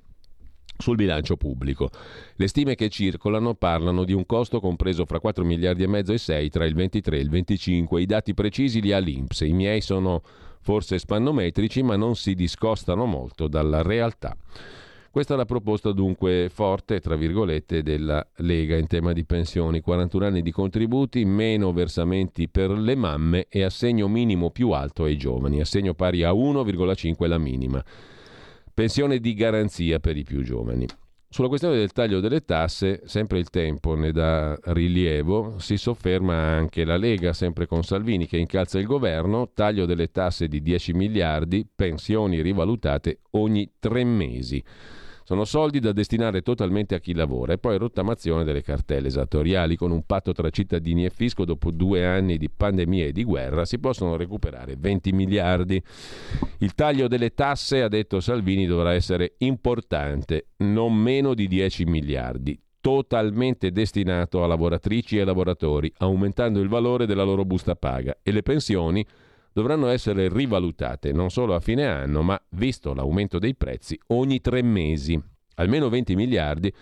sul 0.76 0.96
bilancio 0.96 1.36
pubblico. 1.36 1.90
Le 2.36 2.48
stime 2.48 2.74
che 2.74 2.88
circolano 2.88 3.54
parlano 3.54 4.04
di 4.04 4.12
un 4.12 4.26
costo 4.26 4.60
compreso 4.60 5.04
fra 5.06 5.20
4 5.20 5.44
miliardi 5.44 5.84
e 5.84 5.86
mezzo 5.86 6.12
e 6.12 6.18
6 6.18 6.50
tra 6.50 6.64
il 6.64 6.74
23 6.74 7.16
e 7.16 7.20
il 7.20 7.30
25. 7.30 8.00
I 8.00 8.06
dati 8.06 8.34
precisi 8.34 8.80
li 8.80 8.92
ha 8.92 8.98
l'Inps. 8.98 9.40
I 9.40 9.52
miei 9.52 9.80
sono 9.80 10.22
forse 10.64 10.98
spannometrici, 10.98 11.82
ma 11.82 11.94
non 11.94 12.16
si 12.16 12.34
discostano 12.34 13.04
molto 13.04 13.48
dalla 13.48 13.82
realtà. 13.82 14.34
Questa 15.10 15.34
è 15.34 15.36
la 15.36 15.44
proposta 15.44 15.92
dunque 15.92 16.48
forte, 16.52 16.98
tra 17.00 17.14
virgolette, 17.14 17.84
della 17.84 18.26
Lega 18.38 18.76
in 18.76 18.88
tema 18.88 19.12
di 19.12 19.24
pensioni. 19.24 19.80
41 19.80 20.24
anni 20.24 20.42
di 20.42 20.50
contributi, 20.50 21.24
meno 21.24 21.72
versamenti 21.72 22.48
per 22.48 22.70
le 22.70 22.96
mamme 22.96 23.46
e 23.48 23.62
assegno 23.62 24.08
minimo 24.08 24.50
più 24.50 24.70
alto 24.70 25.04
ai 25.04 25.16
giovani, 25.16 25.60
assegno 25.60 25.94
pari 25.94 26.24
a 26.24 26.32
1,5 26.32 27.28
la 27.28 27.38
minima. 27.38 27.84
Pensione 28.72 29.20
di 29.20 29.34
garanzia 29.34 30.00
per 30.00 30.16
i 30.16 30.24
più 30.24 30.42
giovani. 30.42 30.86
Sulla 31.34 31.48
questione 31.48 31.74
del 31.74 31.90
taglio 31.90 32.20
delle 32.20 32.44
tasse, 32.44 33.00
sempre 33.06 33.40
il 33.40 33.50
tempo 33.50 33.96
ne 33.96 34.12
dà 34.12 34.56
rilievo, 34.66 35.58
si 35.58 35.76
sofferma 35.76 36.32
anche 36.32 36.84
la 36.84 36.96
Lega, 36.96 37.32
sempre 37.32 37.66
con 37.66 37.82
Salvini, 37.82 38.28
che 38.28 38.36
incalza 38.36 38.78
il 38.78 38.86
governo, 38.86 39.50
taglio 39.52 39.84
delle 39.84 40.12
tasse 40.12 40.46
di 40.46 40.62
10 40.62 40.92
miliardi, 40.92 41.66
pensioni 41.74 42.40
rivalutate 42.40 43.18
ogni 43.30 43.68
tre 43.80 44.04
mesi. 44.04 44.62
Sono 45.26 45.46
soldi 45.46 45.80
da 45.80 45.92
destinare 45.92 46.42
totalmente 46.42 46.94
a 46.94 46.98
chi 46.98 47.14
lavora 47.14 47.54
e 47.54 47.58
poi 47.58 47.78
rottamazione 47.78 48.44
delle 48.44 48.60
cartelle 48.60 49.08
esattoriali. 49.08 49.74
Con 49.74 49.90
un 49.90 50.02
patto 50.04 50.32
tra 50.32 50.50
cittadini 50.50 51.06
e 51.06 51.10
fisco, 51.10 51.46
dopo 51.46 51.70
due 51.70 52.04
anni 52.04 52.36
di 52.36 52.50
pandemia 52.50 53.06
e 53.06 53.12
di 53.12 53.24
guerra, 53.24 53.64
si 53.64 53.78
possono 53.78 54.16
recuperare 54.16 54.76
20 54.78 55.12
miliardi. 55.12 55.82
Il 56.58 56.74
taglio 56.74 57.08
delle 57.08 57.32
tasse, 57.32 57.80
ha 57.80 57.88
detto 57.88 58.20
Salvini, 58.20 58.66
dovrà 58.66 58.92
essere 58.92 59.36
importante, 59.38 60.48
non 60.58 60.94
meno 60.94 61.32
di 61.32 61.48
10 61.48 61.84
miliardi 61.86 62.58
totalmente 62.84 63.72
destinato 63.72 64.44
a 64.44 64.46
lavoratrici 64.46 65.16
e 65.16 65.24
lavoratori, 65.24 65.90
aumentando 66.00 66.60
il 66.60 66.68
valore 66.68 67.06
della 67.06 67.22
loro 67.22 67.46
busta 67.46 67.74
paga 67.76 68.18
e 68.22 68.30
le 68.30 68.42
pensioni 68.42 69.02
dovranno 69.54 69.86
essere 69.88 70.28
rivalutate 70.28 71.12
non 71.12 71.30
solo 71.30 71.54
a 71.54 71.60
fine 71.60 71.86
anno, 71.86 72.22
ma, 72.22 72.38
visto 72.50 72.92
l'aumento 72.92 73.38
dei 73.38 73.54
prezzi, 73.54 73.98
ogni 74.08 74.40
tre 74.40 74.62
mesi. 74.62 75.18
Almeno 75.54 75.88
20 75.88 76.16
miliardi 76.16 76.72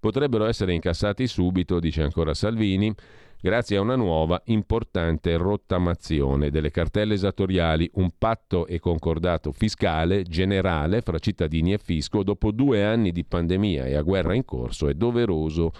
potrebbero 0.00 0.46
essere 0.46 0.72
incassati 0.72 1.26
subito, 1.26 1.78
dice 1.78 2.02
ancora 2.02 2.32
Salvini, 2.32 2.92
grazie 3.38 3.76
a 3.76 3.82
una 3.82 3.96
nuova 3.96 4.40
importante 4.46 5.36
rottamazione 5.36 6.48
delle 6.48 6.70
cartelle 6.70 7.12
esattoriali, 7.14 7.90
un 7.94 8.12
patto 8.16 8.66
e 8.66 8.80
concordato 8.80 9.52
fiscale 9.52 10.22
generale 10.22 11.02
fra 11.02 11.18
cittadini 11.18 11.74
e 11.74 11.78
fisco 11.78 12.22
dopo 12.22 12.50
due 12.50 12.82
anni 12.82 13.12
di 13.12 13.24
pandemia 13.24 13.84
e 13.84 13.94
a 13.94 14.02
guerra 14.02 14.34
in 14.34 14.46
corso 14.46 14.88
è 14.88 14.94
doveroso. 14.94 15.70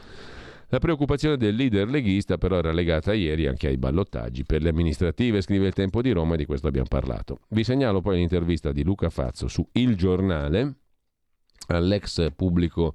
La 0.73 0.79
preoccupazione 0.79 1.37
del 1.37 1.55
leader 1.55 1.87
leghista 1.87 2.39
però 2.39 2.57
era 2.57 2.73
legata 2.73 3.13
ieri 3.13 3.47
anche 3.47 3.67
ai 3.67 3.77
ballottaggi 3.77 4.43
per 4.43 4.63
le 4.63 4.71
amministrative, 4.71 5.43
scrive 5.43 5.67
il 5.67 5.75
Tempo 5.75 6.01
di 6.01 6.13
Roma 6.13 6.33
e 6.33 6.39
di 6.39 6.47
questo 6.47 6.67
abbiamo 6.67 6.89
parlato. 6.89 7.41
Vi 7.49 7.63
segnalo 7.63 8.01
poi 8.01 8.17
l'intervista 8.17 8.73
di 8.73 8.83
Luca 8.83 9.11
Fazzo 9.11 9.49
su 9.49 9.69
Il 9.73 9.97
Giornale 9.97 10.77
all'ex 11.67 12.33
pubblico 12.35 12.95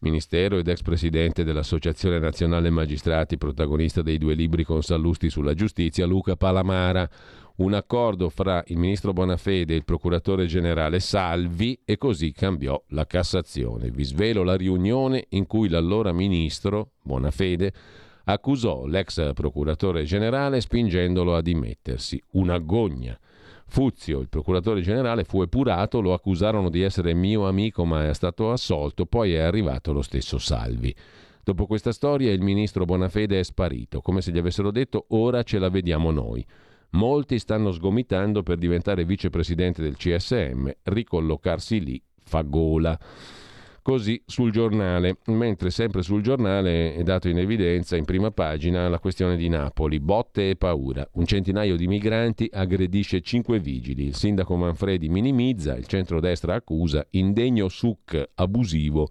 ministero 0.00 0.58
ed 0.58 0.66
ex 0.66 0.82
presidente 0.82 1.44
dell'Associazione 1.44 2.18
Nazionale 2.18 2.68
Magistrati, 2.68 3.38
protagonista 3.38 4.02
dei 4.02 4.18
due 4.18 4.34
libri 4.34 4.64
con 4.64 4.82
Sallusti 4.82 5.30
sulla 5.30 5.54
giustizia, 5.54 6.06
Luca 6.06 6.34
Palamara. 6.34 7.08
Un 7.56 7.72
accordo 7.72 8.30
fra 8.30 8.64
il 8.66 8.78
ministro 8.78 9.12
Bonafede 9.12 9.74
e 9.74 9.76
il 9.76 9.84
procuratore 9.84 10.46
generale 10.46 10.98
Salvi 10.98 11.78
e 11.84 11.96
così 11.96 12.32
cambiò 12.32 12.82
la 12.88 13.06
Cassazione. 13.06 13.92
Vi 13.92 14.02
svelo 14.02 14.42
la 14.42 14.56
riunione 14.56 15.26
in 15.28 15.46
cui 15.46 15.68
l'allora 15.68 16.12
ministro 16.12 16.94
Bonafede 17.04 17.72
accusò 18.24 18.86
l'ex 18.86 19.32
procuratore 19.34 20.02
generale 20.02 20.60
spingendolo 20.60 21.36
a 21.36 21.42
dimettersi. 21.42 22.20
Un'agonia. 22.32 23.16
Fuzio, 23.66 24.18
il 24.18 24.28
procuratore 24.28 24.80
generale, 24.80 25.22
fu 25.22 25.40
epurato, 25.40 26.00
lo 26.00 26.12
accusarono 26.12 26.68
di 26.68 26.82
essere 26.82 27.14
mio 27.14 27.46
amico 27.46 27.84
ma 27.84 28.08
è 28.08 28.14
stato 28.14 28.50
assolto, 28.50 29.06
poi 29.06 29.34
è 29.34 29.38
arrivato 29.38 29.92
lo 29.92 30.02
stesso 30.02 30.38
Salvi. 30.38 30.92
Dopo 31.44 31.66
questa 31.66 31.92
storia 31.92 32.32
il 32.32 32.42
ministro 32.42 32.84
Bonafede 32.84 33.38
è 33.38 33.44
sparito, 33.44 34.00
come 34.00 34.22
se 34.22 34.32
gli 34.32 34.38
avessero 34.38 34.72
detto 34.72 35.04
ora 35.10 35.44
ce 35.44 35.60
la 35.60 35.68
vediamo 35.68 36.10
noi. 36.10 36.44
Molti 36.94 37.40
stanno 37.40 37.72
sgomitando 37.72 38.44
per 38.44 38.56
diventare 38.56 39.04
vicepresidente 39.04 39.82
del 39.82 39.96
CSM, 39.96 40.70
ricollocarsi 40.84 41.82
lì 41.82 42.00
fa 42.22 42.42
gola. 42.42 42.96
Così 43.82 44.22
sul 44.24 44.52
giornale, 44.52 45.18
mentre 45.26 45.70
sempre 45.70 46.02
sul 46.02 46.22
giornale 46.22 46.94
è 46.94 47.02
dato 47.02 47.28
in 47.28 47.38
evidenza 47.38 47.96
in 47.96 48.04
prima 48.04 48.30
pagina 48.30 48.88
la 48.88 49.00
questione 49.00 49.36
di 49.36 49.48
Napoli, 49.48 49.98
botte 49.98 50.50
e 50.50 50.56
paura. 50.56 51.06
Un 51.14 51.26
centinaio 51.26 51.76
di 51.76 51.88
migranti 51.88 52.48
aggredisce 52.50 53.20
cinque 53.20 53.58
vigili, 53.58 54.04
il 54.04 54.14
sindaco 54.14 54.54
Manfredi 54.54 55.08
minimizza, 55.08 55.74
il 55.74 55.86
centrodestra 55.86 56.54
accusa, 56.54 57.04
indegno 57.10 57.68
suc 57.68 58.30
abusivo 58.36 59.08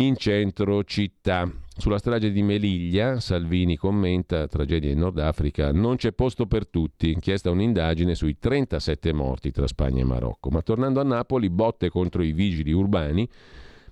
in 0.00 0.16
centro 0.16 0.84
città. 0.84 1.50
Sulla 1.76 1.98
strage 1.98 2.30
di 2.32 2.42
Meliglia, 2.42 3.20
Salvini 3.20 3.76
commenta, 3.76 4.46
tragedia 4.48 4.90
in 4.90 4.98
Nord 4.98 5.18
Africa, 5.18 5.72
non 5.72 5.96
c'è 5.96 6.12
posto 6.12 6.46
per 6.46 6.68
tutti, 6.68 7.12
inchiesta 7.12 7.50
un'indagine 7.50 8.14
sui 8.14 8.38
37 8.38 9.12
morti 9.12 9.50
tra 9.50 9.66
Spagna 9.66 10.00
e 10.00 10.04
Marocco. 10.04 10.50
Ma 10.50 10.62
tornando 10.62 11.00
a 11.00 11.04
Napoli, 11.04 11.50
botte 11.50 11.88
contro 11.88 12.22
i 12.22 12.32
vigili 12.32 12.72
urbani, 12.72 13.28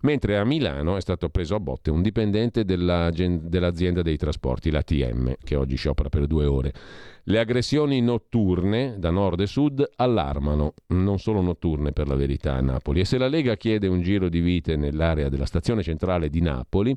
mentre 0.06 0.38
a 0.38 0.44
Milano 0.44 0.96
è 0.96 1.00
stato 1.00 1.28
preso 1.30 1.56
a 1.56 1.60
botte 1.60 1.90
un 1.90 2.00
dipendente 2.00 2.64
della, 2.64 3.10
dell'azienda 3.10 4.02
dei 4.02 4.16
trasporti, 4.16 4.70
l'ATM, 4.70 5.34
che 5.42 5.56
oggi 5.56 5.74
sciopera 5.74 6.08
per 6.08 6.28
due 6.28 6.44
ore. 6.44 6.72
Le 7.24 7.40
aggressioni 7.40 8.00
notturne 8.00 8.94
da 8.98 9.10
nord 9.10 9.40
e 9.40 9.46
sud 9.48 9.84
allarmano, 9.96 10.74
non 10.90 11.18
solo 11.18 11.40
notturne 11.40 11.90
per 11.90 12.06
la 12.06 12.14
verità 12.14 12.54
a 12.54 12.60
Napoli. 12.60 13.00
E 13.00 13.04
se 13.04 13.18
la 13.18 13.26
Lega 13.26 13.56
chiede 13.56 13.88
un 13.88 14.00
giro 14.00 14.28
di 14.28 14.38
vite 14.38 14.76
nell'area 14.76 15.28
della 15.28 15.44
stazione 15.44 15.82
centrale 15.82 16.28
di 16.28 16.40
Napoli, 16.40 16.96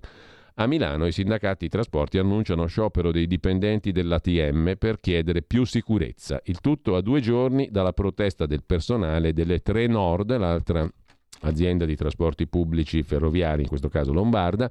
a 0.56 0.68
Milano 0.68 1.08
i 1.08 1.12
sindacati 1.12 1.68
trasporti 1.68 2.20
annunciano 2.20 2.68
sciopero 2.68 3.12
dei 3.12 3.26
dipendenti 3.26 3.92
dell'ATM 3.92 4.76
per 4.78 5.00
chiedere 5.00 5.42
più 5.42 5.64
sicurezza. 5.64 6.40
Il 6.44 6.60
tutto 6.60 6.96
a 6.96 7.02
due 7.02 7.22
giorni 7.22 7.70
dalla 7.72 7.94
protesta 7.94 8.46
del 8.46 8.64
personale 8.64 9.34
delle 9.34 9.62
Tre 9.62 9.88
Nord, 9.88 10.38
l'altra 10.38 10.88
azienda 11.42 11.86
di 11.86 11.96
trasporti 11.96 12.48
pubblici 12.48 13.04
ferroviari, 13.04 13.64
in 13.64 13.68
questo 13.68 13.90
caso 13.90 14.14
lombarda, 14.14 14.70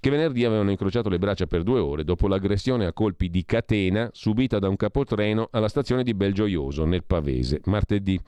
che 0.00 0.10
venerdì 0.10 0.44
avevano 0.44 0.70
incrociato 0.70 1.10
le 1.10 1.18
braccia 1.18 1.46
per 1.46 1.62
due 1.62 1.78
ore 1.78 2.04
dopo 2.04 2.26
l'aggressione 2.26 2.86
a 2.86 2.92
colpi 2.92 3.28
di 3.28 3.44
catena 3.44 4.08
subita 4.12 4.58
da 4.58 4.68
un 4.68 4.76
capotreno 4.76 5.48
alla 5.50 5.68
stazione 5.68 6.02
di 6.02 6.14
Belgioioso, 6.14 6.86
nel 6.86 7.04
Pavese, 7.04 7.60
martedì. 7.66 8.18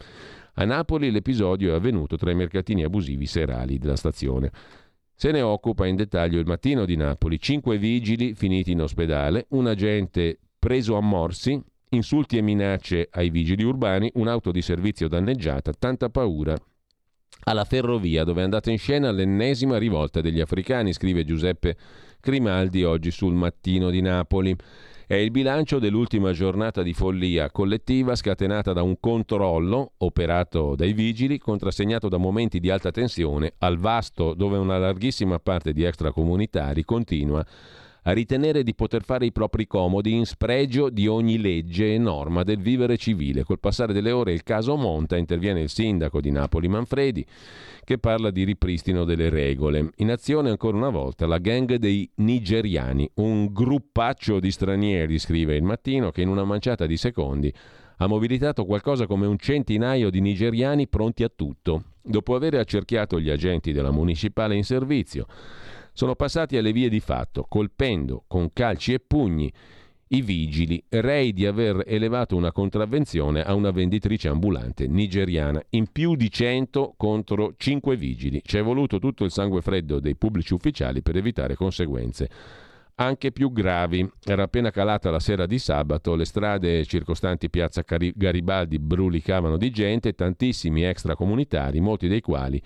A 0.56 0.64
Napoli 0.66 1.10
l'episodio 1.10 1.72
è 1.72 1.76
avvenuto 1.76 2.16
tra 2.16 2.30
i 2.30 2.34
mercatini 2.34 2.84
abusivi 2.84 3.24
serali 3.24 3.78
della 3.78 3.96
stazione. 3.96 4.50
Se 5.14 5.30
ne 5.30 5.40
occupa 5.40 5.86
in 5.86 5.96
dettaglio 5.96 6.38
il 6.38 6.46
mattino 6.46 6.84
di 6.84 6.96
Napoli. 6.96 7.38
Cinque 7.38 7.78
vigili 7.78 8.34
finiti 8.34 8.72
in 8.72 8.82
ospedale, 8.82 9.46
un 9.50 9.66
agente 9.66 10.38
preso 10.58 10.96
a 10.96 11.00
morsi, 11.00 11.58
insulti 11.90 12.36
e 12.36 12.42
minacce 12.42 13.08
ai 13.10 13.30
vigili 13.30 13.62
urbani, 13.62 14.10
un'auto 14.14 14.50
di 14.50 14.60
servizio 14.60 15.08
danneggiata, 15.08 15.72
tanta 15.72 16.10
paura 16.10 16.54
alla 17.44 17.64
ferrovia 17.64 18.24
dove 18.24 18.40
è 18.40 18.44
andata 18.44 18.70
in 18.70 18.78
scena 18.78 19.10
l'ennesima 19.10 19.78
rivolta 19.78 20.20
degli 20.20 20.40
africani, 20.40 20.92
scrive 20.92 21.24
Giuseppe 21.24 21.76
Grimaldi 22.20 22.84
oggi 22.84 23.10
sul 23.10 23.34
mattino 23.34 23.90
di 23.90 24.00
Napoli. 24.00 24.54
È 25.04 25.14
il 25.14 25.30
bilancio 25.30 25.78
dell'ultima 25.78 26.32
giornata 26.32 26.82
di 26.82 26.94
follia 26.94 27.50
collettiva 27.50 28.14
scatenata 28.14 28.72
da 28.72 28.82
un 28.82 28.98
controllo 28.98 29.92
operato 29.98 30.74
dai 30.74 30.92
vigili, 30.92 31.38
contrassegnato 31.38 32.08
da 32.08 32.16
momenti 32.16 32.60
di 32.60 32.70
alta 32.70 32.90
tensione 32.90 33.52
al 33.58 33.76
vasto 33.76 34.32
dove 34.32 34.56
una 34.56 34.78
larghissima 34.78 35.38
parte 35.38 35.72
di 35.72 35.82
extracomunitari 35.82 36.84
continua 36.84 37.44
a 38.04 38.12
ritenere 38.12 38.62
di 38.64 38.74
poter 38.74 39.04
fare 39.04 39.26
i 39.26 39.32
propri 39.32 39.66
comodi 39.66 40.12
in 40.12 40.26
spregio 40.26 40.90
di 40.90 41.06
ogni 41.06 41.38
legge 41.38 41.94
e 41.94 41.98
norma 41.98 42.42
del 42.42 42.58
vivere 42.58 42.96
civile. 42.96 43.44
Col 43.44 43.60
passare 43.60 43.92
delle 43.92 44.10
ore 44.10 44.32
il 44.32 44.42
caso 44.42 44.76
monta, 44.76 45.16
interviene 45.16 45.60
il 45.60 45.68
sindaco 45.68 46.20
di 46.20 46.30
Napoli 46.30 46.68
Manfredi 46.68 47.24
che 47.84 47.98
parla 47.98 48.30
di 48.30 48.44
ripristino 48.44 49.04
delle 49.04 49.28
regole. 49.28 49.90
In 49.96 50.10
azione 50.10 50.50
ancora 50.50 50.76
una 50.76 50.88
volta 50.88 51.26
la 51.26 51.38
gang 51.38 51.76
dei 51.76 52.08
nigeriani, 52.16 53.08
un 53.14 53.52
gruppaccio 53.52 54.40
di 54.40 54.50
stranieri, 54.50 55.18
scrive 55.18 55.54
il 55.54 55.62
mattino, 55.62 56.10
che 56.10 56.22
in 56.22 56.28
una 56.28 56.44
manciata 56.44 56.86
di 56.86 56.96
secondi 56.96 57.52
ha 57.98 58.06
mobilitato 58.08 58.64
qualcosa 58.64 59.06
come 59.06 59.26
un 59.26 59.38
centinaio 59.38 60.10
di 60.10 60.20
nigeriani 60.20 60.88
pronti 60.88 61.22
a 61.22 61.30
tutto, 61.34 61.84
dopo 62.02 62.34
aver 62.34 62.54
accerchiato 62.54 63.20
gli 63.20 63.30
agenti 63.30 63.70
della 63.70 63.92
municipale 63.92 64.56
in 64.56 64.64
servizio 64.64 65.26
sono 65.92 66.14
passati 66.14 66.56
alle 66.56 66.72
vie 66.72 66.88
di 66.88 67.00
fatto, 67.00 67.44
colpendo 67.48 68.24
con 68.26 68.52
calci 68.52 68.92
e 68.92 69.00
pugni 69.00 69.52
i 70.08 70.20
vigili, 70.20 70.82
rei 70.90 71.32
di 71.32 71.46
aver 71.46 71.84
elevato 71.86 72.36
una 72.36 72.52
contravvenzione 72.52 73.42
a 73.42 73.54
una 73.54 73.70
venditrice 73.70 74.28
ambulante 74.28 74.86
nigeriana, 74.86 75.62
in 75.70 75.86
più 75.90 76.16
di 76.16 76.30
100 76.30 76.94
contro 76.96 77.54
5 77.56 77.96
vigili. 77.96 78.42
Ci 78.44 78.58
è 78.58 78.62
voluto 78.62 78.98
tutto 78.98 79.24
il 79.24 79.30
sangue 79.30 79.62
freddo 79.62 80.00
dei 80.00 80.16
pubblici 80.16 80.52
ufficiali 80.52 81.02
per 81.02 81.16
evitare 81.16 81.54
conseguenze 81.54 82.28
anche 82.96 83.32
più 83.32 83.52
gravi. 83.52 84.08
Era 84.22 84.42
appena 84.42 84.70
calata 84.70 85.10
la 85.10 85.18
sera 85.18 85.46
di 85.46 85.58
sabato, 85.58 86.14
le 86.14 86.26
strade 86.26 86.84
circostanti 86.84 87.48
piazza 87.48 87.82
Garibaldi 87.86 88.78
brulicavano 88.78 89.56
di 89.56 89.70
gente, 89.70 90.14
tantissimi 90.14 90.84
extracomunitari, 90.84 91.80
molti 91.80 92.06
dei 92.06 92.20
quali 92.20 92.62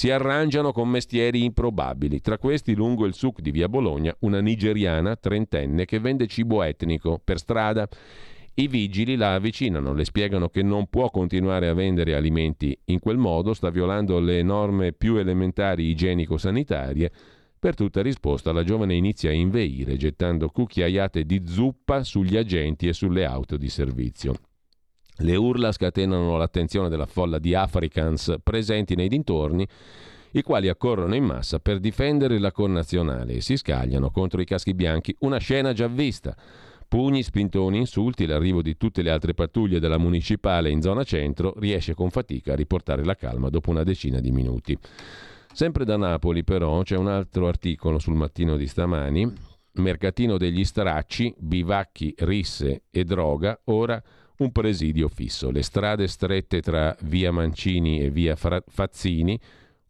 si 0.00 0.10
arrangiano 0.10 0.72
con 0.72 0.88
mestieri 0.88 1.44
improbabili. 1.44 2.22
Tra 2.22 2.38
questi, 2.38 2.74
lungo 2.74 3.04
il 3.04 3.12
suc 3.12 3.42
di 3.42 3.50
via 3.50 3.68
Bologna, 3.68 4.16
una 4.20 4.40
nigeriana 4.40 5.14
trentenne 5.14 5.84
che 5.84 5.98
vende 5.98 6.26
cibo 6.26 6.62
etnico 6.62 7.20
per 7.22 7.38
strada. 7.38 7.86
I 8.54 8.66
vigili 8.66 9.14
la 9.14 9.34
avvicinano, 9.34 9.92
le 9.92 10.06
spiegano 10.06 10.48
che 10.48 10.62
non 10.62 10.86
può 10.86 11.10
continuare 11.10 11.68
a 11.68 11.74
vendere 11.74 12.14
alimenti 12.14 12.74
in 12.86 12.98
quel 12.98 13.18
modo, 13.18 13.52
sta 13.52 13.68
violando 13.68 14.20
le 14.20 14.42
norme 14.42 14.94
più 14.94 15.16
elementari 15.16 15.90
igienico-sanitarie. 15.90 17.12
Per 17.58 17.74
tutta 17.74 18.00
risposta 18.00 18.52
la 18.52 18.64
giovane 18.64 18.94
inizia 18.94 19.28
a 19.28 19.34
inveire, 19.34 19.98
gettando 19.98 20.48
cucchiaiate 20.48 21.24
di 21.24 21.42
zuppa 21.44 22.04
sugli 22.04 22.38
agenti 22.38 22.88
e 22.88 22.94
sulle 22.94 23.26
auto 23.26 23.58
di 23.58 23.68
servizio. 23.68 24.32
Le 25.22 25.36
urla 25.36 25.70
scatenano 25.70 26.38
l'attenzione 26.38 26.88
della 26.88 27.04
folla 27.04 27.38
di 27.38 27.54
Africans 27.54 28.36
presenti 28.42 28.94
nei 28.94 29.08
dintorni, 29.08 29.66
i 30.32 30.42
quali 30.42 30.68
accorrono 30.68 31.14
in 31.14 31.24
massa 31.24 31.58
per 31.58 31.78
difendere 31.78 32.38
la 32.38 32.52
connazionale 32.52 33.34
e 33.34 33.40
si 33.42 33.58
scagliano 33.58 34.10
contro 34.10 34.40
i 34.40 34.46
caschi 34.46 34.72
bianchi, 34.72 35.14
una 35.20 35.36
scena 35.36 35.74
già 35.74 35.88
vista. 35.88 36.34
Pugni, 36.88 37.22
spintoni, 37.22 37.78
insulti, 37.78 38.24
l'arrivo 38.24 38.62
di 38.62 38.78
tutte 38.78 39.02
le 39.02 39.10
altre 39.10 39.34
pattuglie 39.34 39.78
della 39.78 39.98
municipale 39.98 40.70
in 40.70 40.80
zona 40.80 41.04
centro 41.04 41.52
riesce 41.58 41.94
con 41.94 42.10
fatica 42.10 42.54
a 42.54 42.56
riportare 42.56 43.04
la 43.04 43.14
calma 43.14 43.50
dopo 43.50 43.70
una 43.70 43.84
decina 43.84 44.20
di 44.20 44.30
minuti. 44.30 44.76
Sempre 45.52 45.84
da 45.84 45.98
Napoli 45.98 46.44
però 46.44 46.80
c'è 46.82 46.96
un 46.96 47.08
altro 47.08 47.46
articolo 47.46 47.98
sul 47.98 48.14
mattino 48.14 48.56
di 48.56 48.66
stamani, 48.66 49.30
mercatino 49.72 50.38
degli 50.38 50.64
stracci, 50.64 51.34
bivacchi, 51.36 52.14
risse 52.18 52.84
e 52.90 53.04
droga, 53.04 53.60
ora 53.64 54.02
un 54.40 54.52
presidio 54.52 55.08
fisso. 55.08 55.50
Le 55.50 55.62
strade 55.62 56.06
strette 56.06 56.60
tra 56.60 56.94
via 57.02 57.30
Mancini 57.30 58.00
e 58.00 58.10
via 58.10 58.36
Fazzini, 58.36 59.38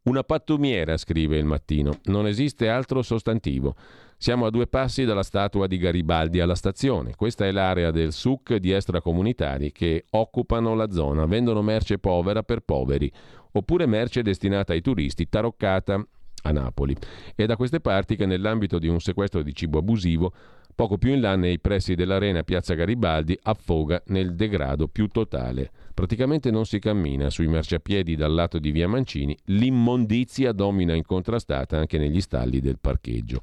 una 0.02 0.22
pattumiera, 0.22 0.96
scrive 0.96 1.36
il 1.36 1.44
mattino, 1.44 1.98
non 2.04 2.26
esiste 2.26 2.68
altro 2.68 3.02
sostantivo. 3.02 3.74
Siamo 4.16 4.46
a 4.46 4.50
due 4.50 4.66
passi 4.66 5.04
dalla 5.04 5.22
statua 5.22 5.66
di 5.66 5.78
Garibaldi 5.78 6.40
alla 6.40 6.54
stazione. 6.54 7.14
Questa 7.14 7.46
è 7.46 7.52
l'area 7.52 7.90
del 7.90 8.12
SUC 8.12 8.56
di 8.56 8.70
extracomunitari 8.70 9.72
che 9.72 10.04
occupano 10.10 10.74
la 10.74 10.90
zona, 10.90 11.26
vendono 11.26 11.62
merce 11.62 11.98
povera 11.98 12.42
per 12.42 12.60
poveri, 12.60 13.10
oppure 13.52 13.86
merce 13.86 14.22
destinata 14.22 14.72
ai 14.72 14.80
turisti 14.80 15.28
taroccata 15.28 16.04
a 16.42 16.50
Napoli. 16.52 16.96
È 17.34 17.44
da 17.46 17.56
queste 17.56 17.80
parti 17.80 18.16
che 18.16 18.26
nell'ambito 18.26 18.78
di 18.78 18.88
un 18.88 19.00
sequestro 19.00 19.42
di 19.42 19.54
cibo 19.54 19.78
abusivo, 19.78 20.32
poco 20.80 20.96
più 20.96 21.12
in 21.12 21.20
là 21.20 21.36
nei 21.36 21.58
pressi 21.58 21.94
dell'arena 21.94 22.42
Piazza 22.42 22.72
Garibaldi, 22.72 23.38
affoga 23.42 24.02
nel 24.06 24.34
degrado 24.34 24.88
più 24.88 25.08
totale. 25.08 25.70
Praticamente 25.92 26.50
non 26.50 26.64
si 26.64 26.78
cammina 26.78 27.28
sui 27.28 27.48
marciapiedi 27.48 28.16
dal 28.16 28.32
lato 28.32 28.58
di 28.58 28.70
Via 28.70 28.88
Mancini, 28.88 29.36
l'immondizia 29.48 30.52
domina 30.52 30.94
incontrastata 30.94 31.76
anche 31.76 31.98
negli 31.98 32.22
stalli 32.22 32.60
del 32.60 32.78
parcheggio. 32.80 33.42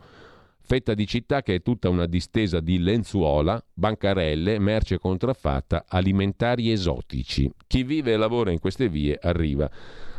Fetta 0.62 0.96
di 0.96 1.06
città 1.06 1.44
che 1.44 1.54
è 1.54 1.62
tutta 1.62 1.90
una 1.90 2.08
distesa 2.08 2.60
di 2.60 2.80
lenzuola, 2.80 3.64
bancarelle, 3.72 4.58
merce 4.58 4.98
contraffatta, 4.98 5.86
alimentari 5.88 6.72
esotici. 6.72 7.48
Chi 7.68 7.84
vive 7.84 8.14
e 8.14 8.18
lavora 8.18 8.50
in 8.50 8.58
queste 8.58 8.90
vie 8.90 9.16
arriva 9.22 9.70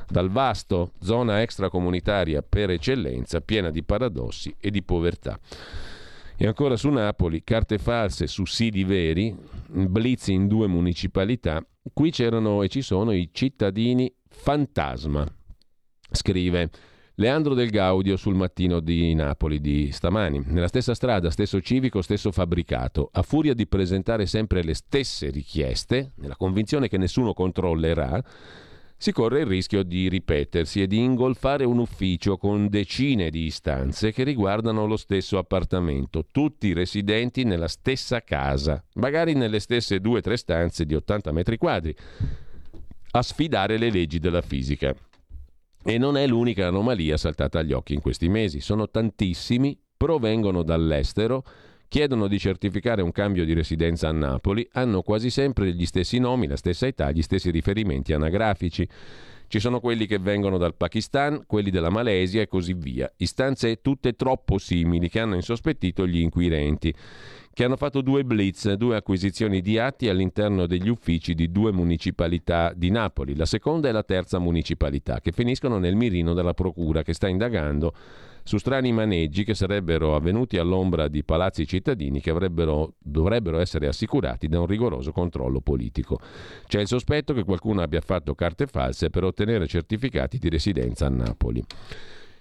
dal 0.08 0.30
vasto 0.30 0.92
zona 1.00 1.42
extracomunitaria 1.42 2.42
per 2.48 2.70
eccellenza, 2.70 3.40
piena 3.40 3.70
di 3.70 3.82
paradossi 3.82 4.54
e 4.56 4.70
di 4.70 4.84
povertà. 4.84 5.36
E 6.40 6.46
ancora 6.46 6.76
su 6.76 6.88
Napoli, 6.90 7.42
carte 7.42 7.78
false 7.78 8.28
su 8.28 8.44
sidi 8.44 8.84
veri, 8.84 9.36
blitz 9.66 10.28
in 10.28 10.46
due 10.46 10.68
municipalità. 10.68 11.60
Qui 11.92 12.12
c'erano 12.12 12.62
e 12.62 12.68
ci 12.68 12.80
sono 12.80 13.10
i 13.10 13.30
cittadini 13.32 14.14
fantasma. 14.28 15.26
Scrive 16.12 16.70
Leandro 17.16 17.54
Del 17.54 17.70
Gaudio 17.70 18.16
sul 18.16 18.36
mattino 18.36 18.78
di 18.78 19.12
Napoli 19.14 19.60
di 19.60 19.90
stamani. 19.90 20.40
Nella 20.46 20.68
stessa 20.68 20.94
strada, 20.94 21.32
stesso 21.32 21.60
civico, 21.60 22.02
stesso 22.02 22.30
fabbricato. 22.30 23.08
A 23.12 23.22
furia 23.22 23.52
di 23.52 23.66
presentare 23.66 24.26
sempre 24.26 24.62
le 24.62 24.74
stesse 24.74 25.30
richieste, 25.30 26.12
nella 26.18 26.36
convinzione 26.36 26.86
che 26.86 26.98
nessuno 26.98 27.32
controllerà, 27.32 28.22
si 29.00 29.12
corre 29.12 29.40
il 29.40 29.46
rischio 29.46 29.84
di 29.84 30.08
ripetersi 30.08 30.82
e 30.82 30.88
di 30.88 30.98
ingolfare 30.98 31.64
un 31.64 31.78
ufficio 31.78 32.36
con 32.36 32.68
decine 32.68 33.30
di 33.30 33.44
istanze 33.44 34.12
che 34.12 34.24
riguardano 34.24 34.86
lo 34.86 34.96
stesso 34.96 35.38
appartamento, 35.38 36.26
tutti 36.32 36.72
residenti 36.72 37.44
nella 37.44 37.68
stessa 37.68 38.22
casa, 38.22 38.82
magari 38.94 39.34
nelle 39.34 39.60
stesse 39.60 40.00
due 40.00 40.18
o 40.18 40.20
tre 40.20 40.36
stanze 40.36 40.84
di 40.84 40.96
80 40.96 41.30
metri 41.30 41.56
quadri, 41.56 41.94
a 43.12 43.22
sfidare 43.22 43.78
le 43.78 43.90
leggi 43.90 44.18
della 44.18 44.42
fisica. 44.42 44.92
E 45.84 45.96
non 45.96 46.16
è 46.16 46.26
l'unica 46.26 46.66
anomalia 46.66 47.16
saltata 47.16 47.60
agli 47.60 47.72
occhi 47.72 47.94
in 47.94 48.00
questi 48.00 48.28
mesi, 48.28 48.58
sono 48.60 48.90
tantissimi, 48.90 49.78
provengono 49.96 50.64
dall'estero, 50.64 51.44
chiedono 51.88 52.28
di 52.28 52.38
certificare 52.38 53.02
un 53.02 53.12
cambio 53.12 53.44
di 53.44 53.54
residenza 53.54 54.08
a 54.08 54.12
Napoli, 54.12 54.68
hanno 54.72 55.02
quasi 55.02 55.30
sempre 55.30 55.72
gli 55.72 55.86
stessi 55.86 56.18
nomi, 56.18 56.46
la 56.46 56.56
stessa 56.56 56.86
età, 56.86 57.10
gli 57.10 57.22
stessi 57.22 57.50
riferimenti 57.50 58.12
anagrafici. 58.12 58.86
Ci 59.48 59.60
sono 59.60 59.80
quelli 59.80 60.06
che 60.06 60.18
vengono 60.18 60.58
dal 60.58 60.74
Pakistan, 60.74 61.44
quelli 61.46 61.70
della 61.70 61.88
Malesia 61.88 62.42
e 62.42 62.48
così 62.48 62.74
via. 62.74 63.10
Istanze 63.16 63.80
tutte 63.80 64.12
troppo 64.12 64.58
simili 64.58 65.08
che 65.08 65.20
hanno 65.20 65.36
insospettito 65.36 66.06
gli 66.06 66.20
inquirenti 66.20 66.94
che 67.58 67.64
hanno 67.64 67.76
fatto 67.76 68.02
due 68.02 68.22
blitz, 68.22 68.72
due 68.74 68.94
acquisizioni 68.94 69.60
di 69.60 69.80
atti 69.80 70.08
all'interno 70.08 70.68
degli 70.68 70.88
uffici 70.88 71.34
di 71.34 71.50
due 71.50 71.72
municipalità 71.72 72.72
di 72.72 72.88
Napoli, 72.88 73.34
la 73.34 73.46
seconda 73.46 73.88
e 73.88 73.92
la 73.92 74.04
terza 74.04 74.38
municipalità, 74.38 75.20
che 75.20 75.32
finiscono 75.32 75.78
nel 75.78 75.96
mirino 75.96 76.34
della 76.34 76.54
Procura 76.54 77.02
che 77.02 77.14
sta 77.14 77.26
indagando 77.26 77.92
su 78.48 78.56
strani 78.56 78.92
maneggi 78.92 79.44
che 79.44 79.52
sarebbero 79.52 80.14
avvenuti 80.14 80.56
all'ombra 80.56 81.08
di 81.08 81.22
palazzi 81.22 81.66
cittadini 81.66 82.18
che 82.22 82.32
dovrebbero 82.32 83.58
essere 83.58 83.88
assicurati 83.88 84.48
da 84.48 84.58
un 84.58 84.64
rigoroso 84.64 85.12
controllo 85.12 85.60
politico. 85.60 86.18
C'è 86.66 86.80
il 86.80 86.86
sospetto 86.86 87.34
che 87.34 87.44
qualcuno 87.44 87.82
abbia 87.82 88.00
fatto 88.00 88.34
carte 88.34 88.66
false 88.66 89.10
per 89.10 89.24
ottenere 89.24 89.66
certificati 89.66 90.38
di 90.38 90.48
residenza 90.48 91.04
a 91.04 91.10
Napoli. 91.10 91.62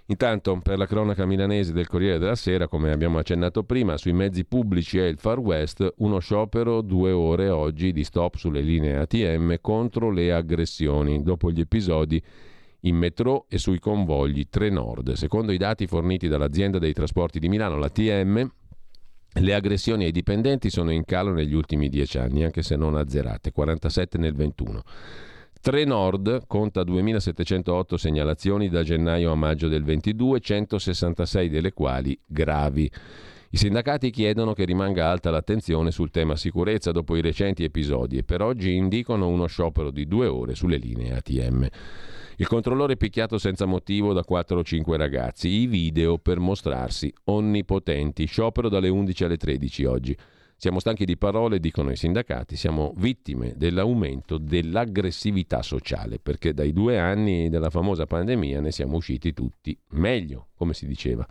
Intanto, 0.05 0.57
per 0.63 0.77
la 0.77 0.85
cronaca 0.85 1.25
milanese 1.25 1.73
del 1.73 1.87
Corriere 1.87 2.19
della 2.19 2.35
Sera, 2.35 2.69
come 2.69 2.93
abbiamo 2.93 3.17
accennato 3.17 3.63
prima, 3.63 3.97
sui 3.97 4.13
mezzi 4.13 4.45
pubblici 4.45 4.99
e 4.99 5.09
il 5.09 5.17
Far 5.17 5.39
West, 5.39 5.95
uno 5.97 6.19
sciopero 6.19 6.79
due 6.79 7.11
ore 7.11 7.49
oggi 7.49 7.91
di 7.91 8.05
stop 8.05 8.35
sulle 8.35 8.61
linee 8.61 8.95
ATM 8.95 9.57
contro 9.59 10.09
le 10.09 10.31
aggressioni, 10.31 11.21
dopo 11.21 11.51
gli 11.51 11.59
episodi 11.59 12.23
in 12.87 12.95
metro 12.95 13.45
e 13.49 13.57
sui 13.57 13.79
convogli 13.79 14.47
Trenord. 14.49 15.13
Secondo 15.13 15.51
i 15.51 15.57
dati 15.57 15.87
forniti 15.87 16.27
dall'azienda 16.27 16.79
dei 16.79 16.93
trasporti 16.93 17.39
di 17.39 17.49
Milano, 17.49 17.77
l'ATM, 17.77 18.49
le 19.39 19.53
aggressioni 19.53 20.05
ai 20.05 20.11
dipendenti 20.11 20.69
sono 20.69 20.91
in 20.91 21.05
calo 21.05 21.31
negli 21.31 21.53
ultimi 21.53 21.89
dieci 21.89 22.17
anni, 22.17 22.43
anche 22.43 22.63
se 22.63 22.75
non 22.75 22.95
azzerate, 22.95 23.51
47 23.51 24.17
nel 24.17 24.33
21. 24.33 24.81
Trenord 25.61 26.47
conta 26.47 26.81
2.708 26.81 27.95
segnalazioni 27.95 28.69
da 28.69 28.83
gennaio 28.83 29.31
a 29.31 29.35
maggio 29.35 29.67
del 29.67 29.83
22, 29.83 30.39
166 30.39 31.49
delle 31.49 31.73
quali 31.73 32.17
gravi. 32.25 32.89
I 33.49 33.57
sindacati 33.57 34.09
chiedono 34.09 34.53
che 34.53 34.65
rimanga 34.65 35.09
alta 35.09 35.29
l'attenzione 35.29 35.91
sul 35.91 36.11
tema 36.11 36.35
sicurezza 36.35 36.91
dopo 36.91 37.15
i 37.15 37.21
recenti 37.21 37.63
episodi 37.63 38.17
e 38.17 38.23
per 38.23 38.41
oggi 38.41 38.75
indicano 38.75 39.27
uno 39.27 39.45
sciopero 39.45 39.89
di 39.89 40.05
due 40.05 40.27
ore 40.27 40.53
sulle 40.53 40.77
linee 40.77 41.13
ATM. 41.13 41.67
Il 42.39 42.45
controllore 42.45 42.97
picchiato 42.97 43.39
senza 43.39 43.65
motivo 43.65 44.13
da 44.13 44.23
4 44.23 44.59
o 44.59 44.63
5 44.63 44.95
ragazzi. 44.95 45.47
I 45.47 45.65
video 45.65 46.19
per 46.19 46.37
mostrarsi 46.37 47.11
onnipotenti. 47.23 48.25
Sciopero 48.25 48.69
dalle 48.69 48.89
11 48.89 49.23
alle 49.23 49.37
13 49.37 49.85
oggi. 49.85 50.15
Siamo 50.55 50.79
stanchi 50.79 51.03
di 51.03 51.17
parole, 51.17 51.59
dicono 51.59 51.89
i 51.89 51.95
sindacati, 51.95 52.55
siamo 52.55 52.93
vittime 52.97 53.53
dell'aumento 53.55 54.37
dell'aggressività 54.37 55.63
sociale, 55.63 56.19
perché 56.19 56.53
dai 56.53 56.73
due 56.73 56.99
anni 56.99 57.49
della 57.49 57.71
famosa 57.71 58.05
pandemia 58.05 58.61
ne 58.61 58.71
siamo 58.71 58.97
usciti 58.97 59.33
tutti 59.33 59.75
meglio, 59.91 60.49
come 60.55 60.75
si 60.75 60.85
diceva. 60.85 61.27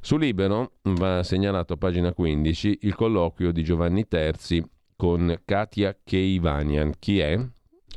Su 0.00 0.16
Libero 0.16 0.78
va 0.82 1.22
segnalato 1.22 1.74
a 1.74 1.76
pagina 1.76 2.12
15 2.12 2.78
il 2.82 2.94
colloquio 2.96 3.52
di 3.52 3.62
Giovanni 3.62 4.08
Terzi 4.08 4.64
con 4.96 5.42
Katia 5.44 5.96
Keivanian. 6.02 6.94
Chi 6.98 7.20
è? 7.20 7.38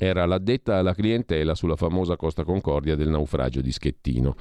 Era 0.03 0.25
l'addetta 0.25 0.77
alla 0.77 0.95
clientela 0.95 1.53
sulla 1.53 1.75
famosa 1.75 2.15
Costa 2.15 2.43
Concordia 2.43 2.95
del 2.95 3.09
naufragio 3.09 3.61
di 3.61 3.71
Schettino. 3.71 4.35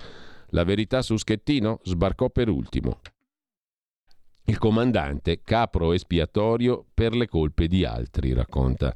La 0.52 0.64
verità 0.64 1.02
su 1.02 1.18
Schettino 1.18 1.80
sbarcò 1.82 2.30
per 2.30 2.48
ultimo 2.48 3.00
il 4.44 4.58
comandante 4.58 5.42
capro 5.42 5.92
espiatorio 5.92 6.84
per 6.92 7.14
le 7.14 7.28
colpe 7.28 7.68
di 7.68 7.84
altri, 7.84 8.32
racconta 8.32 8.92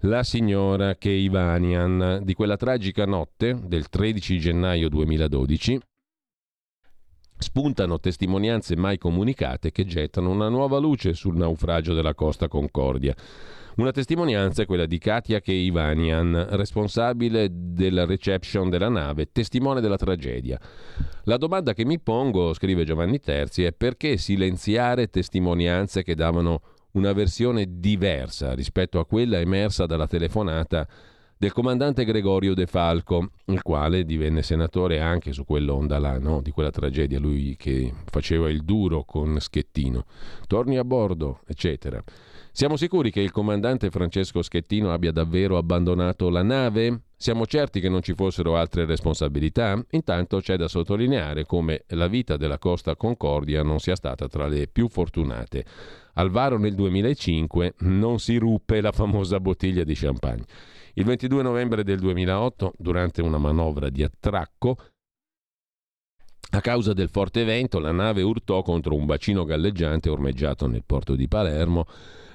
la 0.00 0.22
signora 0.22 0.94
Keivanian 0.94 2.20
di 2.22 2.32
quella 2.32 2.56
tragica 2.56 3.04
notte 3.04 3.58
del 3.64 3.88
13 3.88 4.38
gennaio 4.38 4.88
2012 4.88 5.80
spuntano 7.38 8.00
testimonianze 8.00 8.76
mai 8.76 8.96
comunicate 8.96 9.70
che 9.72 9.84
gettano 9.84 10.30
una 10.30 10.48
nuova 10.48 10.78
luce 10.78 11.12
sul 11.12 11.36
naufragio 11.36 11.92
della 11.92 12.14
Costa 12.14 12.48
Concordia. 12.48 13.14
Una 13.76 13.90
testimonianza 13.90 14.62
è 14.62 14.66
quella 14.66 14.86
di 14.86 14.96
Katia 14.96 15.40
Keivanian, 15.40 16.46
responsabile 16.52 17.48
della 17.52 18.06
reception 18.06 18.70
della 18.70 18.88
nave, 18.88 19.30
testimone 19.30 19.82
della 19.82 19.98
tragedia. 19.98 20.58
La 21.24 21.36
domanda 21.36 21.74
che 21.74 21.84
mi 21.84 22.00
pongo, 22.00 22.54
scrive 22.54 22.84
Giovanni 22.84 23.20
Terzi, 23.20 23.64
è 23.64 23.74
perché 23.74 24.16
silenziare 24.16 25.10
testimonianze 25.10 26.02
che 26.04 26.14
davano 26.14 26.62
una 26.92 27.12
versione 27.12 27.66
diversa 27.78 28.54
rispetto 28.54 28.98
a 28.98 29.04
quella 29.04 29.40
emersa 29.40 29.84
dalla 29.84 30.06
telefonata 30.06 30.88
del 31.36 31.52
comandante 31.52 32.06
Gregorio 32.06 32.54
De 32.54 32.66
Falco, 32.66 33.28
il 33.44 33.60
quale 33.60 34.06
divenne 34.06 34.42
senatore 34.42 35.00
anche 35.00 35.32
su 35.32 35.44
quell'onda 35.44 35.98
là, 35.98 36.18
no? 36.18 36.40
di 36.40 36.50
quella 36.50 36.70
tragedia, 36.70 37.18
lui 37.18 37.56
che 37.58 37.92
faceva 38.06 38.48
il 38.48 38.62
duro 38.64 39.04
con 39.04 39.38
Schettino. 39.38 40.06
Torni 40.46 40.78
a 40.78 40.84
bordo, 40.84 41.40
eccetera. 41.46 42.02
Siamo 42.56 42.78
sicuri 42.78 43.10
che 43.10 43.20
il 43.20 43.32
comandante 43.32 43.90
Francesco 43.90 44.40
Schettino 44.40 44.90
abbia 44.90 45.12
davvero 45.12 45.58
abbandonato 45.58 46.30
la 46.30 46.42
nave? 46.42 47.02
Siamo 47.14 47.44
certi 47.44 47.80
che 47.80 47.90
non 47.90 48.00
ci 48.00 48.14
fossero 48.14 48.56
altre 48.56 48.86
responsabilità? 48.86 49.78
Intanto 49.90 50.40
c'è 50.40 50.56
da 50.56 50.66
sottolineare 50.66 51.44
come 51.44 51.84
la 51.88 52.06
vita 52.06 52.38
della 52.38 52.56
Costa 52.56 52.96
Concordia 52.96 53.62
non 53.62 53.78
sia 53.78 53.94
stata 53.94 54.26
tra 54.26 54.46
le 54.46 54.68
più 54.68 54.88
fortunate. 54.88 55.66
Al 56.14 56.30
varo 56.30 56.56
nel 56.56 56.74
2005 56.74 57.74
non 57.80 58.18
si 58.20 58.38
ruppe 58.38 58.80
la 58.80 58.90
famosa 58.90 59.38
bottiglia 59.38 59.84
di 59.84 59.94
champagne. 59.94 60.46
Il 60.94 61.04
22 61.04 61.42
novembre 61.42 61.84
del 61.84 61.98
2008, 61.98 62.72
durante 62.78 63.20
una 63.20 63.36
manovra 63.36 63.90
di 63.90 64.02
attracco, 64.02 64.78
A 66.52 66.60
causa 66.62 66.94
del 66.94 67.10
forte 67.10 67.44
vento, 67.44 67.80
la 67.80 67.92
nave 67.92 68.22
urtò 68.22 68.62
contro 68.62 68.94
un 68.94 69.04
bacino 69.04 69.44
galleggiante 69.44 70.08
ormeggiato 70.08 70.66
nel 70.66 70.84
porto 70.86 71.14
di 71.16 71.28
Palermo, 71.28 71.86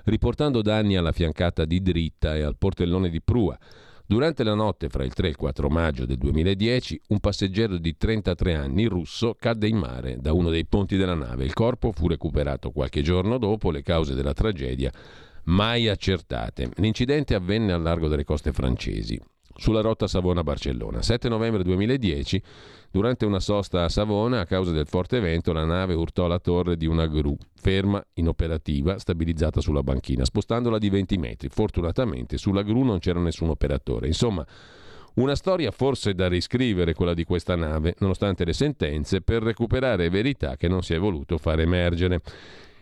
riportando 0.05 0.61
danni 0.61 0.95
alla 0.95 1.11
fiancata 1.11 1.65
di 1.65 1.81
dritta 1.81 2.35
e 2.35 2.41
al 2.41 2.57
portellone 2.57 3.09
di 3.09 3.21
prua. 3.21 3.57
Durante 4.05 4.43
la 4.43 4.55
notte 4.55 4.89
fra 4.89 5.05
il 5.05 5.13
3 5.13 5.27
e 5.27 5.29
il 5.29 5.35
4 5.37 5.69
maggio 5.69 6.05
del 6.05 6.17
2010, 6.17 7.01
un 7.09 7.19
passeggero 7.19 7.77
di 7.77 7.95
33 7.95 8.55
anni 8.55 8.85
russo 8.85 9.35
cadde 9.39 9.69
in 9.69 9.77
mare 9.77 10.17
da 10.19 10.33
uno 10.33 10.49
dei 10.49 10.65
ponti 10.65 10.97
della 10.97 11.15
nave. 11.15 11.45
Il 11.45 11.53
corpo 11.53 11.93
fu 11.93 12.09
recuperato 12.09 12.71
qualche 12.71 13.01
giorno 13.01 13.37
dopo. 13.37 13.71
Le 13.71 13.83
cause 13.83 14.13
della 14.13 14.33
tragedia 14.33 14.91
mai 15.45 15.87
accertate. 15.87 16.71
L'incidente 16.75 17.35
avvenne 17.35 17.71
al 17.71 17.81
largo 17.81 18.09
delle 18.09 18.25
coste 18.25 18.51
francesi 18.51 19.17
sulla 19.55 19.81
rotta 19.81 20.07
Savona-Barcellona. 20.07 21.01
7 21.01 21.29
novembre 21.29 21.63
2010, 21.63 22.41
durante 22.91 23.25
una 23.25 23.39
sosta 23.39 23.83
a 23.83 23.89
Savona, 23.89 24.41
a 24.41 24.45
causa 24.45 24.71
del 24.71 24.87
forte 24.87 25.19
vento, 25.19 25.53
la 25.53 25.65
nave 25.65 25.93
urtò 25.93 26.27
la 26.27 26.39
torre 26.39 26.75
di 26.77 26.85
una 26.85 27.07
gru, 27.07 27.37
ferma, 27.53 28.03
inoperativa, 28.13 28.97
stabilizzata 28.99 29.61
sulla 29.61 29.83
banchina, 29.83 30.25
spostandola 30.25 30.77
di 30.77 30.89
20 30.89 31.17
metri. 31.17 31.49
Fortunatamente 31.49 32.37
sulla 32.37 32.63
gru 32.63 32.83
non 32.83 32.99
c'era 32.99 33.19
nessun 33.19 33.49
operatore. 33.49 34.07
Insomma, 34.07 34.45
una 35.13 35.35
storia 35.35 35.71
forse 35.71 36.13
da 36.13 36.27
riscrivere 36.27 36.93
quella 36.93 37.13
di 37.13 37.23
questa 37.25 37.55
nave, 37.55 37.95
nonostante 37.99 38.45
le 38.45 38.53
sentenze, 38.53 39.21
per 39.21 39.43
recuperare 39.43 40.09
verità 40.09 40.55
che 40.55 40.67
non 40.67 40.83
si 40.83 40.93
è 40.93 40.99
voluto 40.99 41.37
far 41.37 41.59
emergere. 41.59 42.21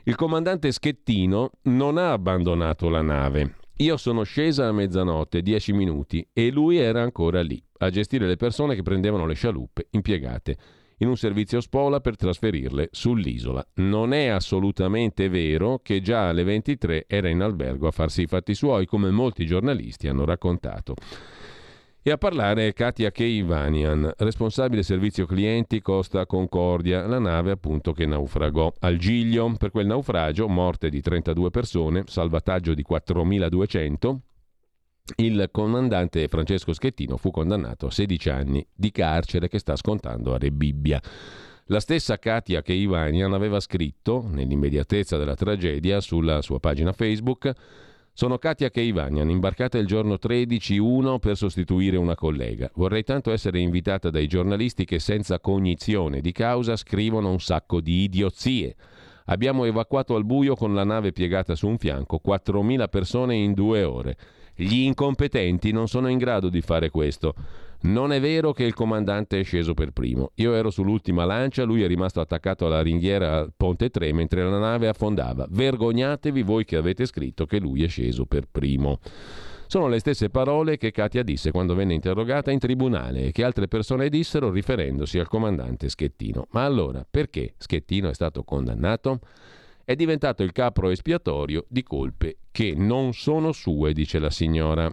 Il 0.04 0.16
comandante 0.16 0.72
Schettino 0.72 1.52
non 1.64 1.98
ha 1.98 2.12
abbandonato 2.12 2.90
la 2.90 3.02
nave, 3.02 3.56
io 3.82 3.96
sono 3.96 4.24
scesa 4.24 4.68
a 4.68 4.72
mezzanotte, 4.74 5.42
dieci 5.42 5.72
minuti, 5.72 6.28
e 6.34 6.52
lui 6.52 6.78
era 6.78 7.02
ancora 7.02 7.42
lì, 7.42 7.62
a 7.78 7.90
gestire 7.90 8.28
le 8.28 8.36
persone 8.36 8.76
che 8.76 8.82
prendevano 8.82 9.26
le 9.26 9.36
scialuppe 9.36 9.88
impiegate 9.92 10.58
in 11.02 11.08
un 11.08 11.16
servizio 11.16 11.62
spola 11.62 12.02
per 12.02 12.18
trasferirle 12.18 12.90
sull'isola. 12.92 13.66
Non 13.76 14.12
è 14.12 14.28
assolutamente 14.28 15.30
vero 15.30 15.80
che 15.82 16.02
già 16.02 16.28
alle 16.28 16.44
23 16.44 17.06
era 17.08 17.30
in 17.30 17.42
albergo 17.42 17.88
a 17.88 17.92
farsi 17.92 18.24
i 18.24 18.28
fatti 18.28 18.54
suoi, 18.54 18.86
come 18.86 19.10
molti 19.10 19.46
giornalisti 19.46 20.08
hanno 20.08 20.26
raccontato. 20.26 20.96
E 22.10 22.12
a 22.12 22.18
parlare 22.18 22.70
è 22.70 22.74
Katia 22.74 23.12
Keivanian, 23.12 24.12
responsabile 24.18 24.82
servizio 24.82 25.28
clienti 25.28 25.80
Costa 25.80 26.26
Concordia, 26.26 27.06
la 27.06 27.20
nave 27.20 27.52
appunto 27.52 27.94
che 27.94 28.08
naufragò 28.08 28.74
al 28.80 28.98
Giglio. 28.98 29.54
Per 29.56 29.70
quel 29.70 29.86
naufragio, 29.86 30.48
morte 30.48 30.90
di 30.90 31.02
32 31.02 31.52
persone, 31.52 32.06
salvataggio 32.08 32.74
di 32.74 32.84
4.200, 32.84 34.18
il 35.18 35.50
comandante 35.52 36.28
Francesco 36.28 36.74
Schettino 36.74 37.16
fu 37.16 37.30
condannato 37.30 37.86
a 37.86 37.92
16 37.92 38.30
anni 38.32 38.66
di 38.74 38.90
carcere 38.90 39.48
che 39.48 39.60
sta 39.60 39.76
scontando 39.76 40.34
a 40.34 40.40
Rebibbia. 40.40 41.00
La 41.66 41.80
stessa 41.80 42.18
Katia 42.18 42.64
Keivanian 42.64 43.34
aveva 43.34 43.60
scritto, 43.60 44.28
nell'immediatezza 44.28 45.16
della 45.16 45.36
tragedia, 45.36 46.02
sulla 46.02 46.42
sua 46.42 46.60
pagina 46.60 46.92
Facebook 46.92 47.54
sono 48.20 48.38
Katia 48.38 48.70
Keivanian, 48.70 49.30
imbarcata 49.30 49.78
il 49.78 49.88
giorno 49.88 50.16
13-1 50.22 51.20
per 51.20 51.38
sostituire 51.38 51.96
una 51.96 52.16
collega. 52.16 52.70
Vorrei 52.74 53.04
tanto 53.04 53.32
essere 53.32 53.60
invitata 53.60 54.10
dai 54.10 54.28
giornalisti 54.28 54.84
che 54.84 55.00
senza 55.00 55.40
cognizione 55.40 56.20
di 56.20 56.34
causa 56.34 56.76
scrivono 56.76 57.32
un 57.32 57.40
sacco 57.40 57.80
di 57.80 58.04
idiozie. 58.04 58.76
Abbiamo 59.28 59.64
evacuato 59.64 60.16
al 60.16 60.26
buio 60.26 60.58
con 60.58 60.76
la 60.76 60.84
nave 60.84 61.14
piegata 61.14 61.56
su 61.56 61.70
un 61.70 61.78
fianco 61.78 62.20
4.000 62.22 62.90
persone 62.90 63.36
in 63.36 63.54
due 63.54 63.84
ore. 63.84 64.18
Gli 64.54 64.80
incompetenti 64.80 65.72
non 65.72 65.88
sono 65.88 66.10
in 66.10 66.18
grado 66.18 66.50
di 66.50 66.60
fare 66.60 66.90
questo. 66.90 67.34
Non 67.82 68.12
è 68.12 68.20
vero 68.20 68.52
che 68.52 68.66
il 68.66 68.74
comandante 68.74 69.40
è 69.40 69.44
sceso 69.44 69.74
per 69.74 69.92
primo. 69.92 70.32
Io 70.36 70.54
ero 70.54 70.70
sull'ultima 70.70 71.24
lancia, 71.24 71.64
lui 71.64 71.82
è 71.82 71.88
rimasto 71.88 72.20
attaccato 72.20 72.66
alla 72.66 72.82
ringhiera 72.82 73.38
al 73.38 73.54
Ponte 73.56 73.90
3 73.90 74.12
mentre 74.12 74.44
la 74.44 74.60
nave 74.60 74.90
affondava. 74.90 75.48
Vergognatevi 75.50 76.42
voi 76.42 76.66
che 76.66 76.76
avete 76.76 77.06
scritto 77.06 77.46
che 77.46 77.60
lui 77.60 77.84
è 77.84 77.88
sceso 77.88 78.26
per 78.26 78.48
primo. 78.52 79.00
Sono 79.68 79.88
le 79.88 80.00
stesse 80.00 80.30
parole 80.30 80.78
che 80.78 80.92
Katia 80.92 81.24
disse 81.24 81.52
quando 81.52 81.76
venne 81.76 81.94
interrogata 81.94 82.52
in 82.52 82.60
tribunale 82.60 83.26
e 83.26 83.32
che 83.32 83.44
altre 83.44 83.68
persone 83.68 84.10
dissero 84.10 84.50
riferendosi 84.50 85.20
al 85.20 85.28
comandante 85.28 85.90
Schettino. 85.90 86.48
Ma 86.52 86.66
allora, 86.66 87.06
perché 87.10 87.54
Schettino 87.56 88.10
è 88.10 88.14
stato 88.14 88.44
condannato? 88.44 89.20
È 89.86 89.96
diventato 89.96 90.44
il 90.44 90.52
capro 90.52 90.90
espiatorio 90.90 91.66
di 91.70 91.84
colpe 91.84 92.40
che 92.52 92.74
non 92.76 93.14
sono 93.14 93.52
sue, 93.52 93.94
dice 93.94 94.20
la 94.20 94.32
signora. 94.32 94.92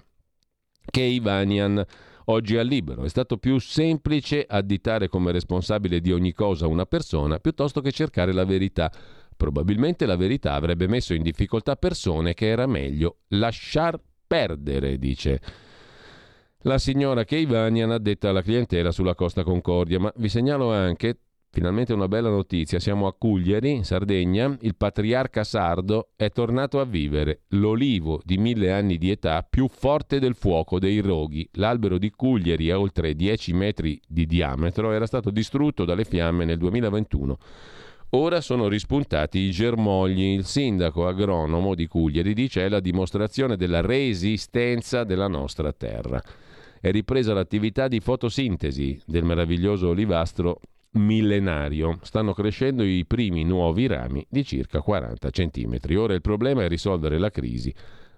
Che 0.89 1.01
Ivanian 1.01 1.85
Oggi 2.29 2.57
al 2.57 2.67
libero 2.67 3.05
è 3.05 3.09
stato 3.09 3.37
più 3.37 3.59
semplice 3.61 4.45
additare 4.49 5.09
come 5.09 5.31
responsabile 5.31 6.01
di 6.01 6.11
ogni 6.11 6.33
cosa 6.33 6.67
una 6.67 6.85
persona 6.85 7.39
piuttosto 7.39 7.81
che 7.81 7.93
cercare 7.93 8.33
la 8.33 8.45
verità. 8.45 8.91
Probabilmente 9.37 10.07
la 10.07 10.17
verità 10.17 10.55
avrebbe 10.55 10.89
messo 10.89 11.15
in 11.15 11.23
difficoltà 11.23 11.77
persone 11.77 12.35
che 12.35 12.49
era 12.49 12.67
meglio 12.67 13.19
lasciar 13.29 14.01
perdere, 14.27 14.99
dice. 14.99 15.41
La 16.63 16.79
signora 16.79 17.25
Keivanian 17.25 17.93
ha 17.93 17.99
detta 17.99 18.31
alla 18.31 18.43
clientela 18.43 18.91
sulla 18.91 19.15
Costa 19.15 19.45
Concordia, 19.45 20.01
ma 20.01 20.13
vi 20.17 20.29
segnalo 20.29 20.73
anche 20.73 21.26
Finalmente 21.57 21.95
una 21.95 22.07
bella 22.07 22.29
notizia, 22.29 22.79
siamo 22.79 23.07
a 23.07 23.15
Cugliari, 23.15 23.83
Sardegna, 23.83 24.55
il 24.61 24.77
patriarca 24.77 25.43
sardo 25.43 26.11
è 26.15 26.29
tornato 26.29 26.81
a 26.81 26.85
vivere, 26.85 27.45
l'olivo 27.53 28.21
di 28.23 28.37
mille 28.37 28.71
anni 28.73 28.99
di 28.99 29.11
età 29.11 29.43
più 29.43 29.67
forte 29.67 30.19
del 30.19 30.35
fuoco 30.35 30.79
dei 30.79 31.01
roghi. 31.01 31.49
L'albero 31.53 31.97
di 31.97 32.11
Cugliari 32.11 32.71
a 32.71 32.79
oltre 32.79 33.15
10 33.15 33.55
metri 33.55 33.99
di 34.07 34.27
diametro 34.27 34.93
era 34.93 35.07
stato 35.07 35.31
distrutto 35.31 35.87
dalle 35.87 36.05
fiamme 36.05 36.45
nel 36.45 36.59
2021. 36.59 37.39
Ora 38.11 38.43
sono 38.43 38.69
rispuntati 38.69 39.39
i 39.39 39.51
germogli. 39.51 40.35
Il 40.35 40.45
sindaco 40.45 41.09
agronomo 41.09 41.75
di 41.75 41.87
Cugliari 41.87 42.35
dice 42.35 42.67
è 42.67 42.69
la 42.69 42.81
dimostrazione 42.81 43.57
della 43.57 43.81
resistenza 43.81 45.05
della 45.05 45.27
nostra 45.27 45.73
terra. 45.73 46.23
È 46.79 46.91
ripresa 46.91 47.33
l'attività 47.33 47.89
di 47.89 48.01
fotosintesi 48.01 49.01
del 49.07 49.25
meraviglioso 49.25 49.89
olivastro 49.89 50.61
millenario. 50.97 51.99
Stanno 52.03 52.33
crescendo 52.35 52.83
i 52.83 53.05
primi 53.07 53.45
nuovi 53.45 53.87
rami 53.87 54.27
di 54.29 54.45
circa 54.45 54.81
40 54.81 55.31
cm. 55.31 55.79
Ora 55.97 56.15
il 56.15 56.21
problema 56.21 56.65
è 56.65 56.69
risolvere 56.69 57.19
la 57.19 57.31
crisi 57.31 57.73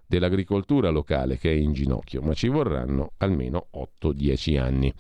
dell'agricoltura 0.07 0.89
locale 0.89 1.37
che 1.37 1.51
è 1.51 1.55
in 1.55 1.73
ginocchio, 1.73 2.23
ma 2.23 2.33
ci 2.33 2.49
vorranno 2.49 3.13
almeno 3.19 3.67
8-10 4.01 4.59
anni. 4.59 4.93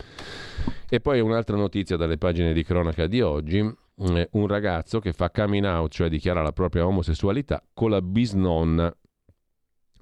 E 0.89 1.01
poi 1.01 1.21
un'altra 1.21 1.57
notizia 1.57 1.97
dalle 1.97 2.19
pagine 2.19 2.53
di 2.53 2.63
cronaca 2.63 3.07
di 3.07 3.21
oggi, 3.23 3.59
eh, 3.59 4.29
un 4.33 4.47
ragazzo 4.47 5.01
che 5.01 5.13
fa 5.13 5.31
coming 5.31 5.65
out, 5.65 5.91
cioè 5.91 6.09
dichiara 6.09 6.43
la 6.43 6.53
propria 6.53 6.87
omosessualità, 6.87 7.63
con 7.73 7.91
la 7.91 8.03
bisnonna 8.03 8.95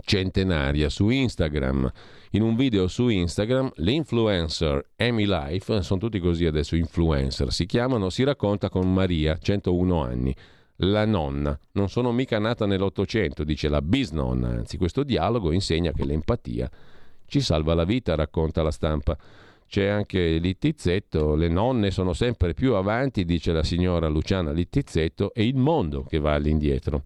centenaria 0.04 0.88
su 0.88 1.08
Instagram. 1.08 1.90
In 2.32 2.42
un 2.42 2.56
video 2.56 2.88
su 2.88 3.08
Instagram, 3.08 3.70
l'influencer 3.76 4.90
Amy 4.96 5.26
Life, 5.26 5.82
sono 5.82 6.00
tutti 6.00 6.18
così 6.18 6.44
adesso 6.44 6.76
influencer, 6.76 7.52
si 7.52 7.66
chiamano, 7.66 8.10
si 8.10 8.24
racconta 8.24 8.68
con 8.68 8.92
Maria, 8.92 9.38
101 9.38 10.02
anni. 10.02 10.34
La 10.80 11.06
nonna, 11.06 11.58
non 11.72 11.88
sono 11.88 12.12
mica 12.12 12.38
nata 12.38 12.66
nell'Ottocento, 12.66 13.44
dice 13.44 13.68
la 13.68 13.80
bisnonna, 13.80 14.48
anzi 14.48 14.76
questo 14.76 15.04
dialogo 15.04 15.52
insegna 15.52 15.92
che 15.92 16.04
l'empatia 16.04 16.70
ci 17.26 17.40
salva 17.40 17.74
la 17.74 17.84
vita, 17.84 18.14
racconta 18.14 18.62
la 18.62 18.70
stampa. 18.70 19.16
C'è 19.68 19.86
anche 19.86 20.38
Littizzetto, 20.38 21.34
le 21.34 21.48
nonne 21.48 21.90
sono 21.90 22.12
sempre 22.12 22.54
più 22.54 22.74
avanti, 22.74 23.24
dice 23.24 23.52
la 23.52 23.62
signora 23.62 24.08
Luciana 24.08 24.52
Littizzetto, 24.52 25.34
e 25.34 25.44
il 25.44 25.56
mondo 25.56 26.04
che 26.04 26.18
va 26.18 26.34
all'indietro. 26.34 27.02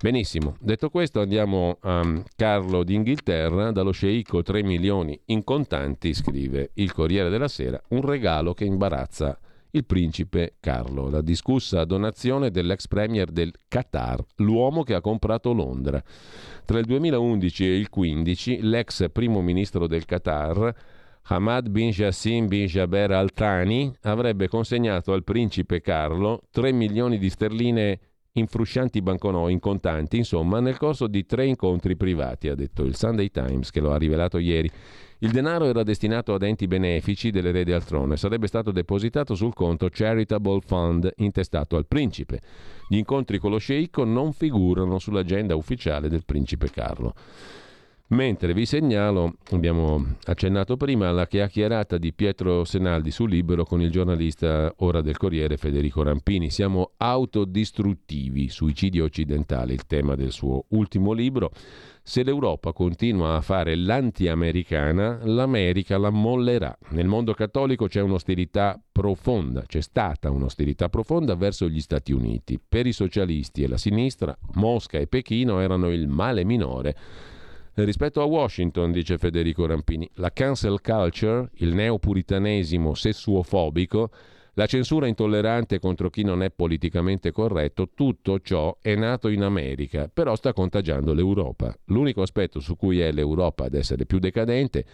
Benissimo, 0.00 0.56
detto 0.60 0.90
questo 0.90 1.20
andiamo 1.20 1.78
a 1.80 2.22
Carlo 2.34 2.82
d'Inghilterra, 2.82 3.70
dallo 3.70 3.92
sceicco 3.92 4.42
3 4.42 4.62
milioni 4.64 5.18
in 5.26 5.44
contanti, 5.44 6.12
scrive 6.12 6.70
il 6.74 6.92
Corriere 6.92 7.30
della 7.30 7.48
Sera, 7.48 7.80
un 7.90 8.02
regalo 8.02 8.52
che 8.52 8.64
imbarazza 8.64 9.38
il 9.74 9.84
principe 9.86 10.56
Carlo, 10.60 11.08
la 11.08 11.22
discussa 11.22 11.84
donazione 11.84 12.50
dell'ex 12.50 12.88
premier 12.88 13.30
del 13.30 13.52
Qatar, 13.68 14.22
l'uomo 14.36 14.82
che 14.82 14.94
ha 14.94 15.00
comprato 15.00 15.52
Londra. 15.52 16.02
Tra 16.64 16.78
il 16.78 16.84
2011 16.84 17.64
e 17.64 17.76
il 17.76 17.88
2015 17.90 18.58
l'ex 18.62 19.10
primo 19.10 19.40
ministro 19.40 19.86
del 19.86 20.04
Qatar 20.04 20.74
Hamad 21.24 21.68
bin 21.68 21.90
Jassim 21.90 22.48
bin 22.48 22.66
Jaber 22.66 23.12
Al 23.12 23.32
Thani 23.32 23.94
avrebbe 24.02 24.48
consegnato 24.48 25.12
al 25.12 25.22
principe 25.22 25.80
Carlo 25.80 26.42
3 26.50 26.72
milioni 26.72 27.18
di 27.18 27.30
sterline 27.30 27.98
in 28.36 28.46
fruscianti 28.46 29.02
banconò 29.02 29.50
in 29.50 29.58
contanti, 29.58 30.16
insomma, 30.16 30.58
nel 30.58 30.78
corso 30.78 31.06
di 31.06 31.26
tre 31.26 31.44
incontri 31.46 31.96
privati, 31.96 32.48
ha 32.48 32.54
detto 32.54 32.82
il 32.82 32.96
Sunday 32.96 33.30
Times 33.30 33.70
che 33.70 33.80
lo 33.80 33.92
ha 33.92 33.98
rivelato 33.98 34.38
ieri. 34.38 34.70
Il 35.18 35.30
denaro 35.30 35.66
era 35.66 35.82
destinato 35.82 36.32
ad 36.32 36.42
enti 36.42 36.66
benefici 36.66 37.30
dell'erede 37.30 37.74
al 37.74 37.84
trono 37.84 38.14
e 38.14 38.16
sarebbe 38.16 38.46
stato 38.46 38.72
depositato 38.72 39.34
sul 39.34 39.52
conto 39.52 39.88
Charitable 39.90 40.60
Fund 40.64 41.12
intestato 41.16 41.76
al 41.76 41.86
principe. 41.86 42.40
Gli 42.88 42.96
incontri 42.96 43.38
con 43.38 43.50
lo 43.50 43.58
sceicco 43.58 44.04
non 44.04 44.32
figurano 44.32 44.98
sull'agenda 44.98 45.54
ufficiale 45.54 46.08
del 46.08 46.24
principe 46.24 46.70
Carlo. 46.70 47.14
Mentre 48.12 48.52
vi 48.52 48.66
segnalo, 48.66 49.36
abbiamo 49.52 50.16
accennato 50.24 50.76
prima, 50.76 51.10
la 51.12 51.26
chiacchierata 51.26 51.96
di 51.96 52.12
Pietro 52.12 52.62
Senaldi 52.62 53.10
su 53.10 53.24
Libero 53.24 53.64
con 53.64 53.80
il 53.80 53.90
giornalista 53.90 54.70
ora 54.80 55.00
del 55.00 55.16
Corriere 55.16 55.56
Federico 55.56 56.02
Rampini. 56.02 56.50
Siamo 56.50 56.90
autodistruttivi, 56.98 58.50
suicidio 58.50 59.04
occidentale, 59.04 59.72
il 59.72 59.86
tema 59.86 60.14
del 60.14 60.30
suo 60.30 60.66
ultimo 60.68 61.12
libro. 61.12 61.52
Se 62.02 62.22
l'Europa 62.22 62.74
continua 62.74 63.36
a 63.36 63.40
fare 63.40 63.74
l'anti-americana, 63.76 65.20
l'America 65.22 65.96
la 65.96 66.10
mollerà. 66.10 66.76
Nel 66.90 67.06
mondo 67.06 67.32
cattolico 67.32 67.86
c'è 67.86 68.02
un'austerità 68.02 68.78
profonda, 68.92 69.62
c'è 69.66 69.80
stata 69.80 70.30
un'austerità 70.30 70.90
profonda 70.90 71.34
verso 71.34 71.66
gli 71.66 71.80
Stati 71.80 72.12
Uniti. 72.12 72.60
Per 72.60 72.86
i 72.86 72.92
socialisti 72.92 73.62
e 73.62 73.68
la 73.68 73.78
sinistra, 73.78 74.36
Mosca 74.56 74.98
e 74.98 75.06
Pechino 75.06 75.60
erano 75.60 75.90
il 75.90 76.08
male 76.08 76.44
minore 76.44 76.94
Rispetto 77.74 78.20
a 78.20 78.24
Washington, 78.24 78.92
dice 78.92 79.16
Federico 79.16 79.64
Rampini, 79.64 80.06
la 80.16 80.30
cancel 80.30 80.82
culture, 80.82 81.48
il 81.54 81.72
neopuritanesimo 81.72 82.92
sessuofobico, 82.92 84.10
la 84.54 84.66
censura 84.66 85.06
intollerante 85.06 85.78
contro 85.78 86.10
chi 86.10 86.22
non 86.22 86.42
è 86.42 86.50
politicamente 86.50 87.32
corretto, 87.32 87.88
tutto 87.94 88.40
ciò 88.40 88.76
è 88.82 88.94
nato 88.94 89.28
in 89.28 89.42
America, 89.42 90.10
però 90.12 90.36
sta 90.36 90.52
contagiando 90.52 91.14
l'Europa. 91.14 91.74
L'unico 91.86 92.20
aspetto 92.20 92.60
su 92.60 92.76
cui 92.76 93.00
è 93.00 93.10
l'Europa 93.10 93.64
ad 93.64 93.74
essere 93.74 94.04
più 94.04 94.18
decadente 94.18 94.84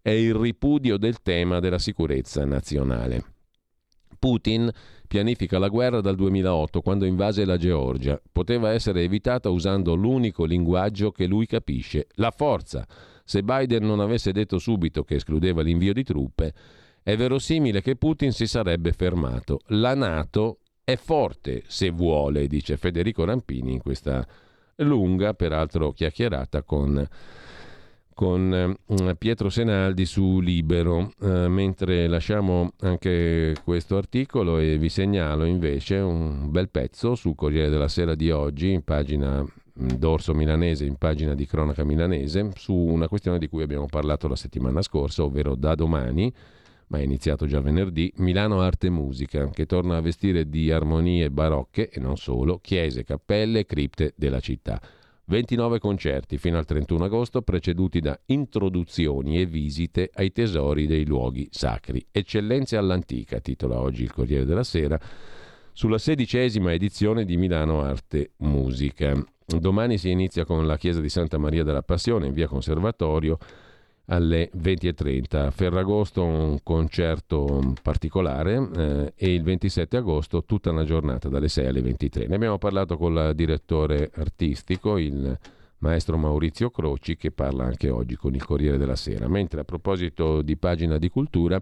è 0.00 0.10
il 0.10 0.34
ripudio 0.34 0.96
del 0.96 1.20
tema 1.20 1.60
della 1.60 1.78
sicurezza 1.78 2.46
nazionale. 2.46 3.24
Putin 4.22 4.70
pianifica 5.08 5.58
la 5.58 5.66
guerra 5.66 6.00
dal 6.00 6.14
2008 6.14 6.80
quando 6.80 7.06
invase 7.06 7.44
la 7.44 7.56
Georgia. 7.56 8.22
Poteva 8.30 8.70
essere 8.70 9.02
evitata 9.02 9.48
usando 9.48 9.94
l'unico 9.94 10.44
linguaggio 10.44 11.10
che 11.10 11.26
lui 11.26 11.44
capisce, 11.44 12.06
la 12.14 12.30
forza. 12.30 12.86
Se 13.24 13.42
Biden 13.42 13.84
non 13.84 13.98
avesse 13.98 14.30
detto 14.30 14.60
subito 14.60 15.02
che 15.02 15.16
escludeva 15.16 15.62
l'invio 15.62 15.92
di 15.92 16.04
truppe, 16.04 16.54
è 17.02 17.16
verosimile 17.16 17.82
che 17.82 17.96
Putin 17.96 18.30
si 18.30 18.46
sarebbe 18.46 18.92
fermato. 18.92 19.58
La 19.70 19.96
Nato 19.96 20.60
è 20.84 20.94
forte 20.94 21.64
se 21.66 21.90
vuole, 21.90 22.46
dice 22.46 22.76
Federico 22.76 23.24
Rampini 23.24 23.72
in 23.72 23.80
questa 23.80 24.24
lunga, 24.76 25.34
peraltro 25.34 25.90
chiacchierata 25.90 26.62
con 26.62 27.04
con 28.14 28.76
eh, 28.86 29.16
Pietro 29.16 29.48
Senaldi 29.48 30.04
su 30.04 30.40
Libero, 30.40 31.12
eh, 31.20 31.48
mentre 31.48 32.06
lasciamo 32.06 32.72
anche 32.80 33.54
questo 33.64 33.96
articolo 33.96 34.58
e 34.58 34.78
vi 34.78 34.88
segnalo 34.88 35.44
invece 35.44 35.96
un 35.96 36.50
bel 36.50 36.68
pezzo 36.68 37.14
sul 37.14 37.34
Corriere 37.34 37.68
della 37.68 37.88
Sera 37.88 38.14
di 38.14 38.30
oggi, 38.30 38.70
in 38.70 38.82
pagina 38.82 39.42
mm, 39.42 39.88
dorso 39.96 40.34
milanese, 40.34 40.84
in 40.84 40.96
pagina 40.96 41.34
di 41.34 41.46
cronaca 41.46 41.84
milanese, 41.84 42.50
su 42.56 42.74
una 42.74 43.08
questione 43.08 43.38
di 43.38 43.48
cui 43.48 43.62
abbiamo 43.62 43.86
parlato 43.86 44.28
la 44.28 44.36
settimana 44.36 44.82
scorsa, 44.82 45.24
ovvero 45.24 45.54
da 45.54 45.74
domani, 45.74 46.32
ma 46.88 46.98
è 46.98 47.02
iniziato 47.02 47.46
già 47.46 47.60
venerdì, 47.60 48.12
Milano 48.16 48.60
Arte 48.60 48.88
e 48.88 48.90
Musica, 48.90 49.48
che 49.48 49.64
torna 49.64 49.96
a 49.96 50.00
vestire 50.00 50.48
di 50.48 50.70
armonie 50.70 51.30
barocche 51.30 51.88
e 51.88 51.98
non 52.00 52.16
solo, 52.18 52.58
chiese, 52.58 53.02
cappelle 53.02 53.60
e 53.60 53.66
cripte 53.66 54.12
della 54.16 54.40
città. 54.40 54.80
29 55.24 55.78
concerti 55.78 56.36
fino 56.36 56.58
al 56.58 56.64
31 56.64 57.04
agosto, 57.04 57.42
preceduti 57.42 58.00
da 58.00 58.18
introduzioni 58.26 59.40
e 59.40 59.46
visite 59.46 60.10
ai 60.14 60.32
tesori 60.32 60.86
dei 60.86 61.06
luoghi 61.06 61.48
sacri. 61.50 62.04
Eccellenze 62.10 62.76
all'antica, 62.76 63.40
titola 63.40 63.78
oggi 63.80 64.02
il 64.02 64.12
Corriere 64.12 64.44
della 64.44 64.64
Sera, 64.64 65.00
sulla 65.72 65.98
sedicesima 65.98 66.72
edizione 66.72 67.24
di 67.24 67.36
Milano 67.36 67.82
Arte 67.82 68.32
Musica. 68.38 69.14
Domani 69.44 69.98
si 69.98 70.10
inizia 70.10 70.44
con 70.44 70.66
la 70.66 70.76
chiesa 70.76 71.00
di 71.00 71.08
Santa 71.08 71.38
Maria 71.38 71.62
della 71.62 71.82
Passione 71.82 72.26
in 72.26 72.32
via 72.32 72.46
Conservatorio 72.48 73.38
alle 74.12 74.50
20.30. 74.56 75.36
A 75.36 75.50
Ferragosto 75.50 76.22
un 76.22 76.58
concerto 76.62 77.74
particolare 77.82 78.68
eh, 78.76 79.12
e 79.16 79.34
il 79.34 79.42
27 79.42 79.96
agosto 79.96 80.44
tutta 80.44 80.70
una 80.70 80.84
giornata 80.84 81.28
dalle 81.28 81.48
6 81.48 81.66
alle 81.66 81.80
23. 81.80 82.26
Ne 82.26 82.34
abbiamo 82.34 82.58
parlato 82.58 82.96
con 82.96 83.14
il 83.14 83.32
direttore 83.34 84.10
artistico, 84.14 84.98
il 84.98 85.36
maestro 85.78 86.18
Maurizio 86.18 86.70
Croci, 86.70 87.16
che 87.16 87.30
parla 87.30 87.64
anche 87.64 87.88
oggi 87.88 88.14
con 88.16 88.34
il 88.34 88.44
Corriere 88.44 88.76
della 88.76 88.96
Sera. 88.96 89.28
Mentre 89.28 89.60
a 89.60 89.64
proposito 89.64 90.42
di 90.42 90.56
pagina 90.56 90.98
di 90.98 91.08
cultura, 91.08 91.58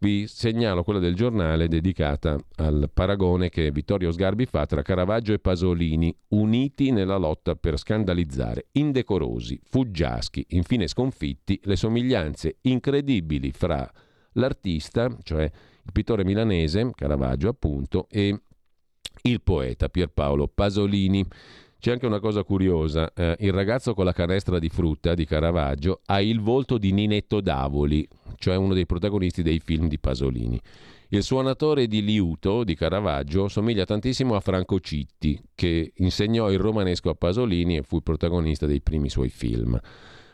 vi 0.00 0.26
segnalo 0.28 0.84
quella 0.84 1.00
del 1.00 1.14
giornale 1.14 1.66
dedicata 1.66 2.38
al 2.56 2.90
paragone 2.92 3.48
che 3.48 3.70
Vittorio 3.70 4.12
Sgarbi 4.12 4.46
fa 4.46 4.64
tra 4.66 4.82
Caravaggio 4.82 5.32
e 5.32 5.40
Pasolini, 5.40 6.14
uniti 6.28 6.90
nella 6.90 7.16
lotta 7.16 7.56
per 7.56 7.78
scandalizzare, 7.78 8.68
indecorosi, 8.72 9.60
fuggiaschi, 9.64 10.46
infine 10.50 10.86
sconfitti, 10.86 11.60
le 11.64 11.76
somiglianze 11.76 12.58
incredibili 12.62 13.50
fra 13.50 13.90
l'artista, 14.32 15.14
cioè 15.22 15.42
il 15.42 15.92
pittore 15.92 16.24
milanese, 16.24 16.90
Caravaggio 16.94 17.48
appunto, 17.48 18.06
e 18.08 18.40
il 19.22 19.42
poeta 19.42 19.88
Pierpaolo 19.88 20.46
Pasolini. 20.46 21.26
C'è 21.80 21.92
anche 21.92 22.06
una 22.06 22.18
cosa 22.18 22.42
curiosa, 22.42 23.12
eh, 23.14 23.36
il 23.38 23.52
ragazzo 23.52 23.94
con 23.94 24.04
la 24.04 24.12
canestra 24.12 24.58
di 24.58 24.68
frutta 24.68 25.14
di 25.14 25.24
Caravaggio 25.24 26.00
ha 26.06 26.20
il 26.20 26.40
volto 26.40 26.76
di 26.76 26.90
Ninetto 26.90 27.40
Davoli, 27.40 28.06
cioè 28.36 28.56
uno 28.56 28.74
dei 28.74 28.84
protagonisti 28.84 29.44
dei 29.44 29.60
film 29.60 29.86
di 29.86 29.96
Pasolini. 29.96 30.60
Il 31.10 31.22
suonatore 31.22 31.86
di 31.86 32.02
liuto 32.02 32.64
di 32.64 32.74
Caravaggio 32.74 33.46
somiglia 33.46 33.84
tantissimo 33.84 34.34
a 34.34 34.40
Franco 34.40 34.80
Citti, 34.80 35.40
che 35.54 35.92
insegnò 35.98 36.50
il 36.50 36.58
romanesco 36.58 37.10
a 37.10 37.14
Pasolini 37.14 37.76
e 37.76 37.82
fu 37.82 37.96
il 37.96 38.02
protagonista 38.02 38.66
dei 38.66 38.80
primi 38.80 39.08
suoi 39.08 39.28
film. 39.28 39.80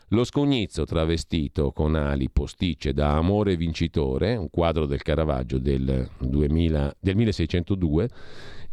Lo 0.09 0.23
scognizzo 0.23 0.83
travestito 0.83 1.71
con 1.71 1.93
ali 1.93 2.29
posticce 2.29 2.91
da 2.91 3.17
Amore 3.17 3.55
vincitore, 3.55 4.35
un 4.35 4.49
quadro 4.49 4.85
del 4.87 5.03
Caravaggio 5.03 5.59
del, 5.59 6.09
2000, 6.19 6.95
del 6.99 7.15
1602, 7.15 8.09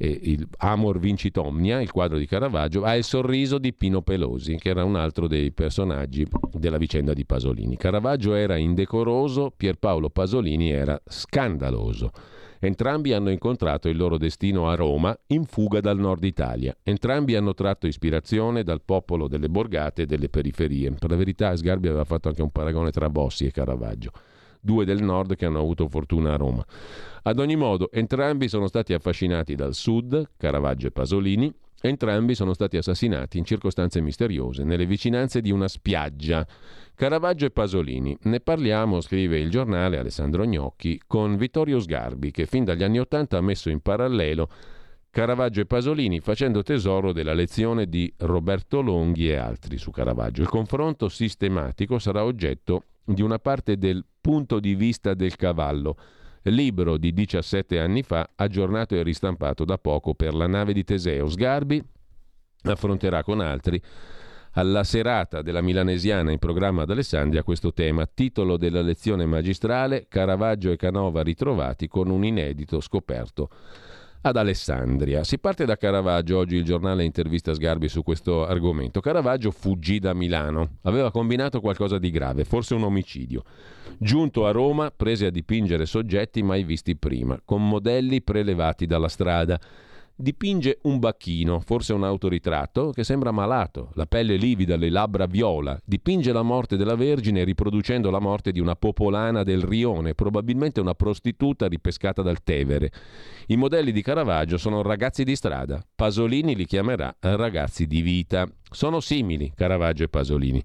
il 0.06 0.48
Amor 0.58 0.98
Vincit 0.98 1.36
Omnia, 1.36 1.80
il 1.80 1.90
quadro 1.90 2.18
di 2.18 2.26
Caravaggio, 2.26 2.82
ha 2.82 2.96
il 2.96 3.04
sorriso 3.04 3.58
di 3.58 3.72
Pino 3.72 4.02
Pelosi, 4.02 4.56
che 4.56 4.70
era 4.70 4.84
un 4.84 4.96
altro 4.96 5.28
dei 5.28 5.52
personaggi 5.52 6.26
della 6.52 6.78
vicenda 6.78 7.12
di 7.12 7.24
Pasolini. 7.24 7.76
Caravaggio 7.76 8.34
era 8.34 8.56
indecoroso, 8.56 9.52
Pierpaolo 9.56 10.10
Pasolini 10.10 10.70
era 10.70 11.00
scandaloso. 11.04 12.10
Entrambi 12.58 13.12
hanno 13.12 13.30
incontrato 13.30 13.88
il 13.88 13.96
loro 13.96 14.18
destino 14.18 14.68
a 14.68 14.76
Roma, 14.76 15.16
in 15.28 15.46
fuga 15.46 15.80
dal 15.80 15.98
nord 15.98 16.22
Italia. 16.22 16.76
Entrambi 16.82 17.34
hanno 17.34 17.54
tratto 17.54 17.88
ispirazione 17.88 18.62
dal 18.62 18.82
popolo 18.84 19.26
delle 19.26 19.48
borgate 19.48 20.02
e 20.02 20.06
delle 20.06 20.28
periferie. 20.28 20.92
Per 20.92 21.10
la 21.10 21.16
verità, 21.16 21.56
Sgarbi 21.56 21.88
aveva 21.88 22.04
fatto 22.04 22.28
anche 22.28 22.42
un 22.42 22.50
paragone 22.50 22.90
tra 22.90 23.08
Bossi 23.08 23.46
e 23.46 23.50
Caravaggio 23.50 24.12
due 24.62 24.84
del 24.84 25.02
nord 25.02 25.34
che 25.34 25.44
hanno 25.44 25.58
avuto 25.58 25.88
fortuna 25.88 26.34
a 26.34 26.36
Roma. 26.36 26.64
Ad 27.24 27.38
ogni 27.38 27.56
modo, 27.56 27.90
entrambi 27.90 28.48
sono 28.48 28.68
stati 28.68 28.92
affascinati 28.92 29.54
dal 29.54 29.74
sud, 29.74 30.30
Caravaggio 30.36 30.86
e 30.86 30.90
Pasolini, 30.92 31.52
Entrambi 31.84 32.36
sono 32.36 32.54
stati 32.54 32.76
assassinati 32.76 33.38
in 33.38 33.44
circostanze 33.44 34.00
misteriose, 34.00 34.62
nelle 34.62 34.86
vicinanze 34.86 35.40
di 35.40 35.50
una 35.50 35.66
spiaggia. 35.66 36.46
Caravaggio 36.94 37.46
e 37.46 37.50
Pasolini. 37.50 38.16
Ne 38.22 38.38
parliamo, 38.38 39.00
scrive 39.00 39.40
il 39.40 39.50
giornale 39.50 39.98
Alessandro 39.98 40.44
Gnocchi, 40.44 41.00
con 41.04 41.36
Vittorio 41.36 41.80
Sgarbi, 41.80 42.30
che 42.30 42.46
fin 42.46 42.62
dagli 42.62 42.84
anni 42.84 43.00
Ottanta 43.00 43.36
ha 43.36 43.40
messo 43.40 43.68
in 43.68 43.80
parallelo 43.80 44.48
Caravaggio 45.10 45.60
e 45.60 45.66
Pasolini, 45.66 46.20
facendo 46.20 46.62
tesoro 46.62 47.12
della 47.12 47.34
lezione 47.34 47.88
di 47.88 48.12
Roberto 48.18 48.80
Longhi 48.80 49.30
e 49.30 49.34
altri 49.34 49.76
su 49.76 49.90
Caravaggio. 49.90 50.40
Il 50.40 50.48
confronto 50.48 51.08
sistematico 51.08 51.98
sarà 51.98 52.22
oggetto 52.22 52.84
di 53.04 53.22
una 53.22 53.40
parte 53.40 53.76
del 53.76 54.04
punto 54.22 54.60
di 54.60 54.74
vista 54.74 55.12
del 55.12 55.36
cavallo, 55.36 55.96
libro 56.44 56.96
di 56.96 57.12
17 57.12 57.78
anni 57.78 58.02
fa, 58.02 58.30
aggiornato 58.36 58.94
e 58.94 59.02
ristampato 59.02 59.66
da 59.66 59.76
poco 59.76 60.14
per 60.14 60.32
la 60.32 60.46
nave 60.46 60.72
di 60.72 60.84
Teseo. 60.84 61.28
Sgarbi 61.28 61.84
affronterà 62.62 63.22
con 63.22 63.40
altri 63.40 63.82
alla 64.52 64.84
serata 64.84 65.42
della 65.42 65.62
Milanesiana 65.62 66.30
in 66.30 66.38
programma 66.38 66.82
ad 66.82 66.90
Alessandria 66.90 67.42
questo 67.42 67.72
tema, 67.72 68.06
titolo 68.06 68.56
della 68.56 68.82
lezione 68.82 69.26
magistrale 69.26 70.06
Caravaggio 70.08 70.70
e 70.70 70.76
Canova 70.76 71.22
ritrovati 71.22 71.88
con 71.88 72.10
un 72.10 72.24
inedito 72.24 72.80
scoperto 72.80 73.48
ad 74.22 74.36
Alessandria. 74.36 75.24
Si 75.24 75.38
parte 75.38 75.64
da 75.64 75.76
Caravaggio, 75.76 76.38
oggi 76.38 76.56
il 76.56 76.64
giornale 76.64 77.04
intervista 77.04 77.52
Sgarbi 77.52 77.88
su 77.88 78.02
questo 78.02 78.46
argomento. 78.46 79.00
Caravaggio 79.00 79.50
fuggì 79.50 79.98
da 79.98 80.14
Milano, 80.14 80.78
aveva 80.82 81.10
combinato 81.10 81.60
qualcosa 81.60 81.98
di 81.98 82.10
grave, 82.10 82.44
forse 82.44 82.74
un 82.74 82.84
omicidio. 82.84 83.42
Giunto 83.98 84.46
a 84.46 84.52
Roma, 84.52 84.92
prese 84.94 85.26
a 85.26 85.30
dipingere 85.30 85.86
soggetti 85.86 86.42
mai 86.42 86.62
visti 86.62 86.96
prima, 86.96 87.40
con 87.44 87.66
modelli 87.66 88.22
prelevati 88.22 88.86
dalla 88.86 89.08
strada 89.08 89.60
dipinge 90.22 90.78
un 90.82 91.00
bacchino, 91.00 91.58
forse 91.58 91.92
un 91.92 92.04
autoritratto, 92.04 92.92
che 92.92 93.02
sembra 93.02 93.32
malato, 93.32 93.90
la 93.94 94.06
pelle 94.06 94.36
livida, 94.36 94.76
le 94.76 94.88
labbra 94.88 95.26
viola, 95.26 95.76
dipinge 95.84 96.32
la 96.32 96.42
morte 96.42 96.76
della 96.76 96.94
Vergine 96.94 97.42
riproducendo 97.42 98.08
la 98.08 98.20
morte 98.20 98.52
di 98.52 98.60
una 98.60 98.76
popolana 98.76 99.42
del 99.42 99.62
Rione, 99.62 100.14
probabilmente 100.14 100.80
una 100.80 100.94
prostituta 100.94 101.66
ripescata 101.66 102.22
dal 102.22 102.44
Tevere. 102.44 102.92
I 103.48 103.56
modelli 103.56 103.90
di 103.90 104.00
Caravaggio 104.00 104.58
sono 104.58 104.80
ragazzi 104.82 105.24
di 105.24 105.34
strada, 105.34 105.84
Pasolini 105.92 106.54
li 106.54 106.66
chiamerà 106.66 107.12
ragazzi 107.18 107.88
di 107.88 108.00
vita. 108.00 108.46
Sono 108.72 109.00
simili 109.00 109.52
Caravaggio 109.54 110.04
e 110.04 110.08
Pasolini. 110.08 110.62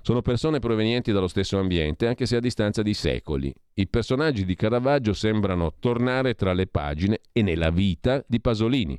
Sono 0.00 0.22
persone 0.22 0.58
provenienti 0.58 1.12
dallo 1.12 1.28
stesso 1.28 1.58
ambiente, 1.58 2.06
anche 2.06 2.24
se 2.24 2.36
a 2.36 2.40
distanza 2.40 2.82
di 2.82 2.94
secoli. 2.94 3.52
I 3.74 3.88
personaggi 3.88 4.44
di 4.44 4.54
Caravaggio 4.54 5.12
sembrano 5.12 5.74
tornare 5.78 6.34
tra 6.34 6.52
le 6.52 6.66
pagine 6.66 7.20
e 7.32 7.42
nella 7.42 7.70
vita 7.70 8.24
di 8.26 8.40
Pasolini. 8.40 8.98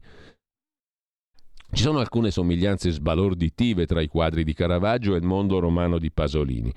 Ci 1.72 1.84
sono 1.84 2.00
alcune 2.00 2.32
somiglianze 2.32 2.90
sbalorditive 2.90 3.86
tra 3.86 4.02
i 4.02 4.08
quadri 4.08 4.44
di 4.44 4.54
Caravaggio 4.54 5.14
e 5.14 5.18
il 5.18 5.24
mondo 5.24 5.60
romano 5.60 6.00
di 6.00 6.12
Pasolini. 6.12 6.74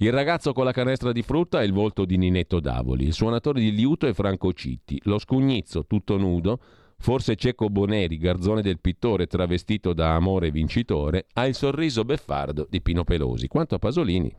Il 0.00 0.12
ragazzo 0.12 0.52
con 0.52 0.64
la 0.64 0.72
canestra 0.72 1.12
di 1.12 1.22
frutta 1.22 1.60
è 1.60 1.64
il 1.64 1.72
volto 1.72 2.04
di 2.04 2.16
Ninetto 2.16 2.60
Davoli, 2.60 3.06
il 3.06 3.14
suonatore 3.14 3.60
di 3.60 3.74
liuto 3.74 4.06
è 4.06 4.12
Franco 4.12 4.52
Citti, 4.52 5.00
lo 5.04 5.18
scugnizzo 5.18 5.86
tutto 5.86 6.16
nudo, 6.16 6.60
forse 6.98 7.36
Cecco 7.36 7.68
Boneri, 7.70 8.18
garzone 8.18 8.62
del 8.62 8.80
pittore 8.80 9.26
travestito 9.26 9.92
da 9.92 10.14
amore 10.14 10.50
vincitore, 10.50 11.26
ha 11.34 11.46
il 11.46 11.54
sorriso 11.54 12.04
beffardo 12.04 12.66
di 12.68 12.80
Pino 12.80 13.04
Pelosi. 13.04 13.48
Quanto 13.48 13.74
a 13.74 13.78
Pasolini, 13.78 14.34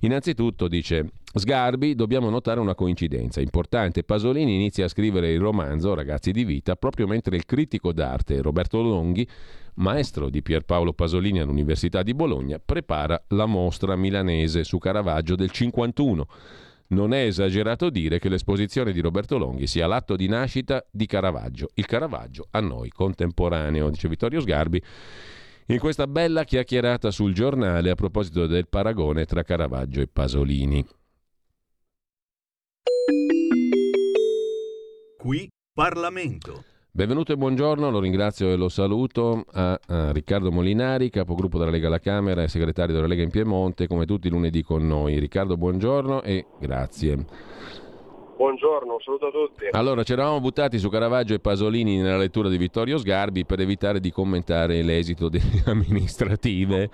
Innanzitutto, 0.00 0.68
dice 0.68 1.10
Sgarbi, 1.32 1.94
dobbiamo 1.94 2.28
notare 2.28 2.60
una 2.60 2.74
coincidenza 2.74 3.40
importante. 3.40 4.04
Pasolini 4.04 4.54
inizia 4.54 4.84
a 4.84 4.88
scrivere 4.88 5.32
il 5.32 5.40
romanzo 5.40 5.94
Ragazzi 5.94 6.32
di 6.32 6.44
vita 6.44 6.76
proprio 6.76 7.06
mentre 7.06 7.36
il 7.36 7.46
critico 7.46 7.92
d'arte 7.92 8.42
Roberto 8.42 8.82
Longhi, 8.82 9.26
maestro 9.76 10.28
di 10.28 10.42
Pierpaolo 10.42 10.92
Pasolini 10.92 11.40
all'Università 11.40 12.02
di 12.02 12.14
Bologna, 12.14 12.60
prepara 12.64 13.22
la 13.28 13.46
mostra 13.46 13.96
milanese 13.96 14.64
su 14.64 14.78
Caravaggio 14.78 15.34
del 15.34 15.50
51. 15.50 16.26
Non 16.88 17.12
è 17.12 17.24
esagerato 17.24 17.90
dire 17.90 18.18
che 18.18 18.28
l'esposizione 18.28 18.92
di 18.92 19.00
Roberto 19.00 19.38
Longhi 19.38 19.66
sia 19.66 19.86
l'atto 19.86 20.14
di 20.14 20.28
nascita 20.28 20.84
di 20.90 21.06
Caravaggio, 21.06 21.70
il 21.74 21.86
Caravaggio 21.86 22.46
a 22.50 22.60
noi 22.60 22.90
contemporaneo, 22.90 23.90
dice 23.90 24.08
Vittorio 24.08 24.40
Sgarbi 24.40 24.82
in 25.68 25.78
questa 25.78 26.06
bella 26.06 26.44
chiacchierata 26.44 27.10
sul 27.10 27.34
giornale 27.34 27.90
a 27.90 27.96
proposito 27.96 28.46
del 28.46 28.68
paragone 28.68 29.24
tra 29.24 29.42
Caravaggio 29.42 30.00
e 30.00 30.06
Pasolini. 30.06 30.86
Qui 35.18 35.50
Parlamento. 35.72 36.75
Benvenuto 36.96 37.30
e 37.30 37.36
buongiorno, 37.36 37.90
lo 37.90 38.00
ringrazio 38.00 38.48
e 38.48 38.56
lo 38.56 38.70
saluto 38.70 39.44
a, 39.52 39.78
a, 39.86 40.12
Riccardo 40.12 40.50
Molinari, 40.50 41.10
capogruppo 41.10 41.58
della 41.58 41.70
Lega 41.70 41.88
alla 41.88 41.98
Camera 41.98 42.42
e 42.42 42.48
segretario 42.48 42.94
della 42.94 43.06
Lega 43.06 43.22
in 43.22 43.28
Piemonte, 43.28 43.86
come 43.86 44.06
tutti 44.06 44.30
lunedì 44.30 44.62
con 44.62 44.86
noi. 44.86 45.18
Riccardo, 45.18 45.58
buongiorno 45.58 46.22
e 46.22 46.46
grazie. 46.58 47.26
Buongiorno, 48.36 48.92
un 48.92 49.00
saluto 49.00 49.26
a 49.28 49.30
tutti. 49.30 49.64
Allora, 49.70 50.02
ci 50.02 50.12
eravamo 50.12 50.40
buttati 50.40 50.78
su 50.78 50.90
Caravaggio 50.90 51.32
e 51.32 51.38
Pasolini 51.38 51.96
nella 51.96 52.18
lettura 52.18 52.50
di 52.50 52.58
Vittorio 52.58 52.98
Sgarbi 52.98 53.46
per 53.46 53.60
evitare 53.60 53.98
di 53.98 54.12
commentare 54.12 54.82
l'esito 54.82 55.30
delle 55.30 55.62
amministrative. 55.64 56.90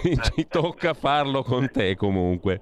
ci, 0.00 0.18
ci, 0.34 0.46
tocca 0.48 0.94
farlo 0.94 1.42
con 1.42 1.68
te 1.70 1.94
comunque. 1.94 2.60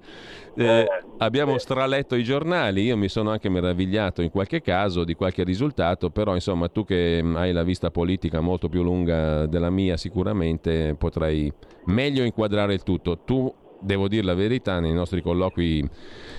Eh, 0.55 0.65
eh, 0.65 0.87
abbiamo 1.19 1.57
straletto 1.57 2.15
i 2.15 2.23
giornali, 2.23 2.83
io 2.83 2.97
mi 2.97 3.07
sono 3.07 3.29
anche 3.29 3.47
meravigliato 3.47 4.21
in 4.21 4.29
qualche 4.29 4.61
caso 4.61 5.05
di 5.05 5.13
qualche 5.13 5.45
risultato, 5.45 6.09
però 6.09 6.33
insomma 6.33 6.67
tu 6.67 6.83
che 6.83 7.23
hai 7.35 7.53
la 7.53 7.63
vista 7.63 7.91
politica 7.91 8.41
molto 8.41 8.67
più 8.67 8.83
lunga 8.83 9.45
della 9.45 9.69
mia 9.69 9.95
sicuramente 9.95 10.95
potrai 10.97 11.49
meglio 11.85 12.23
inquadrare 12.23 12.73
il 12.73 12.83
tutto. 12.83 13.19
Tu 13.19 13.53
devo 13.81 14.07
dire 14.07 14.23
la 14.23 14.33
verità, 14.33 14.79
nei 14.79 14.93
nostri 14.93 15.21
colloqui 15.21 15.87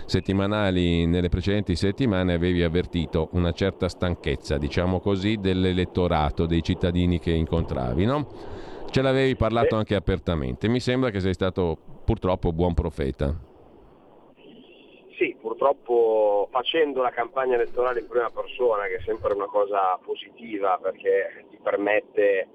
settimanali 0.06 1.06
nelle 1.06 1.28
precedenti 1.28 1.76
settimane 1.76 2.32
avevi 2.32 2.62
avvertito 2.62 3.28
una 3.32 3.52
certa 3.52 3.88
stanchezza, 3.88 4.58
diciamo 4.58 5.00
così, 5.00 5.38
dell'elettorato, 5.38 6.46
dei 6.46 6.62
cittadini 6.62 7.18
che 7.18 7.32
incontravi, 7.32 8.04
no? 8.04 8.26
Ce 8.90 9.00
l'avevi 9.00 9.36
parlato 9.36 9.76
anche 9.76 9.94
apertamente. 9.94 10.68
Mi 10.68 10.80
sembra 10.80 11.10
che 11.10 11.20
sei 11.20 11.32
stato 11.32 11.78
purtroppo 12.04 12.52
buon 12.52 12.74
profeta. 12.74 13.34
Sì, 15.16 15.36
purtroppo 15.40 16.48
facendo 16.50 17.00
la 17.00 17.10
campagna 17.10 17.54
elettorale 17.54 18.00
in 18.00 18.08
prima 18.08 18.28
persona, 18.30 18.84
che 18.86 18.96
è 18.96 19.02
sempre 19.04 19.32
una 19.34 19.46
cosa 19.46 19.98
positiva 20.04 20.78
perché 20.82 21.46
ti 21.48 21.58
permette 21.62 22.48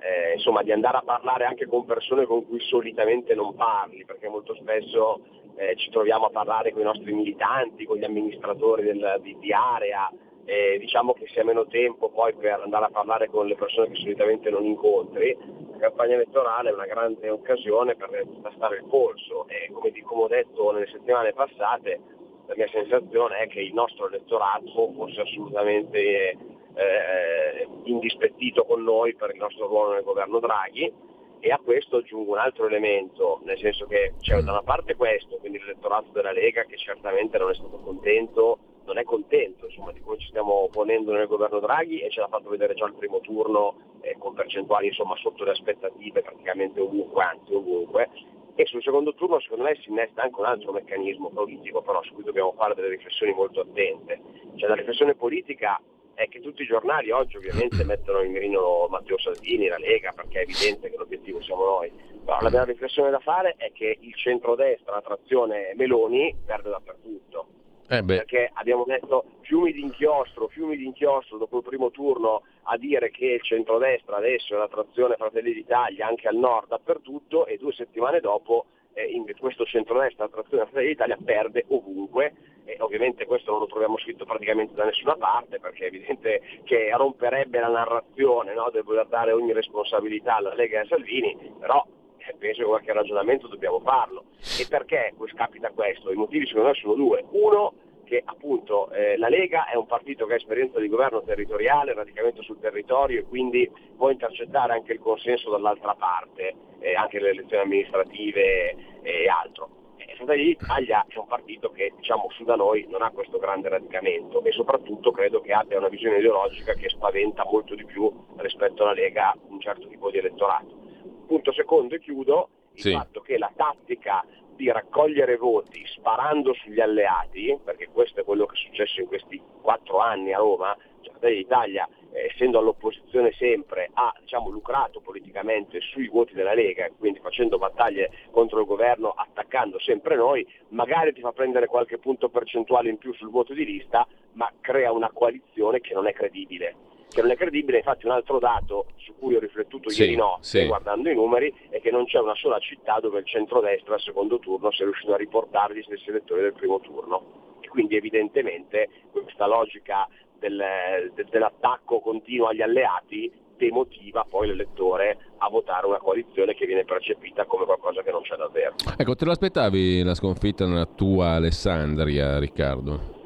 eh, 0.00 0.34
insomma, 0.34 0.62
di 0.62 0.72
andare 0.72 0.98
a 0.98 1.02
parlare 1.02 1.44
anche 1.44 1.66
con 1.66 1.84
persone 1.84 2.24
con 2.24 2.46
cui 2.46 2.60
solitamente 2.60 3.34
non 3.34 3.54
parli, 3.54 4.04
perché 4.04 4.28
molto 4.28 4.54
spesso 4.54 5.20
eh, 5.56 5.76
ci 5.76 5.90
troviamo 5.90 6.26
a 6.26 6.30
parlare 6.30 6.72
con 6.72 6.82
i 6.82 6.84
nostri 6.84 7.12
militanti, 7.12 7.84
con 7.84 7.96
gli 7.96 8.04
amministratori 8.04 8.84
del, 8.84 9.18
di, 9.22 9.36
di, 9.38 9.52
area, 9.52 10.10
eh, 10.44 10.78
diciamo 10.78 11.14
che 11.14 11.26
si 11.26 11.40
ha 11.40 11.44
meno 11.44 11.66
tempo 11.66 12.10
poi 12.10 12.32
per 12.34 12.60
andare 12.60 12.86
a 12.86 12.90
parlare 12.90 13.28
con 13.28 13.46
le 13.46 13.56
persone 13.56 13.88
che 13.88 13.96
solitamente 13.96 14.50
non 14.50 14.64
incontri. 14.64 15.36
La 15.72 15.88
campagna 15.88 16.14
elettorale 16.14 16.70
è 16.70 16.72
una 16.72 16.86
grande 16.86 17.28
occasione 17.28 17.96
per 17.96 18.26
tastare 18.42 18.76
il 18.76 18.84
polso 18.84 19.46
e 19.48 19.70
come, 19.72 19.92
come 20.02 20.22
ho 20.22 20.28
detto 20.28 20.70
nelle 20.70 20.86
settimane 20.86 21.32
passate, 21.32 22.00
la 22.46 22.54
mia 22.56 22.68
sensazione 22.68 23.38
è 23.38 23.46
che 23.48 23.60
il 23.60 23.74
nostro 23.74 24.08
elettorato 24.08 24.92
fosse 24.94 25.20
assolutamente 25.20 26.36
eh, 26.78 27.66
indispettito 27.84 28.64
con 28.64 28.82
noi 28.84 29.14
per 29.14 29.30
il 29.30 29.40
nostro 29.40 29.66
ruolo 29.66 29.94
nel 29.94 30.04
governo 30.04 30.38
Draghi 30.38 30.92
e 31.40 31.50
a 31.50 31.58
questo 31.58 31.98
aggiungo 31.98 32.32
un 32.32 32.38
altro 32.38 32.66
elemento, 32.66 33.40
nel 33.44 33.58
senso 33.58 33.86
che 33.86 34.14
c'è 34.20 34.40
da 34.40 34.52
una 34.52 34.62
parte 34.62 34.94
questo, 34.94 35.36
quindi 35.36 35.58
l'elettorato 35.58 36.10
della 36.12 36.32
Lega 36.32 36.64
che 36.64 36.76
certamente 36.76 37.38
non 37.38 37.50
è 37.50 37.54
stato 37.54 37.78
contento, 37.78 38.58
non 38.84 38.98
è 38.98 39.04
contento 39.04 39.66
insomma, 39.66 39.92
di 39.92 40.00
come 40.00 40.18
ci 40.18 40.28
stiamo 40.28 40.68
ponendo 40.70 41.12
nel 41.12 41.26
governo 41.26 41.60
Draghi 41.60 42.00
e 42.00 42.10
ce 42.10 42.20
l'ha 42.20 42.28
fatto 42.28 42.48
vedere 42.48 42.74
già 42.74 42.86
il 42.86 42.94
primo 42.94 43.20
turno 43.20 43.98
eh, 44.00 44.16
con 44.18 44.34
percentuali 44.34 44.86
insomma, 44.86 45.16
sotto 45.16 45.44
le 45.44 45.50
aspettative 45.52 46.22
praticamente 46.22 46.80
ovunque, 46.80 47.22
anzi 47.22 47.54
ovunque. 47.54 48.08
E 48.54 48.66
sul 48.66 48.82
secondo 48.82 49.14
turno 49.14 49.38
secondo 49.38 49.64
me 49.64 49.76
si 49.76 49.88
innesta 49.88 50.22
anche 50.22 50.40
un 50.40 50.46
altro 50.46 50.72
meccanismo 50.72 51.30
politico 51.30 51.80
però 51.80 52.02
su 52.02 52.12
cui 52.14 52.24
dobbiamo 52.24 52.52
fare 52.56 52.74
delle 52.74 52.88
riflessioni 52.88 53.32
molto 53.32 53.60
attente. 53.60 54.20
Cioè 54.56 54.68
la 54.68 54.74
riflessione 54.74 55.14
politica 55.14 55.80
è 56.18 56.28
che 56.28 56.40
tutti 56.40 56.62
i 56.62 56.66
giornali 56.66 57.12
oggi 57.12 57.36
ovviamente 57.36 57.84
mettono 57.86 58.22
in 58.22 58.32
mirino 58.32 58.88
Matteo 58.90 59.18
Salvini, 59.18 59.68
la 59.68 59.78
Lega, 59.78 60.10
perché 60.10 60.40
è 60.40 60.42
evidente 60.42 60.90
che 60.90 60.96
l'obiettivo 60.96 61.40
siamo 61.40 61.64
noi. 61.64 61.92
Però 62.24 62.40
la 62.40 62.50
vera 62.50 62.64
riflessione 62.64 63.10
da 63.10 63.20
fare 63.20 63.54
è 63.56 63.70
che 63.72 63.96
il 64.00 64.14
centrodestra, 64.16 64.94
la 64.94 65.00
trazione 65.00 65.72
Meloni, 65.76 66.36
perde 66.44 66.70
dappertutto. 66.70 67.46
Eh 67.90 68.02
perché 68.02 68.50
abbiamo 68.52 68.84
detto 68.84 69.24
fiumi 69.42 69.72
di 69.72 69.80
inchiostro, 69.80 70.48
fiumi 70.48 70.76
di 70.76 70.84
inchiostro 70.84 71.38
dopo 71.38 71.58
il 71.58 71.62
primo 71.62 71.90
turno 71.90 72.42
a 72.64 72.76
dire 72.76 73.10
che 73.10 73.24
il 73.24 73.42
centrodestra 73.42 74.16
adesso 74.16 74.54
è 74.54 74.58
la 74.58 74.68
trazione 74.68 75.16
Fratelli 75.16 75.54
d'Italia 75.54 76.06
anche 76.06 76.28
al 76.28 76.36
nord 76.36 76.68
dappertutto 76.68 77.46
e 77.46 77.56
due 77.56 77.72
settimane 77.72 78.20
dopo 78.20 78.66
eh, 79.06 79.34
questo 79.38 79.64
centrodestra, 79.64 80.24
la 80.24 80.30
trazione 80.30 80.64
Fratelli 80.64 80.88
d'Italia 80.88 81.18
perde 81.22 81.64
ovunque 81.68 82.34
e 82.64 82.76
ovviamente 82.80 83.24
questo 83.24 83.50
non 83.50 83.60
lo 83.60 83.66
troviamo 83.66 83.96
scritto 83.98 84.24
praticamente 84.24 84.74
da 84.74 84.84
nessuna 84.84 85.16
parte 85.16 85.58
perché 85.58 85.84
è 85.84 85.86
evidente 85.86 86.42
che 86.64 86.90
romperebbe 86.94 87.60
la 87.60 87.68
narrazione 87.68 88.52
no, 88.54 88.68
del 88.70 88.82
voler 88.82 89.06
dare 89.06 89.32
ogni 89.32 89.52
responsabilità 89.52 90.36
alla 90.36 90.54
Lega 90.54 90.78
e 90.78 90.82
a 90.82 90.86
Salvini, 90.86 91.36
però 91.58 91.84
eh, 92.18 92.34
penso 92.36 92.62
che 92.62 92.68
qualche 92.68 92.92
ragionamento 92.92 93.46
dobbiamo 93.46 93.80
farlo. 93.80 94.24
E 94.60 94.66
perché 94.68 95.14
capita 95.34 95.70
questo? 95.70 96.10
I 96.10 96.16
motivi 96.16 96.46
secondo 96.46 96.68
me 96.68 96.74
sono 96.74 96.94
due. 96.94 97.24
Uno, 97.30 97.72
che 98.08 98.22
appunto 98.24 98.90
eh, 98.90 99.16
la 99.18 99.28
Lega 99.28 99.66
è 99.66 99.76
un 99.76 99.86
partito 99.86 100.24
che 100.26 100.32
ha 100.32 100.36
esperienza 100.36 100.80
di 100.80 100.88
governo 100.88 101.22
territoriale, 101.22 101.92
radicamento 101.92 102.42
sul 102.42 102.58
territorio 102.58 103.20
e 103.20 103.24
quindi 103.24 103.70
può 103.96 104.10
intercettare 104.10 104.72
anche 104.72 104.94
il 104.94 104.98
consenso 104.98 105.50
dall'altra 105.50 105.94
parte, 105.94 106.54
eh, 106.80 106.94
anche 106.94 107.20
le 107.20 107.30
elezioni 107.30 107.62
amministrative 107.62 108.76
e 109.02 109.28
altro. 109.28 109.76
Fratelli 110.18 110.46
d'Italia 110.46 111.06
è 111.06 111.16
un 111.16 111.28
partito 111.28 111.70
che 111.70 111.92
diciamo 111.96 112.28
su 112.30 112.42
da 112.42 112.56
noi 112.56 112.84
non 112.88 113.02
ha 113.02 113.10
questo 113.10 113.38
grande 113.38 113.68
radicamento 113.68 114.42
e 114.42 114.50
soprattutto 114.50 115.12
credo 115.12 115.40
che 115.40 115.52
abbia 115.52 115.78
una 115.78 115.88
visione 115.88 116.18
ideologica 116.18 116.74
che 116.74 116.88
spaventa 116.88 117.44
molto 117.44 117.76
di 117.76 117.84
più 117.84 118.12
rispetto 118.38 118.82
alla 118.82 118.94
Lega 118.94 119.36
un 119.46 119.60
certo 119.60 119.86
tipo 119.86 120.10
di 120.10 120.18
elettorato. 120.18 120.76
Punto 121.24 121.52
secondo 121.52 121.94
e 121.94 122.00
chiudo, 122.00 122.48
il 122.72 122.80
sì. 122.80 122.92
fatto 122.92 123.20
che 123.20 123.38
la 123.38 123.52
tattica 123.54 124.24
di 124.58 124.72
raccogliere 124.72 125.36
voti 125.36 125.86
sparando 125.86 126.52
sugli 126.52 126.80
alleati, 126.80 127.56
perché 127.62 127.88
questo 127.92 128.20
è 128.20 128.24
quello 128.24 128.44
che 128.44 128.56
è 128.56 128.58
successo 128.58 129.00
in 129.00 129.06
questi 129.06 129.40
quattro 129.62 130.00
anni 130.00 130.32
a 130.32 130.38
Roma, 130.38 130.76
cioè 131.00 131.12
Fratelli 131.12 131.36
d'Italia 131.36 131.88
eh, 132.10 132.24
essendo 132.24 132.58
all'opposizione 132.58 133.30
sempre, 133.38 133.88
ha 133.92 134.12
diciamo, 134.18 134.48
lucrato 134.48 135.00
politicamente 135.00 135.80
sui 135.80 136.08
voti 136.08 136.34
della 136.34 136.54
Lega, 136.54 136.90
quindi 136.98 137.20
facendo 137.20 137.56
battaglie 137.56 138.10
contro 138.32 138.58
il 138.58 138.66
governo, 138.66 139.10
attaccando 139.10 139.78
sempre 139.78 140.16
noi, 140.16 140.44
magari 140.70 141.12
ti 141.12 141.20
fa 141.20 141.30
prendere 141.30 141.66
qualche 141.66 141.98
punto 141.98 142.28
percentuale 142.28 142.88
in 142.88 142.98
più 142.98 143.14
sul 143.14 143.30
voto 143.30 143.54
di 143.54 143.64
lista, 143.64 144.04
ma 144.32 144.52
crea 144.60 144.90
una 144.90 145.12
coalizione 145.12 145.78
che 145.78 145.94
non 145.94 146.08
è 146.08 146.12
credibile. 146.12 146.74
Che 147.10 147.22
non 147.22 147.30
è 147.30 147.36
credibile, 147.36 147.78
infatti 147.78 148.06
un 148.06 148.12
altro 148.12 148.38
dato 148.38 148.86
su 148.96 149.14
cui 149.18 149.34
ho 149.34 149.40
riflettuto 149.40 149.88
sì, 149.88 150.02
ieri 150.02 150.16
notte 150.16 150.42
sì. 150.42 150.66
guardando 150.66 151.08
i 151.08 151.14
numeri 151.14 151.52
è 151.70 151.80
che 151.80 151.90
non 151.90 152.04
c'è 152.04 152.18
una 152.18 152.34
sola 152.34 152.58
città 152.58 153.00
dove 153.00 153.20
il 153.20 153.26
centrodestra 153.26 153.94
al 153.94 154.00
secondo 154.00 154.38
turno 154.38 154.70
sia 154.70 154.84
riuscito 154.84 155.14
a 155.14 155.16
riportare 155.16 155.74
gli 155.74 155.82
stessi 155.82 156.10
elettori 156.10 156.42
del 156.42 156.52
primo 156.52 156.80
turno. 156.80 157.56
E 157.60 157.68
quindi 157.68 157.96
evidentemente 157.96 158.88
questa 159.10 159.46
logica 159.46 160.06
del, 160.38 161.10
de, 161.14 161.26
dell'attacco 161.30 162.00
continuo 162.00 162.48
agli 162.48 162.62
alleati 162.62 163.32
demotiva 163.58 164.24
poi 164.28 164.46
l'elettore 164.46 165.18
a 165.38 165.48
votare 165.50 165.86
una 165.86 165.98
coalizione 165.98 166.54
che 166.54 166.64
viene 166.64 166.84
percepita 166.84 167.44
come 167.44 167.64
qualcosa 167.64 168.02
che 168.02 168.10
non 168.10 168.22
c'è 168.22 168.36
davvero. 168.36 168.76
Ecco, 168.96 169.14
te 169.14 169.24
l'aspettavi 169.24 170.02
la 170.02 170.14
sconfitta 170.14 170.66
nella 170.66 170.86
tua 170.86 171.30
Alessandria, 171.30 172.38
Riccardo? 172.38 173.17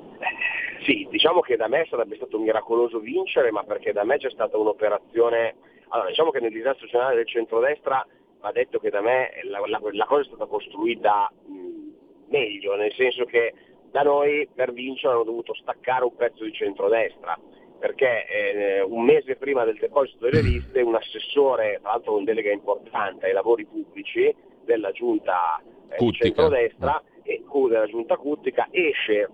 Sì, 0.85 1.07
diciamo 1.11 1.41
che 1.41 1.57
da 1.57 1.69
me 1.69 1.87
sarebbe 1.89 2.17
stato 2.17 2.39
miracoloso 2.39 2.99
vincere, 2.99 3.51
ma 3.51 3.63
perché 3.63 3.93
da 3.93 4.05
me 4.05 4.19
c'è 4.19 4.31
stata 4.31 4.57
un'operazione... 4.57 5.55
Allora, 5.89 6.09
diciamo 6.09 6.31
che 6.31 6.41
nel 6.41 6.53
disastro 6.53 6.87
generale 6.87 7.17
del 7.17 7.27
centrodestra 7.27 8.07
va 8.41 8.53
detto 8.53 8.79
che 8.79 8.91
da 8.91 9.01
me 9.01 9.31
la, 9.45 9.61
la, 9.67 9.81
la 9.93 10.07
cosa 10.07 10.23
è 10.23 10.25
stata 10.25 10.47
costruita 10.47 11.31
mh, 11.47 12.31
meglio, 12.31 12.75
nel 12.77 12.93
senso 12.95 13.25
che 13.25 13.53
da 13.91 14.03
noi 14.03 14.49
per 14.53 14.73
vincere 14.73 15.13
hanno 15.13 15.25
dovuto 15.25 15.55
staccare 15.55 16.05
un 16.05 16.17
pezzo 16.17 16.45
di 16.45 16.53
centrodestra, 16.53 17.39
perché 17.79 18.27
eh, 18.27 18.81
un 18.81 19.05
mese 19.05 19.37
prima 19.37 19.65
del 19.65 19.77
deposito 19.77 20.25
delle 20.25 20.41
liste 20.41 20.81
un 20.81 20.95
assessore, 20.95 21.79
tra 21.83 21.91
l'altro 21.91 22.13
con 22.13 22.25
delega 22.25 22.51
importante 22.51 23.27
ai 23.27 23.33
lavori 23.33 23.67
pubblici 23.67 24.35
della 24.65 24.93
giunta 24.93 25.61
eh, 25.91 26.13
centrodestra, 26.13 27.03
e, 27.23 27.43
della 27.69 27.87
giunta 27.87 28.17
Cuttica, 28.17 28.69
esce 28.71 29.29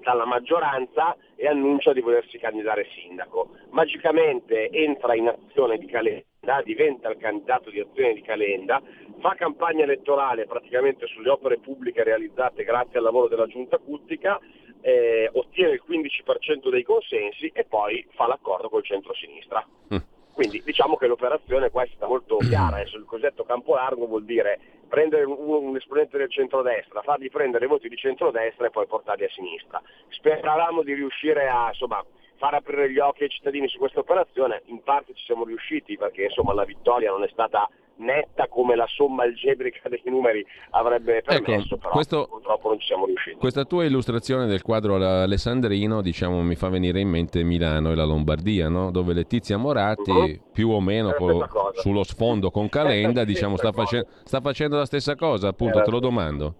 dalla 0.00 0.24
maggioranza 0.24 1.16
e 1.34 1.46
annuncia 1.46 1.92
di 1.92 2.00
volersi 2.00 2.38
candidare 2.38 2.86
sindaco. 2.94 3.50
Magicamente 3.70 4.70
entra 4.70 5.14
in 5.14 5.28
azione 5.28 5.78
di 5.78 5.86
Calenda, 5.86 6.62
diventa 6.64 7.10
il 7.10 7.18
candidato 7.18 7.70
di 7.70 7.80
azione 7.80 8.14
di 8.14 8.22
Calenda, 8.22 8.82
fa 9.20 9.34
campagna 9.34 9.84
elettorale 9.84 10.46
praticamente 10.46 11.06
sulle 11.06 11.30
opere 11.30 11.58
pubbliche 11.58 12.02
realizzate 12.02 12.64
grazie 12.64 12.98
al 12.98 13.04
lavoro 13.04 13.28
della 13.28 13.46
giunta 13.46 13.78
Cuttica, 13.78 14.40
eh, 14.80 15.28
ottiene 15.32 15.72
il 15.72 15.82
15% 15.86 16.70
dei 16.70 16.82
consensi 16.82 17.50
e 17.52 17.64
poi 17.64 18.06
fa 18.14 18.26
l'accordo 18.26 18.68
col 18.68 18.84
centro-sinistra. 18.84 19.66
Mm. 19.92 19.98
Quindi 20.32 20.62
diciamo 20.64 20.96
che 20.96 21.08
l'operazione 21.08 21.70
qua 21.70 21.82
è 21.82 21.88
stata 21.88 22.06
molto 22.06 22.36
chiara, 22.36 22.76
adesso 22.78 22.96
il 22.96 23.04
cosiddetto 23.04 23.44
campo 23.44 23.74
largo 23.74 24.06
vuol 24.06 24.24
dire 24.24 24.60
prendere 24.88 25.24
un, 25.24 25.36
un, 25.38 25.76
esponente 25.76 26.18
del 26.18 26.30
centrodestra, 26.30 27.02
fargli 27.02 27.30
prendere 27.30 27.66
i 27.66 27.68
voti 27.68 27.88
di 27.88 27.96
centrodestra 27.96 28.66
e 28.66 28.70
poi 28.70 28.86
portarli 28.86 29.24
a 29.24 29.30
sinistra. 29.30 29.80
Speravamo 30.08 30.82
di 30.82 30.94
riuscire 30.94 31.48
a 31.48 31.68
insomma, 31.68 32.04
far 32.36 32.54
aprire 32.54 32.90
gli 32.90 32.98
occhi 32.98 33.24
ai 33.24 33.28
cittadini 33.28 33.68
su 33.68 33.78
questa 33.78 34.00
operazione, 34.00 34.62
in 34.66 34.82
parte 34.82 35.14
ci 35.14 35.24
siamo 35.24 35.44
riusciti 35.44 35.96
perché 35.96 36.24
insomma, 36.24 36.54
la 36.54 36.64
vittoria 36.64 37.10
non 37.10 37.22
è 37.22 37.28
stata 37.28 37.68
netta 37.98 38.48
come 38.48 38.74
la 38.76 38.86
somma 38.86 39.22
algebrica 39.22 39.88
dei 39.88 40.02
numeri 40.04 40.44
avrebbe 40.70 41.18
ecco, 41.18 41.42
permesso, 41.42 41.74
ecco, 41.74 41.76
però 41.78 41.90
questo, 41.90 42.26
purtroppo 42.28 42.68
non 42.68 42.80
ci 42.80 42.86
siamo 42.86 43.06
riusciti. 43.06 43.36
Questa 43.36 43.64
tua 43.64 43.84
illustrazione 43.84 44.46
del 44.46 44.62
quadro 44.62 44.96
alessandrino 44.96 46.02
diciamo, 46.02 46.42
mi 46.42 46.54
fa 46.54 46.68
venire 46.68 47.00
in 47.00 47.08
mente 47.08 47.42
Milano 47.42 47.92
e 47.92 47.94
la 47.94 48.04
Lombardia, 48.04 48.68
no? 48.68 48.90
dove 48.90 49.12
Letizia 49.14 49.56
Moratti 49.56 50.10
uh-huh. 50.10 50.40
più 50.52 50.70
o 50.70 50.80
meno 50.80 51.12
con, 51.12 51.46
sullo 51.74 52.04
sfondo 52.04 52.50
con 52.50 52.68
Calenda 52.68 53.24
diciamo, 53.24 53.56
sta, 53.56 53.72
face- 53.72 54.06
sta, 54.24 54.40
facendo 54.40 54.76
la 54.76 54.86
stessa 54.86 55.14
cosa, 55.14 55.48
appunto, 55.48 55.82
te 55.82 55.90
lo 55.90 56.00
domando. 56.00 56.54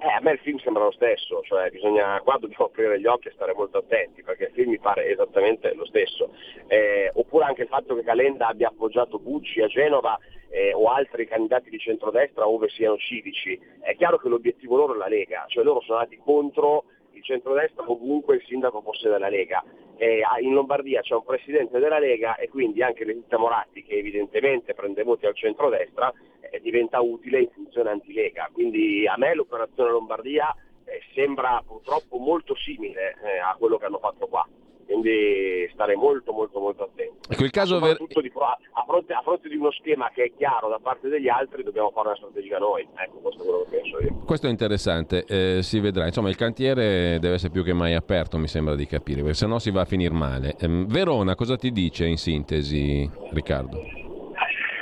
Eh, 0.00 0.06
a 0.06 0.20
me 0.20 0.32
il 0.32 0.38
film 0.38 0.58
sembra 0.58 0.84
lo 0.84 0.92
stesso, 0.92 1.42
cioè 1.42 1.70
bisogna, 1.70 2.20
qua 2.20 2.38
dobbiamo 2.38 2.66
aprire 2.66 3.00
gli 3.00 3.06
occhi 3.06 3.28
e 3.28 3.32
stare 3.32 3.52
molto 3.52 3.78
attenti 3.78 4.22
perché 4.22 4.44
il 4.44 4.52
film 4.52 4.70
mi 4.70 4.78
pare 4.78 5.06
esattamente 5.06 5.74
lo 5.74 5.84
stesso. 5.86 6.30
Eh, 6.68 7.10
oppure 7.14 7.46
anche 7.46 7.62
il 7.62 7.68
fatto 7.68 7.96
che 7.96 8.04
Calenda 8.04 8.46
abbia 8.46 8.68
appoggiato 8.68 9.18
Bucci 9.18 9.60
a 9.60 9.66
Genova 9.66 10.16
eh, 10.50 10.72
o 10.72 10.86
altri 10.86 11.26
candidati 11.26 11.68
di 11.68 11.78
centrodestra 11.78 12.46
ove 12.46 12.68
siano 12.68 12.96
civici. 12.96 13.58
È 13.80 13.96
chiaro 13.96 14.18
che 14.18 14.28
l'obiettivo 14.28 14.76
loro 14.76 14.94
è 14.94 14.96
la 14.96 15.08
Lega, 15.08 15.46
cioè 15.48 15.64
loro 15.64 15.80
sono 15.80 15.98
andati 15.98 16.16
contro 16.18 16.84
il 17.18 17.24
centrodestra 17.24 17.84
ovunque 17.90 18.36
il 18.36 18.44
sindaco 18.46 18.80
fosse 18.80 19.08
della 19.08 19.28
Lega. 19.28 19.62
Eh, 19.96 20.22
in 20.40 20.54
Lombardia 20.54 21.00
c'è 21.00 21.14
un 21.14 21.24
presidente 21.24 21.78
della 21.78 21.98
Lega 21.98 22.36
e 22.36 22.48
quindi 22.48 22.82
anche 22.82 23.04
Letizia 23.04 23.38
Moratti 23.38 23.82
che 23.82 23.96
evidentemente 23.96 24.74
prende 24.74 25.02
voti 25.02 25.26
al 25.26 25.34
centrodestra 25.34 26.12
eh, 26.40 26.60
diventa 26.60 27.00
utile 27.00 27.40
in 27.40 27.50
funzione 27.50 27.90
anti-Lega. 27.90 28.48
Quindi 28.52 29.06
a 29.06 29.16
me 29.16 29.34
l'operazione 29.34 29.90
Lombardia 29.90 30.54
eh, 30.84 31.00
sembra 31.14 31.62
purtroppo 31.66 32.18
molto 32.18 32.54
simile 32.54 33.16
eh, 33.24 33.38
a 33.38 33.56
quello 33.58 33.76
che 33.76 33.86
hanno 33.86 33.98
fatto 33.98 34.26
qua 34.26 34.46
quindi 34.88 35.68
stare 35.74 35.94
molto 35.94 36.32
molto 36.32 36.58
molto 36.58 36.84
attenti. 36.84 37.50
Caso 37.50 37.78
ver- 37.78 37.98
di, 37.98 38.32
a, 38.34 38.84
fronte, 38.86 39.12
a, 39.12 39.20
fronte, 39.20 39.48
di 39.48 39.56
uno 39.56 39.70
schema 39.72 40.10
che 40.14 40.24
è 40.24 40.32
chiaro 40.34 40.68
da 40.68 40.78
parte 40.82 41.08
degli 41.08 41.28
altri 41.28 41.62
dobbiamo 41.62 41.90
fare 41.90 42.08
una 42.08 42.16
strategia 42.16 42.56
noi, 42.56 42.88
ecco 42.96 43.18
questo 43.18 43.42
è 43.42 43.44
quello 43.44 43.66
che 43.68 43.76
penso 43.76 44.00
io. 44.00 44.24
Questo 44.24 44.46
è 44.46 44.50
interessante, 44.50 45.24
eh, 45.28 45.62
si 45.62 45.78
vedrà, 45.80 46.06
insomma 46.06 46.30
il 46.30 46.36
cantiere 46.36 47.18
deve 47.18 47.34
essere 47.34 47.52
più 47.52 47.62
che 47.62 47.74
mai 47.74 47.94
aperto 47.94 48.38
mi 48.38 48.48
sembra 48.48 48.74
di 48.74 48.86
capire, 48.86 49.20
perché 49.20 49.34
se 49.34 49.46
no 49.46 49.58
si 49.58 49.70
va 49.70 49.82
a 49.82 49.84
finire 49.84 50.14
male. 50.14 50.56
Eh, 50.58 50.66
Verona 50.68 51.34
cosa 51.34 51.56
ti 51.56 51.70
dice 51.70 52.06
in 52.06 52.16
sintesi 52.16 53.08
Riccardo? 53.32 53.76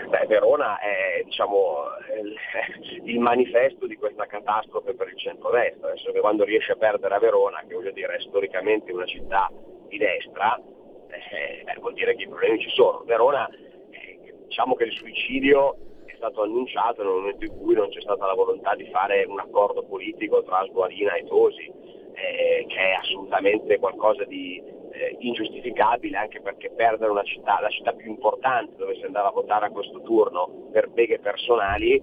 Beh, 0.09 0.27
Verona 0.28 0.78
è 0.78 1.24
diciamo, 1.24 1.83
il 3.05 3.19
manifesto 3.19 3.87
di 3.87 3.97
questa 3.97 4.27
catastrofe 4.27 4.95
per 4.95 5.09
il 5.09 5.19
centro-destra, 5.19 5.89
adesso 5.89 6.12
che 6.12 6.20
quando 6.20 6.45
riesce 6.45 6.73
a 6.73 6.77
perdere 6.77 7.15
a 7.15 7.19
Verona, 7.19 7.65
che 7.66 7.74
voglio 7.74 7.91
dire 7.91 8.15
è 8.15 8.20
storicamente 8.20 8.93
una 8.93 9.05
città 9.05 9.51
di 9.88 9.98
destra, 9.98 10.60
eh, 11.08 11.64
eh, 11.66 11.80
vuol 11.80 11.94
dire 11.94 12.14
che 12.14 12.22
i 12.22 12.28
problemi 12.28 12.60
ci 12.60 12.70
sono. 12.70 13.02
Verona, 13.04 13.48
eh, 13.48 14.34
diciamo 14.46 14.74
che 14.74 14.84
il 14.84 14.92
suicidio 14.92 15.76
è 16.06 16.14
stato 16.16 16.42
annunciato 16.42 17.02
nel 17.02 17.12
momento 17.12 17.44
in 17.44 17.56
cui 17.58 17.74
non 17.74 17.88
c'è 17.88 18.00
stata 18.00 18.26
la 18.26 18.34
volontà 18.34 18.74
di 18.74 18.88
fare 18.90 19.24
un 19.24 19.38
accordo 19.38 19.84
politico 19.84 20.42
tra 20.42 20.64
Sguarina 20.64 21.14
e 21.14 21.24
Tosi, 21.24 21.72
eh, 22.14 22.64
che 22.68 22.76
è 22.76 22.92
assolutamente 23.00 23.78
qualcosa 23.78 24.24
di 24.24 24.62
eh, 24.92 25.16
ingiustificabile, 25.20 26.16
anche 26.16 26.40
perché 26.40 26.70
perdere 26.70 27.10
una 27.10 27.22
città, 27.22 27.60
la 27.60 27.68
città 27.68 27.92
più 27.92 28.08
importante 28.10 28.76
dove 28.76 28.94
si 28.96 29.04
andava 29.04 29.28
a 29.28 29.32
votare 29.32 29.66
a 29.66 29.70
questo 29.70 30.00
turno 30.02 30.68
per 30.72 30.88
beghe 30.88 31.18
personali, 31.18 32.02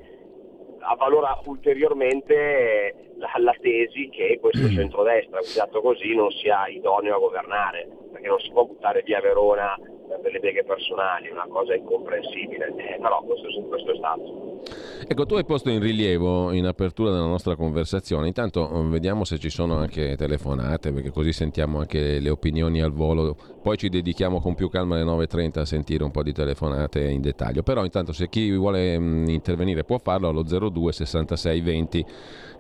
avvalora 0.80 1.40
ulteriormente 1.46 3.13
la, 3.24 3.32
la, 3.40 3.56
tesi 3.62 4.10
che 4.10 4.38
questo 4.42 4.68
mm. 4.68 4.76
centrodestra 4.76 5.40
guidato 5.40 5.82
così 5.82 6.14
non 6.14 6.30
sia 6.32 6.68
idoneo 6.68 7.16
a 7.16 7.20
governare, 7.20 7.88
perché 8.12 8.28
non 8.28 8.40
si 8.40 8.52
può 8.52 8.66
buttare 8.66 9.02
via 9.04 9.22
Verona 9.22 9.80
per 10.08 10.20
delle 10.22 10.40
beghe 10.40 10.64
personali, 10.64 11.30
una 11.30 11.48
cosa 11.50 11.74
incomprensibile, 11.74 12.74
eh, 12.76 13.00
però 13.00 13.24
questo, 13.24 13.48
questo, 13.68 13.92
è 13.92 13.96
stato. 13.96 14.62
Ecco, 15.08 15.26
tu 15.26 15.36
hai 15.36 15.46
posto 15.46 15.70
in 15.70 15.80
rilievo 15.80 16.52
in 16.52 16.66
apertura 16.66 17.12
della 17.12 17.26
nostra 17.26 17.56
conversazione, 17.56 18.28
intanto 18.28 18.70
mm, 18.72 18.92
vediamo 18.92 19.24
se 19.24 19.40
ci 19.40 19.50
sono 19.50 19.78
anche 19.78 20.16
telefonate, 20.18 20.92
perché 20.92 21.12
così 21.12 21.32
sentiamo 21.32 21.80
anche 21.80 22.20
le 22.20 22.30
opinioni 22.30 22.82
al 22.82 22.92
volo, 22.92 23.36
poi 23.62 23.78
ci 23.78 23.90
dedichiamo 23.90 24.42
con 24.42 24.56
più 24.56 24.70
calma 24.70 24.96
alle 24.96 25.06
9.30 25.06 25.60
a 25.60 25.66
sentire 25.66 26.04
un 26.04 26.12
po' 26.12 26.24
di 26.24 26.34
telefonate 26.34 27.10
in 27.10 27.22
dettaglio, 27.22 27.64
però 27.64 27.84
intanto 27.84 28.12
se 28.12 28.28
chi 28.28 28.52
vuole 28.52 29.00
mm, 29.00 29.28
intervenire 29.30 29.84
può 29.84 29.98
farlo 29.98 30.28
allo 30.28 30.44
02 30.44 30.92
66 30.92 31.62
20 31.62 32.06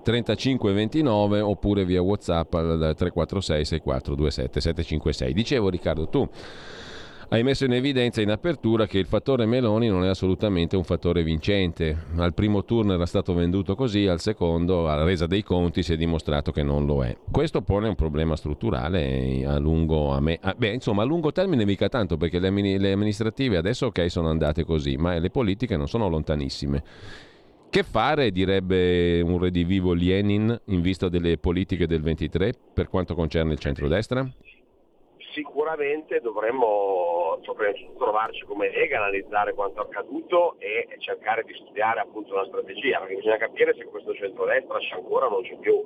35 0.03 0.73
29 0.73 1.39
oppure 1.39 1.85
via 1.85 2.01
Whatsapp 2.01 2.53
al 2.53 2.93
346 2.95 3.65
6427 3.65 4.61
756. 4.61 5.34
Dicevo 5.34 5.69
Riccardo, 5.69 6.07
tu 6.07 6.30
hai 7.34 7.41
messo 7.41 7.65
in 7.65 7.73
evidenza 7.73 8.21
in 8.21 8.30
apertura 8.30 8.85
che 8.85 8.99
il 8.99 9.07
fattore 9.07 9.47
Meloni 9.47 9.88
non 9.88 10.03
è 10.03 10.07
assolutamente 10.07 10.75
un 10.75 10.84
fattore 10.84 11.23
vincente. 11.23 12.05
Al 12.17 12.35
primo 12.35 12.63
turno 12.63 12.93
era 12.93 13.07
stato 13.07 13.34
venduto 13.34 13.73
così, 13.73 14.05
al 14.05 14.19
secondo, 14.19 14.88
alla 14.88 15.03
resa 15.03 15.25
dei 15.25 15.41
conti, 15.41 15.81
si 15.81 15.93
è 15.93 15.97
dimostrato 15.97 16.51
che 16.51 16.61
non 16.61 16.85
lo 16.85 17.03
è. 17.03 17.17
Questo 17.31 17.63
pone 17.63 17.88
un 17.88 17.95
problema 17.95 18.35
strutturale 18.35 19.43
a 19.47 19.57
lungo, 19.57 20.11
a 20.11 20.19
me, 20.19 20.38
a, 20.39 20.53
beh, 20.55 20.73
insomma, 20.73 21.01
a 21.01 21.05
lungo 21.05 21.31
termine 21.31 21.65
mica 21.65 21.89
tanto, 21.89 22.17
perché 22.17 22.38
le, 22.38 22.51
le 22.51 22.91
amministrative 22.91 23.57
adesso 23.57 23.88
ok 23.88 24.11
sono 24.11 24.30
andate 24.30 24.63
così, 24.63 24.95
ma 24.97 25.17
le 25.17 25.31
politiche 25.31 25.75
non 25.75 25.88
sono 25.88 26.07
lontanissime. 26.07 26.84
Che 27.73 27.81
fare, 27.81 28.29
direbbe 28.29 29.19
un 29.21 29.39
redivivo 29.39 29.95
Lenin, 29.95 30.55
in 30.65 30.81
vista 30.81 31.09
delle 31.09 31.39
politiche 31.39 31.87
del 31.87 32.03
23 32.03 32.53
per 32.71 32.87
quanto 32.87 33.15
concerne 33.15 33.53
il 33.53 33.57
centrodestra? 33.57 34.23
Sicuramente 35.33 36.19
dovremmo 36.19 37.39
trovarci 37.97 38.45
come 38.45 38.69
Lega, 38.69 38.99
analizzare 38.99 39.55
quanto 39.55 39.81
accaduto 39.81 40.57
e 40.59 40.87
cercare 40.99 41.41
di 41.47 41.53
studiare 41.55 42.01
appunto 42.01 42.35
una 42.35 42.45
strategia, 42.45 42.99
perché 42.99 43.15
bisogna 43.15 43.37
capire 43.37 43.73
se 43.73 43.85
questo 43.85 44.13
centrodestra 44.13 44.77
c'è 44.77 44.93
ancora 44.93 45.25
o 45.25 45.29
non 45.29 45.41
c'è 45.41 45.57
più 45.57 45.83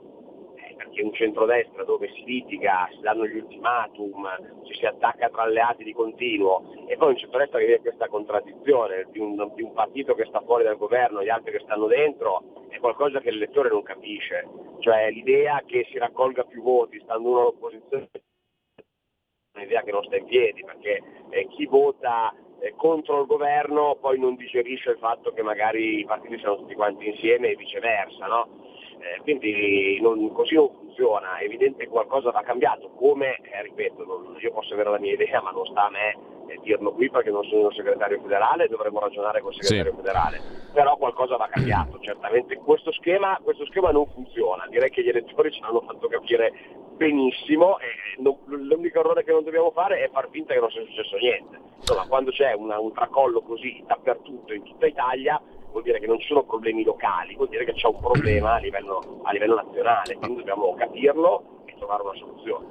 perché 0.88 1.04
un 1.04 1.14
centrodestra 1.14 1.84
dove 1.84 2.10
si 2.14 2.24
litiga, 2.24 2.88
si 2.92 3.02
danno 3.02 3.26
gli 3.26 3.38
ultimatum, 3.38 4.28
ci 4.64 4.74
si 4.74 4.86
attacca 4.86 5.30
tra 5.30 5.44
alleati 5.44 5.84
di 5.84 5.94
continuo 5.94 6.86
e 6.88 6.96
poi 6.98 7.12
un 7.12 7.18
centrodestra 7.18 7.60
che 7.60 7.66
vive 7.66 7.80
questa 7.82 8.08
contraddizione 8.08 9.08
di 9.12 9.20
un, 9.20 9.52
di 9.56 9.62
un 9.62 9.74
partito 9.74 10.16
che 10.16 10.26
sta 10.26 10.42
fuori 10.42 10.64
dal 10.64 10.78
governo 10.78 11.20
e 11.20 11.26
gli 11.26 11.30
altri 11.30 11.52
che 11.52 11.60
stanno 11.60 11.88
dentro 11.88 12.66
è 12.70 12.80
qualcosa 12.80 13.20
che 13.20 13.32
l'elettore 13.32 13.70
non 13.70 13.84
capisce, 13.84 14.48
cioè 14.80 15.10
l'idea 15.12 15.62
che 15.66 15.86
si 15.92 15.98
raccolga 15.98 16.44
più 16.44 16.62
voti 16.62 17.00
stando 17.02 17.30
uno 17.30 17.40
all'opposizione 17.42 18.10
è 18.12 19.62
un'idea 19.62 19.82
che 19.82 19.92
non 19.92 20.04
sta 20.04 20.18
in 20.18 20.26
piedi 20.26 20.64
perché 20.64 21.02
eh, 21.30 21.48
chi 21.48 21.66
vota 21.66 22.34
eh, 22.60 22.74
contro 22.76 23.22
il 23.22 23.28
governo 23.28 23.98
poi 24.00 24.20
non 24.20 24.36
digerisce 24.36 24.92
il 24.92 24.98
fatto 24.98 25.32
che 25.32 25.42
magari 25.42 26.00
i 26.00 26.06
partiti 26.06 26.38
siano 26.38 26.58
tutti 26.58 26.76
quanti 26.76 27.08
insieme 27.08 27.50
e 27.50 27.56
viceversa, 27.56 28.28
no? 28.28 28.67
Eh, 29.00 29.22
quindi 29.22 30.00
non, 30.02 30.32
così 30.32 30.56
non 30.56 30.70
funziona, 30.70 31.38
è 31.38 31.44
evidente 31.44 31.84
che 31.84 31.90
qualcosa 31.90 32.32
va 32.32 32.42
cambiato, 32.42 32.90
come, 32.96 33.38
eh, 33.42 33.62
ripeto, 33.64 34.04
non, 34.06 34.38
io 34.40 34.52
posso 34.52 34.74
avere 34.74 34.90
la 34.90 35.00
mia 35.00 35.14
idea 35.14 35.42
ma 35.42 35.52
non 35.52 35.66
sta 35.66 35.86
a 35.86 35.90
me 35.90 36.37
eh, 36.48 36.60
dirlo 36.62 36.92
qui 36.94 37.10
perché 37.10 37.30
non 37.32 37.44
sono 37.46 37.66
un 37.66 37.72
segretario 37.74 38.20
federale, 38.22 38.68
dovremmo 38.68 39.00
ragionare 39.00 39.42
col 39.42 39.54
segretario 39.54 39.92
Sì. 39.92 39.98
federale, 39.98 40.42
però 40.74 40.96
qualcosa 40.98 41.38
va 41.38 41.48
cambiato, 41.48 42.00
certamente 42.00 42.56
questo 42.58 42.92
schema, 42.94 43.40
questo 43.44 43.66
schema 43.66 43.92
non 43.92 44.08
funziona, 44.08 44.66
direi 44.70 44.90
che 44.90 45.04
gli 45.04 45.10
elettori 45.10 45.52
ci 45.52 45.62
hanno 45.64 45.82
fatto 45.82 46.08
capire 46.08 46.54
benissimo 46.98 47.78
e 47.80 47.86
non- 48.22 48.38
l'unico 48.46 49.00
errore 49.00 49.24
che 49.24 49.32
non 49.32 49.44
dobbiamo 49.44 49.72
fare 49.72 50.00
è 50.04 50.10
far 50.10 50.30
finta 50.32 50.54
che 50.54 50.60
non 50.60 50.70
sia 50.72 50.82
successo 50.84 51.16
niente. 51.18 51.60
Insomma, 51.78 52.08
quando 52.08 52.32
c'è 52.32 52.54
una- 52.54 52.80
un 52.80 52.92
tracollo 52.92 53.42
così 53.42 53.84
dappertutto 53.86 54.54
in 54.54 54.64
tutta 54.64 54.88
Italia 54.88 55.40
vuol 55.72 55.84
dire 55.84 56.00
che 56.00 56.08
non 56.08 56.20
ci 56.20 56.26
sono 56.28 56.44
problemi 56.44 56.84
locali, 56.84 57.36
vuol 57.36 57.50
dire 57.50 57.66
che 57.66 57.74
c'è 57.74 57.88
un 57.88 58.00
problema 58.00 58.54
a 58.56 58.58
livello, 58.58 59.20
a 59.24 59.32
livello 59.32 59.56
nazionale, 59.56 60.16
quindi 60.16 60.38
dobbiamo 60.38 60.74
capirlo 60.74 61.62
e 61.66 61.76
trovare 61.78 62.02
una 62.02 62.16
soluzione. 62.16 62.66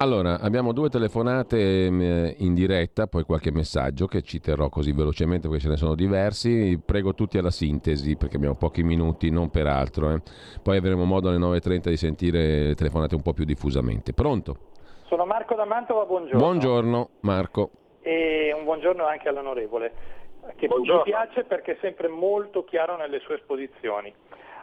Allora, 0.00 0.38
abbiamo 0.40 0.72
due 0.72 0.88
telefonate 0.90 1.86
ehm, 1.86 2.34
in 2.38 2.54
diretta, 2.54 3.08
poi 3.08 3.24
qualche 3.24 3.50
messaggio 3.50 4.06
che 4.06 4.22
ci 4.22 4.38
terrò 4.38 4.68
così 4.68 4.92
velocemente 4.92 5.48
perché 5.48 5.64
ce 5.64 5.68
ne 5.70 5.76
sono 5.76 5.96
diversi. 5.96 6.80
Prego 6.84 7.14
tutti 7.14 7.36
alla 7.36 7.50
sintesi 7.50 8.16
perché 8.16 8.36
abbiamo 8.36 8.54
pochi 8.54 8.84
minuti, 8.84 9.30
non 9.30 9.50
per 9.50 9.66
altro. 9.66 10.12
eh. 10.12 10.22
Poi 10.62 10.76
avremo 10.76 11.04
modo 11.04 11.28
alle 11.28 11.38
9.30 11.38 11.88
di 11.88 11.96
sentire 11.96 12.38
le 12.68 12.74
telefonate 12.76 13.16
un 13.16 13.22
po' 13.22 13.32
più 13.32 13.44
diffusamente. 13.44 14.12
Pronto? 14.12 14.56
Sono 15.06 15.24
Marco 15.26 15.56
da 15.56 15.64
Mantova, 15.64 16.04
buongiorno. 16.04 16.38
Buongiorno 16.38 17.08
Marco. 17.20 17.70
E 18.02 18.54
un 18.56 18.62
buongiorno 18.62 19.04
anche 19.04 19.28
all'onorevole, 19.28 19.92
che 20.54 20.68
Buongiorno. 20.68 21.02
mi 21.04 21.10
piace 21.10 21.42
perché 21.42 21.72
è 21.72 21.78
sempre 21.80 22.06
molto 22.06 22.62
chiaro 22.62 22.96
nelle 22.96 23.18
sue 23.18 23.34
esposizioni. 23.34 24.14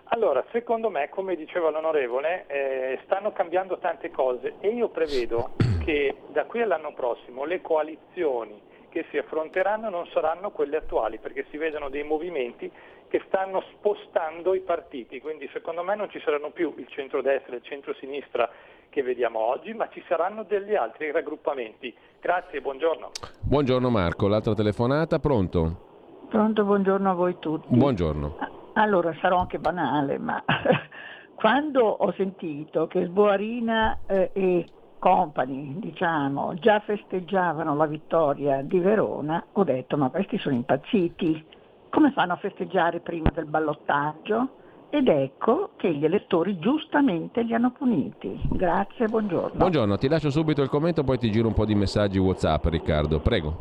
Allora, 0.10 0.44
secondo 0.52 0.90
me, 0.90 1.10
come 1.10 1.36
diceva 1.36 1.72
l'onorevole, 1.72 2.45
eh, 2.48 2.99
stanno 3.06 3.32
cambiando 3.32 3.80
tante 3.80 4.11
cose 4.11 4.56
e 4.60 4.69
io 4.69 4.90
prevedo 4.90 5.53
che 5.84 6.15
da 6.32 6.45
qui 6.45 6.61
all'anno 6.61 6.94
prossimo 6.94 7.44
le 7.44 7.61
coalizioni 7.61 8.61
che 8.90 9.06
si 9.10 9.18
affronteranno 9.18 9.90
non 9.90 10.07
saranno 10.14 10.52
quelle 10.52 10.77
attuali, 10.77 11.18
perché 11.18 11.45
si 11.49 11.57
vedono 11.57 11.90
dei 11.90 12.03
movimenti 12.03 12.72
che 13.10 13.22
stanno 13.27 13.61
spostando 13.73 14.53
i 14.53 14.61
partiti, 14.61 15.19
quindi 15.19 15.49
secondo 15.52 15.84
me 15.84 15.95
non 15.95 16.10
ci 16.10 16.22
saranno 16.23 16.52
più 16.52 16.73
il 16.77 16.88
centrodestra 16.88 17.53
e 17.53 17.57
il 17.57 17.64
centrosinistra 17.64 18.49
che 18.90 19.03
vediamo 19.03 19.40
oggi, 19.40 19.73
ma 19.73 19.90
ci 19.90 20.02
saranno 20.07 20.44
degli 20.44 20.76
altri 20.76 21.11
raggruppamenti. 21.11 21.94
Grazie, 22.22 22.61
buongiorno. 22.61 23.11
Buongiorno 23.41 23.90
Marco, 23.90 24.30
l'altra 24.30 24.53
telefonata, 24.53 25.19
pronto? 25.19 26.27
Pronto, 26.30 26.64
buongiorno 26.64 27.10
a 27.10 27.14
voi 27.14 27.38
tutti. 27.40 27.76
Buongiorno. 27.76 28.55
Allora, 28.78 29.16
sarò 29.22 29.40
anche 29.40 29.60
banale, 29.60 30.18
ma 30.18 30.44
quando 31.36 31.82
ho 31.82 32.12
sentito 32.14 32.88
che 32.88 33.06
Sboarina 33.06 34.00
eh, 34.06 34.32
e 34.34 34.66
company, 35.00 35.80
diciamo, 35.80 36.56
già 36.56 36.80
festeggiavano 36.80 37.76
la 37.76 37.86
vittoria 37.86 38.62
di 38.64 38.80
Verona, 38.80 39.46
ho 39.54 39.64
detto, 39.64 39.98
ma 39.98 40.10
questi 40.10 40.38
sono 40.40 40.56
impazziti. 40.56 41.46
Come 41.90 42.12
fanno 42.12 42.34
a 42.34 42.38
festeggiare 42.38 43.00
prima 43.00 43.30
del 43.32 43.46
ballottaggio? 43.46 44.50
Ed 44.90 45.08
ecco 45.08 45.72
che 45.78 45.94
gli 45.94 46.04
elettori 46.04 46.58
giustamente 46.58 47.44
li 47.44 47.54
hanno 47.54 47.72
puniti. 47.72 48.40
Grazie, 48.50 49.08
buongiorno. 49.08 49.58
Buongiorno, 49.58 49.98
ti 49.98 50.08
lascio 50.08 50.30
subito 50.30 50.62
il 50.62 50.70
commento, 50.70 51.04
poi 51.04 51.18
ti 51.18 51.32
giro 51.32 51.48
un 51.48 51.54
po' 51.54 51.66
di 51.66 51.76
messaggi 51.76 52.18
WhatsApp, 52.18 52.66
Riccardo. 52.66 53.20
Prego. 53.20 53.58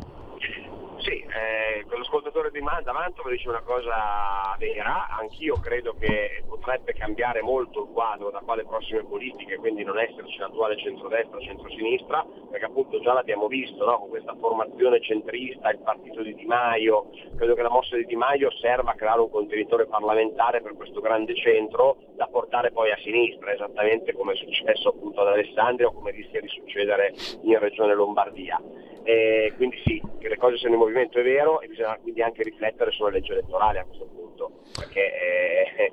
Sì, 0.97 1.11
eh, 1.11 1.74
quell'ascoltatore 1.95 2.51
di 2.51 2.59
Man- 2.59 2.83
Mantova 2.83 3.29
dice 3.29 3.47
una 3.47 3.61
cosa 3.61 4.53
vera, 4.59 5.07
anch'io 5.17 5.55
credo 5.61 5.95
che 5.97 6.43
potrebbe 6.45 6.93
cambiare 6.93 7.41
molto 7.41 7.83
il 7.83 7.89
quadro 7.93 8.31
da 8.31 8.39
quale 8.39 8.65
prossime 8.65 9.05
politiche, 9.05 9.55
quindi 9.55 9.85
non 9.85 9.97
esserci 9.97 10.37
l'attuale 10.37 10.75
centrodestra, 10.77 11.39
centrosinistra, 11.39 12.25
perché 12.51 12.65
appunto 12.65 12.99
già 12.99 13.13
l'abbiamo 13.13 13.47
visto 13.47 13.85
no? 13.85 13.99
con 13.99 14.09
questa 14.09 14.35
formazione 14.37 14.99
centrista, 14.99 15.69
il 15.69 15.79
partito 15.79 16.21
di 16.21 16.35
Di 16.35 16.45
Maio, 16.45 17.11
credo 17.37 17.55
che 17.55 17.61
la 17.61 17.69
mossa 17.69 17.95
di 17.95 18.05
Di 18.05 18.15
Maio 18.17 18.51
serva 18.51 18.91
a 18.91 18.95
creare 18.95 19.21
un 19.21 19.29
contenitore 19.29 19.85
parlamentare 19.85 20.61
per 20.61 20.75
questo 20.75 20.99
grande 20.99 21.33
centro 21.35 21.97
da 22.15 22.27
portare 22.27 22.71
poi 22.71 22.91
a 22.91 22.97
sinistra, 22.97 23.53
esattamente 23.53 24.13
come 24.13 24.33
è 24.33 24.35
successo 24.35 24.89
appunto 24.89 25.21
ad 25.21 25.27
Alessandria 25.27 25.87
o 25.87 25.93
come 25.93 26.11
rischia 26.11 26.41
di 26.41 26.49
succedere 26.49 27.13
in 27.43 27.57
Regione 27.57 27.93
Lombardia. 27.93 28.61
Eh, 29.03 29.53
quindi 29.55 29.79
sì, 29.85 30.01
che 30.17 30.29
le 30.29 30.37
cose 30.37 30.57
siano 30.57 30.73
in 30.73 30.79
movimento 30.79 31.19
è 31.19 31.23
vero 31.23 31.61
e 31.61 31.67
bisogna 31.67 31.84
quindi 32.01 32.21
anche 32.21 32.43
riflettere 32.43 32.91
sulla 32.91 33.09
legge 33.09 33.33
elettorale 33.33 33.79
a 33.79 33.85
questo 33.85 34.05
punto, 34.05 34.51
perché 34.77 35.01
eh, 35.01 35.91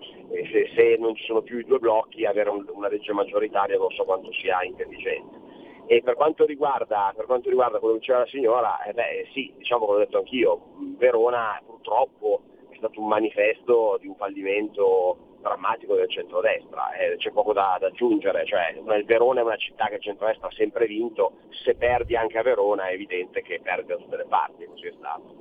se, 0.51 0.70
se 0.74 0.97
non 0.98 1.14
ci 1.14 1.24
sono 1.24 1.43
più 1.43 1.59
i 1.59 1.64
due 1.64 1.78
blocchi 1.78 2.24
avere 2.24 2.51
un- 2.51 2.66
una 2.73 2.89
legge 2.89 3.12
maggioritaria 3.12 3.77
non 3.77 3.90
so 3.90 4.05
quanto 4.05 4.32
sia 4.32 4.62
intelligente. 4.62 5.40
E 5.86 6.01
per 6.02 6.14
quanto 6.14 6.47
riguarda, 6.47 7.12
per 7.14 7.27
quanto 7.27 7.48
riguarda 7.48 7.78
quello 7.78 7.94
che 7.94 8.01
diceva 8.01 8.20
la 8.20 8.27
signora, 8.27 8.82
eh 8.85 8.93
beh, 8.93 9.28
sì, 9.32 9.52
diciamo 9.56 9.85
come 9.85 9.97
ho 9.98 10.01
detto 10.01 10.19
anch'io, 10.19 10.60
Verona 10.97 11.60
purtroppo 11.66 12.43
è 12.70 12.77
stato 12.77 13.01
un 13.01 13.09
manifesto 13.09 13.98
di 14.01 14.06
un 14.06 14.14
fallimento 14.14 15.31
drammatico 15.43 15.94
del 15.94 16.09
centrodestra, 16.09 16.93
eh, 16.94 17.16
c'è 17.16 17.31
poco 17.31 17.52
da, 17.52 17.77
da 17.78 17.89
aggiungere, 17.89 18.44
cioè 18.47 18.74
il 18.97 19.05
Verona 19.05 19.40
è 19.40 19.44
una 19.44 19.56
città 19.56 19.86
che 19.86 19.97
il 19.97 20.02
centrodestra 20.02 20.48
ha 20.48 20.52
sempre 20.52 20.86
vinto, 20.86 21.32
se 21.51 21.74
perdi 21.74 22.16
anche 22.16 22.39
a 22.39 22.43
Verona 22.43 22.89
è 22.89 22.94
evidente 22.94 23.43
che 23.43 23.60
perdi 23.62 23.89
da 23.89 23.97
tutte 23.97 24.16
le 24.16 24.27
parti, 24.28 24.64
così 24.64 24.86
è 24.86 24.93
stato. 24.97 25.40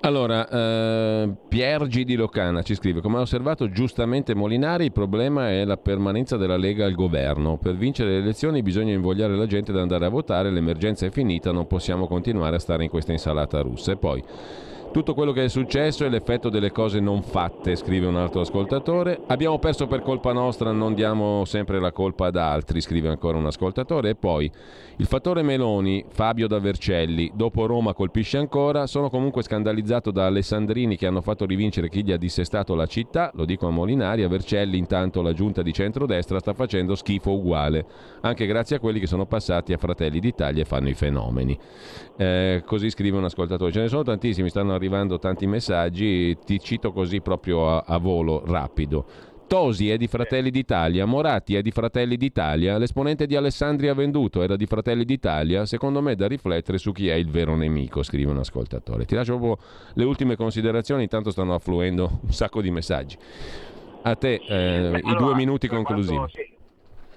Allora, 0.00 0.46
eh, 0.46 1.30
Piergi 1.48 2.04
di 2.04 2.14
Locana 2.14 2.60
ci 2.60 2.74
scrive, 2.74 3.00
come 3.00 3.16
ha 3.16 3.20
osservato 3.20 3.70
giustamente 3.70 4.34
Molinari, 4.34 4.84
il 4.84 4.92
problema 4.92 5.48
è 5.48 5.64
la 5.64 5.78
permanenza 5.78 6.36
della 6.36 6.58
Lega 6.58 6.84
al 6.84 6.92
governo. 6.92 7.56
Per 7.56 7.74
vincere 7.74 8.10
le 8.10 8.18
elezioni 8.18 8.60
bisogna 8.60 8.92
invogliare 8.92 9.34
la 9.34 9.46
gente 9.46 9.70
ad 9.70 9.78
andare 9.78 10.04
a 10.04 10.10
votare, 10.10 10.50
l'emergenza 10.50 11.06
è 11.06 11.10
finita, 11.10 11.52
non 11.52 11.66
possiamo 11.66 12.06
continuare 12.06 12.56
a 12.56 12.58
stare 12.58 12.84
in 12.84 12.90
questa 12.90 13.12
insalata 13.12 13.62
russa. 13.62 13.92
E 13.92 13.96
poi, 13.96 14.22
tutto 14.94 15.12
quello 15.12 15.32
che 15.32 15.42
è 15.42 15.48
successo 15.48 16.04
è 16.04 16.08
l'effetto 16.08 16.48
delle 16.48 16.70
cose 16.70 17.00
non 17.00 17.20
fatte, 17.20 17.74
scrive 17.74 18.06
un 18.06 18.14
altro 18.14 18.42
ascoltatore. 18.42 19.22
Abbiamo 19.26 19.58
perso 19.58 19.88
per 19.88 20.02
colpa 20.02 20.32
nostra, 20.32 20.70
non 20.70 20.94
diamo 20.94 21.44
sempre 21.46 21.80
la 21.80 21.90
colpa 21.90 22.26
ad 22.26 22.36
altri, 22.36 22.80
scrive 22.80 23.08
ancora 23.08 23.36
un 23.36 23.46
ascoltatore. 23.46 24.10
E 24.10 24.14
poi, 24.14 24.48
il 24.98 25.06
fattore 25.06 25.42
Meloni, 25.42 26.04
Fabio 26.06 26.46
da 26.46 26.60
Vercelli, 26.60 27.32
dopo 27.34 27.66
Roma 27.66 27.92
colpisce 27.92 28.38
ancora, 28.38 28.86
sono 28.86 29.10
comunque 29.10 29.42
scandalizzato 29.42 30.12
da 30.12 30.26
Alessandrini 30.26 30.96
che 30.96 31.08
hanno 31.08 31.22
fatto 31.22 31.44
rivincere 31.44 31.88
chi 31.88 32.04
gli 32.04 32.12
ha 32.12 32.16
dissestato 32.16 32.76
la 32.76 32.86
città, 32.86 33.32
lo 33.34 33.44
dico 33.44 33.66
a 33.66 33.70
Molinari, 33.70 34.22
a 34.22 34.28
Vercelli 34.28 34.78
intanto 34.78 35.22
la 35.22 35.32
giunta 35.32 35.62
di 35.62 35.72
centrodestra 35.72 36.38
sta 36.38 36.54
facendo 36.54 36.94
schifo 36.94 37.32
uguale, 37.32 37.84
anche 38.20 38.46
grazie 38.46 38.76
a 38.76 38.78
quelli 38.78 39.00
che 39.00 39.08
sono 39.08 39.26
passati 39.26 39.72
a 39.72 39.76
Fratelli 39.76 40.20
d'Italia 40.20 40.62
e 40.62 40.64
fanno 40.64 40.88
i 40.88 40.94
fenomeni. 40.94 41.58
Eh, 42.16 42.62
così 42.64 42.90
scrive 42.90 43.16
un 43.16 43.24
ascoltatore. 43.24 43.72
Ce 43.72 43.80
ne 43.80 43.88
sono 43.88 44.04
tantissimi, 44.04 44.48
stanno 44.48 44.68
arrivando 44.68 44.82
tanti 45.18 45.46
messaggi, 45.46 46.36
ti 46.44 46.58
cito 46.60 46.92
così 46.92 47.20
proprio 47.20 47.68
a, 47.68 47.84
a 47.86 47.98
volo 47.98 48.42
rapido. 48.46 49.04
Tosi 49.46 49.90
è 49.90 49.98
di 49.98 50.06
Fratelli 50.06 50.50
d'Italia, 50.50 51.04
Moratti 51.04 51.54
è 51.54 51.60
di 51.60 51.70
Fratelli 51.70 52.16
d'Italia, 52.16 52.78
l'esponente 52.78 53.26
di 53.26 53.36
Alessandria 53.36 53.92
Venduto 53.92 54.42
era 54.42 54.56
di 54.56 54.64
Fratelli 54.66 55.04
d'Italia, 55.04 55.66
secondo 55.66 56.00
me 56.00 56.16
da 56.16 56.26
riflettere 56.26 56.78
su 56.78 56.92
chi 56.92 57.08
è 57.08 57.14
il 57.14 57.28
vero 57.28 57.54
nemico, 57.54 58.02
scrive 58.02 58.30
un 58.30 58.38
ascoltatore. 58.38 59.04
Ti 59.04 59.14
lascio 59.14 59.36
proprio 59.36 59.58
le 59.92 60.04
ultime 60.04 60.34
considerazioni, 60.34 61.02
intanto 61.02 61.30
stanno 61.30 61.54
affluendo 61.54 62.20
un 62.22 62.32
sacco 62.32 62.62
di 62.62 62.70
messaggi. 62.70 63.16
A 64.02 64.14
te 64.16 64.34
eh, 64.34 64.40
Beh, 64.48 64.98
i 64.98 65.02
allora, 65.04 65.18
due 65.18 65.34
minuti 65.34 65.68
conclusivi. 65.68 66.16
quanto- 66.16 66.36
sì, 66.36 66.54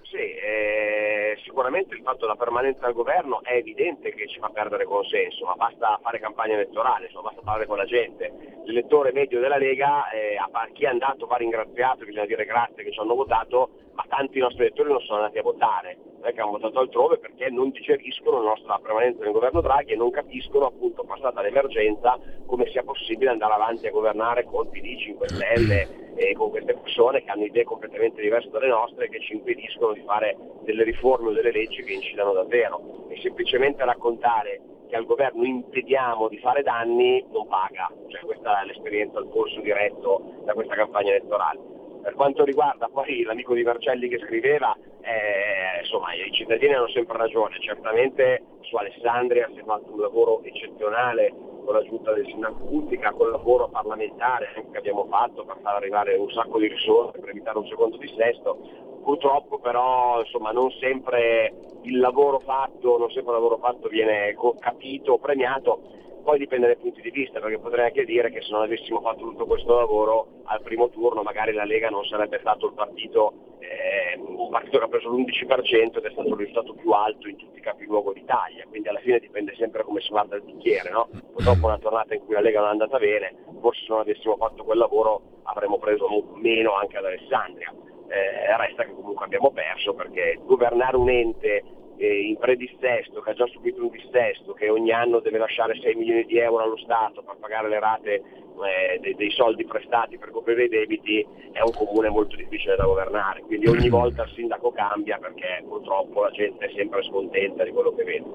sì, 0.04 0.18
eh, 0.18 0.97
sicuramente 1.44 1.96
il 1.96 2.02
fatto 2.02 2.20
della 2.20 2.36
permanenza 2.36 2.86
al 2.86 2.94
governo 2.94 3.42
è 3.44 3.54
evidente 3.54 4.14
che 4.14 4.28
ci 4.28 4.40
fa 4.40 4.50
perdere 4.50 4.86
consenso, 4.86 5.46
ma 5.46 5.56
basta 5.56 6.00
fare 6.02 6.20
campagna 6.20 6.54
elettorale, 6.54 7.06
insomma, 7.06 7.30
basta 7.30 7.42
parlare 7.42 7.66
con 7.66 7.78
la 7.78 7.86
gente. 7.86 8.62
L'elettore 8.66 9.12
medio 9.12 9.40
della 9.40 9.58
Lega, 9.58 10.10
eh, 10.10 10.38
chi 10.74 10.84
è 10.84 10.88
andato 10.88 11.26
va 11.26 11.38
ringraziato, 11.38 12.06
bisogna 12.06 12.26
dire 12.26 12.46
grazie 12.46 12.84
che 12.84 12.92
ci 12.92 13.00
hanno 13.00 13.16
votato, 13.16 13.70
ma 13.94 14.06
tanti 14.08 14.40
nostri 14.40 14.66
elettori 14.66 14.92
non 14.92 15.02
sono 15.02 15.20
andati 15.20 15.38
a 15.38 15.44
votare, 15.44 15.98
è 16.22 16.34
che 16.34 16.42
hanno 16.42 16.52
votato 16.52 16.80
altrove 16.80 17.18
perché 17.18 17.50
non 17.50 17.70
digeriscono 17.70 18.42
la 18.42 18.50
nostra 18.50 18.80
permanenza 18.82 19.24
nel 19.24 19.32
governo 19.32 19.62
Draghi 19.62 19.94
e 19.94 19.96
non 19.96 20.10
capiscono 20.10 20.66
appunto 20.66 21.04
passata 21.04 21.42
l'emergenza 21.42 22.20
come 22.46 22.68
sia 22.70 22.84
possibile 22.84 23.30
andare 23.30 23.54
avanti 23.54 23.88
a 23.88 23.92
governare 23.92 24.44
con 24.46 24.70
PD 24.70 24.98
5 24.98 25.28
Stelle 25.30 26.16
e 26.16 26.34
con 26.34 26.50
queste 26.50 26.74
persone 26.74 27.24
che 27.24 27.30
hanno 27.30 27.46
idee 27.46 27.64
completamente 27.64 28.22
diverse 28.22 28.50
dalle 28.50 28.68
nostre 28.68 29.06
e 29.06 29.10
che 29.10 29.20
ci 29.20 29.34
impediscono 29.34 29.94
di 29.94 30.02
fare 30.02 30.36
delle 30.64 30.84
riforme 30.84 31.30
o 31.30 31.32
delle 31.32 31.52
leggi 31.52 31.84
che 31.84 31.94
incidano 31.94 32.34
davvero. 32.34 33.06
E 33.10 33.20
semplicemente 33.22 33.86
raccontare 33.86 34.62
che 34.88 34.96
al 34.96 35.06
governo 35.06 35.44
impediamo 35.44 36.28
di 36.28 36.40
fare 36.40 36.64
danni 36.64 37.24
non 37.32 37.48
paga, 37.48 37.92
cioè 38.08 38.22
questa 38.22 38.62
è 38.62 38.66
l'esperienza 38.66 39.20
al 39.20 39.28
polso 39.28 39.60
diretto 39.62 40.42
da 40.44 40.54
questa 40.54 40.76
campagna 40.76 41.12
elettorale. 41.12 41.77
Per 42.08 42.16
quanto 42.16 42.46
riguarda 42.46 42.88
poi 42.88 43.24
l'amico 43.24 43.54
di 43.54 43.64
Vercelli 43.64 44.08
che 44.08 44.20
scriveva, 44.20 44.74
eh, 45.02 45.82
insomma 45.82 46.14
i 46.14 46.32
cittadini 46.32 46.74
hanno 46.74 46.88
sempre 46.88 47.18
ragione, 47.18 47.60
certamente 47.60 48.44
su 48.62 48.78
Alessandria 48.78 49.50
si 49.54 49.60
è 49.60 49.64
fatto 49.66 49.92
un 49.92 50.00
lavoro 50.00 50.42
eccezionale 50.44 51.34
con 51.66 51.74
la 51.74 51.84
giunta 51.84 52.14
del 52.14 52.26
sindaco 52.28 52.64
Puttica, 52.64 53.12
con 53.12 53.26
il 53.26 53.34
lavoro 53.34 53.68
parlamentare 53.68 54.54
che 54.72 54.78
abbiamo 54.78 55.06
fatto 55.10 55.44
per 55.44 55.58
far 55.62 55.76
arrivare 55.76 56.16
un 56.16 56.32
sacco 56.32 56.60
di 56.60 56.70
risorse 56.70 57.20
per 57.20 57.28
evitare 57.28 57.58
un 57.58 57.68
secondo 57.68 57.98
dissesto. 57.98 58.58
Purtroppo 59.04 59.60
però 59.60 60.22
insomma, 60.22 60.52
non 60.52 60.72
sempre 60.80 61.54
il 61.82 62.00
lavoro 62.00 62.40
fatto, 62.40 62.98
non 62.98 63.12
sempre 63.12 63.34
il 63.34 63.40
lavoro 63.40 63.58
fatto 63.58 63.90
viene 63.90 64.34
capito, 64.60 65.18
premiato, 65.18 65.82
poi 66.28 66.40
dipende 66.40 66.68
dai 66.68 66.76
punti 66.76 67.00
di 67.00 67.10
vista, 67.10 67.40
perché 67.40 67.58
potrei 67.58 67.86
anche 67.86 68.04
dire 68.04 68.30
che 68.30 68.42
se 68.42 68.52
non 68.52 68.62
avessimo 68.62 69.00
fatto 69.00 69.22
tutto 69.22 69.46
questo 69.46 69.78
lavoro 69.78 70.42
al 70.44 70.62
primo 70.62 70.90
turno 70.90 71.24
magari 71.24 71.54
la 71.54 71.64
Lega 71.64 71.88
non 71.88 72.04
sarebbe 72.04 72.40
stato 72.40 72.68
il 72.68 72.74
partito, 72.74 73.56
eh, 73.60 74.20
un 74.20 74.50
partito 74.50 74.78
che 74.78 74.84
ha 74.84 74.88
preso 74.90 75.08
l'11% 75.08 76.00
ed 76.00 76.04
è 76.04 76.12
stato 76.12 76.28
il 76.28 76.36
risultato 76.36 76.74
più 76.74 76.92
alto 76.92 77.30
in 77.30 77.38
tutti 77.38 77.60
i 77.60 77.62
capiluogo 77.62 78.12
d'Italia, 78.12 78.66
quindi 78.68 78.90
alla 78.90 79.00
fine 79.00 79.20
dipende 79.20 79.56
sempre 79.56 79.84
come 79.84 80.02
si 80.02 80.10
guarda 80.10 80.36
il 80.36 80.42
bicchiere, 80.42 80.90
no? 80.90 81.08
Purtroppo 81.32 81.68
una 81.68 81.80
tornata 81.80 82.14
in 82.14 82.26
cui 82.26 82.34
la 82.34 82.42
Lega 82.42 82.60
non 82.60 82.68
è 82.68 82.72
andata 82.72 82.98
bene, 82.98 83.34
forse 83.62 83.80
se 83.80 83.88
non 83.88 84.02
avessimo 84.02 84.36
fatto 84.36 84.66
quel 84.66 84.80
lavoro 84.80 85.22
avremmo 85.44 85.78
preso 85.78 86.10
meno 86.34 86.74
anche 86.74 86.98
ad 86.98 87.06
Alessandria. 87.06 87.74
Eh, 88.10 88.58
resta 88.58 88.84
che 88.84 88.94
comunque 88.94 89.24
abbiamo 89.24 89.52
perso 89.52 89.94
perché 89.94 90.42
governare 90.44 90.98
un 90.98 91.10
ente 91.10 91.64
eh, 91.98 92.28
in 92.28 92.38
predissesto, 92.38 93.22
che 93.22 93.32
ha 93.32 93.34
già 93.34 93.48
subito 93.48 93.82
un 93.82 93.90
dissesto, 93.90 94.54
che 94.54 94.70
ogni 94.70 94.92
anno 94.92 95.20
deve 95.20 95.38
lasciare 95.38 95.80
6 95.80 95.96
milioni 95.96 96.26
di 96.26 96.38
euro 96.38 96.64
allo 96.64 96.78
Stato 96.78 97.22
per 97.24 97.38
pagare 97.40 97.70
le 97.70 97.80
rate 97.80 98.14
eh, 98.14 99.00
dei, 99.00 99.16
dei, 99.16 99.32
soldi 99.32 99.66
prestati 99.66 100.18
per 100.18 100.32
coprire 100.32 100.66
i 100.66 100.70
debiti, 100.70 101.26
è 101.52 101.62
un 101.62 101.72
comune 101.74 102.10
molto 102.10 102.36
difficile 102.36 102.76
da 102.76 102.86
governare. 102.86 103.42
Quindi 103.42 103.68
ogni 103.68 103.90
volta 103.90 104.24
il 104.24 104.32
sindaco 104.36 104.72
cambia 104.72 105.18
perché 105.18 105.64
purtroppo 105.68 106.24
la 106.24 106.32
gente 106.32 106.66
è 106.66 106.72
sempre 106.76 107.04
scontenta 107.04 107.64
di 107.64 107.72
quello 107.72 107.94
che 107.94 108.04
vede. 108.04 108.26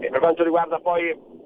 E 0.00 0.08
per 0.08 0.20
quanto 0.20 0.42
riguarda 0.42 0.78
poi 0.78 1.36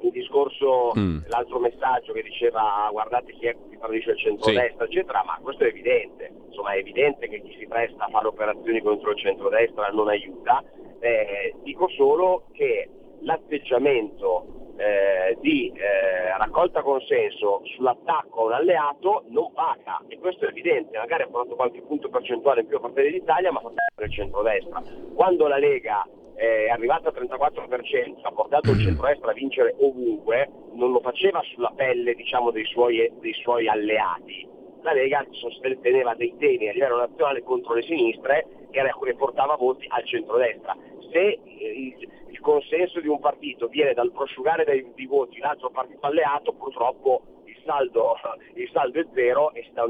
il 0.00 0.10
discorso, 0.10 0.92
mm. 0.98 1.20
l'altro 1.28 1.58
messaggio 1.58 2.12
che 2.12 2.22
diceva 2.22 2.88
guardate 2.90 3.32
chi 3.32 3.46
è 3.46 3.56
chi 3.68 3.78
tradisce 3.78 4.10
il 4.10 4.18
centrodestra, 4.18 4.86
sì. 4.86 4.92
eccetera, 4.92 5.22
ma 5.24 5.38
questo 5.42 5.64
è 5.64 5.68
evidente, 5.68 6.30
insomma 6.46 6.72
è 6.72 6.78
evidente 6.78 7.28
che 7.28 7.40
chi 7.40 7.56
si 7.58 7.66
presta 7.66 8.04
a 8.04 8.08
fare 8.08 8.26
operazioni 8.26 8.82
contro 8.82 9.10
il 9.10 9.18
centrodestra 9.18 9.88
non 9.88 10.08
aiuta, 10.08 10.62
eh, 11.00 11.54
dico 11.62 11.88
solo 11.88 12.44
che 12.52 12.88
l'atteggiamento 13.20 14.72
eh, 14.76 15.36
di 15.40 15.72
eh, 15.74 16.36
raccolta 16.36 16.82
consenso 16.82 17.62
sull'attacco 17.64 18.42
a 18.42 18.44
un 18.46 18.52
alleato 18.52 19.24
non 19.28 19.52
paga 19.52 20.02
e 20.08 20.18
questo 20.18 20.46
è 20.46 20.48
evidente, 20.48 20.98
magari 20.98 21.22
ha 21.22 21.28
portato 21.28 21.54
qualche 21.54 21.82
punto 21.82 22.08
percentuale 22.08 22.62
in 22.62 22.66
più 22.66 22.76
a 22.76 22.80
Fratelli 22.80 23.12
d'Italia 23.12 23.52
ma 23.52 23.60
fa 23.60 23.70
il 24.02 24.10
centrodestra. 24.10 24.82
Quando 25.14 25.46
la 25.46 25.58
Lega 25.58 26.06
è 26.34 26.68
arrivata 26.68 27.08
al 27.08 27.14
34%, 27.14 28.18
ha 28.22 28.32
portato 28.32 28.70
il 28.72 28.80
centrodestra 28.80 29.30
a 29.30 29.34
vincere 29.34 29.76
ovunque, 29.78 30.50
non 30.72 30.90
lo 30.90 31.00
faceva 31.00 31.40
sulla 31.52 31.72
pelle 31.74 32.14
diciamo, 32.14 32.50
dei, 32.50 32.64
suoi, 32.64 33.12
dei 33.20 33.34
suoi 33.34 33.68
alleati. 33.68 34.53
La 34.84 34.92
Lega 34.92 35.26
sosteneva 35.30 36.14
dei 36.14 36.36
temi 36.36 36.68
a 36.68 36.72
livello 36.72 36.98
nazionale 36.98 37.42
contro 37.42 37.72
le 37.72 37.80
sinistre 37.80 38.46
e 38.70 39.14
portava 39.14 39.56
voti 39.56 39.86
al 39.88 40.04
centrodestra. 40.04 40.76
Se 41.10 41.18
eh, 41.18 41.40
il, 41.58 42.08
il 42.28 42.40
consenso 42.40 43.00
di 43.00 43.08
un 43.08 43.18
partito 43.18 43.68
viene 43.68 43.94
dal 43.94 44.12
prosciugare 44.12 44.64
dei, 44.64 44.86
di 44.94 45.06
voti 45.06 45.38
l'altro 45.38 45.70
partito 45.70 46.04
alleato, 46.04 46.52
purtroppo 46.52 47.22
il 47.46 47.56
saldo, 47.64 48.14
il 48.56 48.68
saldo 48.74 49.00
è 49.00 49.06
zero 49.14 49.54
e 49.54 49.62
si 49.62 49.72
dà 49.72 49.86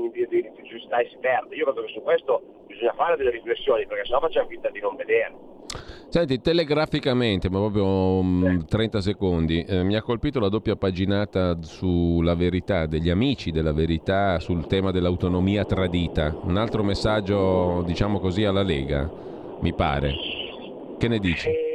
giusta 0.62 0.98
e 0.98 1.08
si 1.08 1.16
perde. 1.18 1.56
Io 1.56 1.64
credo 1.64 1.82
che 1.82 1.92
su 1.92 2.00
questo 2.00 2.42
bisogna 2.66 2.92
fare 2.92 3.16
delle 3.16 3.30
riflessioni 3.30 3.88
perché 3.88 4.04
sennò 4.04 4.20
facciamo 4.20 4.46
finta 4.46 4.70
di 4.70 4.78
non 4.78 4.94
vedere. 4.94 5.34
Senti, 6.08 6.40
telegraficamente, 6.40 7.50
ma 7.50 7.58
proprio 7.58 7.84
um, 7.86 8.64
30 8.64 9.00
secondi, 9.00 9.64
eh, 9.64 9.82
mi 9.82 9.96
ha 9.96 10.02
colpito 10.02 10.38
la 10.38 10.48
doppia 10.48 10.76
paginata 10.76 11.58
sulla 11.62 12.34
verità, 12.34 12.86
degli 12.86 13.10
amici 13.10 13.50
della 13.50 13.72
verità 13.72 14.38
sul 14.38 14.66
tema 14.66 14.92
dell'autonomia 14.92 15.64
tradita. 15.64 16.36
Un 16.42 16.56
altro 16.56 16.84
messaggio, 16.84 17.82
diciamo 17.84 18.20
così, 18.20 18.44
alla 18.44 18.62
Lega, 18.62 19.10
mi 19.60 19.74
pare. 19.74 20.14
Che 20.98 21.08
ne 21.08 21.18
dici? 21.18 21.73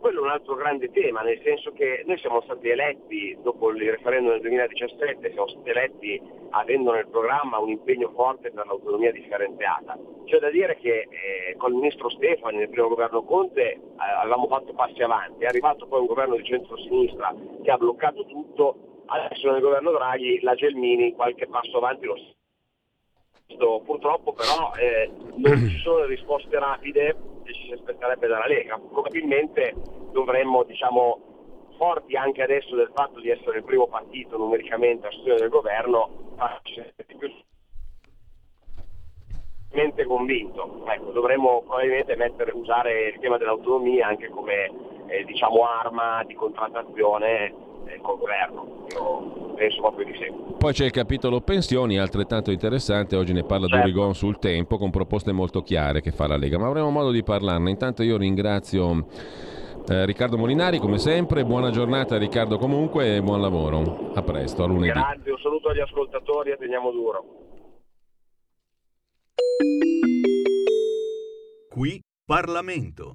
Quello 0.00 0.20
è 0.20 0.22
un 0.22 0.30
altro 0.30 0.54
grande 0.54 0.90
tema, 0.90 1.20
nel 1.20 1.38
senso 1.44 1.72
che 1.72 2.02
noi 2.06 2.16
siamo 2.16 2.40
stati 2.40 2.70
eletti, 2.70 3.36
dopo 3.42 3.68
il 3.68 3.90
referendum 3.90 4.32
del 4.32 4.40
2017, 4.40 5.30
siamo 5.30 5.46
stati 5.48 5.68
eletti 5.68 6.18
avendo 6.52 6.92
nel 6.92 7.06
programma 7.06 7.58
un 7.58 7.68
impegno 7.68 8.10
forte 8.14 8.50
per 8.50 8.64
l'autonomia 8.64 9.12
differenziata. 9.12 9.98
C'è 10.24 10.38
da 10.38 10.48
dire 10.48 10.78
che 10.78 11.06
eh, 11.10 11.54
con 11.58 11.72
il 11.72 11.76
ministro 11.76 12.08
Stefani 12.08 12.56
nel 12.56 12.70
primo 12.70 12.88
governo 12.88 13.24
Conte 13.24 13.72
eh, 13.72 13.80
avevamo 14.22 14.46
fatto 14.46 14.72
passi 14.72 15.02
avanti, 15.02 15.44
è 15.44 15.48
arrivato 15.48 15.86
poi 15.86 16.00
un 16.00 16.06
governo 16.06 16.36
di 16.36 16.44
centro-sinistra 16.44 17.34
che 17.62 17.70
ha 17.70 17.76
bloccato 17.76 18.24
tutto, 18.24 19.02
adesso 19.04 19.50
nel 19.50 19.60
governo 19.60 19.90
Draghi 19.90 20.40
la 20.40 20.54
Gelmini 20.54 21.12
qualche 21.12 21.46
passo 21.46 21.76
avanti 21.76 22.06
lo 22.06 22.16
sta 22.16 22.38
purtroppo 23.84 24.32
però 24.32 24.72
eh, 24.76 25.10
non 25.36 25.68
ci 25.68 25.76
sono 25.78 26.04
risposte 26.04 26.58
rapide 26.58 27.16
ci 27.52 27.66
si 27.66 27.72
aspetterebbe 27.72 28.26
dalla 28.26 28.46
Lega. 28.46 28.78
Probabilmente 28.78 29.74
dovremmo, 30.12 30.62
diciamo, 30.64 31.20
forti 31.76 32.16
anche 32.16 32.42
adesso 32.42 32.76
del 32.76 32.90
fatto 32.94 33.20
di 33.20 33.30
essere 33.30 33.58
il 33.58 33.64
primo 33.64 33.86
partito 33.86 34.36
numericamente 34.36 35.06
a 35.06 35.10
sostegno 35.10 35.36
del 35.36 35.48
governo, 35.48 36.34
farci 36.36 36.82
più 37.16 37.30
convinto. 40.06 40.84
Ecco, 40.86 41.12
dovremmo 41.12 41.62
probabilmente 41.62 42.16
mettere, 42.16 42.52
usare 42.52 43.08
il 43.08 43.18
tema 43.20 43.38
dell'autonomia 43.38 44.08
anche 44.08 44.28
come 44.28 44.70
eh, 45.06 45.24
diciamo, 45.24 45.64
arma 45.64 46.22
di 46.24 46.34
contrattazione 46.34 47.54
col 48.00 48.18
governo. 48.18 48.86
Io 48.92 49.54
penso 49.54 49.80
proprio 49.80 50.06
di 50.06 50.14
sì. 50.14 50.32
Poi 50.58 50.72
c'è 50.72 50.84
il 50.84 50.90
capitolo 50.90 51.40
pensioni, 51.40 51.98
altrettanto 51.98 52.50
interessante, 52.50 53.16
oggi 53.16 53.32
ne 53.32 53.44
parla 53.44 53.66
certo. 53.66 53.82
Dorigon 53.82 54.14
sul 54.14 54.38
tempo, 54.38 54.76
con 54.78 54.90
proposte 54.90 55.32
molto 55.32 55.62
chiare 55.62 56.00
che 56.00 56.10
fa 56.10 56.26
la 56.26 56.36
Lega, 56.36 56.58
ma 56.58 56.66
avremo 56.66 56.90
modo 56.90 57.10
di 57.10 57.22
parlarne. 57.22 57.70
Intanto 57.70 58.02
io 58.02 58.16
ringrazio 58.16 59.06
eh, 59.88 60.04
Riccardo 60.04 60.36
Molinari, 60.36 60.78
come 60.78 60.98
sempre, 60.98 61.44
buona 61.44 61.70
giornata 61.70 62.16
Riccardo 62.16 62.58
comunque 62.58 63.16
e 63.16 63.22
buon 63.22 63.40
lavoro. 63.40 64.12
A 64.14 64.22
presto, 64.22 64.62
a 64.62 64.66
lunedì. 64.66 64.92
Grazie, 64.92 65.32
un 65.32 65.38
saluto 65.38 65.68
agli 65.68 65.80
ascoltatori 65.80 66.50
e 66.50 66.56
teniamo 66.56 66.90
duro. 66.90 67.24
Qui 71.68 72.02
Parlamento. 72.24 73.14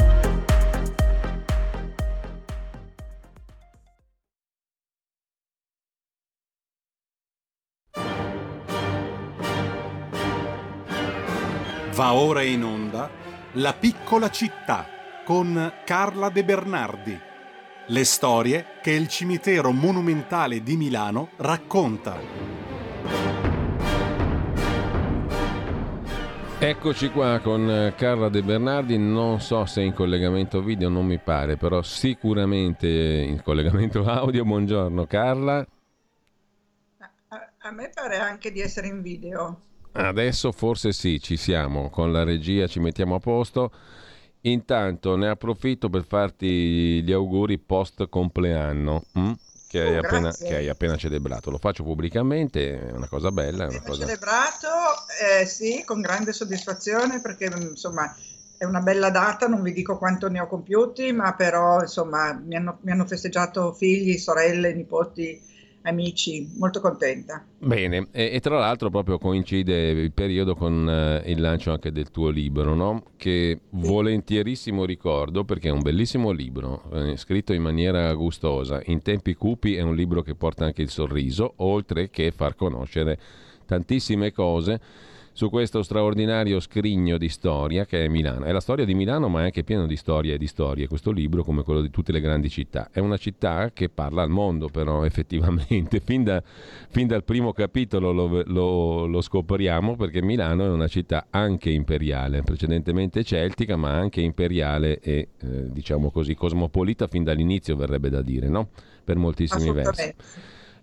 Va 11.93 12.13
ora 12.13 12.41
in 12.41 12.63
onda 12.63 13.09
La 13.55 13.73
piccola 13.73 14.29
città 14.29 14.87
con 15.25 15.73
Carla 15.83 16.29
De 16.29 16.45
Bernardi. 16.45 17.19
Le 17.87 18.03
storie 18.05 18.65
che 18.81 18.91
il 18.91 19.09
cimitero 19.09 19.71
monumentale 19.71 20.63
di 20.63 20.77
Milano 20.77 21.31
racconta. 21.35 22.17
Eccoci 26.59 27.09
qua 27.09 27.39
con 27.39 27.93
Carla 27.97 28.29
De 28.29 28.41
Bernardi, 28.41 28.97
non 28.97 29.41
so 29.41 29.65
se 29.65 29.81
in 29.81 29.93
collegamento 29.93 30.61
video, 30.61 30.87
non 30.87 31.05
mi 31.05 31.19
pare, 31.19 31.57
però 31.57 31.81
sicuramente 31.81 32.87
in 32.87 33.41
collegamento 33.43 34.05
audio. 34.07 34.45
Buongiorno 34.45 35.05
Carla. 35.07 35.67
A, 37.27 37.51
a 37.57 37.71
me 37.71 37.89
pare 37.93 38.17
anche 38.17 38.49
di 38.53 38.61
essere 38.61 38.87
in 38.87 39.01
video. 39.01 39.59
Adesso 39.93 40.51
forse 40.51 40.93
sì, 40.93 41.19
ci 41.19 41.35
siamo, 41.35 41.89
con 41.89 42.11
la 42.11 42.23
regia 42.23 42.67
ci 42.67 42.79
mettiamo 42.79 43.15
a 43.15 43.19
posto. 43.19 43.71
Intanto 44.41 45.15
ne 45.15 45.29
approfitto 45.29 45.89
per 45.89 46.05
farti 46.05 47.03
gli 47.03 47.11
auguri 47.11 47.59
post 47.59 48.07
compleanno. 48.09 49.03
Hm? 49.13 49.31
Che, 49.67 49.81
hai 49.81 49.95
oh, 49.97 49.99
appena, 49.99 50.31
che, 50.31 50.55
hai 50.55 50.67
appena, 50.67 50.97
celebrato. 50.97 51.49
Lo 51.49 51.57
faccio 51.57 51.83
pubblicamente, 51.83 52.89
è 52.89 52.91
una 52.91 53.07
cosa 53.07 53.31
bella. 53.31 53.65
È 53.65 53.69
una 53.69 53.81
cosa... 53.81 54.05
celebrato, 54.05 54.67
eh, 55.39 55.45
sì, 55.45 55.83
con 55.85 56.01
grande 56.01 56.33
soddisfazione 56.33 57.21
perché 57.21 57.45
insomma 57.45 58.13
è 58.57 58.65
una 58.65 58.81
bella 58.81 59.09
data, 59.09 59.47
non 59.47 59.61
vi 59.61 59.71
dico 59.71 59.97
quanto 59.97 60.27
ne 60.27 60.39
ho 60.39 60.47
compiuti, 60.47 61.11
ma 61.13 61.33
però 61.35 61.81
insomma 61.81 62.33
mi 62.33 62.55
hanno, 62.55 62.79
mi 62.81 62.91
hanno 62.91 63.05
festeggiato 63.05 63.73
figli, 63.73 64.17
sorelle, 64.17 64.73
nipoti 64.73 65.41
amici, 65.83 66.49
molto 66.57 66.79
contenta. 66.79 67.45
Bene, 67.57 68.07
e, 68.11 68.31
e 68.33 68.39
tra 68.39 68.57
l'altro 68.57 68.89
proprio 68.89 69.17
coincide 69.17 69.89
il 69.89 70.11
periodo 70.11 70.55
con 70.55 70.87
eh, 70.89 71.31
il 71.31 71.41
lancio 71.41 71.71
anche 71.71 71.91
del 71.91 72.11
tuo 72.11 72.29
libro, 72.29 72.73
no? 72.73 73.03
che 73.17 73.61
volentierissimo 73.69 74.85
ricordo 74.85 75.43
perché 75.43 75.69
è 75.69 75.71
un 75.71 75.81
bellissimo 75.81 76.31
libro, 76.31 76.83
eh, 76.93 77.17
scritto 77.17 77.53
in 77.53 77.61
maniera 77.61 78.13
gustosa, 78.13 78.81
in 78.85 79.01
tempi 79.01 79.33
cupi 79.33 79.75
è 79.75 79.81
un 79.81 79.95
libro 79.95 80.21
che 80.21 80.35
porta 80.35 80.65
anche 80.65 80.81
il 80.81 80.89
sorriso, 80.89 81.53
oltre 81.57 82.09
che 82.09 82.31
far 82.31 82.55
conoscere 82.55 83.17
tantissime 83.65 84.31
cose 84.31 84.79
su 85.33 85.49
questo 85.49 85.81
straordinario 85.81 86.59
scrigno 86.59 87.17
di 87.17 87.29
storia 87.29 87.85
che 87.85 88.05
è 88.05 88.07
Milano. 88.07 88.45
È 88.45 88.51
la 88.51 88.59
storia 88.59 88.85
di 88.85 88.93
Milano, 88.93 89.29
ma 89.29 89.41
è 89.41 89.43
anche 89.45 89.63
pieno 89.63 89.87
di 89.87 89.95
storie 89.95 90.33
e 90.33 90.37
di 90.37 90.47
storie. 90.47 90.87
Questo 90.87 91.11
libro, 91.11 91.43
come 91.43 91.63
quello 91.63 91.81
di 91.81 91.89
tutte 91.89 92.11
le 92.11 92.19
grandi 92.19 92.49
città, 92.49 92.89
è 92.91 92.99
una 92.99 93.17
città 93.17 93.71
che 93.73 93.89
parla 93.89 94.21
al 94.21 94.29
mondo, 94.29 94.67
però 94.67 95.03
effettivamente. 95.05 95.99
Fin, 95.99 96.23
da, 96.23 96.41
fin 96.89 97.07
dal 97.07 97.23
primo 97.23 97.53
capitolo 97.53 98.11
lo, 98.11 98.43
lo, 98.45 99.05
lo, 99.05 99.21
scopriamo 99.21 99.95
perché 99.95 100.21
Milano 100.21 100.65
è 100.65 100.69
una 100.69 100.87
città 100.87 101.27
anche 101.29 101.69
imperiale, 101.69 102.41
precedentemente 102.41 103.23
celtica, 103.23 103.75
ma 103.75 103.91
anche 103.91 104.21
imperiale 104.21 104.99
e 104.99 105.29
eh, 105.39 105.71
diciamo 105.71 106.11
così 106.11 106.35
cosmopolita 106.35 107.07
fin 107.07 107.23
dall'inizio, 107.23 107.75
verrebbe 107.75 108.09
da 108.09 108.21
dire, 108.21 108.47
no? 108.49 108.69
Per 109.03 109.17
moltissimi 109.17 109.71
versi. 109.71 110.13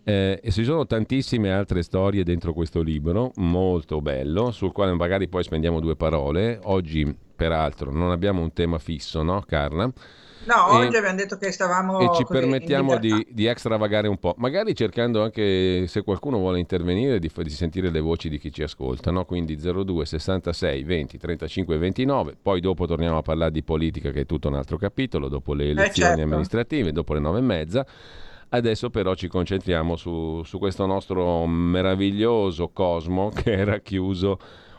Eh, 0.08 0.40
e 0.42 0.50
ci 0.50 0.64
sono 0.64 0.86
tantissime 0.86 1.52
altre 1.52 1.82
storie 1.82 2.24
dentro 2.24 2.54
questo 2.54 2.80
libro, 2.80 3.30
molto 3.36 4.00
bello, 4.00 4.52
sul 4.52 4.72
quale 4.72 4.94
magari 4.94 5.28
poi 5.28 5.44
spendiamo 5.44 5.80
due 5.80 5.96
parole. 5.96 6.58
Oggi, 6.62 7.14
peraltro, 7.36 7.92
non 7.92 8.10
abbiamo 8.10 8.40
un 8.40 8.54
tema 8.54 8.78
fisso, 8.78 9.22
no, 9.22 9.44
Carla? 9.46 9.92
No, 10.44 10.70
e, 10.70 10.86
oggi 10.86 10.96
abbiamo 10.96 11.16
detto 11.16 11.36
che 11.36 11.52
stavamo. 11.52 12.00
E 12.00 12.14
ci 12.14 12.24
permettiamo 12.24 12.96
di, 12.96 13.26
di, 13.28 13.44
extravagare 13.44 14.08
un 14.08 14.16
po', 14.16 14.34
magari 14.38 14.74
cercando 14.74 15.22
anche, 15.22 15.86
se 15.86 16.02
qualcuno 16.02 16.38
vuole 16.38 16.58
intervenire, 16.58 17.18
di, 17.18 17.30
di 17.30 17.50
sentire 17.50 17.90
le 17.90 18.00
voci 18.00 18.30
di 18.30 18.38
chi 18.38 18.50
ci 18.50 18.62
ascolta. 18.62 19.10
No? 19.10 19.26
Quindi 19.26 19.58
02 19.58 20.06
66 20.06 20.84
20 20.84 21.18
35 21.18 21.76
29. 21.76 22.36
Poi 22.40 22.62
dopo 22.62 22.86
torniamo 22.86 23.18
a 23.18 23.22
parlare 23.22 23.50
di 23.50 23.62
politica, 23.62 24.10
che 24.10 24.20
è 24.20 24.26
tutto 24.26 24.48
un 24.48 24.54
altro 24.54 24.78
capitolo, 24.78 25.28
dopo 25.28 25.52
le 25.52 25.68
elezioni 25.68 26.12
eh 26.12 26.16
certo. 26.16 26.22
amministrative, 26.22 26.92
dopo 26.92 27.12
le 27.12 27.20
nove 27.20 27.40
e 27.40 27.42
mezza. 27.42 27.86
Adesso 28.50 28.90
però 28.90 29.14
ci 29.14 29.28
concentriamo 29.28 29.96
su, 29.96 30.42
su 30.44 30.58
questo 30.58 30.86
nostro 30.86 31.46
meraviglioso 31.46 32.70
cosmo 32.70 33.28
che 33.34 33.52
era 33.52 33.78
chiuso 33.80 34.38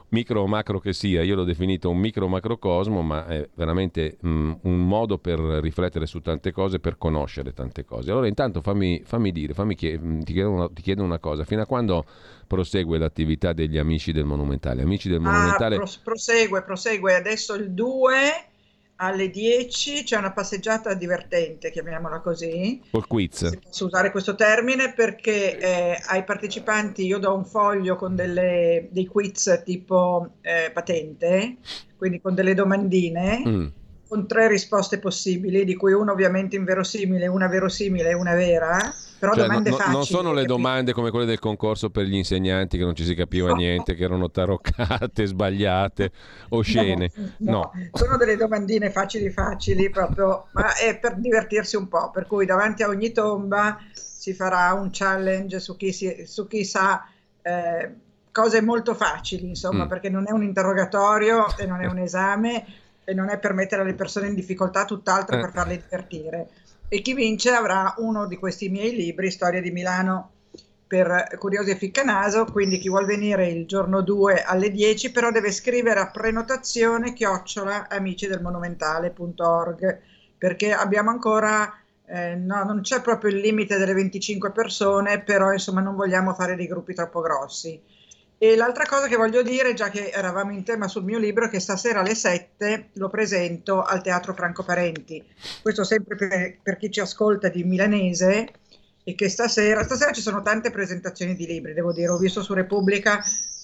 micro 0.09 0.41
o 0.41 0.47
macro 0.47 0.79
che 0.79 0.93
sia, 0.93 1.21
io 1.21 1.35
l'ho 1.35 1.43
definito 1.43 1.89
un 1.89 1.97
micro 1.97 2.27
macrocosmo, 2.27 3.01
ma 3.01 3.27
è 3.27 3.47
veramente 3.53 4.17
mm, 4.25 4.51
un 4.61 4.87
modo 4.87 5.17
per 5.17 5.39
riflettere 5.39 6.05
su 6.05 6.19
tante 6.19 6.51
cose, 6.51 6.79
per 6.79 6.97
conoscere 6.97 7.53
tante 7.53 7.85
cose. 7.85 8.11
Allora 8.11 8.27
intanto 8.27 8.61
fammi, 8.61 9.01
fammi 9.05 9.31
dire, 9.31 9.53
fammi 9.53 9.75
chied- 9.75 10.01
mm, 10.01 10.21
ti, 10.21 10.33
chiedo 10.33 10.49
una, 10.49 10.69
ti, 10.69 10.81
chiedo 10.81 11.03
una, 11.03 11.19
cosa, 11.19 11.43
fino 11.43 11.61
a 11.61 11.65
quando 11.65 12.05
prosegue 12.47 12.97
l'attività 12.97 13.53
degli 13.53 13.77
amici 13.77 14.11
del 14.11 14.25
Monumentale? 14.25 14.81
Amici 14.81 15.09
del 15.09 15.19
Monumentale... 15.19 15.75
Ah, 15.75 15.87
prosegue, 16.03 16.63
prosegue, 16.63 17.15
adesso 17.15 17.53
il 17.53 17.71
2 17.71 18.48
alle 19.01 19.29
10 19.29 20.03
c'è 20.03 20.17
una 20.17 20.31
passeggiata 20.31 20.93
divertente, 20.93 21.71
chiamiamola 21.71 22.19
così. 22.19 22.81
Col 22.91 23.07
quiz. 23.07 23.49
Posso 23.63 23.85
usare 23.85 24.11
questo 24.11 24.35
termine 24.35 24.93
perché 24.93 25.57
eh, 25.57 26.01
ai 26.07 26.23
partecipanti 26.23 27.05
io 27.05 27.17
do 27.17 27.33
un 27.33 27.45
foglio 27.45 27.95
con 27.95 28.15
delle, 28.15 28.89
dei 28.91 29.05
quiz 29.05 29.61
tipo 29.63 30.35
eh, 30.41 30.71
patente, 30.73 31.57
quindi 31.97 32.19
con 32.19 32.35
delle 32.35 32.53
domandine. 32.53 33.43
Mm 33.47 33.67
con 34.09 34.25
tre 34.25 34.47
risposte 34.47 34.97
possibili, 34.97 35.63
di 35.63 35.75
cui 35.75 35.93
una 35.93 36.11
ovviamente 36.11 36.55
inverosimile, 36.55 37.27
una 37.27 37.47
verosimile 37.47 38.09
e 38.09 38.13
una 38.15 38.33
vera, 38.33 38.91
però 39.19 39.33
cioè, 39.33 39.43
domande 39.43 39.69
no, 39.69 39.75
facili. 39.75 39.95
Non 39.95 40.05
sono 40.05 40.33
le 40.33 40.45
domande 40.45 40.93
come 40.93 41.11
quelle 41.11 41.25
del 41.25 41.39
concorso 41.39 41.89
per 41.89 42.05
gli 42.05 42.15
insegnanti 42.15 42.77
che 42.77 42.83
non 42.83 42.95
ci 42.95 43.03
si 43.03 43.13
capiva 43.13 43.49
no. 43.49 43.55
niente, 43.55 43.93
che 43.95 44.03
erano 44.03 44.31
taroccate, 44.31 45.25
sbagliate, 45.25 46.11
oscene. 46.49 47.11
No, 47.37 47.51
no, 47.51 47.71
sono 47.93 48.17
delle 48.17 48.37
domandine 48.37 48.89
facili 48.89 49.29
facili 49.29 49.89
proprio, 49.89 50.47
ma 50.53 50.75
è 50.75 50.97
per 50.97 51.15
divertirsi 51.15 51.75
un 51.75 51.87
po', 51.87 52.09
per 52.11 52.25
cui 52.25 52.45
davanti 52.45 52.83
a 52.83 52.87
ogni 52.87 53.11
tomba 53.11 53.77
si 53.91 54.33
farà 54.33 54.73
un 54.73 54.89
challenge 54.91 55.59
su 55.59 55.75
chi, 55.75 55.91
si, 55.91 56.23
su 56.25 56.47
chi 56.47 56.63
sa... 56.63 57.05
Eh, 57.41 57.91
cose 58.31 58.61
molto 58.61 58.93
facili, 58.93 59.47
insomma, 59.47 59.85
mm. 59.85 59.87
perché 59.87 60.07
non 60.07 60.23
è 60.27 60.31
un 60.31 60.43
interrogatorio 60.43 61.47
e 61.57 61.65
non 61.65 61.81
è 61.81 61.87
un 61.87 61.97
esame, 61.97 62.63
e 63.03 63.13
non 63.15 63.29
è 63.29 63.39
per 63.39 63.53
mettere 63.53 63.83
le 63.83 63.95
persone 63.95 64.27
in 64.27 64.35
difficoltà, 64.35 64.85
tutt'altro 64.85 65.35
eh. 65.35 65.39
per 65.41 65.51
farle 65.51 65.81
divertire. 65.81 66.47
E 66.91 67.01
chi 67.01 67.13
vince 67.13 67.51
avrà 67.51 67.93
uno 67.97 68.25
di 68.25 68.35
questi 68.37 68.67
miei 68.67 68.95
libri, 68.95 69.29
Storia 69.29 69.61
di 69.61 69.69
Milano 69.69 70.31
per 70.87 71.35
curiosi 71.37 71.69
e 71.69 71.75
ficcanaso, 71.75 72.45
quindi 72.45 72.79
chi 72.79 72.89
vuol 72.89 73.05
venire 73.05 73.47
il 73.47 73.67
giorno 73.67 74.01
2 74.01 74.41
alle 74.41 74.71
10 74.71 75.11
però 75.11 75.29
deve 75.29 75.51
scrivere 75.51 75.99
a 75.99 76.09
prenotazione 76.09 77.13
chiocciola 77.13 77.89
amici 77.89 78.25
del 78.25 78.41
monumentale.org 78.41 79.99
perché 80.35 80.73
abbiamo 80.73 81.11
ancora 81.11 81.71
eh, 82.07 82.33
no, 82.33 82.63
non 82.63 82.81
c'è 82.81 83.01
proprio 83.01 83.29
il 83.29 83.37
limite 83.37 83.77
delle 83.77 83.93
25 83.93 84.51
persone, 84.51 85.21
però 85.21 85.51
insomma 85.51 85.81
non 85.81 85.95
vogliamo 85.95 86.33
fare 86.33 86.55
dei 86.55 86.65
gruppi 86.65 86.95
troppo 86.95 87.21
grossi. 87.21 87.79
E 88.41 88.55
l'altra 88.55 88.85
cosa 88.85 89.07
che 89.07 89.17
voglio 89.17 89.41
dire, 89.41 89.73
già 89.73 89.89
che 89.89 90.11
eravamo 90.11 90.53
in 90.53 90.63
tema 90.63 90.87
sul 90.87 91.03
mio 91.03 91.19
libro, 91.19 91.45
è 91.45 91.49
che 91.49 91.59
stasera 91.59 91.99
alle 91.99 92.15
7 92.15 92.91
lo 92.93 93.09
presento 93.09 93.83
al 93.83 94.01
Teatro 94.01 94.33
Franco 94.33 94.63
Parenti. 94.63 95.21
Questo 95.61 95.83
sempre 95.83 96.15
per, 96.15 96.57
per 96.63 96.77
chi 96.77 96.89
ci 96.89 97.01
ascolta 97.01 97.49
di 97.49 97.65
milanese 97.65 98.47
e 99.03 99.13
che 99.13 99.27
stasera, 99.27 99.83
stasera 99.83 100.13
ci 100.13 100.21
sono 100.21 100.41
tante 100.41 100.71
presentazioni 100.71 101.35
di 101.35 101.45
libri, 101.45 101.73
devo 101.73 101.91
dire, 101.91 102.07
ho 102.07 102.17
visto 102.17 102.41
su 102.41 102.53
Repubblica 102.53 103.21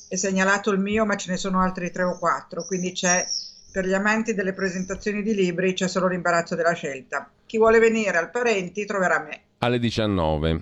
è 0.09 0.17
segnalato 0.17 0.71
il 0.71 0.79
mio, 0.79 1.05
ma 1.05 1.15
ce 1.15 1.31
ne 1.31 1.37
sono 1.37 1.61
altri 1.61 1.89
tre 1.89 2.03
o 2.03 2.17
quattro, 2.19 2.65
quindi 2.65 2.91
c'è 2.91 3.25
per 3.71 3.85
gli 3.85 3.93
amanti 3.93 4.33
delle 4.33 4.53
presentazioni 4.53 5.23
di 5.23 5.33
libri 5.33 5.73
c'è 5.73 5.87
solo 5.87 6.07
l'imbarazzo 6.07 6.55
della 6.55 6.73
scelta. 6.73 7.29
Chi 7.45 7.57
vuole 7.57 7.79
venire 7.79 8.17
al 8.17 8.29
Parenti 8.29 8.85
troverà 8.85 9.19
me. 9.19 9.41
Alle 9.59 9.79
19 9.79 10.61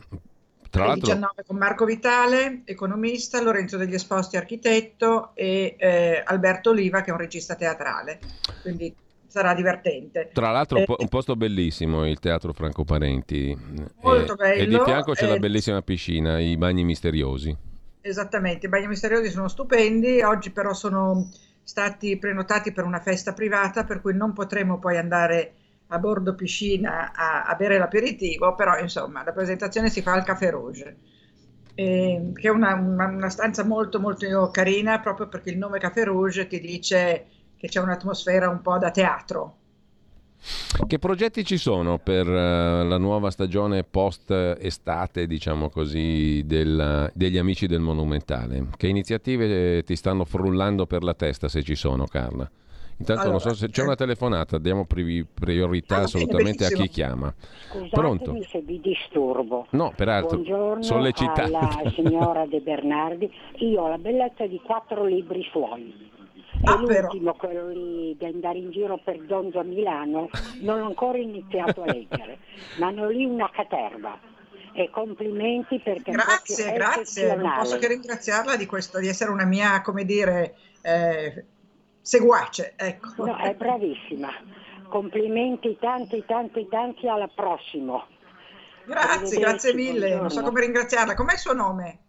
tra 0.73 0.87
l'altro... 0.87 1.05
19 1.05 1.43
con 1.45 1.57
Marco 1.57 1.85
Vitale, 1.85 2.63
economista, 2.65 3.39
Lorenzo 3.39 3.77
degli 3.77 3.93
Esposti, 3.93 4.37
architetto 4.37 5.29
e 5.35 5.75
eh, 5.77 6.23
Alberto 6.25 6.71
Oliva 6.71 7.01
che 7.01 7.11
è 7.11 7.13
un 7.13 7.19
regista 7.19 7.53
teatrale. 7.53 8.19
Quindi 8.63 8.91
sarà 9.27 9.53
divertente. 9.53 10.31
Tra 10.33 10.49
l'altro 10.49 10.79
eh, 10.79 10.85
un 10.87 11.07
posto 11.09 11.35
bellissimo 11.35 12.07
il 12.07 12.17
Teatro 12.17 12.53
Franco 12.53 12.83
Parenti. 12.85 13.55
Molto 14.01 14.33
eh, 14.33 14.35
bello. 14.35 14.61
E 14.63 14.65
di 14.65 14.79
fianco 14.83 15.13
c'è 15.13 15.27
la 15.27 15.37
bellissima 15.37 15.83
piscina, 15.83 16.39
i 16.39 16.57
bagni 16.57 16.83
misteriosi. 16.83 17.55
Esattamente, 18.01 18.65
i 18.65 18.69
bagni 18.69 18.87
misteriosi 18.87 19.29
sono 19.29 19.47
stupendi, 19.47 20.23
oggi 20.23 20.49
però 20.49 20.73
sono 20.73 21.29
stati 21.61 22.17
prenotati 22.17 22.71
per 22.71 22.83
una 22.83 22.99
festa 22.99 23.33
privata 23.33 23.83
per 23.83 24.01
cui 24.01 24.15
non 24.15 24.33
potremo 24.33 24.79
poi 24.79 24.97
andare 24.97 25.53
a 25.94 25.99
bordo 25.99 26.34
piscina 26.34 27.14
a, 27.14 27.44
a 27.44 27.56
bere 27.56 27.78
l'aperitivo, 27.78 28.56
però 28.56 28.78
insomma 28.80 29.24
la 29.24 29.32
presentazione 29.32 29.90
si 29.90 30.02
fa 30.02 30.14
al 30.14 30.24
Café 30.24 30.49
Rouge. 30.49 30.98
Eh, 31.76 32.32
che 32.34 32.48
è 32.48 32.52
una, 32.52 32.76
una, 32.76 33.07
una, 33.07 33.30
stanza 33.30 33.64
molto 33.64 33.99
molto 33.99 34.52
carina 34.52 34.99
proprio 34.99 35.28
perché 35.28 35.49
il 35.49 35.57
nome 35.57 35.80
Café 35.80 36.03
Rouge 36.03 36.45
ti 36.45 36.60
dice 36.60 37.26
che 37.57 37.68
c'è 37.68 37.80
un'atmosfera 37.80 38.48
un 38.48 38.61
po' 38.61 38.78
da 38.78 38.91
teatro. 38.91 39.57
Che 40.86 40.99
progetti 40.99 41.45
ci 41.45 41.57
sono 41.57 41.99
per 41.99 42.28
uh, 42.28 42.86
la 42.86 42.98
nuova 42.98 43.32
stagione 43.32 43.84
post-estate, 43.84 45.26
diciamo 45.26 45.70
così, 45.70 46.44
del, 46.45 47.10
degli 47.14 47.38
amici 47.38 47.65
del 47.65 47.80
Monumentale? 47.80 48.68
Che 48.76 48.88
iniziative 48.88 49.84
ti 49.84 49.95
stanno 49.95 50.26
frullando 50.26 50.86
per 50.86 51.02
la 51.03 51.14
testa, 51.14 51.48
se 51.48 51.64
ci 51.64 51.76
sono, 51.76 52.06
Carla? 52.06 52.49
Intanto 52.98 53.22
allora, 53.24 53.30
non 53.32 53.40
so 53.40 53.53
se 53.53 53.70
c'è 53.70 53.84
una 53.84 53.95
telefonata, 53.95 54.57
diamo 54.57 54.86
pri- 54.86 55.26
priorità 55.26 55.98
ah, 55.98 56.02
assolutamente 56.03 56.65
a 56.65 56.70
chi 56.70 56.88
chiama. 56.88 57.34
Scusatemi 57.70 57.90
Pronto? 57.90 58.44
se 58.49 58.61
vi 58.61 58.80
disturbo. 58.80 59.68
No, 59.72 59.94
peraltro, 59.95 60.38
Buongiorno 60.38 60.84
sollecitata. 60.84 61.44
alla 61.44 61.82
signora 61.94 62.45
De 62.45 62.60
Bernardi. 62.60 63.32
Io 63.57 63.82
ho 63.82 63.88
la 63.90 63.98
bellezza 63.98 64.45
di 64.45 64.60
quattro 64.64 65.06
libri 65.06 65.44
suoi. 65.52 66.11
E 66.65 66.72
ah, 66.72 66.78
l'ultimo, 66.78 67.34
però. 67.34 67.36
quello 67.36 67.68
lì 67.70 68.15
di 68.18 68.26
andare 68.26 68.57
in 68.57 68.72
giro 68.72 68.98
per 69.03 69.20
Donzo 69.24 69.60
a 69.60 69.64
Milano, 69.64 70.30
non 70.61 70.80
ho 70.82 70.86
ancora 70.86 71.18
iniziato 71.18 71.82
a 71.82 71.91
leggere, 71.91 72.38
ma 72.80 72.88
hanno 72.88 73.10
lì 73.10 73.26
una 73.26 73.49
caterva 73.52 74.18
e 74.74 74.90
complimenti 74.90 75.80
perché 75.80 76.11
grazie, 76.11 76.74
grazie, 76.74 77.36
non 77.36 77.53
posso 77.57 77.78
che 77.78 77.88
ringraziarla 77.88 78.56
di 78.56 78.65
questo, 78.65 78.99
di 78.99 79.07
essere 79.07 79.32
una 79.32 79.45
mia, 79.45 79.82
come 79.82 80.03
dire, 80.03 80.56
eh, 80.82 81.45
seguace. 82.03 82.73
Ecco. 82.75 83.25
No, 83.25 83.38
è 83.38 83.55
bravissima. 83.55 84.30
Complimenti 84.88 85.77
tanti, 85.80 86.23
tanti, 86.27 86.67
tanti, 86.69 87.07
alla 87.07 87.30
prossima. 87.34 88.05
Grazie, 88.85 89.39
grazie 89.39 89.73
mille. 89.73 89.91
Buongiorno. 89.91 90.21
Non 90.21 90.30
so 90.30 90.41
come 90.43 90.61
ringraziarla. 90.61 91.15
Com'è 91.15 91.34
il 91.34 91.39
suo 91.39 91.53
nome? 91.53 91.99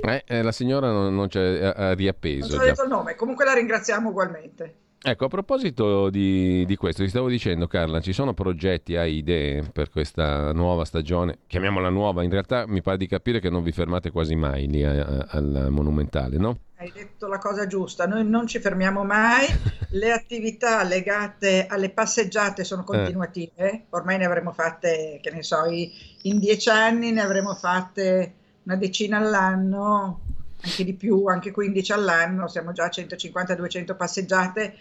Eh, 0.00 0.24
eh, 0.26 0.42
la 0.42 0.52
signora 0.52 0.90
non, 0.90 1.14
non 1.14 1.28
c'è, 1.28 1.72
ha 1.76 1.94
riappeso. 1.94 2.56
Non 2.56 2.58
so 2.58 2.64
detto 2.64 2.82
il 2.82 2.88
nome, 2.88 3.14
comunque 3.14 3.44
la 3.44 3.54
ringraziamo 3.54 4.08
ugualmente. 4.08 4.74
Ecco, 5.00 5.26
a 5.26 5.28
proposito 5.28 6.10
di, 6.10 6.64
di, 6.66 6.74
questo, 6.74 7.04
ti 7.04 7.08
stavo 7.08 7.28
dicendo 7.28 7.68
Carla, 7.68 8.00
ci 8.00 8.12
sono 8.12 8.34
progetti, 8.34 8.96
hai 8.96 9.18
idee 9.18 9.62
per 9.72 9.90
questa 9.90 10.52
nuova 10.52 10.84
stagione? 10.84 11.38
Chiamiamola 11.46 11.88
nuova, 11.88 12.24
in 12.24 12.30
realtà 12.30 12.66
mi 12.66 12.82
pare 12.82 12.96
di 12.96 13.06
capire 13.06 13.38
che 13.38 13.48
non 13.48 13.62
vi 13.62 13.70
fermate 13.70 14.10
quasi 14.10 14.34
mai 14.34 14.66
lì 14.66 14.82
al 14.82 15.68
Monumentale, 15.70 16.36
no? 16.36 16.58
Hai 16.80 16.92
detto 16.94 17.26
la 17.26 17.38
cosa 17.38 17.66
giusta, 17.66 18.06
noi 18.06 18.24
non 18.24 18.46
ci 18.46 18.60
fermiamo 18.60 19.02
mai, 19.02 19.46
le 19.90 20.12
attività 20.12 20.84
legate 20.84 21.66
alle 21.66 21.90
passeggiate 21.90 22.62
sono 22.62 22.82
eh. 22.82 22.84
continuative, 22.84 23.52
eh. 23.56 23.84
ormai 23.90 24.16
ne 24.16 24.24
avremo 24.24 24.52
fatte, 24.52 25.18
che 25.20 25.32
ne 25.32 25.42
so, 25.42 25.64
in 25.66 26.38
dieci 26.38 26.68
anni 26.68 27.10
ne 27.10 27.20
avremo 27.20 27.56
fatte 27.56 28.34
una 28.62 28.76
decina 28.76 29.18
all'anno, 29.18 30.20
anche 30.62 30.84
di 30.84 30.94
più, 30.94 31.24
anche 31.26 31.50
15 31.50 31.92
all'anno, 31.94 32.46
siamo 32.46 32.70
già 32.70 32.84
a 32.84 32.90
150-200 32.90 33.96
passeggiate, 33.96 34.74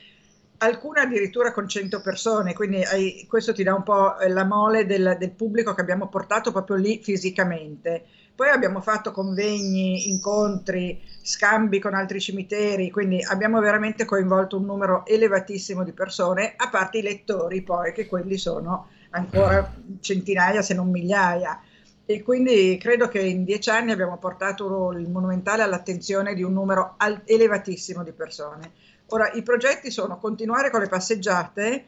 alcune 0.60 1.02
addirittura 1.02 1.52
con 1.52 1.68
100 1.68 2.02
persone, 2.02 2.54
quindi 2.54 2.84
hai, 2.84 3.26
questo 3.28 3.54
ti 3.54 3.64
dà 3.64 3.74
un 3.74 3.82
po' 3.84 4.16
la 4.28 4.46
mole 4.46 4.86
del, 4.86 5.16
del, 5.18 5.32
pubblico 5.32 5.74
che 5.74 5.82
abbiamo 5.82 6.10
portato 6.10 6.52
proprio 6.52 6.76
lì 6.76 7.00
fisicamente. 7.02 8.06
Poi 8.36 8.50
abbiamo 8.50 8.82
fatto 8.82 9.12
convegni, 9.12 10.10
incontri, 10.10 11.02
scambi 11.28 11.80
con 11.80 11.94
altri 11.94 12.22
cimiteri, 12.22 12.90
quindi 12.90 13.22
abbiamo 13.22 13.60
veramente 13.60 14.06
coinvolto 14.06 14.56
un 14.56 14.64
numero 14.64 15.06
elevatissimo 15.06 15.84
di 15.84 15.92
persone, 15.92 16.54
a 16.56 16.70
parte 16.70 17.00
i 17.00 17.02
lettori 17.02 17.62
poi, 17.64 17.92
che 17.92 18.08
quelli 18.08 18.38
sono 18.38 18.88
ancora 19.10 19.74
centinaia 20.00 20.62
se 20.62 20.74
non 20.74 20.90
migliaia 20.90 21.62
e 22.06 22.24
quindi 22.24 22.78
credo 22.80 23.10
che 23.10 23.20
in 23.20 23.44
dieci 23.44 23.70
anni 23.70 23.92
abbiamo 23.92 24.18
portato 24.18 24.94
il 24.94 25.10
Monumentale 25.10 25.64
all'attenzione 25.64 26.34
di 26.34 26.44
un 26.44 26.54
numero 26.54 26.96
elevatissimo 27.26 28.06
di 28.06 28.14
persone. 28.14 28.72
Ora, 29.08 29.30
i 29.34 29.44
progetti 29.44 29.92
sono 29.92 30.18
continuare 30.18 30.70
con 30.70 30.80
le 30.80 30.88
passeggiate, 30.88 31.86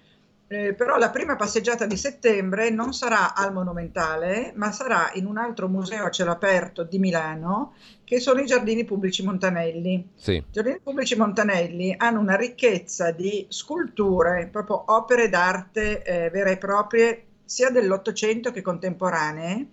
eh, 0.52 0.74
però 0.74 0.98
la 0.98 1.12
prima 1.12 1.36
passeggiata 1.36 1.86
di 1.86 1.96
settembre 1.96 2.72
non 2.72 2.92
sarà 2.92 3.36
al 3.36 3.54
Monumentale, 3.54 4.52
ma 4.56 4.72
sarà 4.72 5.12
in 5.14 5.28
un 5.28 5.38
altro 5.38 5.68
museo 5.68 6.06
a 6.06 6.10
cielo 6.10 6.32
aperto 6.32 6.82
di 6.82 6.98
Milano, 6.98 7.76
che 8.04 8.20
sono 8.20 8.42
i 8.42 8.48
Giardini 8.48 8.84
Pubblici 8.84 9.24
Montanelli. 9.24 10.10
Sì. 10.16 10.34
I 10.38 10.46
Giardini 10.50 10.80
Pubblici 10.82 11.16
Montanelli 11.16 11.94
hanno 11.96 12.20
una 12.20 12.36
ricchezza 12.36 13.12
di 13.12 13.46
sculture, 13.48 14.50
proprio 14.52 14.86
opere 14.88 15.30
d'arte 15.30 16.02
eh, 16.02 16.30
vere 16.32 16.54
e 16.54 16.58
proprie, 16.58 17.26
sia 17.46 17.70
dell'Ottocento 17.70 18.52
che 18.52 18.64
contemporanee, 18.64 19.68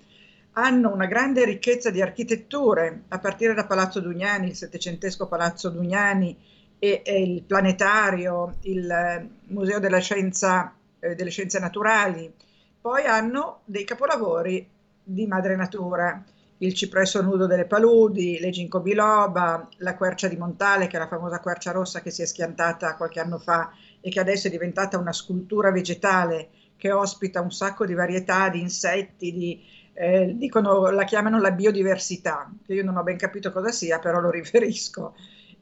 hanno 0.53 0.93
una 0.93 1.07
grande 1.07 1.47
ricchezza 1.47 1.89
di 1.89 2.03
architetture, 2.03 3.05
a 3.09 3.19
partire 3.19 3.55
da 3.55 3.65
Palazzo 3.65 4.01
Dugnani, 4.01 4.49
il 4.49 4.55
settecentesco 4.55 5.27
Palazzo 5.27 5.71
Dugnani 5.71 6.37
e, 6.79 7.03
e 7.05 7.23
il 7.23 7.43
planetario, 7.43 8.57
il 8.63 8.91
eh, 8.91 9.29
Museo 9.49 9.79
della 9.79 9.99
Scienza, 9.99 10.75
eh, 10.99 11.15
delle 11.15 11.31
Scienze 11.31 11.59
Naturali. 11.59 12.33
Poi 12.81 13.05
hanno 13.05 13.61
dei 13.65 13.85
capolavori 13.85 14.69
di 15.03 15.27
madre 15.27 15.57
natura, 15.57 16.23
il 16.59 16.73
cipresso 16.73 17.21
nudo 17.21 17.47
delle 17.47 17.67
paludi, 17.67 18.39
le 18.41 18.51
ginkgo 18.51 18.81
biloba, 18.81 19.69
la 19.79 19.95
quercia 19.95 20.29
di 20.29 20.37
Montale, 20.37 20.87
che 20.87 20.97
è 20.97 20.99
la 20.99 21.09
famosa 21.09 21.41
quercia 21.41 21.73
rossa 21.73 22.01
che 22.01 22.11
si 22.11 22.23
è 22.23 22.27
schiantata 22.27 22.97
qualche 22.97 23.21
anno 23.21 23.39
fa 23.39 23.73
e 24.01 24.09
che 24.11 24.21
adesso 24.21 24.47
è 24.47 24.51
diventata 24.51 24.99
una 24.99 25.13
scultura 25.13 25.71
vegetale 25.71 26.49
che 26.77 26.93
ospita 26.93 27.41
un 27.41 27.51
sacco 27.51 27.85
di 27.85 27.95
varietà 27.95 28.49
di 28.49 28.61
insetti, 28.61 29.33
di, 29.33 29.63
eh, 29.93 30.35
dicono, 30.37 30.91
la 30.91 31.05
chiamano 31.05 31.41
la 31.41 31.51
biodiversità, 31.51 32.51
che 32.65 32.75
io 32.75 32.85
non 32.85 32.97
ho 32.97 33.03
ben 33.03 33.17
capito 33.17 33.51
cosa 33.51 33.71
sia, 33.71 33.99
però 33.99 34.21
lo 34.21 34.31
riferisco. 34.31 35.15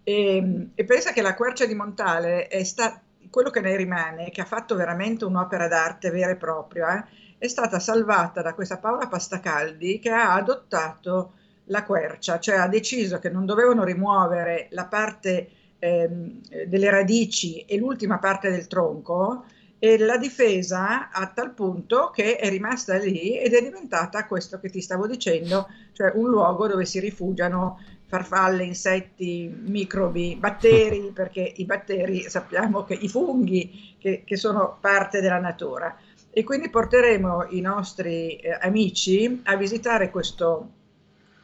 E, 0.05 0.69
e 0.75 0.85
pensa 0.85 1.13
che 1.13 1.23
la 1.23 1.35
quercia 1.35 1.67
di 1.67 1.75
Montale 1.75 2.47
è 2.47 2.63
stato 2.63 3.01
quello 3.31 3.51
che 3.51 3.61
ne 3.61 3.75
rimane, 3.75 4.31
che 4.31 4.43
ha 4.43 4.45
fatto 4.45 4.77
veramente 4.77 5.25
un'opera 5.25 5.67
d'arte 5.67 6.11
vera 6.11 6.31
e 6.31 6.37
propria, 6.37 7.05
eh, 7.05 7.09
è 7.39 7.49
stata 7.49 7.81
salvata 7.81 8.43
da 8.43 8.55
questa 8.55 8.79
Paola 8.79 9.09
Pastacaldi 9.09 9.99
che 9.99 10.11
ha 10.11 10.35
adottato 10.35 11.33
la 11.65 11.83
quercia, 11.83 12.39
cioè 12.39 12.57
ha 12.57 12.69
deciso 12.69 13.19
che 13.19 13.31
non 13.31 13.45
dovevano 13.45 13.83
rimuovere 13.83 14.69
la 14.71 14.85
parte 14.85 15.49
ehm, 15.79 16.41
delle 16.67 16.91
radici 16.91 17.65
e 17.65 17.77
l'ultima 17.77 18.19
parte 18.19 18.51
del 18.51 18.67
tronco, 18.67 19.47
e 19.85 19.99
la 19.99 20.17
difesa 20.17 21.11
a 21.11 21.27
tal 21.27 21.53
punto 21.53 22.11
che 22.11 22.37
è 22.37 22.49
rimasta 22.49 22.97
lì 22.97 23.39
ed 23.39 23.53
è 23.53 23.63
diventata 23.63 24.25
questo 24.27 24.59
che 24.59 24.71
ti 24.71 24.81
stavo 24.81 25.07
dicendo, 25.07 25.69
cioè 25.93 26.13
un 26.15 26.31
luogo 26.31 26.67
dove 26.67 26.87
si 26.87 27.01
rifugiano 27.01 27.79
farfalle, 28.15 28.63
insetti, 28.63 29.53
microbi, 29.67 30.37
batteri, 30.37 31.11
perché 31.15 31.53
i 31.57 31.65
batteri 31.65 32.23
sappiamo 32.29 32.85
che 32.85 32.95
i 32.95 33.09
funghi 33.09 33.97
che, 33.99 34.23
che 34.25 34.37
sono 34.37 34.79
parte 34.81 35.21
della 35.21 35.41
natura. 35.41 35.97
E 36.31 36.45
quindi 36.45 36.69
porteremo 36.69 37.47
i 37.51 37.61
nostri 37.61 38.37
eh, 38.37 38.57
amici 38.61 39.43
a 39.45 39.57
visitare 39.57 40.11
questo, 40.11 40.71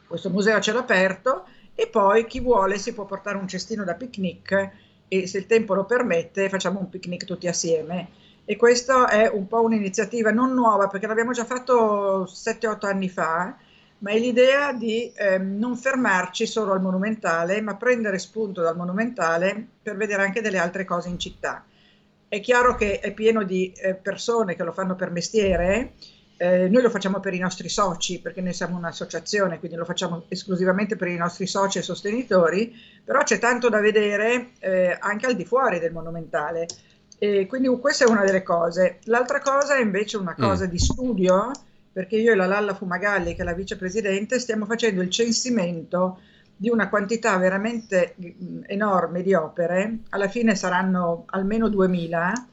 questo 0.07 0.29
museo 0.29 0.57
a 0.57 0.61
cielo 0.61 0.79
aperto 0.79 1.45
e 1.75 1.87
poi 1.87 2.25
chi 2.25 2.39
vuole 2.39 2.77
si 2.77 2.93
può 2.93 3.05
portare 3.05 3.37
un 3.37 3.47
cestino 3.47 3.83
da 3.83 3.95
picnic 3.95 4.71
e 5.07 5.27
se 5.27 5.37
il 5.39 5.45
tempo 5.45 5.73
lo 5.73 5.85
permette 5.85 6.49
facciamo 6.49 6.79
un 6.79 6.89
picnic 6.89 7.23
tutti 7.25 7.47
assieme 7.47 8.09
e 8.43 8.57
questa 8.57 9.07
è 9.07 9.29
un 9.29 9.47
po' 9.47 9.61
un'iniziativa 9.61 10.31
non 10.31 10.53
nuova 10.53 10.87
perché 10.87 11.07
l'abbiamo 11.07 11.31
già 11.31 11.45
fatto 11.45 12.23
7-8 12.23 12.85
anni 12.85 13.07
fa, 13.07 13.55
ma 14.01 14.11
è 14.11 14.17
l'idea 14.17 14.73
di 14.73 15.11
eh, 15.13 15.37
non 15.37 15.77
fermarci 15.77 16.45
solo 16.45 16.73
al 16.73 16.81
monumentale, 16.81 17.61
ma 17.61 17.75
prendere 17.75 18.17
spunto 18.17 18.61
dal 18.61 18.75
monumentale 18.75 19.67
per 19.81 19.95
vedere 19.95 20.23
anche 20.23 20.41
delle 20.41 20.57
altre 20.57 20.85
cose 20.85 21.09
in 21.09 21.19
città. 21.19 21.65
È 22.27 22.39
chiaro 22.39 22.75
che 22.75 22.99
è 22.99 23.13
pieno 23.13 23.43
di 23.43 23.71
eh, 23.73 23.93
persone 23.93 24.55
che 24.55 24.63
lo 24.63 24.71
fanno 24.71 24.95
per 24.95 25.11
mestiere, 25.11 25.93
eh, 26.37 26.67
noi 26.69 26.81
lo 26.81 26.89
facciamo 26.89 27.19
per 27.19 27.35
i 27.35 27.39
nostri 27.39 27.69
soci 27.69 28.19
perché 28.19 28.41
noi 28.41 28.53
siamo 28.53 28.75
un'associazione, 28.75 29.59
quindi 29.59 29.77
lo 29.77 29.85
facciamo 29.85 30.25
esclusivamente 30.27 30.95
per 30.95 31.07
i 31.09 31.15
nostri 31.15 31.45
soci 31.45 31.77
e 31.77 31.83
sostenitori, 31.83 32.73
però 33.03 33.21
c'è 33.21 33.37
tanto 33.37 33.69
da 33.69 33.79
vedere 33.79 34.53
eh, 34.57 34.97
anche 34.99 35.27
al 35.27 35.35
di 35.35 35.45
fuori 35.45 35.77
del 35.77 35.91
monumentale. 35.91 36.65
E 37.19 37.45
quindi 37.45 37.67
questa 37.79 38.05
è 38.05 38.09
una 38.09 38.25
delle 38.25 38.41
cose. 38.41 38.97
L'altra 39.03 39.39
cosa 39.41 39.75
è 39.75 39.81
invece 39.81 40.17
una 40.17 40.33
cosa 40.33 40.65
mm. 40.65 40.69
di 40.69 40.79
studio, 40.79 41.51
perché 41.91 42.15
io 42.15 42.31
e 42.31 42.35
la 42.35 42.45
Lalla 42.45 42.73
Fumagalli, 42.73 43.35
che 43.35 43.41
è 43.41 43.45
la 43.45 43.53
vicepresidente, 43.53 44.39
stiamo 44.39 44.65
facendo 44.65 45.01
il 45.01 45.09
censimento 45.09 46.19
di 46.55 46.69
una 46.69 46.89
quantità 46.89 47.37
veramente 47.37 48.15
mm, 48.21 48.63
enorme 48.67 49.21
di 49.23 49.33
opere, 49.33 49.99
alla 50.09 50.29
fine 50.29 50.55
saranno 50.55 51.23
almeno 51.27 51.67
2000, 51.67 52.47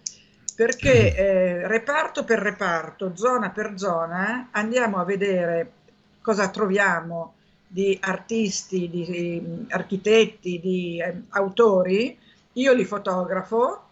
perché 0.56 1.12
mm. 1.12 1.16
eh, 1.16 1.69
reparto 1.69 2.24
per 2.24 2.39
reparto, 2.39 3.15
zona 3.15 3.51
per 3.51 3.74
zona, 3.77 4.48
andiamo 4.51 4.98
a 4.98 5.05
vedere 5.05 5.73
cosa 6.20 6.48
troviamo 6.48 7.35
di 7.66 7.97
artisti, 8.01 8.89
di, 8.89 9.05
di 9.05 9.66
architetti, 9.69 10.59
di 10.59 11.01
eh, 11.01 11.23
autori, 11.31 12.19
io 12.55 12.73
li 12.73 12.85
fotografo 12.85 13.82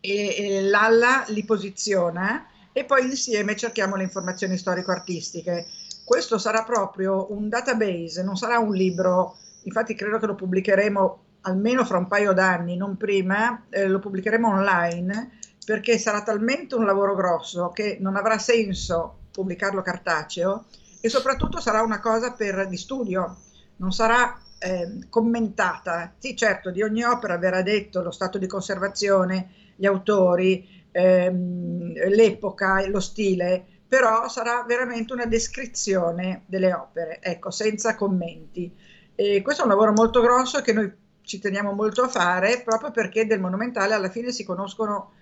e, 0.00 0.34
e 0.36 0.62
l'alla 0.62 1.24
li 1.28 1.44
posiziona 1.44 2.46
e 2.76 2.84
poi 2.84 3.06
insieme 3.06 3.56
cerchiamo 3.56 3.96
le 3.96 4.02
informazioni 4.02 4.58
storico-artistiche. 4.58 5.66
Questo 6.04 6.36
sarà 6.36 6.62
proprio 6.62 7.32
un 7.32 7.48
database, 7.48 8.22
non 8.22 8.36
sarà 8.36 8.58
un 8.58 8.74
libro, 8.74 9.38
infatti 9.62 9.94
credo 9.94 10.18
che 10.18 10.26
lo 10.26 10.34
pubblicheremo 10.34 11.24
almeno 11.40 11.86
fra 11.86 11.96
un 11.96 12.06
paio 12.06 12.34
d'anni, 12.34 12.76
non 12.76 12.98
prima, 12.98 13.64
eh, 13.70 13.88
lo 13.88 13.98
pubblicheremo 13.98 14.46
online 14.46 15.38
perché 15.64 15.96
sarà 15.96 16.22
talmente 16.22 16.74
un 16.74 16.84
lavoro 16.84 17.14
grosso 17.14 17.70
che 17.70 17.96
non 17.98 18.14
avrà 18.14 18.36
senso 18.36 19.20
pubblicarlo 19.32 19.80
cartaceo 19.80 20.66
e 21.00 21.08
soprattutto 21.08 21.60
sarà 21.60 21.80
una 21.80 21.98
cosa 21.98 22.32
per, 22.32 22.68
di 22.68 22.76
studio, 22.76 23.38
non 23.76 23.90
sarà 23.90 24.38
eh, 24.58 25.06
commentata. 25.08 26.12
Sì, 26.18 26.36
certo, 26.36 26.70
di 26.70 26.82
ogni 26.82 27.04
opera 27.04 27.38
verrà 27.38 27.62
detto 27.62 28.02
lo 28.02 28.10
stato 28.10 28.36
di 28.36 28.46
conservazione, 28.46 29.48
gli 29.76 29.86
autori, 29.86 30.75
ehm, 30.96 31.92
l'epoca, 32.08 32.86
lo 32.88 33.00
stile, 33.00 33.64
però 33.86 34.28
sarà 34.28 34.64
veramente 34.66 35.12
una 35.12 35.26
descrizione 35.26 36.44
delle 36.46 36.72
opere, 36.72 37.18
ecco, 37.20 37.50
senza 37.50 37.94
commenti. 37.94 38.74
E 39.14 39.42
questo 39.42 39.62
è 39.62 39.64
un 39.64 39.70
lavoro 39.70 39.92
molto 39.92 40.20
grosso 40.20 40.62
che 40.62 40.72
noi 40.72 40.90
ci 41.22 41.38
teniamo 41.38 41.72
molto 41.72 42.02
a 42.02 42.08
fare, 42.08 42.62
proprio 42.64 42.90
perché 42.90 43.26
del 43.26 43.40
monumentale 43.40 43.94
alla 43.94 44.08
fine 44.08 44.32
si 44.32 44.44
conoscono 44.44 45.12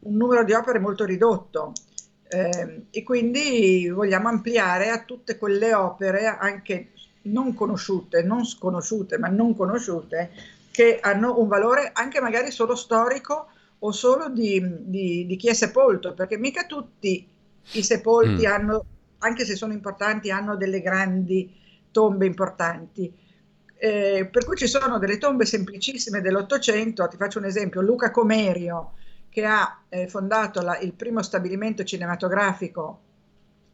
un 0.00 0.16
numero 0.16 0.44
di 0.44 0.52
opere 0.52 0.78
molto 0.80 1.04
ridotto. 1.04 1.72
Eh, 2.28 2.86
e 2.90 3.02
quindi 3.04 3.88
vogliamo 3.88 4.28
ampliare 4.28 4.90
a 4.90 5.04
tutte 5.04 5.38
quelle 5.38 5.72
opere 5.72 6.26
anche 6.26 6.90
non 7.22 7.54
conosciute, 7.54 8.22
non 8.22 8.44
sconosciute, 8.44 9.18
ma 9.18 9.28
non 9.28 9.54
conosciute, 9.56 10.30
che 10.72 10.98
hanno 11.00 11.38
un 11.38 11.46
valore 11.46 11.90
anche 11.92 12.20
magari 12.20 12.50
solo 12.50 12.74
storico 12.74 13.48
o 13.86 13.92
solo 13.92 14.28
di, 14.28 14.60
di, 14.80 15.26
di 15.26 15.36
chi 15.36 15.48
è 15.48 15.54
sepolto, 15.54 16.12
perché 16.12 16.36
mica 16.36 16.66
tutti 16.66 17.26
i 17.72 17.82
sepolti 17.82 18.46
mm. 18.46 18.50
hanno, 18.50 18.84
anche 19.18 19.44
se 19.44 19.54
sono 19.54 19.72
importanti, 19.72 20.30
hanno 20.30 20.56
delle 20.56 20.80
grandi 20.80 21.54
tombe 21.92 22.26
importanti. 22.26 23.12
Eh, 23.78 24.28
per 24.30 24.44
cui 24.44 24.56
ci 24.56 24.66
sono 24.66 24.98
delle 24.98 25.18
tombe 25.18 25.44
semplicissime 25.44 26.20
dell'Ottocento, 26.20 27.06
ti 27.06 27.16
faccio 27.16 27.38
un 27.38 27.44
esempio, 27.44 27.80
Luca 27.80 28.10
Comerio, 28.10 28.94
che 29.28 29.44
ha 29.44 29.82
eh, 29.88 30.08
fondato 30.08 30.62
la, 30.62 30.78
il 30.78 30.92
primo 30.92 31.22
stabilimento 31.22 31.84
cinematografico 31.84 33.00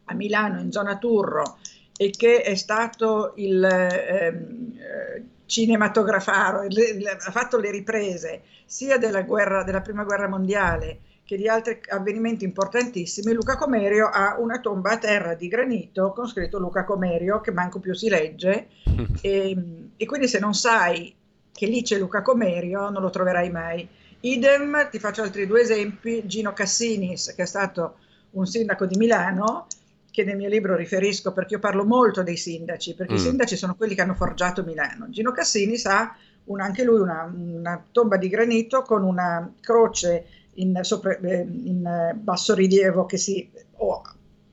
a 0.05 0.13
Milano 0.13 0.59
in 0.59 0.71
zona 0.71 0.97
Turro 0.97 1.57
e 1.97 2.11
che 2.11 2.41
è 2.41 2.55
stato 2.55 3.33
il 3.37 3.63
ehm, 3.63 4.73
eh, 4.77 5.23
il, 5.61 7.07
ha 7.07 7.31
fatto 7.31 7.57
le 7.57 7.71
riprese 7.71 8.41
sia 8.65 8.97
della, 8.97 9.21
guerra, 9.21 9.63
della 9.63 9.81
prima 9.81 10.03
guerra 10.03 10.27
mondiale 10.27 10.99
che 11.25 11.37
di 11.37 11.47
altri 11.47 11.79
avvenimenti 11.87 12.43
importantissimi, 12.43 13.33
Luca 13.33 13.55
Comerio 13.55 14.07
ha 14.07 14.37
una 14.39 14.59
tomba 14.59 14.91
a 14.91 14.97
terra 14.97 15.35
di 15.35 15.47
granito 15.47 16.11
con 16.11 16.27
scritto 16.27 16.59
Luca 16.59 16.83
Comerio, 16.83 17.39
che 17.39 17.51
manco 17.51 17.79
più 17.79 17.93
si 17.93 18.09
legge, 18.09 18.67
e, 19.21 19.57
e 19.95 20.05
quindi 20.05 20.27
se 20.27 20.39
non 20.39 20.53
sai 20.53 21.15
che 21.51 21.65
lì 21.67 21.81
c'è 21.81 21.97
Luca 21.97 22.21
Comerio 22.21 22.89
non 22.89 23.01
lo 23.01 23.09
troverai 23.09 23.49
mai. 23.49 23.87
Idem, 24.21 24.89
ti 24.89 24.99
faccio 24.99 25.21
altri 25.21 25.47
due 25.47 25.61
esempi, 25.61 26.25
Gino 26.25 26.53
Cassinis, 26.53 27.33
che 27.35 27.43
è 27.43 27.45
stato 27.45 27.97
un 28.31 28.45
sindaco 28.45 28.85
di 28.85 28.97
Milano, 28.97 29.67
che 30.13 30.23
nel 30.23 30.37
mio 30.37 30.47
libro 30.47 30.75
riferisco 30.75 31.33
perché 31.33 31.55
io 31.55 31.59
parlo 31.59 31.83
molto 31.83 32.21
dei 32.21 32.37
sindaci, 32.37 32.93
perché 32.93 33.13
mm. 33.13 33.15
i 33.15 33.19
sindaci 33.19 33.55
sono 33.55 33.73
quelli 33.73 33.95
che 33.95 34.01
hanno 34.01 34.13
forgiato 34.13 34.63
Milano. 34.63 35.09
Gino 35.09 35.31
Cassinis 35.31 35.87
ha 35.87 36.15
una, 36.45 36.65
anche 36.65 36.83
lui 36.83 36.99
una, 36.99 37.23
una, 37.35 37.83
tomba 37.91 38.17
di 38.17 38.29
granito 38.29 38.83
con 38.83 39.03
una 39.03 39.51
croce 39.59 40.25
in, 40.55 40.77
sopra, 40.83 41.17
eh, 41.17 41.39
in 41.39 42.11
basso 42.13 42.53
rilievo 42.53 43.07
che 43.07 43.17
si, 43.17 43.49
o 43.77 44.03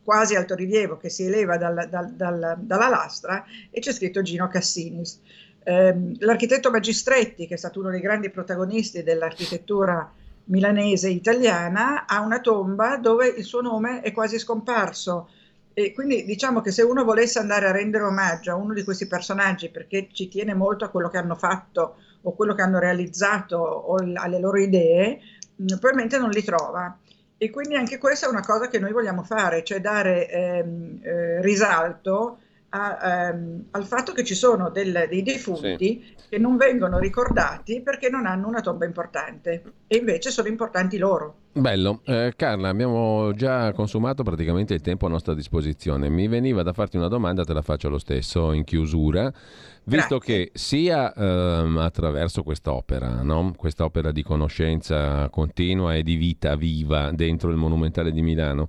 quasi 0.02 0.34
alto 0.34 0.54
rilievo 0.54 0.96
che 0.96 1.10
si 1.10 1.24
eleva 1.24 1.58
dal, 1.58 1.88
dal, 1.90 2.10
dal, 2.14 2.56
dalla 2.58 2.88
lastra 2.88 3.44
e 3.70 3.80
c'è 3.80 3.92
scritto 3.92 4.22
Gino 4.22 4.48
Cassinis. 4.48 5.20
Eh, 5.62 6.14
l'architetto 6.20 6.70
Magistretti, 6.70 7.46
che 7.46 7.52
è 7.52 7.58
stato 7.58 7.80
uno 7.80 7.90
dei 7.90 8.00
grandi 8.00 8.30
protagonisti 8.30 9.02
dell'architettura 9.02 10.10
milanese 10.44 11.10
italiana, 11.10 12.06
ha 12.06 12.20
una 12.22 12.40
tomba 12.40 12.96
dove 12.96 13.26
il 13.28 13.44
suo 13.44 13.60
nome 13.60 14.00
è 14.00 14.10
quasi 14.10 14.38
scomparso. 14.38 15.28
E 15.72 15.92
quindi 15.92 16.24
diciamo 16.24 16.60
che 16.60 16.72
se 16.72 16.82
uno 16.82 17.04
volesse 17.04 17.38
andare 17.38 17.68
a 17.68 17.72
rendere 17.72 18.04
omaggio 18.04 18.50
a 18.50 18.56
uno 18.56 18.74
di 18.74 18.82
questi 18.82 19.06
personaggi 19.06 19.70
perché 19.70 20.08
ci 20.12 20.28
tiene 20.28 20.52
molto 20.52 20.84
a 20.84 20.88
quello 20.88 21.08
che 21.08 21.18
hanno 21.18 21.36
fatto 21.36 21.96
o 22.22 22.34
quello 22.34 22.54
che 22.54 22.62
hanno 22.62 22.78
realizzato 22.78 23.56
o 23.56 23.94
alle 23.96 24.38
loro 24.38 24.58
idee, 24.58 25.20
probabilmente 25.56 26.18
non 26.18 26.30
li 26.30 26.42
trova. 26.42 26.98
E 27.38 27.50
quindi 27.50 27.74
anche 27.76 27.96
questa 27.98 28.26
è 28.26 28.28
una 28.28 28.42
cosa 28.42 28.68
che 28.68 28.78
noi 28.78 28.92
vogliamo 28.92 29.22
fare, 29.22 29.64
cioè 29.64 29.80
dare 29.80 30.28
ehm, 30.28 31.00
eh, 31.02 31.40
risalto 31.40 32.40
a, 32.70 33.28
ehm, 33.28 33.64
al 33.72 33.84
fatto 33.84 34.12
che 34.12 34.24
ci 34.24 34.34
sono 34.34 34.70
del, 34.70 35.06
dei 35.08 35.22
defunti 35.22 35.76
sì. 35.78 36.14
che 36.28 36.38
non 36.38 36.56
vengono 36.56 36.98
ricordati 36.98 37.80
perché 37.80 38.08
non 38.08 38.26
hanno 38.26 38.46
una 38.48 38.60
tomba 38.60 38.84
importante 38.84 39.62
e 39.86 39.96
invece 39.96 40.30
sono 40.30 40.48
importanti 40.48 40.96
loro. 40.96 41.36
Bello. 41.52 42.00
Eh, 42.04 42.32
Carla, 42.36 42.68
abbiamo 42.68 43.32
già 43.34 43.72
consumato 43.72 44.22
praticamente 44.22 44.72
il 44.72 44.80
tempo 44.80 45.06
a 45.06 45.08
nostra 45.08 45.34
disposizione. 45.34 46.08
Mi 46.08 46.28
veniva 46.28 46.62
da 46.62 46.72
farti 46.72 46.96
una 46.96 47.08
domanda, 47.08 47.44
te 47.44 47.52
la 47.52 47.62
faccio 47.62 47.88
lo 47.88 47.98
stesso 47.98 48.52
in 48.52 48.62
chiusura. 48.62 49.32
Visto 49.82 50.18
Grazie. 50.18 50.34
che 50.44 50.50
sia 50.54 51.12
ehm, 51.12 51.76
attraverso 51.78 52.44
quest'opera, 52.44 53.22
no? 53.22 53.52
quest'opera 53.56 54.12
di 54.12 54.22
conoscenza 54.22 55.28
continua 55.30 55.96
e 55.96 56.04
di 56.04 56.14
vita 56.14 56.54
viva 56.54 57.10
dentro 57.10 57.50
il 57.50 57.56
Monumentale 57.56 58.12
di 58.12 58.22
Milano, 58.22 58.68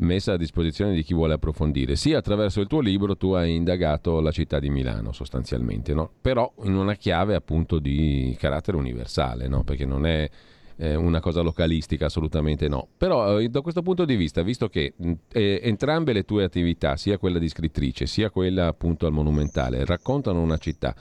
messa 0.00 0.32
a 0.32 0.36
disposizione 0.36 0.94
di 0.94 1.02
chi 1.02 1.14
vuole 1.14 1.34
approfondire. 1.34 1.96
Sia 1.96 2.18
attraverso 2.18 2.60
il 2.60 2.66
tuo 2.66 2.80
libro 2.80 3.16
tu 3.16 3.32
hai 3.32 3.54
indagato 3.54 4.20
la 4.20 4.30
città 4.30 4.58
di 4.58 4.70
Milano 4.70 5.12
sostanzialmente, 5.12 5.94
no? 5.94 6.10
però 6.20 6.52
in 6.64 6.74
una 6.74 6.94
chiave 6.94 7.34
appunto 7.34 7.78
di 7.78 8.36
carattere 8.38 8.76
universale, 8.76 9.48
no? 9.48 9.62
perché 9.62 9.84
non 9.84 10.06
è 10.06 10.28
eh, 10.76 10.94
una 10.94 11.20
cosa 11.20 11.42
localistica, 11.42 12.06
assolutamente 12.06 12.68
no. 12.68 12.88
Però 12.96 13.38
eh, 13.38 13.48
da 13.48 13.60
questo 13.60 13.82
punto 13.82 14.04
di 14.04 14.16
vista, 14.16 14.42
visto 14.42 14.68
che 14.68 14.94
eh, 15.32 15.60
entrambe 15.62 16.12
le 16.12 16.24
tue 16.24 16.44
attività, 16.44 16.96
sia 16.96 17.18
quella 17.18 17.38
di 17.38 17.48
scrittrice 17.48 18.06
sia 18.06 18.30
quella 18.30 18.66
appunto 18.66 19.06
al 19.06 19.12
monumentale, 19.12 19.84
raccontano 19.84 20.40
una 20.40 20.56
città 20.56 20.94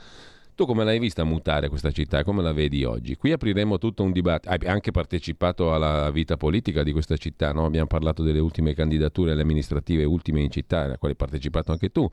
tu 0.59 0.65
come 0.65 0.83
l'hai 0.83 0.99
vista 0.99 1.23
mutare 1.23 1.69
questa 1.69 1.89
città 1.89 2.19
e 2.19 2.23
come 2.25 2.41
la 2.41 2.51
vedi 2.51 2.83
oggi? 2.83 3.15
Qui 3.15 3.31
apriremo 3.31 3.77
tutto 3.77 4.03
un 4.03 4.11
dibattito. 4.11 4.53
Hai 4.53 4.59
anche 4.67 4.91
partecipato 4.91 5.73
alla 5.73 6.11
vita 6.11 6.35
politica 6.35 6.83
di 6.83 6.91
questa 6.91 7.15
città, 7.15 7.53
no? 7.53 7.63
abbiamo 7.63 7.87
parlato 7.87 8.23
delle 8.23 8.39
ultime 8.39 8.73
candidature 8.73 9.31
alle 9.31 9.43
amministrative 9.43 10.03
ultime 10.03 10.41
in 10.41 10.51
città, 10.51 10.81
alle 10.81 10.97
quali 10.97 11.13
hai 11.13 11.15
partecipato 11.15 11.71
anche 11.71 11.91
tu. 11.93 12.05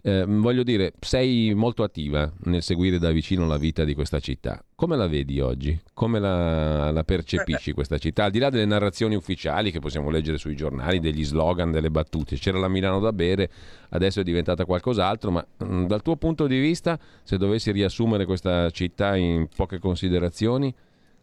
Eh, 0.00 0.24
voglio 0.26 0.62
dire, 0.62 0.94
sei 1.00 1.52
molto 1.52 1.82
attiva 1.82 2.32
nel 2.44 2.62
seguire 2.62 2.98
da 2.98 3.10
vicino 3.10 3.46
la 3.46 3.58
vita 3.58 3.84
di 3.84 3.92
questa 3.92 4.20
città. 4.20 4.64
Come 4.82 4.96
la 4.96 5.06
vedi 5.06 5.38
oggi? 5.38 5.80
Come 5.94 6.18
la, 6.18 6.90
la 6.90 7.04
percepisci 7.04 7.70
questa 7.70 7.98
città? 7.98 8.24
Al 8.24 8.32
di 8.32 8.40
là 8.40 8.50
delle 8.50 8.64
narrazioni 8.64 9.14
ufficiali 9.14 9.70
che 9.70 9.78
possiamo 9.78 10.10
leggere 10.10 10.38
sui 10.38 10.56
giornali, 10.56 10.98
degli 10.98 11.24
slogan, 11.24 11.70
delle 11.70 11.88
battute, 11.88 12.34
c'era 12.34 12.58
la 12.58 12.66
Milano 12.66 12.98
da 12.98 13.12
bere, 13.12 13.48
adesso 13.90 14.18
è 14.18 14.24
diventata 14.24 14.64
qualcos'altro, 14.64 15.30
ma 15.30 15.46
mh, 15.58 15.64
mm, 15.64 15.84
dal 15.86 16.02
tuo 16.02 16.16
punto 16.16 16.48
di 16.48 16.58
vista, 16.58 16.98
se 17.22 17.38
dovessi 17.38 17.70
riassumere 17.70 18.24
questa 18.24 18.68
città 18.70 19.14
in 19.14 19.46
poche 19.54 19.78
considerazioni, 19.78 20.74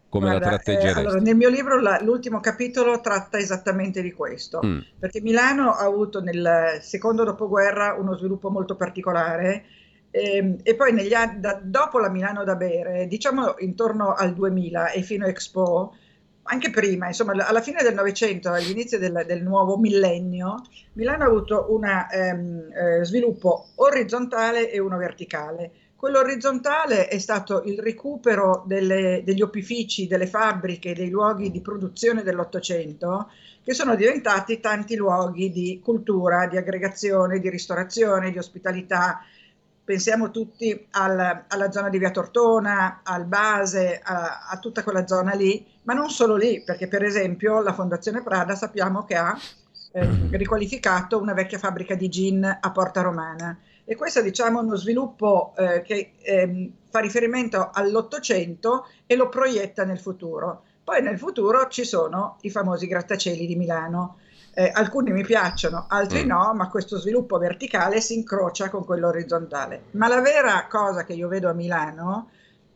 come 0.08 0.30
Guarda, 0.30 0.52
la 0.52 0.56
tratteggeresti? 0.56 0.98
Eh, 0.98 1.02
allora, 1.02 1.20
nel 1.20 1.36
mio 1.36 1.50
libro 1.50 1.78
la, 1.82 2.00
l'ultimo 2.00 2.40
capitolo 2.40 3.02
tratta 3.02 3.36
esattamente 3.36 4.00
di 4.00 4.12
questo, 4.12 4.60
mm. 4.64 4.78
perché 4.98 5.20
Milano 5.20 5.72
ha 5.72 5.84
avuto 5.84 6.22
nel 6.22 6.78
secondo 6.80 7.24
dopoguerra 7.24 7.92
uno 7.92 8.16
sviluppo 8.16 8.48
molto 8.48 8.74
particolare 8.74 9.64
e, 10.10 10.36
ehm, 10.36 10.56
e 10.62 10.74
poi 10.74 10.92
negli 10.92 11.14
anni, 11.14 11.40
da, 11.40 11.58
dopo 11.62 11.98
la 11.98 12.08
Milano 12.08 12.44
da 12.44 12.56
bere, 12.56 13.06
diciamo 13.06 13.56
intorno 13.58 14.14
al 14.14 14.34
2000 14.34 14.90
e 14.90 15.02
fino 15.02 15.24
a 15.24 15.28
Expo, 15.28 15.94
anche 16.44 16.70
prima, 16.70 17.06
insomma, 17.06 17.32
alla 17.46 17.60
fine 17.60 17.82
del 17.82 17.94
Novecento, 17.94 18.50
all'inizio 18.50 18.98
del, 18.98 19.24
del, 19.26 19.42
nuovo 19.42 19.76
millennio, 19.76 20.62
Milano 20.94 21.24
ha 21.24 21.26
avuto 21.26 21.66
un 21.70 21.84
ehm, 21.84 22.68
eh, 22.72 23.04
sviluppo 23.04 23.68
orizzontale 23.76 24.70
e 24.70 24.80
uno 24.80 24.96
verticale. 24.96 25.70
Quello 25.94 26.18
orizzontale 26.18 27.08
è 27.08 27.18
stato 27.18 27.62
il 27.66 27.78
recupero 27.78 28.64
delle, 28.66 29.22
degli 29.22 29.42
opifici, 29.42 30.06
delle 30.06 30.26
fabbriche, 30.26 30.94
dei 30.94 31.10
luoghi 31.10 31.50
di 31.50 31.60
produzione 31.60 32.22
dell'Ottocento, 32.22 33.30
che 33.62 33.74
sono 33.74 33.94
diventati 33.94 34.60
tanti 34.60 34.96
luoghi 34.96 35.52
di 35.52 35.78
cultura, 35.84 36.46
di 36.46 36.56
aggregazione, 36.56 37.38
di 37.38 37.50
ristorazione, 37.50 38.30
di 38.30 38.38
ospitalità, 38.38 39.20
pensiamo 39.84 40.30
tutti 40.30 40.86
al, 40.90 41.44
alla 41.48 41.70
zona 41.70 41.88
di 41.88 41.98
Via 41.98 42.10
Tortona, 42.10 43.00
al 43.02 43.24
Base, 43.26 44.00
a, 44.02 44.46
a, 44.48 44.58
tutta 44.58 44.82
quella 44.82 45.06
zona 45.06 45.34
lì, 45.34 45.66
ma 45.82 45.94
non 45.94 46.10
solo 46.10 46.36
lì, 46.36 46.62
perché 46.62 46.88
per 46.88 47.02
esempio 47.02 47.60
la 47.60 47.72
Fondazione 47.72 48.22
Prada 48.22 48.54
sappiamo 48.54 49.04
che 49.04 49.16
ha 49.16 49.36
eh, 49.92 50.08
riqualificato 50.36 51.18
una 51.18 51.34
vecchia 51.34 51.58
fabbrica 51.58 51.94
di 51.94 52.08
gin 52.08 52.58
a 52.60 52.70
Porta 52.70 53.00
Romana. 53.00 53.58
E 53.84 53.96
questo 53.96 54.22
diciamo, 54.22 54.60
è 54.60 54.62
uno 54.62 54.76
sviluppo 54.76 55.52
eh, 55.56 55.82
che 55.82 56.12
eh, 56.20 56.70
fa 56.88 57.00
riferimento 57.00 57.70
all'Ottocento 57.72 58.86
e 59.06 59.16
lo 59.16 59.28
proietta 59.28 59.84
nel 59.84 59.98
futuro. 59.98 60.62
Poi 60.84 61.02
nel 61.02 61.18
futuro 61.18 61.68
ci 61.68 61.84
sono 61.84 62.38
i 62.42 62.50
famosi 62.50 62.86
grattacieli 62.86 63.46
di 63.46 63.56
Milano, 63.56 64.18
eh, 64.60 64.70
alcuni 64.74 65.10
mi 65.10 65.22
piacciono, 65.22 65.86
altri 65.88 66.22
mm. 66.22 66.26
no, 66.26 66.52
ma 66.54 66.68
questo 66.68 66.98
sviluppo 66.98 67.38
verticale 67.38 68.02
si 68.02 68.14
incrocia 68.14 68.68
con 68.68 68.84
quello 68.84 69.08
orizzontale. 69.08 69.84
Ma 69.92 70.06
la 70.06 70.20
vera 70.20 70.66
cosa 70.68 71.04
che 71.04 71.14
io 71.14 71.28
vedo 71.28 71.48
a 71.48 71.54
Milano, 71.54 72.28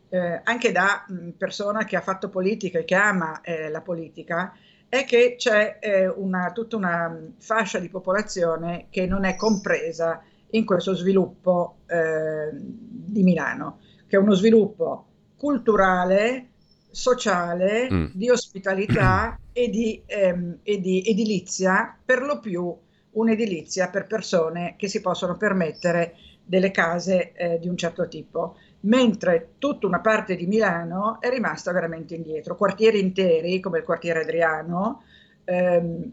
eh, 0.09 0.41
anche 0.43 0.71
da 0.71 1.05
mh, 1.07 1.29
persona 1.37 1.85
che 1.85 1.95
ha 1.95 2.01
fatto 2.01 2.29
politica 2.29 2.79
e 2.79 2.85
che 2.85 2.95
ama 2.95 3.41
eh, 3.41 3.69
la 3.69 3.81
politica, 3.81 4.53
è 4.89 5.05
che 5.05 5.35
c'è 5.37 5.77
eh, 5.79 6.07
una, 6.07 6.51
tutta 6.51 6.75
una 6.75 7.15
fascia 7.37 7.77
di 7.77 7.89
popolazione 7.89 8.87
che 8.89 9.05
non 9.05 9.23
è 9.23 9.35
compresa 9.35 10.23
in 10.51 10.65
questo 10.65 10.95
sviluppo 10.95 11.81
eh, 11.85 12.49
di 12.51 13.21
Milano, 13.21 13.79
che 14.07 14.15
è 14.15 14.19
uno 14.19 14.33
sviluppo 14.33 15.05
culturale, 15.37 16.47
sociale, 16.89 17.87
mm. 17.91 18.05
di 18.13 18.27
ospitalità 18.31 19.37
e 19.57 19.69
di, 19.69 20.03
ehm, 20.05 20.59
e 20.63 20.81
di 20.81 21.01
edilizia, 21.05 21.97
per 22.03 22.21
lo 22.21 22.41
più 22.41 22.77
un'edilizia 23.11 23.87
per 23.87 24.05
persone 24.05 24.75
che 24.77 24.89
si 24.89 24.99
possono 24.99 25.37
permettere 25.37 26.17
delle 26.43 26.71
case 26.71 27.31
eh, 27.31 27.57
di 27.57 27.69
un 27.69 27.77
certo 27.77 28.09
tipo, 28.09 28.57
mentre 28.81 29.53
tutta 29.57 29.87
una 29.87 30.01
parte 30.01 30.35
di 30.35 30.45
Milano 30.45 31.21
è 31.21 31.29
rimasta 31.29 31.71
veramente 31.71 32.15
indietro. 32.15 32.57
Quartieri 32.57 32.99
interi, 32.99 33.61
come 33.61 33.77
il 33.77 33.85
quartiere 33.85 34.23
Adriano, 34.23 35.03
ehm, 35.45 36.11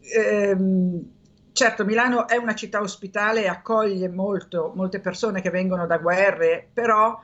ehm, 0.00 1.10
certo 1.52 1.84
Milano 1.84 2.26
è 2.26 2.36
una 2.36 2.56
città 2.56 2.80
ospitale 2.80 3.44
e 3.44 3.46
accoglie 3.46 4.08
molto, 4.08 4.72
molte 4.74 4.98
persone 4.98 5.40
che 5.40 5.50
vengono 5.50 5.86
da 5.86 5.98
guerre, 5.98 6.68
però 6.74 7.16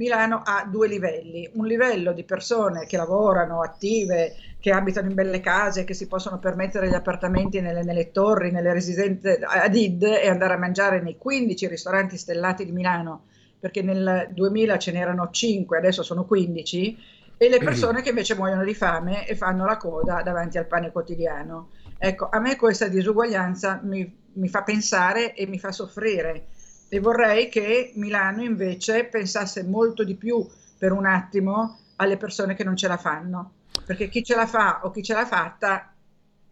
Milano 0.00 0.40
ha 0.42 0.64
due 0.64 0.88
livelli, 0.88 1.46
un 1.52 1.66
livello 1.66 2.14
di 2.14 2.24
persone 2.24 2.86
che 2.86 2.96
lavorano, 2.96 3.60
attive, 3.60 4.34
che 4.58 4.70
abitano 4.70 5.10
in 5.10 5.14
belle 5.14 5.40
case, 5.40 5.84
che 5.84 5.92
si 5.92 6.08
possono 6.08 6.38
permettere 6.38 6.88
gli 6.88 6.94
appartamenti 6.94 7.60
nelle, 7.60 7.82
nelle 7.82 8.10
torri, 8.10 8.50
nelle 8.50 8.72
residenze 8.72 9.38
ad 9.42 9.74
id 9.74 10.02
e 10.02 10.26
andare 10.26 10.54
a 10.54 10.56
mangiare 10.56 11.02
nei 11.02 11.18
15 11.18 11.66
ristoranti 11.66 12.16
stellati 12.16 12.64
di 12.64 12.72
Milano, 12.72 13.26
perché 13.58 13.82
nel 13.82 14.30
2000 14.32 14.78
ce 14.78 14.92
n'erano 14.92 15.28
5, 15.30 15.76
adesso 15.76 16.02
sono 16.02 16.24
15, 16.24 16.98
e 17.36 17.48
le 17.50 17.58
persone 17.58 18.00
che 18.00 18.08
invece 18.08 18.34
muoiono 18.34 18.64
di 18.64 18.74
fame 18.74 19.26
e 19.26 19.36
fanno 19.36 19.66
la 19.66 19.76
coda 19.76 20.22
davanti 20.22 20.56
al 20.56 20.66
pane 20.66 20.92
quotidiano. 20.92 21.72
Ecco, 21.98 22.26
a 22.30 22.40
me 22.40 22.56
questa 22.56 22.88
disuguaglianza 22.88 23.80
mi, 23.82 24.10
mi 24.32 24.48
fa 24.48 24.62
pensare 24.62 25.34
e 25.34 25.46
mi 25.46 25.58
fa 25.58 25.72
soffrire 25.72 26.46
e 26.92 26.98
vorrei 26.98 27.48
che 27.48 27.92
Milano 27.94 28.42
invece 28.42 29.04
pensasse 29.04 29.62
molto 29.62 30.02
di 30.02 30.16
più 30.16 30.44
per 30.76 30.90
un 30.90 31.06
attimo 31.06 31.78
alle 31.96 32.16
persone 32.16 32.54
che 32.54 32.64
non 32.64 32.74
ce 32.74 32.88
la 32.88 32.96
fanno, 32.96 33.52
perché 33.86 34.08
chi 34.08 34.24
ce 34.24 34.34
la 34.34 34.46
fa 34.46 34.80
o 34.82 34.90
chi 34.90 35.00
ce 35.00 35.14
l'ha 35.14 35.24
fatta 35.24 35.92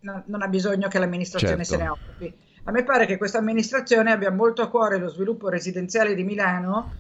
no, 0.01 0.23
non 0.27 0.43
ha 0.43 0.47
bisogno 0.47 0.86
che 0.86 1.01
l'amministrazione 1.01 1.65
certo. 1.65 1.73
se 1.73 1.82
ne 1.82 1.89
occupi. 1.89 2.35
A 2.65 2.70
me 2.70 2.85
pare 2.85 3.06
che 3.06 3.16
questa 3.16 3.39
amministrazione 3.39 4.12
abbia 4.12 4.31
molto 4.31 4.62
a 4.62 4.69
cuore 4.69 4.98
lo 4.98 5.09
sviluppo 5.09 5.48
residenziale 5.48 6.15
di 6.15 6.23
Milano 6.23 6.93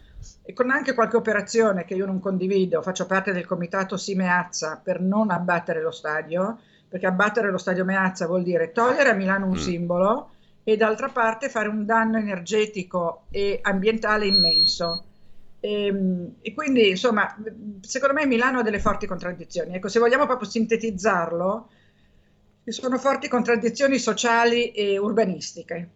e 0.42 0.52
con 0.52 0.70
anche 0.70 0.94
qualche 0.94 1.16
operazione 1.16 1.84
che 1.84 1.94
io 1.94 2.06
non 2.06 2.18
condivido, 2.18 2.82
faccio 2.82 3.06
parte 3.06 3.32
del 3.32 3.46
comitato 3.46 3.96
Simeazza 3.96 4.80
per 4.82 5.00
non 5.00 5.30
abbattere 5.30 5.80
lo 5.80 5.92
stadio, 5.92 6.58
perché 6.88 7.06
abbattere 7.06 7.52
lo 7.52 7.58
stadio 7.58 7.84
Meazza 7.84 8.26
vuol 8.26 8.42
dire 8.42 8.72
togliere 8.72 9.10
a 9.10 9.14
Milano 9.14 9.46
un 9.46 9.52
mm. 9.52 9.56
simbolo 9.56 10.30
e 10.68 10.76
d'altra 10.76 11.08
parte 11.08 11.48
fare 11.48 11.66
un 11.66 11.86
danno 11.86 12.18
energetico 12.18 13.22
e 13.30 13.58
ambientale 13.62 14.26
immenso. 14.26 15.02
E, 15.60 15.86
ehm, 15.86 16.34
e, 16.42 16.52
quindi, 16.52 16.90
insomma, 16.90 17.34
secondo 17.80 18.14
me 18.14 18.26
Milano 18.26 18.58
ha 18.58 18.62
delle 18.62 18.78
forti 18.78 19.06
contraddizioni. 19.06 19.74
Ecco, 19.74 19.88
se 19.88 19.98
vogliamo 19.98 20.26
proprio 20.26 20.46
sintetizzarlo, 20.46 21.70
ci 22.64 22.72
sono 22.72 22.98
forti 22.98 23.28
contraddizioni 23.28 23.98
sociali 23.98 24.70
e 24.72 24.98
urbanistiche. 24.98 25.88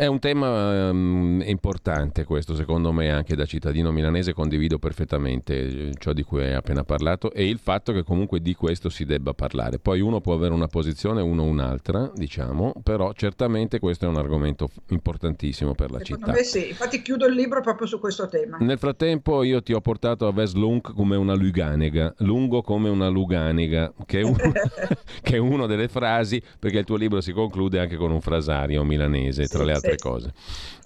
È 0.00 0.06
un 0.06 0.18
tema 0.18 0.88
um, 0.88 1.42
importante 1.44 2.24
questo, 2.24 2.54
secondo 2.54 2.90
me, 2.90 3.10
anche 3.10 3.36
da 3.36 3.44
cittadino 3.44 3.92
milanese 3.92 4.32
condivido 4.32 4.78
perfettamente 4.78 5.88
eh, 5.88 5.92
ciò 5.98 6.14
di 6.14 6.22
cui 6.22 6.42
hai 6.42 6.54
appena 6.54 6.84
parlato 6.84 7.30
e 7.34 7.46
il 7.46 7.58
fatto 7.58 7.92
che 7.92 8.02
comunque 8.02 8.40
di 8.40 8.54
questo 8.54 8.88
si 8.88 9.04
debba 9.04 9.34
parlare. 9.34 9.78
Poi 9.78 10.00
uno 10.00 10.22
può 10.22 10.32
avere 10.32 10.54
una 10.54 10.68
posizione, 10.68 11.20
uno 11.20 11.42
un'altra, 11.42 12.10
diciamo, 12.14 12.72
però 12.82 13.12
certamente 13.12 13.78
questo 13.78 14.06
è 14.06 14.08
un 14.08 14.16
argomento 14.16 14.70
importantissimo 14.88 15.74
per 15.74 15.90
la 15.90 15.98
secondo 15.98 16.28
città. 16.28 16.32
Me 16.32 16.44
sì, 16.44 16.68
infatti 16.68 17.02
chiudo 17.02 17.26
il 17.26 17.34
libro 17.34 17.60
proprio 17.60 17.86
su 17.86 18.00
questo 18.00 18.26
tema. 18.26 18.56
Nel 18.56 18.78
frattempo 18.78 19.42
io 19.42 19.62
ti 19.62 19.74
ho 19.74 19.82
portato 19.82 20.26
a 20.26 20.32
Veslunk 20.32 20.94
come 20.94 21.16
una 21.16 21.34
luganega, 21.34 22.14
lungo 22.20 22.62
come 22.62 22.88
una 22.88 23.08
luganega, 23.08 23.92
che 24.06 24.20
è, 24.20 24.22
un, 24.22 24.34
che 25.20 25.34
è 25.34 25.38
una 25.38 25.66
delle 25.66 25.88
frasi, 25.88 26.42
perché 26.58 26.78
il 26.78 26.84
tuo 26.86 26.96
libro 26.96 27.20
si 27.20 27.32
conclude 27.32 27.80
anche 27.80 27.96
con 27.96 28.10
un 28.10 28.22
frasario 28.22 28.82
milanese, 28.82 29.46
tra 29.46 29.58
sì, 29.58 29.64
le 29.66 29.72
altre 29.72 29.88
altre 29.90 29.96
cose. 29.96 30.32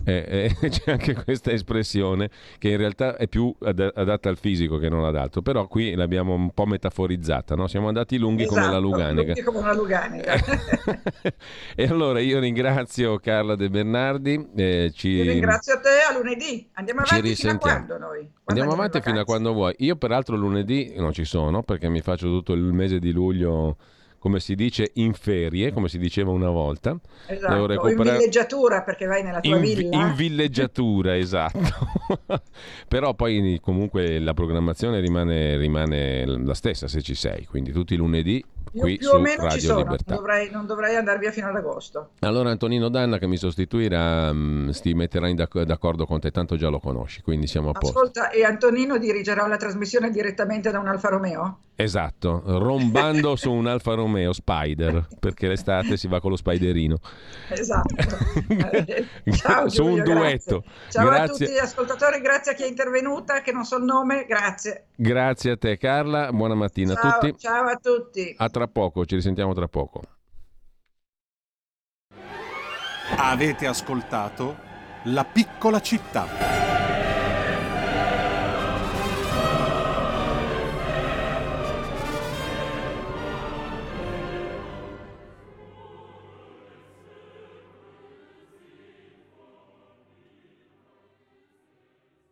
Eh, 0.05 0.52
eh, 0.60 0.68
c'è 0.68 0.93
anche 0.93 1.14
questa 1.14 1.51
espressione 1.51 2.31
che 2.59 2.68
in 2.68 2.76
realtà 2.76 3.16
è 3.16 3.26
più 3.26 3.55
ad- 3.60 3.93
adatta 3.94 4.28
al 4.28 4.36
fisico 4.36 4.78
che 4.78 4.89
non 4.89 5.05
ad 5.05 5.16
altro, 5.16 5.43
però 5.43 5.66
qui 5.66 5.94
l'abbiamo 5.94 6.35
un 6.35 6.51
po' 6.51 6.66
metaforizzata, 6.66 7.55
no? 7.55 7.66
siamo 7.66 7.89
andati 7.89 8.18
lunghi 8.18 8.43
esatto, 8.43 8.60
come 8.60 8.72
la 8.72 8.78
Luganica. 8.78 9.22
Lunghi 9.22 9.43
come 9.43 9.59
una 9.59 9.74
Luganica. 9.74 10.35
e 11.74 11.85
allora 11.85 12.20
io 12.20 12.39
ringrazio 12.39 13.18
Carla 13.18 13.56
De 13.56 13.70
Bernardi. 13.70 14.48
Eh, 14.55 14.93
ci... 14.94 15.09
Io 15.09 15.24
ringrazio 15.24 15.81
te 15.81 16.01
a 16.09 16.16
lunedì. 16.16 16.68
Andiamo 16.74 17.01
avanti 17.01 17.35
fino 17.35 17.52
a 17.52 17.59
quando 17.59 17.98
noi? 17.98 18.18
Quando 18.18 18.62
andiamo 18.62 18.72
avanti 18.72 19.01
fino 19.01 19.20
a 19.20 19.24
quando 19.24 19.52
vuoi. 19.52 19.74
Io 19.78 19.97
peraltro 19.97 20.36
lunedì 20.36 20.94
non 20.97 21.12
ci 21.12 21.24
sono 21.24 21.62
perché 21.62 21.89
mi 21.89 22.01
faccio 22.01 22.26
tutto 22.26 22.52
il 22.52 22.60
mese 22.60 22.98
di 22.98 23.12
luglio 23.12 23.76
come 24.24 24.40
si 24.40 24.55
dice, 24.55 24.90
in 24.94 25.12
ferie, 25.12 25.70
come 25.70 25.86
si 25.90 25.98
diceva 25.98 26.30
una 26.30 26.48
volta. 26.48 26.98
Esatto, 27.26 27.66
recuperare... 27.66 28.09
in 28.09 28.16
villeggiatura 28.16 28.82
perché 28.82 29.05
vai 29.05 29.22
nella 29.22 29.40
tua 29.40 29.56
in, 29.56 29.60
villa. 29.60 29.96
In 29.98 30.14
villeggiatura, 30.14 31.14
esatto. 31.18 31.60
Però 32.88 33.12
poi 33.12 33.59
comunque 33.60 34.18
la 34.20 34.32
programmazione 34.32 35.01
rimane, 35.01 35.59
rimane, 35.59 36.24
la 36.24 36.55
stessa 36.55 36.88
se 36.88 37.02
ci 37.02 37.14
sei, 37.14 37.44
quindi 37.44 37.70
tutti 37.70 37.92
i 37.92 37.96
lunedì 37.98 38.42
qui 38.73 38.97
più 38.97 39.11
o 39.11 39.19
meno 39.19 39.43
Radio 39.43 39.59
ci 39.59 39.66
sono, 39.66 39.78
Libertà. 39.78 40.15
Non 40.15 40.23
dovrei, 40.23 40.51
non 40.51 40.66
dovrei 40.66 40.97
andare 40.97 41.19
via 41.19 41.31
fino 41.31 41.49
ad 41.49 41.57
agosto. 41.57 42.11
Allora 42.20 42.51
Antonino 42.51 42.89
Danna 42.89 43.19
che 43.19 43.27
mi 43.27 43.36
sostituirà 43.36 44.31
um, 44.31 44.70
si 44.70 44.95
metterà 44.95 45.32
d'ac- 45.32 45.62
d'accordo 45.62 46.07
con 46.07 46.20
te, 46.20 46.31
tanto 46.31 46.57
già 46.57 46.69
lo 46.69 46.78
conosci, 46.78 47.23
quindi 47.23 47.47
siamo 47.47 47.70
a 47.70 47.73
posto. 47.73 47.99
Ascolta, 47.99 48.31
e 48.31 48.45
Antonino 48.45 48.99
dirigerà 48.99 49.47
la 49.47 49.57
trasmissione 49.57 50.11
direttamente 50.11 50.70
da 50.70 50.78
un 50.78 50.89
Alfa 50.89 51.09
Romeo? 51.09 51.59
Esatto, 51.77 52.43
rombando 52.45 53.35
su 53.35 53.51
un 53.51 53.66
Alfa 53.66 53.95
Romeo 53.95 54.32
Spider, 54.32 55.09
perché 55.19 55.49
l'estate 55.49 55.97
si 55.97 56.07
va 56.07 56.20
con 56.20 56.31
lo 56.31 56.36
Spiderino. 56.36 56.99
Esatto. 57.49 57.95
Ciao, 59.35 59.69
su 59.69 59.85
un 59.85 60.03
duetto. 60.05 60.61
Grazie. 60.61 60.91
Ciao 60.91 61.07
grazie. 61.07 61.24
a 61.24 61.28
tutti 61.28 61.53
gli 61.53 61.59
ascoltatori, 61.59 62.20
grazie 62.20 62.53
a 62.53 62.55
chi 62.55 62.62
è 62.62 62.69
intervenuta, 62.69 63.41
che 63.41 63.51
non 63.51 63.65
so 63.65 63.78
il 63.78 63.85
nome, 63.85 64.24
grazie. 64.24 64.86
Grazie 64.95 65.51
a 65.51 65.57
te 65.57 65.77
Carla, 65.77 66.32
buona 66.32 66.55
mattina 66.55 66.95
ciao, 66.95 67.11
a 67.11 67.19
tutti. 67.19 67.39
Ciao 67.39 67.66
a 67.66 67.77
tutti. 67.82 68.35
A 68.39 68.49
tra 68.55 68.68
poco, 68.68 69.05
ci 69.05 69.16
risentiamo 69.16 69.52
tra 69.52 69.66
poco. 69.66 70.02
Avete 73.16 73.66
ascoltato 73.66 74.56
La 75.06 75.24
piccola 75.24 75.81
città. 75.81 76.26